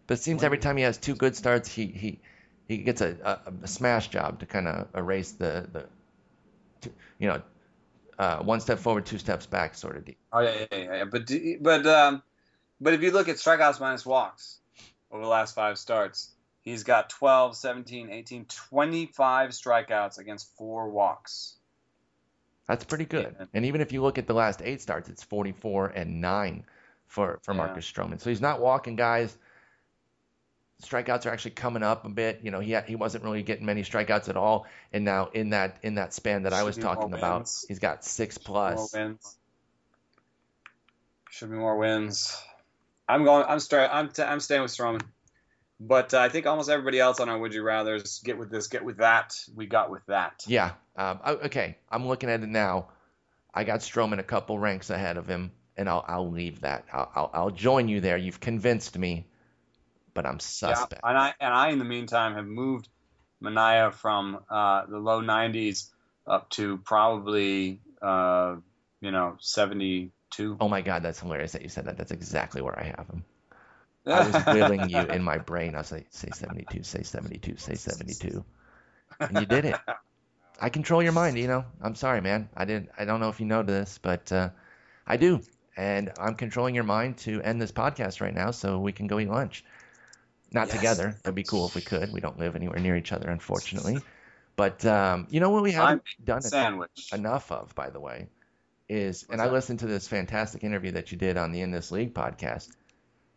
But 0.08 0.20
it 0.20 0.22
seems 0.22 0.44
every 0.44 0.58
time 0.58 0.78
he 0.78 0.84
has 0.84 0.98
two 0.98 1.16
good 1.16 1.36
starts, 1.36 1.72
he 1.72 1.88
he 1.88 2.20
he 2.68 2.78
gets 2.78 3.02
a, 3.02 3.16
a, 3.24 3.52
a 3.64 3.68
smash 3.68 4.10
job 4.10 4.40
to 4.40 4.46
kind 4.46 4.68
of 4.68 4.88
erase 4.96 5.32
the 5.32 5.68
the, 5.72 6.90
you 7.20 7.28
know, 7.28 7.42
uh, 8.20 8.40
one 8.40 8.60
step 8.60 8.80
forward, 8.80 9.06
two 9.06 9.18
steps 9.18 9.46
back 9.46 9.76
sort 9.76 9.98
of 9.98 10.06
deal. 10.06 10.16
Oh 10.32 10.40
yeah, 10.40 10.54
yeah, 10.72 10.78
yeah. 10.78 10.96
yeah. 10.98 11.04
But 11.06 11.26
do- 11.26 11.58
but 11.62 11.86
um, 11.86 12.24
but 12.82 12.94
if 12.94 13.02
you 13.02 13.12
look 13.12 13.30
at 13.30 13.38
strikeouts 13.38 13.80
minus 13.80 14.06
walks 14.06 14.60
over 15.12 15.22
the 15.24 15.30
last 15.30 15.56
five 15.56 15.78
starts, 15.78 16.32
he's 16.62 16.84
got 16.84 17.10
12, 17.10 17.56
17, 17.56 18.10
18, 18.10 18.46
25 18.46 19.50
strikeouts 19.52 20.18
against 20.18 20.56
four 20.58 20.90
walks. 20.90 21.56
That's 22.68 22.86
pretty 22.86 23.06
good. 23.06 23.36
Yeah. 23.40 23.46
And 23.54 23.66
even 23.66 23.82
if 23.82 23.92
you 23.92 24.02
look 24.02 24.18
at 24.18 24.26
the 24.28 24.34
last 24.34 24.62
eight 24.64 24.82
starts, 24.82 25.10
it's 25.10 25.24
44 25.24 25.88
and 25.88 26.22
nine 26.22 26.64
for 27.08 27.40
for 27.44 27.54
Yeah. 27.54 27.58
Marcus 27.58 27.90
Stroman. 27.90 28.20
So 28.22 28.30
he's 28.30 28.42
not 28.42 28.60
walking 28.62 28.96
guys. 28.96 29.38
Strikeouts 30.84 31.26
are 31.26 31.30
actually 31.30 31.52
coming 31.52 31.84
up 31.84 32.06
a 32.06 32.10
bit. 32.10 32.42
You 32.44 32.52
know, 32.52 32.60
he 32.60 32.78
he 32.88 32.96
wasn't 32.96 33.24
really 33.24 33.44
getting 33.44 33.66
many 33.66 33.84
strikeouts 33.84 34.30
at 34.30 34.38
all, 34.38 34.66
and 34.92 35.06
now 35.06 35.30
in 35.34 35.52
that 35.52 35.78
in 35.84 35.96
that 35.96 36.14
span 36.14 36.44
that 36.44 36.54
I 36.54 36.64
was 36.64 36.78
talking 36.78 37.14
about, 37.14 37.40
wins. 37.40 37.66
he's 37.68 37.80
got 37.80 38.04
six 38.04 38.38
plus. 38.38 38.94
wins. 38.94 39.38
Should 41.30 41.50
be 41.50 41.58
more 41.58 41.78
wins. 41.78 42.38
I'm 43.08 43.24
going. 43.24 43.46
I'm 43.48 43.60
straight. 43.60 43.88
I'm 43.88 44.10
t- 44.10 44.24
I'm 44.24 44.40
staying 44.40 44.62
with 44.62 44.72
Stroman. 44.72 45.02
But 45.80 46.14
uh, 46.14 46.20
I 46.20 46.30
think 46.30 46.46
almost 46.46 46.70
everybody 46.70 47.00
else 47.00 47.20
on 47.20 47.28
our 47.28 47.38
would 47.38 47.54
you 47.54 47.64
rather's 47.64 48.20
get 48.20 48.38
with 48.38 48.50
this, 48.50 48.68
get 48.68 48.86
with 48.86 48.98
that. 48.98 49.36
We 49.54 49.66
got 49.66 49.92
with 49.92 50.06
that. 50.06 50.44
Yeah. 50.48 50.72
Um, 50.96 51.20
okay. 51.26 51.78
I'm 51.90 52.08
looking 52.08 52.30
at 52.30 52.42
it 52.42 52.50
now. 52.50 52.88
I 53.54 53.64
got 53.64 53.82
Stroman 53.82 54.20
a 54.20 54.24
couple 54.24 54.58
ranks 54.58 54.90
ahead 54.90 55.18
of 55.18 55.28
him, 55.28 55.52
and 55.76 55.90
I'll 55.90 56.06
I'll 56.08 56.32
leave 56.32 56.62
that. 56.62 56.86
I'll 56.92 57.12
I'll, 57.16 57.30
I'll 57.34 57.52
join 57.52 57.88
you 57.88 58.00
there. 58.00 58.18
You've 58.18 58.40
convinced 58.40 58.98
me, 58.98 59.28
but 60.14 60.26
I'm 60.26 60.40
Yeah, 60.62 60.76
suspect. 60.76 61.02
and 61.04 61.18
I 61.18 61.34
and 61.40 61.54
I 61.54 61.70
in 61.70 61.80
the 61.80 61.86
meantime 61.86 62.36
have 62.36 62.46
moved 62.46 62.88
Manaea 63.44 63.94
from 63.94 64.40
uh, 64.50 64.86
the 64.86 64.98
low 64.98 65.22
90s 65.22 65.90
up 66.28 66.50
to 66.52 66.78
probably 66.78 67.82
uh, 68.02 68.56
you 69.02 69.12
know 69.12 69.38
72. 69.40 70.58
Oh 70.60 70.70
my 70.70 70.82
God, 70.82 71.04
that's 71.04 71.20
hilarious 71.20 71.52
that 71.54 71.62
you 71.62 71.70
said 71.70 71.86
that. 71.86 71.98
That's 71.98 72.12
exactly 72.12 72.62
where 72.62 72.78
I 72.80 72.86
have 72.98 73.08
him. 73.08 73.24
I 74.12 74.22
was 74.22 74.46
willing 74.48 74.90
you 74.90 75.06
in 75.08 75.24
my 75.24 75.38
brain. 75.38 75.76
I 75.76 75.80
was 75.80 75.92
like, 75.92 76.08
say 76.12 76.32
72, 76.32 76.84
say 76.84 77.04
72, 77.04 77.58
say 77.58 77.76
72. 77.76 78.44
And 79.30 79.40
you 79.40 79.46
did 79.46 79.66
it. 79.66 79.80
I 80.60 80.70
control 80.70 81.02
your 81.04 81.12
mind, 81.12 81.38
you 81.38 81.48
know. 81.48 81.66
I'm 81.82 81.96
sorry, 81.96 82.22
man. 82.22 82.50
I 82.56 82.66
didn't 82.66 82.90
I 82.98 83.06
don't 83.06 83.20
know 83.20 83.30
if 83.30 83.40
you 83.40 83.46
know 83.46 83.64
this, 83.64 84.00
but 84.02 84.32
uh, 84.32 84.50
I 85.08 85.18
do. 85.18 85.42
And 85.76 86.12
I'm 86.20 86.36
controlling 86.36 86.76
your 86.76 86.84
mind 86.84 87.18
to 87.20 87.42
end 87.42 87.62
this 87.62 87.72
podcast 87.72 88.22
right 88.22 88.34
now 88.34 88.52
so 88.52 88.80
we 88.80 88.92
can 88.92 89.08
go 89.08 89.20
eat 89.20 89.30
lunch. 89.30 89.64
Not 90.54 90.68
Yes. 90.68 90.76
together. 90.76 91.16
It'd 91.24 91.36
be 91.36 91.44
cool 91.44 91.66
if 91.68 91.76
we 91.76 91.82
could. 91.82 92.14
We 92.14 92.22
don't 92.22 92.40
live 92.40 92.56
anywhere 92.56 92.80
near 92.80 92.96
each 92.96 93.12
other, 93.12 93.30
unfortunately. 93.30 94.02
But 94.56 94.86
um, 94.86 95.28
you 95.30 95.40
know 95.40 95.50
what 95.50 95.64
we 95.64 95.72
haven't 95.72 96.04
done 96.24 96.42
sandwich. 96.42 97.10
enough 97.12 97.52
of, 97.52 97.74
by 97.74 97.90
the 97.90 98.00
way, 98.00 98.28
is 98.88 99.24
What's 99.24 99.42
and 99.42 99.42
I 99.42 99.52
listened 99.52 99.80
to 99.80 99.88
this 99.88 100.08
fantastic 100.08 100.64
interview 100.64 100.92
that 100.92 101.12
you 101.12 101.18
did 101.18 101.38
on 101.38 101.52
the 101.52 101.62
In 101.62 101.72
This 101.72 101.92
League 101.92 102.14
podcast. 102.14 102.70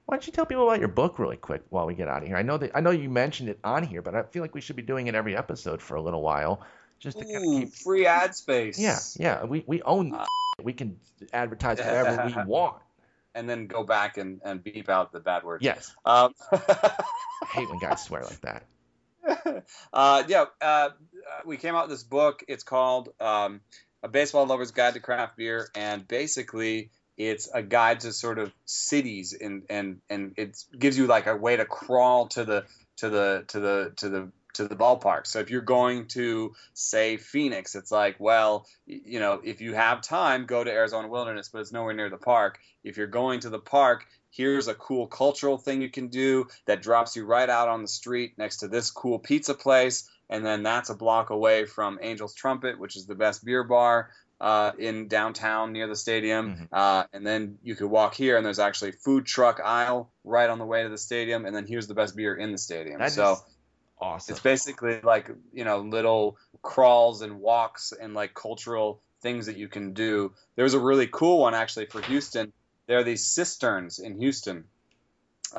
Why 0.05 0.17
don't 0.17 0.27
you 0.27 0.33
tell 0.33 0.47
people 0.47 0.69
about 0.69 0.79
your 0.79 0.89
book 0.89 1.19
really 1.19 1.37
quick 1.39 1.63
while 1.71 1.87
we 1.87 1.95
get 1.95 2.07
out 2.07 2.23
of 2.23 2.29
here? 2.29 2.37
I 2.37 2.43
know 2.43 2.59
that 2.59 2.73
I 2.75 2.81
know 2.81 2.91
you 2.91 3.09
mentioned 3.09 3.49
it 3.49 3.59
on 3.65 3.83
here, 3.83 4.03
but 4.03 4.15
I 4.15 4.23
feel 4.25 4.43
like 4.43 4.55
we 4.55 4.61
should 4.61 4.77
be 4.77 4.83
doing 4.83 5.07
it 5.07 5.15
every 5.15 5.35
episode 5.37 5.81
for 5.81 5.97
a 5.97 6.03
little 6.03 6.23
while, 6.23 6.65
just 7.01 7.19
to 7.19 7.25
kind 7.25 7.37
of 7.39 7.43
keep. 7.61 7.75
free 7.75 8.07
ad 8.07 8.35
space. 8.37 8.79
Yeah, 8.79 8.99
yeah, 9.19 9.45
we 9.45 9.65
we 9.67 9.83
own. 9.83 10.15
Uh, 10.15 10.27
we 10.63 10.75
can 10.75 10.99
advertise 11.33 11.79
whatever 11.79 12.25
we 12.27 12.33
want. 12.47 12.77
And 13.37 13.49
then 13.49 13.67
go 13.67 13.85
back 13.85 14.17
and, 14.17 14.41
and 14.43 14.65
beep 14.65 14.89
out 14.89 15.13
the 15.13 15.21
bad 15.21 15.45
words. 15.45 15.63
Yes, 15.63 15.95
Um, 16.05 16.33
I 16.51 16.97
hate 17.53 17.69
when 17.69 17.79
guys 17.79 18.03
swear 18.03 18.25
like 18.25 18.41
that. 18.41 19.65
uh, 19.93 20.23
yeah, 20.27 20.47
uh, 20.61 20.89
we 21.45 21.57
came 21.59 21.75
out 21.75 21.89
with 21.89 21.99
this 21.99 22.03
book. 22.03 22.45
It's 22.49 22.65
called 22.65 23.11
um, 23.21 23.61
A 24.03 24.09
Baseball 24.09 24.47
Lover's 24.47 24.71
Guide 24.71 24.95
to 24.95 25.01
Craft 25.01 25.37
Beer, 25.37 25.69
and 25.75 26.09
basically 26.09 26.91
it's 27.17 27.49
a 27.53 27.63
guide 27.63 28.01
to 28.01 28.13
sort 28.13 28.39
of 28.39 28.53
cities, 28.65 29.37
and 29.39 29.65
and 29.69 30.01
and 30.09 30.35
it 30.37 30.57
gives 30.79 30.97
you 30.97 31.07
like 31.07 31.27
a 31.27 31.37
way 31.37 31.57
to 31.57 31.65
crawl 31.65 32.29
to 32.29 32.45
the 32.45 32.65
to 32.99 33.11
the 33.11 33.45
to 33.49 33.61
the 33.61 33.93
to 33.97 34.09
the 34.09 34.33
to 34.57 34.69
the 34.69 34.77
ballpark. 34.77 35.27
So 35.27 35.41
if 35.41 35.51
you're 35.51 35.61
going 35.61 36.07
to 36.09 36.55
say 36.75 37.17
Phoenix, 37.17 37.75
it's 37.75 37.91
like, 37.91 38.17
well, 38.19 38.67
you 38.87 39.21
know, 39.21 39.41
if 39.43 39.61
you 39.61 39.75
have 39.75 40.03
time, 40.03 40.47
go 40.47 40.63
to 40.63 40.71
Arizona 40.71 41.09
Wilderness, 41.09 41.49
but 41.49 41.61
it's 41.61 41.73
nowhere 41.73 41.95
near 41.95 42.11
the 42.11 42.17
park. 42.17 42.59
If 42.85 42.97
you're 42.97 43.07
going 43.07 43.41
to 43.41 43.51
the 43.51 43.59
park, 43.59 44.07
here's 44.31 44.69
a 44.69 44.75
cool 44.75 45.07
cultural 45.07 45.59
thing 45.59 45.83
you 45.83 45.91
can 45.91 46.09
do 46.09 46.47
that 46.67 46.83
drops 46.83 47.17
you 47.17 47.25
right 47.25 47.49
out 47.49 47.69
on 47.69 47.83
the 47.83 47.89
street 47.89 48.35
next 48.37 48.59
to 48.59 48.69
this 48.69 48.91
cool 48.91 49.19
pizza 49.19 49.55
place. 49.55 50.09
And 50.29 50.45
then 50.45 50.63
that's 50.63 50.91
a 50.91 50.95
block 50.95 51.31
away 51.31 51.67
from 51.67 51.99
Angel's 52.03 52.35
Trumpet, 52.35 52.79
which 52.79 52.97
is 52.97 53.07
the 53.07 53.15
best 53.15 53.45
beer 53.45 53.63
bar 53.63 54.11
uh, 54.41 54.73
in 54.79 55.09
downtown 55.09 55.73
near 55.73 55.87
the 55.87 55.97
stadium. 55.97 56.57
Mhm. 56.57 56.69
Uh, 56.73 57.05
and 57.13 57.27
then 57.27 57.59
you 57.63 57.75
could 57.75 57.87
walk 57.87 58.15
here, 58.15 58.37
and 58.37 58.45
there's 58.45 58.59
actually 58.59 58.93
food 58.93 59.25
truck 59.25 59.61
aisle 59.65 60.11
right 60.25 60.51
on 60.51 60.59
the 60.59 60.67
way 60.67 60.83
to 60.83 60.89
the 60.89 60.99
stadium. 60.99 61.47
And 61.47 61.55
then 61.57 61.67
here's 61.67 61.87
the 61.87 61.95
best 61.95 62.17
beer 62.17 62.35
in 62.35 62.53
the 62.53 62.59
stadium. 62.59 62.99
That 62.99 63.13
so 63.13 63.33
is 63.33 63.43
awesome. 63.99 64.33
it's 64.33 64.43
basically 64.43 65.01
like 65.03 65.31
you 65.53 65.65
know 65.65 65.81
little 65.81 66.37
crawls 66.63 67.23
and 67.23 67.41
walks 67.41 67.93
and 67.93 68.15
like 68.15 68.35
cultural 68.35 69.01
things 69.23 69.47
that 69.47 69.57
you 69.57 69.69
can 69.69 69.93
do. 69.93 70.33
There's 70.57 70.75
a 70.75 70.81
really 70.81 71.07
cool 71.07 71.41
one 71.41 71.55
actually 71.55 71.87
for 71.87 72.01
Houston. 72.03 72.53
There 72.87 72.99
are 72.99 73.05
these 73.05 73.27
cisterns 73.27 73.99
in 73.99 74.19
Houston 74.21 74.65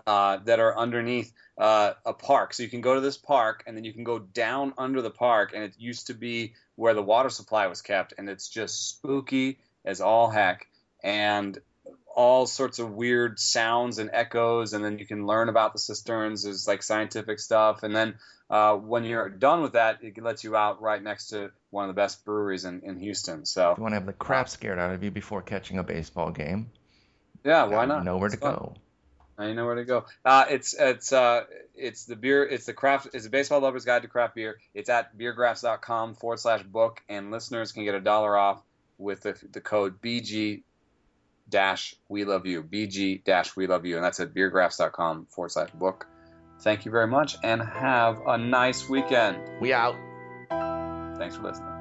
uh, 0.06 0.38
that 0.46 0.60
are 0.60 0.78
underneath 0.78 1.32
uh, 1.58 1.94
a 2.06 2.14
park. 2.14 2.54
So 2.54 2.64
you 2.64 2.70
can 2.70 2.82
go 2.82 2.96
to 2.96 3.02
this 3.02 3.18
park 3.18 3.64
and 3.66 3.76
then 3.76 3.84
you 3.84 3.94
can 3.94 4.04
go 4.04 4.20
down 4.20 4.74
under 4.78 5.02
the 5.02 5.10
park, 5.10 5.52
and 5.54 5.64
it 5.64 5.74
used 5.78 6.08
to 6.08 6.14
be 6.14 6.54
where 6.76 6.94
the 6.94 7.04
water 7.04 7.30
supply 7.30 7.68
was 7.68 7.82
kept, 7.82 8.14
and 8.18 8.30
it's 8.30 8.48
just 8.48 8.90
spooky 8.90 9.60
as 9.86 10.02
all 10.02 10.30
heck. 10.30 10.68
And 11.04 11.58
all 12.18 12.47
sorts 12.47 12.80
of 12.80 12.89
weird 12.89 13.39
sounds 13.39 13.99
and 13.99 14.09
echoes, 14.11 14.74
and 14.74 14.84
then 14.84 14.97
you 14.97 15.05
can 15.05 15.28
learn 15.28 15.49
about 15.49 15.72
the 15.72 15.80
cisterns. 15.80 16.43
There's 16.43 16.68
like 16.68 16.82
scientific 16.82 17.39
stuff, 17.39 17.84
and 17.84 17.95
then 17.95 18.15
uh, 18.49 18.76
when 18.76 19.05
you're 19.05 19.30
done 19.30 19.61
with 19.61 19.74
that, 19.74 19.99
it 20.01 20.20
lets 20.22 20.43
you 20.43 20.55
out 20.55 20.82
right 20.82 21.01
next 21.01 21.28
to 21.28 21.51
one 21.70 21.88
of 21.88 21.95
the 21.95 22.01
best 22.01 22.26
breweries 22.26 22.65
in, 22.65 22.82
in 22.82 22.99
Houston. 22.99 23.45
So 23.45 23.74
If 23.74 23.78
you 23.78 23.84
want 23.84 23.91
to 23.91 23.97
have 23.97 24.07
the 24.07 24.13
crap 24.13 24.49
scared 24.49 24.80
out 24.80 24.95
of 24.95 25.03
you 25.03 25.11
before 25.11 25.43
catching 25.43 25.78
a 25.78 25.84
baseball 25.84 26.32
game, 26.32 26.72
yeah, 27.43 27.65
why 27.65 27.84
you 27.84 27.88
not? 27.88 28.03
Know 28.03 28.18
where 28.18 28.30
to 28.30 28.38
fun. 28.38 28.55
go. 28.55 28.74
You 29.39 29.53
know 29.53 29.68
where 29.68 29.76
to 29.76 29.86
go. 29.86 30.05
Uh, 30.26 30.45
it's 30.49 30.74
it's 30.74 31.13
uh, 31.13 31.43
it's 31.76 32.05
the 32.05 32.15
beer. 32.15 32.43
It's 32.43 32.65
the 32.65 32.74
craft. 32.74 33.09
It's 33.13 33.28
a 33.28 33.30
baseball 33.30 33.59
lover's 33.59 33.86
guide 33.86 34.01
to 34.01 34.07
craft 34.07 34.34
beer. 34.34 34.57
It's 34.74 34.89
at 34.89 35.15
beergraphs.com 35.15 36.15
forward 36.15 36.39
slash 36.39 36.63
book, 36.63 37.03
and 37.07 37.30
listeners 37.30 37.72
can 37.72 37.84
get 37.84 37.93
a 37.93 38.01
dollar 38.01 38.36
off 38.36 38.59
with 38.97 39.22
the, 39.22 39.38
the 39.51 39.61
code 39.61 40.01
BG 40.01 40.63
dash 41.50 41.95
we 42.10 42.26
love 42.26 42.45
you 42.45 42.64
BG 42.64 43.24
dash 43.24 43.56
we 43.56 43.68
love 43.68 43.86
you, 43.86 43.95
and 43.95 44.04
that's 44.04 44.20
at 44.20 44.34
beergraphs.com 44.34 45.28
forward 45.30 45.50
slash 45.50 45.70
book. 45.72 46.08
Thank 46.62 46.86
you 46.86 46.91
very 46.91 47.08
much, 47.08 47.38
and 47.43 47.62
have 47.62 48.22
a 48.26 48.38
nice 48.38 48.89
weekend. 48.89 49.38
We 49.62 49.74
out. 49.74 49.95
Thanks 51.18 51.36
for 51.36 51.43
listening. 51.43 51.77